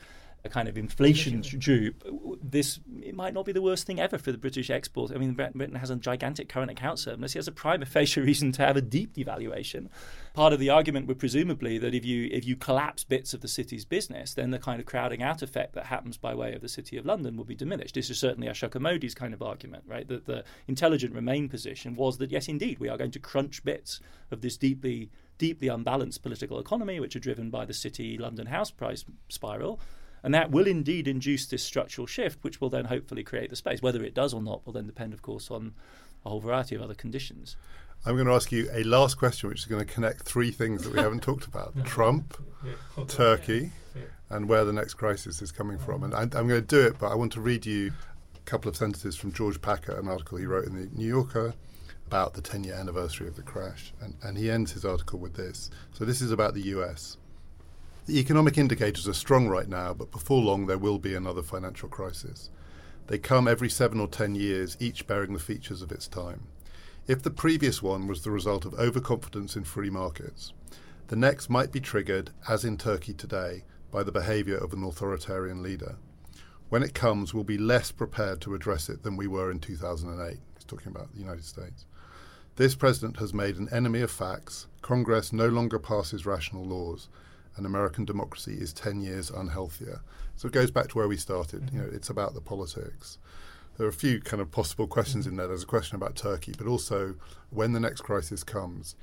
a 0.46 0.48
kind 0.48 0.68
of 0.68 0.78
inflation 0.78 1.40
dupe. 1.40 2.02
This 2.42 2.80
it 3.02 3.14
might 3.14 3.34
not 3.34 3.44
be 3.44 3.52
the 3.52 3.62
worst 3.62 3.86
thing 3.86 4.00
ever 4.00 4.16
for 4.16 4.32
the 4.32 4.38
British 4.38 4.70
export. 4.70 5.12
I 5.12 5.18
mean, 5.18 5.34
Britain 5.34 5.74
has 5.74 5.90
a 5.90 5.96
gigantic 5.96 6.48
current 6.48 6.70
account 6.70 6.98
surplus. 6.98 7.34
He 7.34 7.38
has 7.38 7.48
a 7.48 7.52
prima 7.52 7.86
facie 7.96 8.20
reason 8.20 8.52
to 8.52 8.62
have 8.62 8.76
a 8.76 8.80
deep 8.80 9.14
devaluation. 9.14 9.88
Part 10.32 10.52
of 10.52 10.60
the 10.60 10.70
argument 10.70 11.06
would 11.06 11.18
presumably 11.18 11.78
that 11.78 11.94
if 11.94 12.04
you 12.04 12.28
if 12.32 12.46
you 12.46 12.56
collapse 12.56 13.04
bits 13.04 13.34
of 13.34 13.40
the 13.40 13.48
city's 13.48 13.84
business, 13.84 14.34
then 14.34 14.50
the 14.50 14.58
kind 14.58 14.80
of 14.80 14.86
crowding 14.86 15.22
out 15.22 15.42
effect 15.42 15.74
that 15.74 15.86
happens 15.86 16.16
by 16.16 16.34
way 16.34 16.54
of 16.54 16.62
the 16.62 16.68
City 16.68 16.96
of 16.96 17.04
London 17.04 17.36
will 17.36 17.44
be 17.44 17.54
diminished. 17.54 17.94
This 17.94 18.10
is 18.10 18.18
certainly 18.18 18.48
Ashoka 18.48 18.80
Mody's 18.80 19.14
kind 19.14 19.34
of 19.34 19.42
argument, 19.42 19.84
right? 19.86 20.06
That 20.08 20.26
the 20.26 20.44
intelligent 20.68 21.14
Remain 21.14 21.48
position 21.48 21.96
was 21.96 22.18
that 22.18 22.30
yes, 22.30 22.48
indeed, 22.48 22.78
we 22.78 22.88
are 22.88 22.98
going 22.98 23.10
to 23.12 23.18
crunch 23.18 23.64
bits 23.64 24.00
of 24.30 24.40
this 24.40 24.56
deeply 24.56 25.10
deeply 25.38 25.68
unbalanced 25.68 26.22
political 26.22 26.58
economy, 26.58 27.00
which 27.00 27.16
are 27.16 27.20
driven 27.20 27.50
by 27.50 27.64
the 27.64 27.74
city 27.74 28.18
London 28.18 28.46
house 28.46 28.70
price 28.70 29.04
spiral. 29.28 29.80
And 30.26 30.34
that 30.34 30.50
will 30.50 30.66
indeed 30.66 31.06
induce 31.06 31.46
this 31.46 31.62
structural 31.62 32.08
shift, 32.08 32.42
which 32.42 32.60
will 32.60 32.68
then 32.68 32.86
hopefully 32.86 33.22
create 33.22 33.48
the 33.48 33.54
space. 33.54 33.80
Whether 33.80 34.02
it 34.02 34.12
does 34.12 34.34
or 34.34 34.42
not 34.42 34.66
will 34.66 34.72
then 34.72 34.88
depend, 34.88 35.12
of 35.12 35.22
course, 35.22 35.52
on 35.52 35.72
a 36.24 36.30
whole 36.30 36.40
variety 36.40 36.74
of 36.74 36.82
other 36.82 36.94
conditions. 36.94 37.54
I'm 38.04 38.16
going 38.16 38.26
to 38.26 38.32
ask 38.32 38.50
you 38.50 38.68
a 38.72 38.82
last 38.82 39.18
question, 39.18 39.48
which 39.48 39.60
is 39.60 39.66
going 39.66 39.86
to 39.86 39.94
connect 39.94 40.22
three 40.22 40.50
things 40.50 40.82
that 40.82 40.92
we 40.92 40.98
haven't 40.98 41.22
talked 41.22 41.46
about 41.46 41.74
Trump, 41.84 42.42
Turkey, 43.06 43.70
and 44.28 44.48
where 44.48 44.64
the 44.64 44.72
next 44.72 44.94
crisis 44.94 45.40
is 45.42 45.52
coming 45.52 45.78
from. 45.78 46.02
And 46.02 46.12
I, 46.12 46.22
I'm 46.22 46.48
going 46.48 46.60
to 46.60 46.60
do 46.60 46.80
it, 46.80 46.98
but 46.98 47.12
I 47.12 47.14
want 47.14 47.30
to 47.34 47.40
read 47.40 47.64
you 47.64 47.92
a 48.34 48.40
couple 48.40 48.68
of 48.68 48.76
sentences 48.76 49.14
from 49.14 49.32
George 49.32 49.62
Packer, 49.62 49.96
an 49.96 50.08
article 50.08 50.38
he 50.38 50.46
wrote 50.46 50.66
in 50.66 50.74
the 50.74 50.88
New 50.92 51.06
Yorker 51.06 51.54
about 52.08 52.34
the 52.34 52.42
10 52.42 52.64
year 52.64 52.74
anniversary 52.74 53.28
of 53.28 53.36
the 53.36 53.42
crash. 53.42 53.92
And, 54.00 54.16
and 54.24 54.36
he 54.36 54.50
ends 54.50 54.72
his 54.72 54.84
article 54.84 55.20
with 55.20 55.34
this. 55.34 55.70
So 55.92 56.04
this 56.04 56.20
is 56.20 56.32
about 56.32 56.54
the 56.54 56.62
US. 56.62 57.16
The 58.06 58.20
economic 58.20 58.56
indicators 58.56 59.08
are 59.08 59.12
strong 59.12 59.48
right 59.48 59.68
now, 59.68 59.92
but 59.92 60.12
before 60.12 60.40
long 60.40 60.66
there 60.66 60.78
will 60.78 61.00
be 61.00 61.16
another 61.16 61.42
financial 61.42 61.88
crisis. 61.88 62.50
They 63.08 63.18
come 63.18 63.48
every 63.48 63.68
seven 63.68 63.98
or 63.98 64.06
ten 64.06 64.36
years, 64.36 64.76
each 64.78 65.08
bearing 65.08 65.32
the 65.32 65.40
features 65.40 65.82
of 65.82 65.90
its 65.90 66.06
time. 66.06 66.46
If 67.08 67.22
the 67.22 67.32
previous 67.32 67.82
one 67.82 68.06
was 68.06 68.22
the 68.22 68.30
result 68.30 68.64
of 68.64 68.74
overconfidence 68.74 69.56
in 69.56 69.64
free 69.64 69.90
markets, 69.90 70.52
the 71.08 71.16
next 71.16 71.50
might 71.50 71.72
be 71.72 71.80
triggered, 71.80 72.30
as 72.48 72.64
in 72.64 72.76
Turkey 72.76 73.12
today, 73.12 73.64
by 73.90 74.04
the 74.04 74.12
behaviour 74.12 74.56
of 74.56 74.72
an 74.72 74.84
authoritarian 74.84 75.60
leader. 75.60 75.96
When 76.68 76.84
it 76.84 76.94
comes, 76.94 77.34
we'll 77.34 77.42
be 77.42 77.58
less 77.58 77.90
prepared 77.90 78.40
to 78.42 78.54
address 78.54 78.88
it 78.88 79.02
than 79.02 79.16
we 79.16 79.26
were 79.26 79.50
in 79.50 79.58
2008. 79.58 80.38
He's 80.54 80.64
talking 80.64 80.92
about 80.92 81.12
the 81.12 81.20
United 81.20 81.44
States. 81.44 81.86
This 82.54 82.76
president 82.76 83.16
has 83.18 83.34
made 83.34 83.56
an 83.56 83.68
enemy 83.72 84.00
of 84.00 84.12
facts. 84.12 84.68
Congress 84.80 85.32
no 85.32 85.48
longer 85.48 85.80
passes 85.80 86.24
rational 86.24 86.64
laws, 86.64 87.08
and 87.56 87.66
American 87.66 88.04
democracy 88.04 88.56
is 88.58 88.72
10 88.72 89.00
years 89.00 89.30
unhealthier. 89.30 90.00
So 90.36 90.48
it 90.48 90.52
goes 90.52 90.70
back 90.70 90.88
to 90.88 90.98
where 90.98 91.08
we 91.08 91.16
started. 91.16 91.70
You 91.72 91.78
mm-hmm. 91.80 91.90
know, 91.90 91.96
it's 91.96 92.10
about 92.10 92.34
the 92.34 92.40
politics. 92.40 93.18
There 93.76 93.86
are 93.86 93.90
a 93.90 93.94
few 93.94 94.20
kind 94.20 94.40
of 94.40 94.50
possible 94.50 94.86
questions 94.86 95.26
in 95.26 95.36
there. 95.36 95.48
There's 95.48 95.62
a 95.62 95.66
question 95.66 95.96
about 95.96 96.16
Turkey, 96.16 96.54
but 96.56 96.66
also 96.66 97.14
when 97.50 97.72
the 97.72 97.80
next 97.80 98.02
crisis 98.02 98.42
comes, 98.42 98.96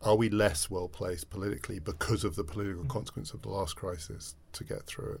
are 0.00 0.16
we 0.16 0.28
less 0.28 0.70
well 0.70 0.88
placed 0.88 1.28
politically 1.30 1.78
because 1.78 2.24
of 2.24 2.36
the 2.36 2.44
political 2.44 2.82
mm-hmm. 2.82 2.90
consequence 2.90 3.32
of 3.32 3.42
the 3.42 3.48
last 3.48 3.76
crisis 3.76 4.34
to 4.52 4.64
get 4.64 4.84
through 4.84 5.14
it? 5.14 5.20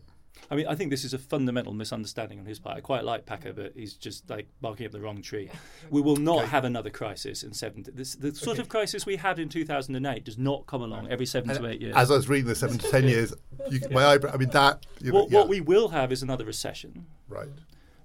I 0.50 0.54
mean, 0.54 0.66
I 0.66 0.74
think 0.74 0.90
this 0.90 1.04
is 1.04 1.12
a 1.12 1.18
fundamental 1.18 1.74
misunderstanding 1.74 2.38
on 2.38 2.46
his 2.46 2.58
part. 2.58 2.76
I 2.76 2.80
quite 2.80 3.04
like 3.04 3.26
Packer, 3.26 3.52
but 3.52 3.72
he's 3.74 3.94
just 3.94 4.30
like 4.30 4.46
barking 4.60 4.86
up 4.86 4.92
the 4.92 5.00
wrong 5.00 5.20
tree. 5.20 5.50
We 5.90 6.00
will 6.00 6.16
not 6.16 6.46
have 6.46 6.64
another 6.64 6.90
crisis 6.90 7.42
in 7.42 7.52
seven. 7.52 7.84
This, 7.92 8.14
the 8.14 8.34
sort 8.34 8.58
of 8.58 8.68
crisis 8.68 9.04
we 9.04 9.16
had 9.16 9.38
in 9.38 9.48
2008 9.48 10.24
does 10.24 10.38
not 10.38 10.66
come 10.66 10.80
along 10.80 11.08
every 11.10 11.26
seven 11.26 11.54
to 11.54 11.66
eight 11.66 11.80
years. 11.82 11.94
As 11.96 12.10
I 12.10 12.14
was 12.14 12.28
reading 12.28 12.46
the 12.46 12.54
seven 12.54 12.78
to 12.78 12.90
ten 12.90 13.04
years, 13.08 13.34
you, 13.70 13.80
my 13.90 14.06
eyebrow, 14.06 14.32
I 14.32 14.36
mean, 14.38 14.50
that. 14.50 14.86
You 15.00 15.12
know, 15.12 15.20
what, 15.20 15.30
yeah, 15.30 15.38
what 15.38 15.48
we 15.48 15.60
will 15.60 15.88
have 15.88 16.12
is 16.12 16.22
another 16.22 16.44
recession, 16.44 17.06
Right. 17.28 17.48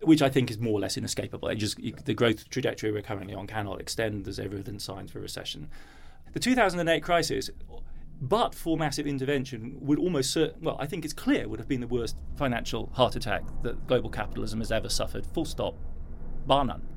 which 0.02 0.22
I 0.22 0.28
think 0.30 0.52
is 0.52 0.58
more 0.60 0.74
or 0.74 0.80
less 0.82 0.98
inescapable. 0.98 1.48
It 1.48 1.56
just 1.56 1.80
you, 1.80 1.94
the 2.04 2.14
growth 2.14 2.50
trajectory 2.50 2.92
we're 2.92 3.04
currently 3.04 3.36
on 3.36 3.48
cannot 3.48 3.80
extend. 3.80 4.26
There's 4.26 4.40
evident 4.40 4.82
signs 4.82 5.12
for 5.12 5.20
recession. 5.20 5.70
The 6.34 6.40
2008 6.40 7.04
crisis, 7.04 7.50
but 8.24 8.56
for 8.56 8.78
massive 8.78 9.06
intervention, 9.06 9.78
would 9.82 10.00
almost 10.00 10.32
certain. 10.32 10.62
Well, 10.62 10.78
I 10.80 10.86
think 10.86 11.04
it's 11.04 11.14
clear 11.14 11.50
would 11.50 11.60
have 11.60 11.68
been 11.68 11.82
the 11.82 11.88
worst 11.88 12.16
financial 12.38 12.90
heart 12.94 13.18
attack 13.18 13.44
that 13.64 13.86
global 13.86 14.10
capitalism 14.10 14.60
has 14.60 14.72
ever 14.72 14.88
suffered. 14.88 15.26
Full 15.26 15.44
stop. 15.44 15.76
Bar 16.48 16.64
none. 16.64 16.88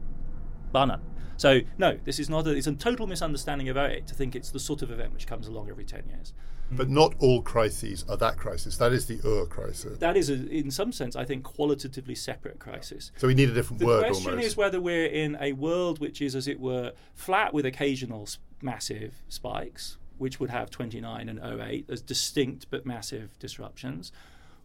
Bar 0.71 0.87
none. 0.87 1.03
So 1.37 1.61
no, 1.79 1.99
this 2.05 2.21
is 2.21 2.31
not. 2.31 2.47
A, 2.47 2.51
it's 2.53 2.69
a 2.69 2.73
total 2.73 3.09
misunderstanding 3.09 3.69
about 3.69 3.91
it 3.91 4.07
to 4.07 4.15
think 4.15 4.37
it's 4.37 4.51
the 4.51 4.61
sort 4.61 4.83
of 4.83 4.93
event 4.93 5.13
which 5.13 5.27
comes 5.27 5.49
along 5.49 5.69
every 5.69 5.85
10 5.85 6.05
years. 6.09 6.33
But 6.71 6.89
not 6.89 7.15
all 7.19 7.43
crises 7.43 8.05
are 8.09 8.17
that 8.19 8.37
crisis. 8.37 8.77
That 8.77 8.93
is 8.93 9.07
the 9.07 9.21
Ur 9.25 9.47
crisis. 9.47 9.99
That 9.99 10.17
is, 10.17 10.31
a, 10.31 10.49
in 10.49 10.71
some 10.71 10.93
sense, 10.93 11.17
I 11.17 11.25
think, 11.25 11.43
qualitatively 11.43 12.15
separate 12.15 12.61
crisis. 12.61 13.11
So 13.17 13.27
we 13.27 13.35
need 13.35 13.51
a 13.51 13.53
different 13.53 13.81
The 13.81 13.87
word 13.87 14.05
The 14.05 14.07
question 14.09 14.31
almost. 14.31 14.47
is 14.47 14.57
whether 14.57 14.81
we're 14.81 15.07
in 15.07 15.37
a 15.41 15.53
world 15.53 15.99
which 15.99 16.23
is, 16.23 16.35
as 16.37 16.47
it 16.47 16.59
were, 16.61 16.93
flat 17.15 17.53
with 17.53 17.67
occasional 17.67 18.29
massive 18.63 19.23
spikes, 19.29 19.99
which 20.19 20.41
would 20.41 20.51
have 20.51 20.71
29 20.71 21.29
and 21.29 21.39
08 21.39 21.87
as 21.91 22.03
distinct 22.03 22.67
but 22.71 22.87
massive 22.87 23.39
disruptions, 23.39 24.13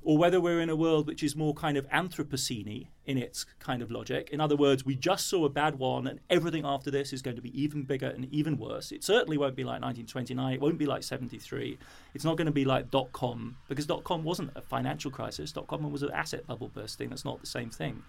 or 0.04 0.18
whether 0.18 0.41
we're 0.41 0.62
in 0.62 0.70
a 0.70 0.76
world 0.76 1.06
which 1.06 1.22
is 1.22 1.36
more 1.36 1.54
kind 1.54 1.78
of 1.78 1.88
Anthropocene 1.89 2.88
in 3.06 3.18
its 3.18 3.45
kind 3.60 3.84
of 3.84 3.91
logic. 3.91 4.30
In 4.32 4.41
other 4.41 4.56
words, 4.56 4.84
we 4.84 4.95
just 4.95 5.28
saw 5.28 5.45
a 5.45 5.49
bad 5.49 5.78
one, 5.78 6.08
and 6.08 6.20
everything 6.30 6.66
after 6.66 6.89
this 6.89 7.14
is 7.14 7.22
going 7.22 7.36
to 7.36 7.41
be 7.41 7.62
even 7.62 7.84
bigger 7.84 8.08
and 8.08 8.26
even 8.34 8.58
worse. 8.58 8.91
It 8.91 9.04
certainly 9.04 9.38
won't 9.38 9.56
be 9.56 9.64
like 9.64 9.82
1929. 9.82 10.54
It 10.54 10.62
won't 10.62 10.80
be 10.80 10.88
like 10.88 11.04
73. 11.04 11.78
It's 12.16 12.26
not 12.26 12.36
going 12.36 12.47
to 12.47 12.52
be 12.52 12.66
like 12.66 12.89
dot 12.89 13.12
com 13.12 13.58
because 13.68 13.86
dot 13.86 14.04
com 14.04 14.24
wasn't 14.24 14.52
a 14.56 14.62
financial 14.62 15.12
crisis. 15.12 15.52
Dot 15.52 15.68
com 15.68 15.89
was 15.91 16.04
an 16.04 16.12
asset 16.12 16.47
bubble 16.47 16.72
bursting. 16.74 17.10
That's 17.10 17.26
not 17.26 17.41
the 17.41 17.47
same 17.47 17.70
thing. 17.70 18.02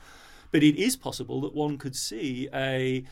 But 0.51 0.62
it 0.62 0.76
is 0.76 0.97
possible 0.97 1.40
that 1.43 1.55
one 1.55 1.78
could 1.78 1.97
see 1.97 2.49
a 2.55 3.05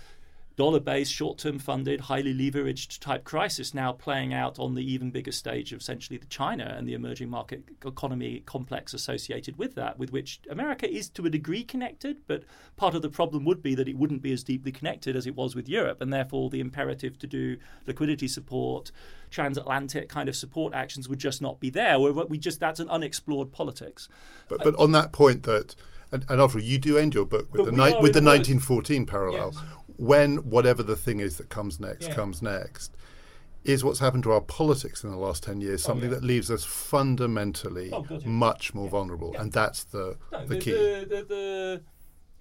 dollar 0.61 0.79
based, 0.79 1.11
short 1.11 1.39
term 1.39 1.59
funded, 1.59 2.03
highly 2.03 2.35
leveraged 2.35 2.99
type 2.99 3.25
crisis 3.25 3.73
now 3.73 3.93
playing 3.93 4.35
out 4.35 4.59
on 4.59 4.75
the 4.75 4.93
even 4.93 5.11
bigger 5.11 5.33
stage 5.33 5.73
of 5.73 5.81
essentially 5.81 6.19
the 6.19 6.27
China 6.27 6.75
and 6.77 6.87
the 6.87 6.93
emerging 6.93 7.31
market 7.31 7.63
economy 7.83 8.43
complex 8.45 8.93
associated 8.93 9.57
with 9.57 9.75
that, 9.75 9.99
with 9.99 10.13
which 10.13 10.39
America 10.51 10.87
is 10.87 11.09
to 11.09 11.25
a 11.25 11.31
degree 11.31 11.65
connected, 11.65 12.19
but 12.27 12.43
part 12.77 12.95
of 12.95 13.01
the 13.01 13.09
problem 13.09 13.43
would 13.47 13.63
be 13.63 13.75
that 13.75 13.89
it 13.89 13.97
wouldn't 13.97 14.21
be 14.21 14.35
as 14.35 14.45
deeply 14.45 14.71
connected 14.71 15.17
as 15.17 15.27
it 15.27 15.35
was 15.35 15.57
with 15.57 15.67
Europe, 15.67 16.03
and 16.03 16.13
therefore 16.13 16.51
the 16.51 16.61
imperative 16.61 17.19
to 17.19 17.27
do 17.27 17.57
liquidity 17.87 18.29
support, 18.29 18.93
transatlantic 19.31 20.11
kind 20.11 20.29
of 20.29 20.37
support 20.37 20.75
actions 20.75 21.09
would 21.09 21.19
just 21.19 21.41
not 21.41 21.59
be 21.59 21.71
there. 21.71 21.99
We 21.99 22.37
just 22.37 22.61
that's 22.61 22.81
an 22.81 22.91
unexplored 22.91 23.51
politics. 23.51 24.11
But 24.47 24.63
but 24.63 24.75
on 24.77 24.93
that 24.93 25.11
point 25.13 25.45
that 25.45 25.75
and, 26.13 26.25
and 26.29 26.41
after 26.41 26.59
all, 26.59 26.65
you 26.65 26.79
do 26.79 26.99
end 26.99 27.15
your 27.15 27.25
book 27.25 27.53
with 27.53 27.65
But 27.65 27.77
the 27.77 27.77
ni- 27.77 28.01
with 28.01 28.13
the 28.13 28.19
in 28.19 28.27
a 28.27 28.31
world- 28.31 28.39
1914 28.41 29.07
parallel. 29.07 29.53
Yes. 29.55 29.63
When 30.01 30.39
whatever 30.39 30.83
the 30.83 30.97
thing 30.97 31.21
is 31.21 31.37
that 31.37 31.49
comes 31.51 31.79
next 31.79 32.09
Yeah. 32.09 32.15
comes 32.15 32.41
next, 32.43 32.97
is 33.65 33.85
what's 33.85 33.99
happened 33.99 34.23
to 34.25 34.33
our 34.33 34.41
politics 34.41 35.05
in 35.05 35.11
the 35.11 35.19
last 35.19 35.43
10 35.43 35.61
years 35.61 35.85
oh, 35.85 35.89
something 35.89 36.09
Oh, 36.09 36.13
yeah. 36.15 36.19
that 36.21 36.25
leaves 36.25 36.51
us 36.51 36.65
fundamentally 36.65 37.91
Oh, 37.93 38.01
God, 38.03 38.23
yeah. 38.23 38.29
much 38.29 38.73
more 38.73 38.89
vulnerable, 38.89 39.37
and 39.37 39.53
that's 39.53 39.85
the 39.85 40.17
No, 40.33 40.47
the 40.47 40.55
the, 40.55 40.61
key. 40.61 40.71
The, 40.73 41.07
the, 41.09 41.23
the, 41.25 41.83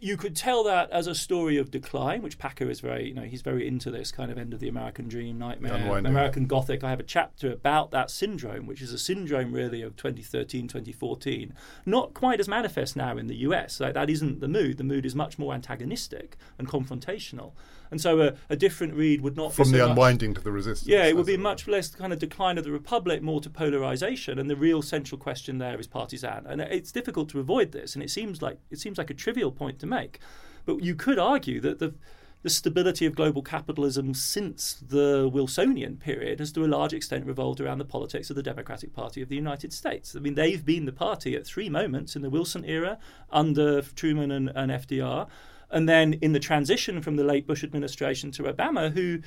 you 0.01 0.15
could 0.15 0.35
tell 0.35 0.63
that 0.63 0.89
as 0.91 1.07
a 1.07 1.15
story 1.15 1.57
of 1.57 1.71
decline, 1.71 2.21
which 2.21 2.37
Packer 2.37 2.69
is 2.69 2.79
very, 2.79 3.09
you 3.09 3.13
know, 3.13 3.23
he's 3.23 3.41
very 3.41 3.67
into 3.67 3.91
this 3.91 4.11
kind 4.11 4.31
of 4.31 4.37
end 4.37 4.53
of 4.53 4.59
the 4.59 4.69
American 4.69 5.07
dream, 5.07 5.37
nightmare, 5.37 5.73
Unwinding. 5.73 6.11
American 6.11 6.45
Gothic. 6.45 6.83
I 6.83 6.89
have 6.89 6.99
a 6.99 7.03
chapter 7.03 7.51
about 7.51 7.91
that 7.91 8.09
syndrome, 8.09 8.65
which 8.65 8.81
is 8.81 8.93
a 8.93 8.97
syndrome 8.97 9.51
really 9.51 9.81
of 9.81 9.97
2013, 9.97 10.67
2014. 10.67 11.53
Not 11.85 12.13
quite 12.13 12.39
as 12.39 12.47
manifest 12.47 12.95
now 12.95 13.17
in 13.17 13.27
the 13.27 13.35
US. 13.37 13.79
Like, 13.79 13.93
that 13.93 14.09
isn't 14.09 14.39
the 14.39 14.47
mood. 14.47 14.77
The 14.77 14.83
mood 14.83 15.05
is 15.05 15.15
much 15.15 15.37
more 15.37 15.53
antagonistic 15.53 16.37
and 16.57 16.67
confrontational. 16.67 17.51
And 17.91 17.99
so 17.99 18.21
a, 18.21 18.33
a 18.49 18.55
different 18.55 18.93
read 18.93 19.21
would 19.21 19.35
not 19.35 19.49
be 19.49 19.55
From 19.55 19.65
so 19.65 19.71
the 19.71 19.79
much- 19.79 19.89
unwinding 19.89 20.33
to 20.35 20.41
the 20.41 20.51
resistance. 20.51 20.87
yeah, 20.87 21.05
it 21.05 21.15
would 21.15 21.25
be 21.25 21.37
were. 21.37 21.43
much 21.43 21.67
less 21.67 21.87
kind 21.89 22.13
of 22.13 22.19
decline 22.19 22.57
of 22.57 22.63
the 22.63 22.71
republic, 22.71 23.21
more 23.21 23.41
to 23.41 23.49
polarization, 23.49 24.37
and 24.37 24.49
the 24.49 24.55
real 24.55 24.81
central 24.81 25.17
question 25.17 25.57
there 25.57 25.79
is 25.79 25.87
partisan. 25.87 26.45
And 26.45 26.61
it's 26.61 26.91
difficult 26.91 27.29
to 27.29 27.39
avoid 27.39 27.71
this, 27.71 27.95
and 27.95 28.03
it 28.03 28.09
seems 28.11 28.41
like 28.41 28.57
it 28.69 28.79
seems 28.79 28.97
like 28.97 29.09
a 29.09 29.13
trivial 29.15 29.51
point 29.51 29.79
to 29.79 29.85
make, 29.87 30.19
but 30.65 30.83
you 30.83 30.93
could 30.95 31.17
argue 31.19 31.59
that 31.61 31.79
the 31.79 31.93
the 32.41 32.49
stability 32.49 33.05
of 33.05 33.15
global 33.17 33.41
capitalism 33.41 34.13
since 34.13 34.75
the 34.87 35.29
Wilsonian 35.29 35.97
period 35.97 36.39
has 36.39 36.53
to 36.53 36.63
a 36.63 36.67
large 36.67 36.93
extent 36.93 37.25
revolved 37.25 37.59
around 37.59 37.79
the 37.79 37.83
politics 37.85 38.29
of 38.29 38.37
the 38.37 38.41
Democratic 38.43 38.93
Party 38.93 39.21
of 39.21 39.27
the 39.27 39.35
United 39.35 39.73
States. 39.73 40.15
I 40.15 40.19
mean, 40.19 40.35
they've 40.35 40.63
been 40.63 40.85
the 40.85 40.93
party 40.93 41.35
at 41.35 41.45
three 41.45 41.67
moments 41.67 42.15
in 42.15 42.21
the 42.21 42.29
Wilson 42.29 42.63
era 42.63 42.97
under 43.29 43.81
Truman 43.81 44.31
and, 44.31 44.49
and 44.55 44.71
FDR, 44.71 45.27
and 45.71 45.87
then 45.87 46.13
in 46.13 46.33
the 46.33 46.39
transition 46.39 47.01
from 47.01 47.15
the 47.15 47.23
late 47.23 47.47
Bush 47.47 47.63
administration 47.63 48.31
to 48.31 48.43
Obama, 48.43 48.91
who 48.91 49.19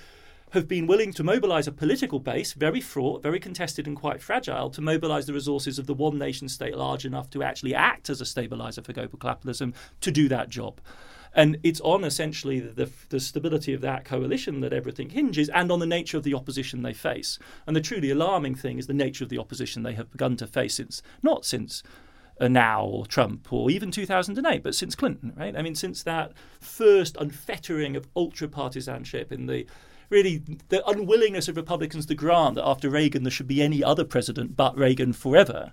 have 0.53 0.69
been 0.69 0.87
willing 0.87 1.13
to 1.15 1.25
mobilize 1.25 1.67
a 1.67 1.73
political 1.73 2.19
base, 2.19 2.53
very 2.53 2.81
fraught, 2.81 3.23
very 3.23 3.41
contested, 3.41 3.87
and 3.87 3.97
quite 3.97 4.21
fragile, 4.21 4.69
to 4.69 4.83
mobilize 4.83 5.27
the 5.27 5.33
resources 5.33 5.79
of 5.79 5.87
the 5.87 5.95
one 5.95 6.19
nation 6.19 6.49
state 6.49 6.77
large 6.77 7.07
enough 7.07 7.31
to 7.31 7.43
actually 7.43 7.75
act 7.75 8.11
as 8.11 8.21
a 8.21 8.27
stabilizer 8.27 8.83
for 8.83 8.93
global 8.93 9.19
capitalism 9.19 9.73
to 10.03 10.11
do 10.11 10.29
that 10.29 10.51
job. 10.51 10.79
And 11.35 11.57
it's 11.63 11.81
on 11.81 12.05
essentially 12.05 12.61
the, 12.61 12.91
the, 13.09 13.19
stability 13.19 13.73
of 13.73 13.81
that 13.81 14.05
coalition 14.05 14.61
that 14.61 14.75
everything 14.75 15.09
hinges 15.09 15.49
and 15.49 15.73
on 15.73 15.79
the 15.79 15.87
nature 15.87 16.19
of 16.19 16.25
the 16.25 16.35
opposition 16.35 16.83
they 16.83 16.93
face. 16.93 17.39
And 17.67 17.75
the 17.75 17.81
truly 17.81 18.11
alarming 18.11 18.57
thing 18.57 18.79
is 18.79 18.87
the 18.87 18.93
nature 18.93 19.25
of 19.25 19.31
the 19.31 19.39
opposition 19.39 19.83
they 19.83 19.95
have 19.95 20.11
begun 20.11 20.37
to 20.37 20.47
face 20.47 20.75
since, 20.75 21.03
not 21.23 21.47
since 21.47 21.83
now 22.41 23.05
Trump 23.09 23.53
or 23.53 23.71
even 23.71 23.91
2008, 23.91 24.63
but 24.63 24.75
since 24.75 24.95
Clinton, 24.95 25.33
right? 25.37 25.57
I 25.57 25.63
mean, 25.63 25.75
since 25.75 26.03
that 26.03 26.33
first 26.61 27.17
unfettering 27.19 27.97
of 27.97 28.09
ultra 28.17 28.49
partisanship 28.49 29.31
in 29.33 29.47
the 29.47 29.67
really 30.11 30.43
the 30.69 30.87
unwillingness 30.87 31.49
of 31.49 31.57
Republicans 31.57 32.05
to 32.07 32.15
grant 32.15 32.57
that 32.57 32.67
after 32.67 32.91
Reagan 32.91 33.23
there 33.23 33.31
should 33.31 33.49
be 33.49 33.63
any 33.63 33.83
other 33.83 34.05
president 34.05 34.55
but 34.55 34.77
Reagan 34.77 35.15
forever 35.15 35.73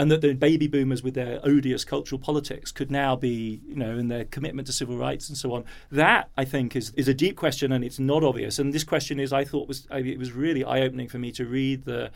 and 0.00 0.10
that 0.10 0.22
the 0.22 0.32
baby 0.32 0.66
boomers 0.66 1.02
with 1.02 1.12
their 1.12 1.40
odious 1.42 1.84
cultural 1.84 2.18
politics 2.18 2.72
could 2.72 2.90
now 2.90 3.14
be, 3.14 3.60
you 3.66 3.76
know, 3.76 3.98
in 3.98 4.08
their 4.08 4.24
commitment 4.24 4.66
to 4.66 4.72
civil 4.72 4.96
rights 4.96 5.28
and 5.28 5.36
so 5.36 5.52
on. 5.52 5.64
That 5.90 6.30
I 6.38 6.46
think 6.46 6.74
is 6.74 6.90
is 6.96 7.06
a 7.06 7.12
deep 7.12 7.36
question, 7.36 7.70
and 7.70 7.84
it's 7.84 7.98
not 7.98 8.24
obvious. 8.24 8.58
And 8.58 8.72
this 8.72 8.84
question 8.84 9.20
is, 9.20 9.30
I 9.30 9.44
thought 9.44 9.68
was 9.68 9.86
it 9.90 10.18
was 10.18 10.32
really 10.32 10.64
eye 10.64 10.80
opening 10.80 11.08
for 11.08 11.18
me 11.18 11.32
to 11.32 11.44
read 11.44 11.84
the 11.84 12.10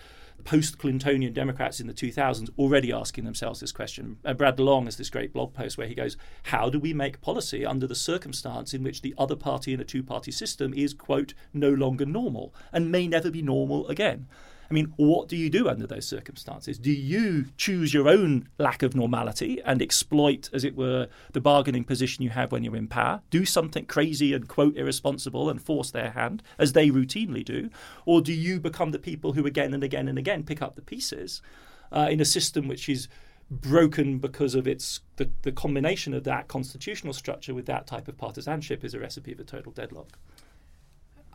post 0.44 0.78
Clintonian 0.78 1.32
Democrats 1.32 1.80
in 1.80 1.86
the 1.86 1.94
2000s 1.94 2.50
already 2.58 2.92
asking 2.92 3.24
themselves 3.24 3.60
this 3.60 3.72
question. 3.72 4.18
Uh, 4.24 4.34
Brad 4.34 4.56
DeLong 4.56 4.84
has 4.84 4.96
this 4.96 5.10
great 5.10 5.32
blog 5.32 5.54
post 5.54 5.78
where 5.78 5.86
he 5.86 5.94
goes, 5.94 6.16
How 6.44 6.68
do 6.68 6.78
we 6.78 6.92
make 6.92 7.20
policy 7.20 7.64
under 7.64 7.86
the 7.86 7.94
circumstance 7.94 8.74
in 8.74 8.82
which 8.82 9.02
the 9.02 9.14
other 9.16 9.36
party 9.36 9.72
in 9.72 9.80
a 9.80 9.84
two 9.84 10.02
party 10.02 10.30
system 10.30 10.74
is, 10.74 10.94
quote, 10.94 11.34
no 11.52 11.70
longer 11.70 12.04
normal 12.04 12.54
and 12.72 12.92
may 12.92 13.06
never 13.06 13.30
be 13.30 13.42
normal 13.42 13.86
again? 13.88 14.26
I 14.70 14.74
mean, 14.74 14.92
what 14.96 15.28
do 15.28 15.36
you 15.36 15.50
do 15.50 15.68
under 15.68 15.86
those 15.86 16.06
circumstances? 16.06 16.78
Do 16.78 16.90
you 16.90 17.46
choose 17.56 17.92
your 17.92 18.08
own 18.08 18.48
lack 18.58 18.82
of 18.82 18.94
normality 18.94 19.60
and 19.64 19.82
exploit, 19.82 20.48
as 20.52 20.64
it 20.64 20.76
were, 20.76 21.08
the 21.32 21.40
bargaining 21.40 21.84
position 21.84 22.24
you 22.24 22.30
have 22.30 22.52
when 22.52 22.64
you're 22.64 22.76
in 22.76 22.88
power? 22.88 23.22
Do 23.30 23.44
something 23.44 23.86
crazy 23.86 24.32
and, 24.32 24.48
quote, 24.48 24.76
irresponsible 24.76 25.50
and 25.50 25.60
force 25.60 25.90
their 25.90 26.10
hand, 26.10 26.42
as 26.58 26.72
they 26.72 26.90
routinely 26.90 27.44
do? 27.44 27.70
Or 28.06 28.20
do 28.20 28.32
you 28.32 28.60
become 28.60 28.90
the 28.90 28.98
people 28.98 29.32
who 29.32 29.46
again 29.46 29.74
and 29.74 29.84
again 29.84 30.08
and 30.08 30.18
again 30.18 30.44
pick 30.44 30.62
up 30.62 30.76
the 30.76 30.82
pieces 30.82 31.42
uh, 31.92 32.08
in 32.10 32.20
a 32.20 32.24
system 32.24 32.68
which 32.68 32.88
is 32.88 33.08
broken 33.50 34.18
because 34.18 34.54
of 34.54 34.66
its 34.66 35.00
the, 35.16 35.28
the 35.42 35.52
combination 35.52 36.14
of 36.14 36.24
that 36.24 36.48
constitutional 36.48 37.12
structure 37.12 37.54
with 37.54 37.66
that 37.66 37.86
type 37.86 38.08
of 38.08 38.16
partisanship 38.16 38.84
is 38.84 38.94
a 38.94 38.98
recipe 38.98 39.34
for 39.34 39.44
total 39.44 39.70
deadlock. 39.70 40.18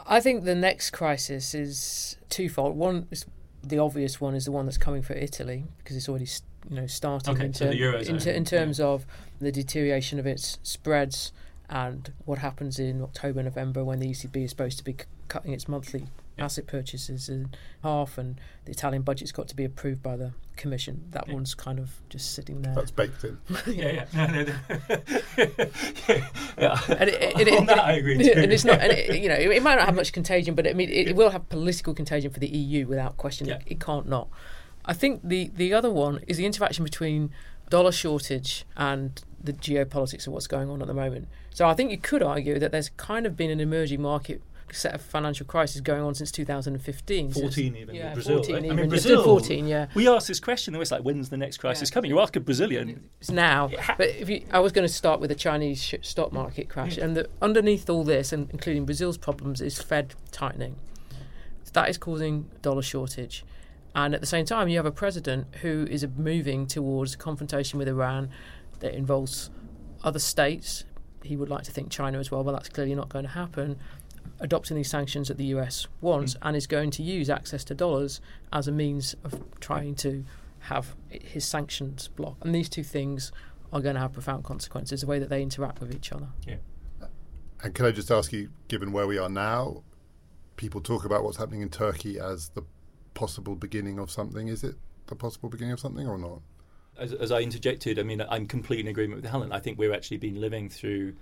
I 0.08 0.20
think 0.20 0.44
the 0.44 0.56
next 0.56 0.92
crisis 0.92 1.54
is 1.54 2.18
twofold. 2.30 2.76
One 2.76 3.08
is 3.12 3.26
the 3.64 3.80
obvious 3.80 4.22
one 4.22 4.36
is 4.36 4.46
the 4.46 4.52
one 4.52 4.66
that's 4.66 4.78
coming 4.78 5.02
for 5.02 5.14
Italy 5.14 5.66
because 5.78 5.96
it's 5.98 6.08
already 6.08 6.28
you 6.70 6.76
know 6.78 6.88
starting 6.88 7.36
okay, 7.36 7.46
in, 7.46 7.54
ter- 7.54 7.72
in, 7.72 8.18
ter- 8.18 8.32
in, 8.32 8.46
terms 8.46 8.80
yeah. 8.80 8.86
of 8.86 9.06
the 9.40 9.52
deterioration 9.52 10.20
of 10.20 10.26
its 10.26 10.60
spreads 10.64 11.32
and 11.70 12.14
what 12.26 12.40
happens 12.40 12.80
in 12.80 13.02
October 13.02 13.44
November 13.44 13.84
when 13.84 14.00
the 14.00 14.10
ECB 14.10 14.44
is 14.46 14.50
supposed 14.50 14.78
to 14.78 14.84
be 14.84 14.94
c- 14.94 15.06
cutting 15.28 15.54
its 15.54 15.68
monthly 15.68 16.08
asset 16.40 16.68
purchases 16.68 17.30
in 17.30 17.50
half, 17.84 18.18
and 18.18 18.40
the 18.66 18.72
Italian 18.72 19.02
budget's 19.02 19.32
got 19.32 19.48
to 19.50 19.56
be 19.56 19.64
approved 19.66 20.02
by 20.02 20.16
the 20.16 20.32
Commission. 20.60 21.06
That 21.12 21.28
yeah. 21.28 21.34
one's 21.34 21.56
kind 21.56 21.80
of 21.80 21.90
just 22.10 22.34
sitting 22.34 22.62
there. 22.62 22.76
That's 22.76 22.92
baked 22.92 23.24
in. 23.24 23.38
yeah, 23.68 24.06
yeah. 24.14 24.36
yeah. 26.58 26.80
And 27.00 27.10
it, 27.10 27.40
it, 27.40 27.48
it, 27.48 27.68
that 27.68 27.80
I 27.80 27.94
agree. 27.94 28.18
Too. 28.18 28.34
And 28.36 28.52
it's 28.52 28.66
not, 28.66 28.82
and 28.82 28.92
it, 28.92 29.20
you 29.24 29.30
know, 29.30 29.36
it 29.36 29.64
might 29.64 29.76
not 29.76 29.86
have 29.86 29.96
much 29.96 30.12
contagion, 30.12 30.56
but 30.56 30.68
I 30.68 30.74
mean, 30.74 30.90
it, 30.90 31.16
will 31.16 31.30
have 31.30 31.48
political 31.48 31.94
contagion 31.94 32.32
for 32.32 32.40
the 32.40 32.48
EU 32.48 32.86
without 32.86 33.16
question. 33.16 33.48
Yeah. 33.48 33.60
It, 33.66 33.80
can't 33.80 34.08
not. 34.08 34.28
I 34.84 34.94
think 34.94 35.22
the 35.24 35.50
the 35.56 35.74
other 35.74 35.90
one 35.90 36.20
is 36.28 36.38
the 36.38 36.46
interaction 36.46 36.84
between 36.84 37.32
dollar 37.70 37.94
shortage 37.94 38.66
and 38.76 39.24
the 39.42 39.54
geopolitics 39.54 40.28
of 40.28 40.34
what's 40.34 40.48
going 40.48 40.70
on 40.70 40.82
at 40.82 40.88
the 40.88 40.94
moment. 40.94 41.30
So 41.52 41.68
I 41.68 41.74
think 41.74 41.92
you 41.92 41.98
could 41.98 42.22
argue 42.22 42.60
that 42.60 42.72
there's 42.72 42.90
kind 42.90 43.26
of 43.26 43.38
been 43.38 43.50
an 43.50 43.62
emerging 43.62 44.02
market 44.02 44.42
set 44.74 44.94
of 44.94 45.02
financial 45.02 45.46
crisis 45.46 45.82
going 45.82 46.02
on 46.02 46.16
since 46.16 46.32
2015. 46.32 47.32
14 47.32 47.76
even. 47.76 47.96
Yeah, 47.96 48.14
Brazil. 48.14 48.38
14 48.38 48.56
right? 48.56 48.66
even. 48.66 48.78
I 48.78 48.82
mean, 48.82 48.90
Brazil. 48.90 49.24
14, 49.24 49.68
yeah. 49.68 49.88
We 49.94 50.08
asked 50.08 50.28
this 50.28 50.40
question, 50.40 50.74
and 50.74 50.82
it's 50.82 50.92
like, 50.92 51.02
when's 51.02 51.30
the 51.30 51.38
next 51.38 51.58
crisis 51.58 51.90
yeah. 51.90 51.94
coming? 51.94 52.10
You 52.10 52.20
ask 52.20 52.36
a 52.36 52.40
Brazilian. 52.40 53.10
It's 53.20 53.32
now. 53.32 53.70
But 53.98 54.10
if 54.10 54.30
you, 54.30 54.46
I 54.52 54.60
was 54.60 54.72
going 54.72 54.88
to 54.88 54.94
start 54.94 55.20
with 55.20 55.30
the 55.30 55.36
Chinese 55.36 55.94
stock 56.02 56.32
market 56.32 56.70
crash, 56.70 56.98
and 56.98 57.16
the, 57.16 57.30
underneath 57.42 57.90
all 57.90 58.04
this, 58.04 58.32
and 58.32 58.50
including 58.52 58.86
Brazil's 58.86 59.18
problems, 59.18 59.62
is 59.62 59.82
Fed 59.82 60.16
tightening. 60.32 60.76
So 61.64 61.72
that 61.74 61.90
is 61.90 61.98
causing 61.98 62.50
dollar 62.62 62.82
shortage. 62.82 63.46
And 63.96 64.14
at 64.14 64.22
the 64.22 64.28
same 64.28 64.46
time, 64.46 64.68
you 64.68 64.78
have 64.78 64.86
a 64.86 64.92
president 64.92 65.48
who 65.62 65.88
is 65.90 66.06
moving 66.16 66.68
towards 66.68 67.16
confrontation 67.16 67.80
with 67.80 67.88
Iran 67.88 68.30
that 68.80 68.94
involves 68.94 69.50
other 70.04 70.20
states. 70.20 70.86
He 71.24 71.36
would 71.36 71.50
like 71.50 71.64
to 71.64 71.72
think 71.72 71.90
China 71.90 72.20
as 72.20 72.32
well, 72.32 72.44
but 72.44 72.54
that's 72.54 72.70
clearly 72.70 72.96
not 72.96 73.10
going 73.10 73.26
to 73.26 73.32
happen 73.32 73.78
adopting 74.40 74.78
these 74.78 74.90
sanctions 74.90 75.28
that 75.28 75.38
the 75.38 75.46
US 75.46 75.88
wants 76.02 76.34
mm. 76.34 76.38
and 76.42 76.56
is 76.56 76.68
going 76.68 76.92
to 76.92 77.04
use 77.04 77.30
access 77.30 77.64
to 77.66 77.76
dollars 77.76 78.22
as 78.54 78.68
a 78.68 78.72
means 78.72 79.16
of 79.24 79.44
trying 79.60 79.96
to 79.96 80.24
have 80.60 80.96
his 81.10 81.46
sanctions 81.46 82.08
blocked. 82.08 82.44
And 82.44 82.54
these 82.54 82.70
two 82.70 82.84
things 82.84 83.32
are 83.72 83.82
going 83.82 83.96
to 83.96 84.02
have 84.02 84.14
profound 84.14 84.44
consequences, 84.44 85.02
the 85.02 85.08
way 85.08 85.20
that 85.20 85.30
they 85.30 85.42
interact 85.42 85.80
with 85.80 85.94
each 85.94 86.12
other. 86.12 86.28
Yeah. 86.48 86.56
And 87.62 87.74
can 87.74 87.86
I 87.86 87.92
just 87.92 88.10
ask 88.10 88.32
you, 88.32 88.50
given 88.68 88.92
where 88.92 89.06
we 89.06 89.18
are 89.18 89.30
now, 89.30 89.84
people 90.56 90.82
talk 90.82 91.06
about 91.06 91.24
what's 91.24 91.38
happening 91.38 91.62
in 91.62 91.70
Turkey 91.70 92.20
as 92.20 92.50
the 92.50 92.64
possible 93.14 93.56
beginning 93.56 94.00
of 94.00 94.10
something. 94.10 94.48
Is 94.48 94.64
it 94.64 94.76
the 95.08 95.16
possible 95.16 95.50
beginning 95.50 95.74
of 95.74 95.80
something 95.80 96.08
or 96.08 96.18
not? 96.18 96.42
As, 96.98 97.14
as 97.14 97.32
I 97.32 97.42
interjected, 97.42 98.00
I 98.00 98.04
mean, 98.04 98.22
I'm 98.30 98.46
completely 98.46 98.82
in 98.82 98.88
agreement 98.88 99.22
with 99.22 99.30
Helen. 99.30 99.52
I 99.52 99.60
think 99.60 99.78
we've 99.78 99.92
actually 99.92 100.18
been 100.18 100.40
living 100.40 100.70
through 100.70 101.16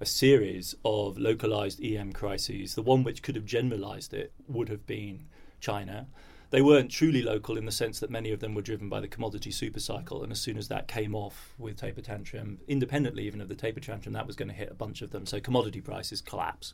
a 0.00 0.06
series 0.06 0.74
of 0.84 1.18
localized 1.18 1.82
EM 1.82 2.12
crises. 2.12 2.74
The 2.74 2.82
one 2.82 3.02
which 3.02 3.22
could 3.22 3.34
have 3.34 3.46
generalized 3.46 4.12
it 4.12 4.32
would 4.46 4.68
have 4.68 4.86
been 4.86 5.26
China. 5.60 6.06
They 6.50 6.62
weren't 6.62 6.90
truly 6.90 7.22
local 7.22 7.56
in 7.56 7.64
the 7.64 7.72
sense 7.72 7.98
that 8.00 8.10
many 8.10 8.30
of 8.30 8.40
them 8.40 8.54
were 8.54 8.62
driven 8.62 8.88
by 8.88 9.00
the 9.00 9.08
commodity 9.08 9.50
supercycle, 9.50 10.22
and 10.22 10.30
as 10.30 10.40
soon 10.40 10.56
as 10.56 10.68
that 10.68 10.86
came 10.86 11.14
off 11.14 11.54
with 11.58 11.76
taper 11.76 12.02
tantrum, 12.02 12.58
independently 12.68 13.24
even 13.24 13.40
of 13.40 13.48
the 13.48 13.54
taper 13.54 13.80
tantrum, 13.80 14.12
that 14.12 14.26
was 14.26 14.36
going 14.36 14.48
to 14.48 14.54
hit 14.54 14.70
a 14.70 14.74
bunch 14.74 15.02
of 15.02 15.10
them. 15.10 15.26
So 15.26 15.40
commodity 15.40 15.80
prices 15.80 16.20
collapse. 16.20 16.72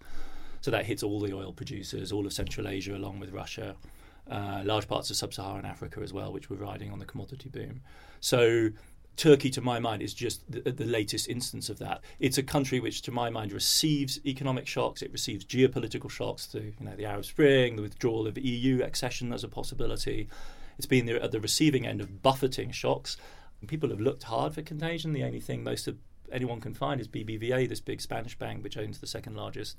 So 0.61 0.71
that 0.71 0.87
hits 0.87 1.03
all 1.03 1.21
the 1.21 1.33
oil 1.33 1.53
producers, 1.53 2.13
all 2.13 2.27
of 2.27 2.33
Central 2.33 2.69
Asia, 2.69 2.95
along 2.95 3.19
with 3.19 3.33
Russia, 3.33 3.75
uh, 4.31 4.63
large 4.65 4.87
parts 4.87 5.11
of 5.11 5.17
sub-Saharan 5.17 5.65
Africa 5.65 6.01
as 6.01 6.13
well, 6.13 6.33
which 6.33 6.51
were 6.51 6.57
riding 6.57 6.93
on 6.93 6.99
the 6.99 7.05
commodity 7.05 7.49
boom. 7.49 7.81
So 8.21 8.71
Turkey, 9.17 9.51
to 9.51 9.61
my 9.61 9.79
mind, 9.79 10.03
is 10.03 10.15
just 10.15 10.43
the, 10.51 10.73
the, 10.73 10.85
latest 10.85 11.29
instance 11.29 11.69
of 11.69 11.79
that. 11.79 12.03
It's 12.19 12.39
a 12.39 12.43
country 12.43 12.81
which, 12.81 13.03
to 13.03 13.13
my 13.13 13.29
mind, 13.31 13.53
receives 13.53 14.19
economic 14.25 14.67
shocks. 14.67 15.03
It 15.03 15.13
receives 15.13 15.45
geopolitical 15.45 16.11
shocks 16.11 16.47
through, 16.47 16.73
you 16.79 16.87
know, 16.87 16.97
the 16.97 17.05
Arab 17.05 17.25
Spring, 17.25 17.77
the 17.77 17.83
withdrawal 17.83 18.27
of 18.27 18.39
EU 18.39 18.83
accession 18.83 19.33
as 19.33 19.45
a 19.45 19.49
possibility. 19.49 20.29
It's 20.79 20.87
been 20.87 21.07
there 21.07 21.23
at 21.23 21.31
the 21.31 21.41
receiving 21.41 21.87
end 21.87 22.01
of 22.01 22.23
buffeting 22.23 22.73
shocks. 22.73 23.17
People 23.67 23.91
have 23.91 24.01
looked 24.01 24.25
hard 24.25 24.55
for 24.55 24.63
contagion. 24.63 25.13
The 25.13 25.25
only 25.25 25.41
thing 25.41 25.63
most 25.63 25.87
of 25.87 25.99
anyone 26.33 26.61
can 26.61 26.75
find 26.75 27.01
is 27.01 27.07
BBVA, 27.07 27.69
this 27.69 27.81
big 27.81 28.01
Spanish 28.01 28.37
bank 28.37 28.65
which 28.65 28.79
owns 28.79 28.99
the 28.99 29.07
second 29.07 29.37
largest 29.37 29.77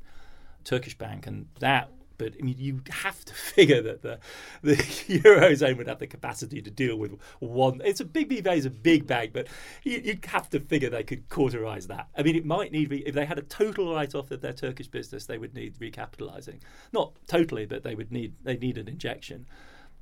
Turkish 0.63 0.97
bank, 0.97 1.27
and 1.27 1.47
that 1.59 1.89
but 2.17 2.33
I 2.39 2.43
mean, 2.43 2.55
you 2.57 2.81
have 2.89 3.23
to 3.25 3.33
figure 3.55 3.81
that 3.81 4.01
the 4.01 4.19
the 4.61 4.75
eurozone 4.75 5.77
would 5.77 5.87
have 5.87 5.99
the 5.99 6.07
capacity 6.07 6.61
to 6.61 6.71
deal 6.71 6.95
with 6.95 7.17
one. 7.39 7.81
It's 7.83 7.99
a 7.99 8.05
big 8.05 8.29
BBVA 8.29 8.57
is 8.57 8.65
a 8.65 8.69
big 8.69 9.07
bank, 9.07 9.31
but 9.33 9.47
you, 9.83 10.01
you 10.03 10.19
have 10.27 10.49
to 10.51 10.59
figure 10.59 10.89
they 10.89 11.03
could 11.03 11.29
cauterize 11.29 11.87
that. 11.87 12.07
I 12.17 12.23
mean, 12.23 12.35
it 12.35 12.45
might 12.45 12.71
need 12.71 12.91
if 12.91 13.15
they 13.15 13.25
had 13.25 13.39
a 13.39 13.43
total 13.43 13.93
write 13.93 14.15
off 14.15 14.31
of 14.31 14.41
their 14.41 14.53
Turkish 14.53 14.87
business, 14.87 15.25
they 15.25 15.37
would 15.37 15.53
need 15.53 15.77
recapitalizing. 15.79 16.59
Not 16.91 17.13
totally, 17.27 17.65
but 17.65 17.83
they 17.83 17.95
would 17.95 18.11
need 18.11 18.33
they 18.43 18.57
need 18.57 18.77
an 18.77 18.87
injection. 18.87 19.45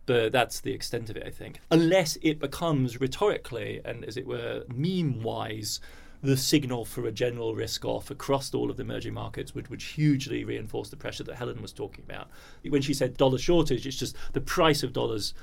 But 0.08 0.32
that's 0.32 0.62
the 0.62 0.74
extent 0.74 1.10
of 1.10 1.18
it, 1.18 1.24
I 1.26 1.30
think. 1.30 1.60
Unless 1.70 2.18
it 2.22 2.40
becomes 2.40 3.00
rhetorically 3.00 3.82
and, 3.86 4.04
as 4.04 4.18
it 4.18 4.26
were, 4.26 4.64
meme 4.74 5.22
wise 5.22 5.80
the 6.24 6.38
signal 6.38 6.86
for 6.86 7.06
a 7.06 7.12
general 7.12 7.56
risk 7.56 7.84
off 7.84 8.12
across 8.12 8.54
all 8.54 8.70
of 8.70 8.78
the 8.78 8.84
emerging 8.84 9.14
markets 9.14 9.56
would, 9.56 9.68
would 9.70 9.82
hugely 9.82 10.44
reinforce 10.44 10.90
the 10.90 10.96
pressure 10.96 11.24
that 11.24 11.36
Helen 11.36 11.62
was 11.62 11.74
talking 11.74 12.04
about. 12.08 12.30
When 12.68 12.82
she 12.82 12.94
said 12.94 13.18
dollar 13.18 13.40
shortage, 13.40 13.88
it's 13.88 13.98
just 13.98 14.16
the 14.34 14.42
price 14.42 14.84
of 14.84 14.94
dollars 14.94 15.34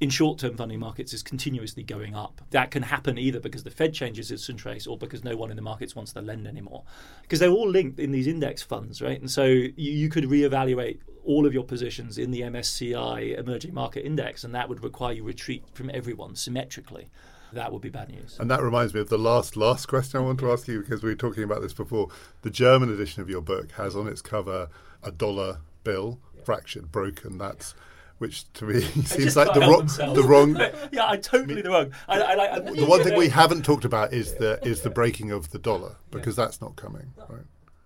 in 0.00 0.08
short 0.08 0.38
term 0.38 0.56
funding 0.56 0.80
markets 0.80 1.12
is 1.12 1.22
continuously 1.22 1.82
going 1.82 2.14
up. 2.14 2.40
That 2.50 2.70
can 2.70 2.84
happen 2.84 3.18
either 3.18 3.38
because 3.38 3.64
the 3.64 3.70
Fed 3.70 3.92
changes 3.92 4.30
its 4.30 4.48
interest 4.48 4.86
or 4.88 4.96
because 4.96 5.22
no 5.22 5.36
one 5.36 5.50
in 5.50 5.56
the 5.56 5.62
markets 5.62 5.94
wants 5.94 6.12
to 6.14 6.22
lend 6.22 6.46
anymore. 6.46 6.84
Because 7.22 7.38
they're 7.38 7.50
all 7.50 7.68
linked 7.68 7.98
in 7.98 8.10
these 8.10 8.26
index 8.26 8.62
funds, 8.62 9.02
right? 9.02 9.20
And 9.20 9.30
so 9.30 9.44
you, 9.44 9.72
you 9.76 10.08
could 10.08 10.24
reevaluate 10.24 11.00
all 11.24 11.44
of 11.44 11.52
your 11.52 11.64
positions 11.64 12.16
in 12.16 12.30
the 12.30 12.40
MSCI 12.40 13.38
emerging 13.38 13.74
market 13.74 14.06
index, 14.06 14.42
and 14.42 14.54
that 14.54 14.68
would 14.70 14.82
require 14.82 15.12
you 15.12 15.22
retreat 15.22 15.64
from 15.74 15.90
everyone 15.92 16.34
symmetrically. 16.34 17.10
That 17.52 17.72
would 17.72 17.82
be 17.82 17.90
bad 17.90 18.10
news. 18.10 18.36
And 18.38 18.50
that 18.50 18.62
reminds 18.62 18.94
me 18.94 19.00
of 19.00 19.08
the 19.08 19.18
last 19.18 19.56
last 19.56 19.86
question 19.86 20.20
I 20.20 20.22
want 20.22 20.38
to 20.40 20.52
ask 20.52 20.68
you 20.68 20.80
because 20.80 21.02
we 21.02 21.10
were 21.10 21.16
talking 21.16 21.42
about 21.42 21.62
this 21.62 21.72
before. 21.72 22.08
The 22.42 22.50
German 22.50 22.92
edition 22.92 23.22
of 23.22 23.30
your 23.30 23.40
book 23.40 23.72
has 23.72 23.96
on 23.96 24.06
its 24.06 24.22
cover 24.22 24.68
a 25.02 25.10
dollar 25.10 25.58
bill 25.84 26.20
fractured, 26.44 26.92
broken. 26.92 27.38
That's 27.38 27.74
which 28.18 28.50
to 28.52 28.66
me 28.66 28.80
seems 29.04 29.34
like 29.34 29.52
the 29.54 29.60
wrong, 29.60 29.86
the 30.14 30.22
wrong. 30.22 30.56
yeah, 30.92 31.08
I 31.08 31.16
totally 31.16 31.62
the 31.62 31.70
wrong. 31.70 31.92
I, 32.06 32.20
I, 32.20 32.54
I, 32.56 32.58
the 32.60 32.84
one 32.84 33.02
thing 33.02 33.16
we 33.16 33.28
haven't 33.28 33.64
talked 33.64 33.84
about 33.84 34.12
is 34.12 34.34
the 34.34 34.60
is 34.62 34.82
the 34.82 34.90
breaking 35.00 35.30
of 35.30 35.50
the 35.50 35.58
dollar 35.58 35.96
because 36.10 36.36
yeah. 36.36 36.44
that's 36.44 36.60
not 36.60 36.76
coming. 36.76 37.12
Right? 37.28 37.40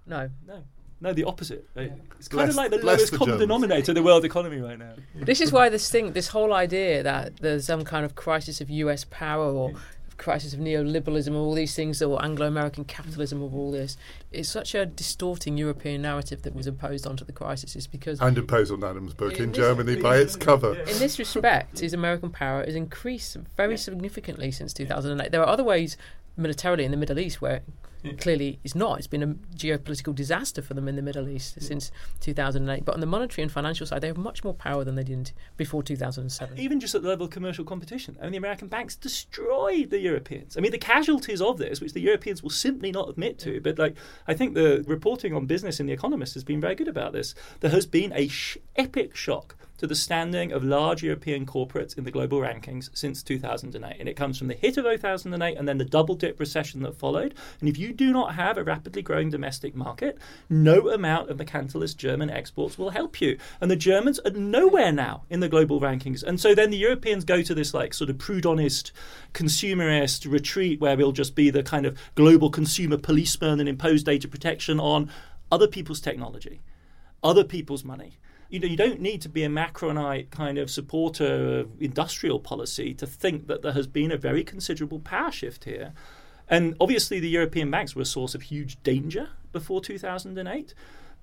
No, 0.07 0.31
no. 0.47 0.65
No, 1.05 1.13
the 1.13 1.25
opposite. 1.25 1.69
It's 1.77 2.29
kind 2.29 2.31
bless, 2.31 2.49
of 2.49 2.57
like 2.57 2.71
the 2.71 2.79
lowest 2.79 3.11
the 3.11 3.19
common 3.19 3.35
Germans. 3.35 3.47
denominator 3.47 3.91
of 3.91 3.95
the 3.95 4.03
world 4.03 4.25
economy 4.25 4.57
right 4.57 4.79
now. 4.79 4.95
This 5.15 5.43
is 5.43 5.53
why 5.53 5.69
this 5.69 5.91
thing, 5.91 6.13
this 6.13 6.29
whole 6.29 6.55
idea 6.55 7.03
that 7.03 7.37
there's 7.37 7.67
some 7.67 7.85
kind 7.85 8.07
of 8.07 8.15
crisis 8.15 8.63
of 8.63 8.71
U.S. 8.71 9.05
power 9.11 9.45
or 9.45 9.75
crisis 10.17 10.55
of 10.55 10.61
neoliberalism, 10.61 11.33
or 11.33 11.37
all 11.37 11.53
these 11.53 11.75
things, 11.75 12.01
or 12.01 12.25
Anglo-American 12.25 12.87
capitalism, 12.87 13.43
of 13.43 13.55
all 13.55 13.71
this, 13.71 13.99
is 14.33 14.49
such 14.49 14.75
a 14.75 14.87
distorting 14.87 15.59
European 15.59 16.01
narrative 16.01 16.41
that 16.41 16.55
was 16.55 16.67
imposed 16.67 17.07
onto 17.07 17.23
the 17.23 17.33
crisis. 17.33 17.77
Is 17.77 17.87
because 17.87 18.19
and 18.23 18.39
imposed 18.39 18.73
on 18.73 18.83
Adam's 18.83 19.13
book 19.13 19.37
in, 19.37 19.45
in 19.45 19.53
Germany 19.53 19.97
by 19.97 20.17
its 20.17 20.37
cover. 20.37 20.73
In 20.75 20.99
this 21.01 21.19
respect, 21.19 21.81
his 21.81 21.93
American 21.93 22.31
power 22.31 22.65
has 22.65 22.75
increased 22.75 23.37
very 23.59 23.77
significantly 23.77 24.51
since 24.51 24.73
2008. 24.73 25.31
There 25.31 25.43
are 25.43 25.49
other 25.49 25.65
ways 25.65 25.99
militarily 26.37 26.85
in 26.85 26.91
the 26.91 26.97
Middle 26.97 27.19
East 27.19 27.41
where 27.41 27.63
Clearly, 28.19 28.59
it's 28.63 28.75
not. 28.75 28.99
It's 28.99 29.07
been 29.07 29.23
a 29.23 29.29
geopolitical 29.57 30.15
disaster 30.15 30.61
for 30.61 30.75
them 30.75 30.89
in 30.89 30.97
the 30.97 31.03
Middle 31.03 31.29
East 31.29 31.61
since 31.61 31.91
2008. 32.21 32.85
But 32.85 32.95
on 32.95 33.01
the 33.01 33.07
monetary 33.07 33.43
and 33.43 33.51
financial 33.51 33.87
side, 33.87 34.03
they 34.03 34.09
have 34.09 34.19
much 34.19 34.45
more 34.45 34.53
power 34.53 34.85
than 34.85 34.95
they 34.95 35.05
did 35.05 35.33
before 35.57 35.83
2007. 35.83 36.59
Even 36.59 36.81
just 36.81 36.95
at 36.95 37.03
the 37.03 37.09
level 37.09 37.25
of 37.27 37.33
commercial 37.33 37.65
competition. 37.65 38.17
I 38.21 38.25
mean, 38.25 38.33
the 38.33 38.39
American 38.39 38.69
banks 38.69 38.95
destroyed 38.95 39.91
the 39.91 39.99
Europeans. 39.99 40.57
I 40.57 40.61
mean, 40.61 40.73
the 40.73 40.79
casualties 40.79 41.41
of 41.41 41.57
this, 41.57 41.81
which 41.81 41.95
the 41.95 42.01
Europeans 42.01 42.43
will 42.43 42.51
simply 42.51 42.93
not 42.93 43.09
admit 43.09 43.39
to, 43.41 43.61
but 43.61 43.79
like 43.79 43.97
I 44.27 44.35
think 44.35 44.55
the 44.55 44.85
reporting 44.87 45.35
on 45.35 45.47
business 45.47 45.81
in 45.81 45.87
The 45.87 45.93
Economist 45.93 46.35
has 46.35 46.45
been 46.45 46.61
very 46.61 46.75
good 46.75 46.89
about 46.89 47.13
this. 47.13 47.35
There 47.61 47.71
has 47.71 47.87
been 47.87 48.13
a 48.15 48.29
sh- 48.29 48.59
epic 48.77 49.17
shock 49.17 49.57
to 49.79 49.87
the 49.87 49.95
standing 49.95 50.53
of 50.53 50.65
large 50.65 51.03
European 51.03 51.45
corporates 51.45 51.99
in 51.99 52.05
the 52.05 52.11
global 52.11 52.39
rankings 52.39 52.91
since 52.95 53.23
2008. 53.23 53.97
And 53.99 54.09
it 54.09 54.17
comes 54.17 54.39
from 54.39 54.49
the 54.49 54.55
hit 54.55 54.77
of 54.77 54.85
2008 54.85 55.57
and 55.57 55.69
then 55.69 55.79
the 55.79 55.85
double 55.85 56.15
dip 56.15 56.39
recession 56.39 56.83
that 56.83 56.97
followed. 56.97 57.35
And 57.61 57.69
if 57.69 57.77
you 57.77 57.93
do 57.93 58.13
not 58.13 58.35
have 58.35 58.57
a 58.57 58.65
rapidly 58.65 59.03
growing 59.03 59.31
domestic 59.31 59.75
market, 59.75 60.19
no 60.49 60.89
amount 60.91 61.31
of 61.31 61.39
mercantilist 61.39 61.97
German 61.97 62.31
exports 62.31 62.79
will 62.79 62.91
help 62.91 63.21
you. 63.21 63.39
And 63.61 63.71
the 63.71 63.77
Germans 63.77 64.21
are 64.21 64.31
nowhere 64.31 64.93
now 64.93 65.25
in 65.29 65.41
the 65.41 65.49
global 65.49 65.81
rankings. 65.81 66.23
And 66.23 66.39
so 66.39 66.55
then 66.55 66.71
the 66.71 66.77
Europeans 66.77 67.25
go 67.25 67.43
to 67.43 67.55
this 67.55 67.75
like 67.75 67.95
sort 67.95 68.11
of 68.11 68.19
Proudhonist, 68.19 68.93
consumerist 69.33 70.31
retreat 70.31 70.81
where 70.81 70.97
we'll 70.97 71.13
just 71.13 71.35
be 71.35 71.51
the 71.51 71.63
kind 71.63 71.87
of 71.87 71.99
global 72.15 72.51
consumer 72.51 72.97
policeman 72.97 73.59
and 73.59 73.69
impose 73.69 74.03
data 74.03 74.29
protection 74.29 74.79
on 74.79 75.11
other 75.51 75.67
people's 75.67 76.01
technology, 76.01 76.61
other 77.23 77.45
people's 77.45 77.85
money 77.85 78.19
you 78.49 78.61
know, 78.61 78.67
you 78.67 78.77
don't 78.77 79.01
need 79.01 79.21
to 79.23 79.29
be 79.29 79.43
a 79.43 79.49
Macronite 79.49 80.31
kind 80.31 80.59
of 80.59 80.71
supporter 80.71 81.61
of 81.61 81.83
industrial 81.83 82.41
policy 82.41 82.95
to 82.95 83.07
think 83.07 83.47
that 83.47 83.63
there 83.63 83.73
has 83.73 83.87
been 83.87 84.13
a 84.13 84.17
very 84.17 84.45
considerable 84.45 85.01
power 85.01 85.33
shift 85.33 85.65
here. 85.65 85.93
And 86.49 86.77
obviously, 86.81 87.21
the 87.21 87.29
European 87.29 87.71
banks 87.71 87.97
were 87.97 88.03
a 88.03 88.07
source 88.07 88.35
of 88.35 88.43
huge 88.43 88.83
danger 88.83 89.31
before 89.53 89.81
2008 89.81 90.75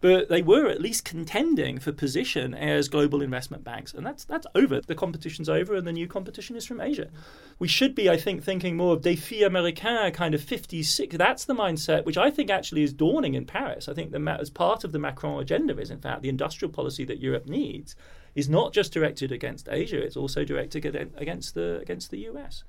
but 0.02 0.30
they 0.30 0.42
were 0.42 0.68
at 0.68 0.82
least 0.82 1.06
contending 1.06 1.80
for 1.80 1.92
position 1.92 2.56
as 2.56 2.90
global 2.90 3.22
investment 3.22 3.64
banks, 3.64 3.94
and 3.94 4.06
that's 4.06 4.26
that's 4.26 4.48
over. 4.56 4.82
The 4.82 4.96
competition's 4.96 5.48
over, 5.48 5.76
and 5.76 5.86
the 5.86 5.94
new 5.94 6.08
competition 6.08 6.56
is 6.56 6.66
from 6.66 6.82
Asia. 6.82 7.10
We 7.60 7.68
should 7.68 7.94
be, 7.94 8.10
I 8.10 8.18
think, 8.18 8.44
thinking 8.44 8.76
more 8.76 8.96
of 8.96 9.02
défi 9.04 9.42
américain, 9.42 10.12
kind 10.14 10.34
of 10.34 10.42
56. 10.42 11.16
That's 11.16 11.46
the 11.46 11.54
mindset 11.54 12.06
which 12.06 12.18
I 12.18 12.32
think 12.32 12.50
actually 12.50 12.82
is 12.82 12.94
dawning 12.94 13.36
in 13.36 13.46
Paris. 13.46 13.88
I 13.88 13.94
think 13.94 14.12
that 14.12 14.40
as 14.42 14.50
part 14.50 14.84
of 14.84 14.92
the 14.92 15.00
Macron 15.00 15.40
agenda 15.40 15.78
is, 15.80 15.92
in 15.92 16.00
fact, 16.00 16.24
the 16.24 16.30
industrial 16.30 16.72
policy 16.72 17.06
that 17.06 17.20
Europe 17.20 17.46
needs 17.46 17.96
is 18.34 18.50
not 18.50 18.74
just 18.74 18.92
directed 18.92 19.32
against 19.32 19.70
Asia; 19.70 20.02
it's 20.02 20.18
also 20.18 20.44
directed 20.44 20.84
against 21.16 21.54
the 21.54 21.80
against 21.80 22.10
the 22.10 22.20
US. 22.32 22.64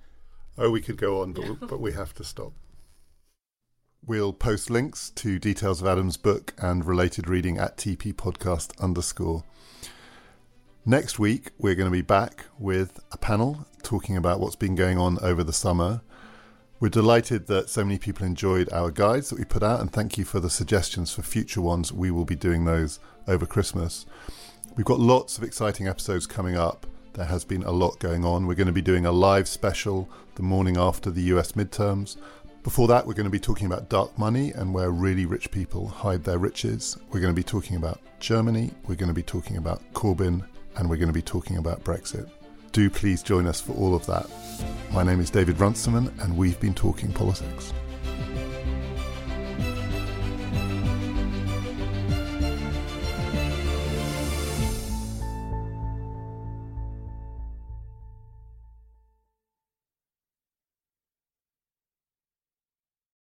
Oh, 0.59 0.71
we 0.71 0.83
could 0.83 0.99
go 0.99 1.23
on, 1.23 1.33
but, 1.33 1.67
but 1.67 1.81
we 1.81 1.93
have 1.93 2.13
to 2.15 2.25
stop. 2.25 2.53
We'll 4.05 4.33
post 4.33 4.69
links 4.69 5.11
to 5.11 5.39
details 5.39 5.81
of 5.81 5.87
Adam's 5.87 6.17
book 6.17 6.55
and 6.59 6.85
related 6.85 7.29
reading 7.29 7.57
at 7.57 7.77
TP 7.77 8.13
Podcast 8.13 8.73
underscore. 8.81 9.45
Next 10.85 11.21
week, 11.21 11.53
we're 11.57 11.77
going 11.77 11.87
to 11.87 11.97
be 11.97 12.03
back 12.03 12.47
with 12.59 12.99
a 13.13 13.17
panel 13.17 13.65
talking 13.85 14.17
about 14.17 14.41
what's 14.41 14.57
been 14.57 14.75
going 14.75 14.99
on 14.99 15.21
over 15.21 15.45
the 15.45 15.53
summer. 15.53 16.01
We're 16.81 16.89
delighted 16.89 17.47
that 17.47 17.71
so 17.71 17.85
many 17.85 17.97
people 17.97 18.27
enjoyed 18.27 18.73
our 18.73 18.91
guides 18.91 19.31
that 19.31 19.39
we 19.39 19.45
put 19.45 19.63
out, 19.63 19.81
and 19.81 19.93
thank 19.93 20.19
you 20.19 20.25
for 20.25 20.41
the 20.41 20.51
suggestions 20.51 21.15
for 21.15 21.23
future 21.23 21.61
ones. 21.61 21.93
We 21.93 22.11
will 22.11 22.25
be 22.25 22.35
doing 22.35 22.65
those 22.65 22.99
over 23.29 23.47
Christmas. 23.47 24.05
We've 24.75 24.85
got 24.85 24.99
lots 24.99 25.39
of 25.39 25.45
exciting 25.45 25.87
episodes 25.87 26.27
coming 26.27 26.57
up. 26.57 26.89
There 27.13 27.27
has 27.27 27.45
been 27.45 27.63
a 27.63 27.71
lot 27.71 28.01
going 28.01 28.25
on. 28.25 28.49
We're 28.49 28.55
going 28.55 28.67
to 28.67 28.73
be 28.73 28.83
doing 28.83 29.07
a 29.07 29.13
live 29.13 29.47
special 29.47 30.09
the 30.35 30.43
morning 30.43 30.77
after 30.77 31.09
the 31.09 31.23
US 31.35 31.53
midterms. 31.53 32.17
Before 32.63 32.87
that, 32.89 33.05
we're 33.05 33.15
going 33.15 33.25
to 33.25 33.31
be 33.31 33.41
talking 33.41 33.67
about 33.67 33.89
dark 33.89 34.17
money 34.17 34.53
and 34.53 34.73
where 34.73 34.93
really 34.93 35.27
rich 35.27 35.51
people 35.51 35.89
hide 35.89 36.23
their 36.23 36.39
riches. 36.39 36.97
We're 37.11 37.19
going 37.19 37.35
to 37.35 37.37
be 37.39 37.43
talking 37.43 37.77
about 37.77 37.99
Germany, 38.21 38.71
we're 38.87 38.95
going 38.95 39.09
to 39.09 39.15
be 39.15 39.23
talking 39.23 39.57
about 39.57 39.83
Corbyn, 39.95 40.47
and 40.77 40.89
we're 40.89 40.97
going 40.97 41.09
to 41.09 41.13
be 41.13 41.23
talking 41.23 41.57
about 41.57 41.83
Brexit. 41.83 42.31
Do 42.71 42.89
please 42.89 43.21
join 43.21 43.49
us 43.49 43.61
for 43.61 43.73
all 43.73 43.97
of 43.97 44.07
that. 44.07 44.31
My 44.93 45.03
name 45.03 45.19
is 45.19 45.29
David 45.29 45.59
Runciman, 45.59 46.15
and 46.21 46.37
we've 46.37 46.61
been 46.61 46.73
talking 46.73 47.13
politics. 47.13 47.73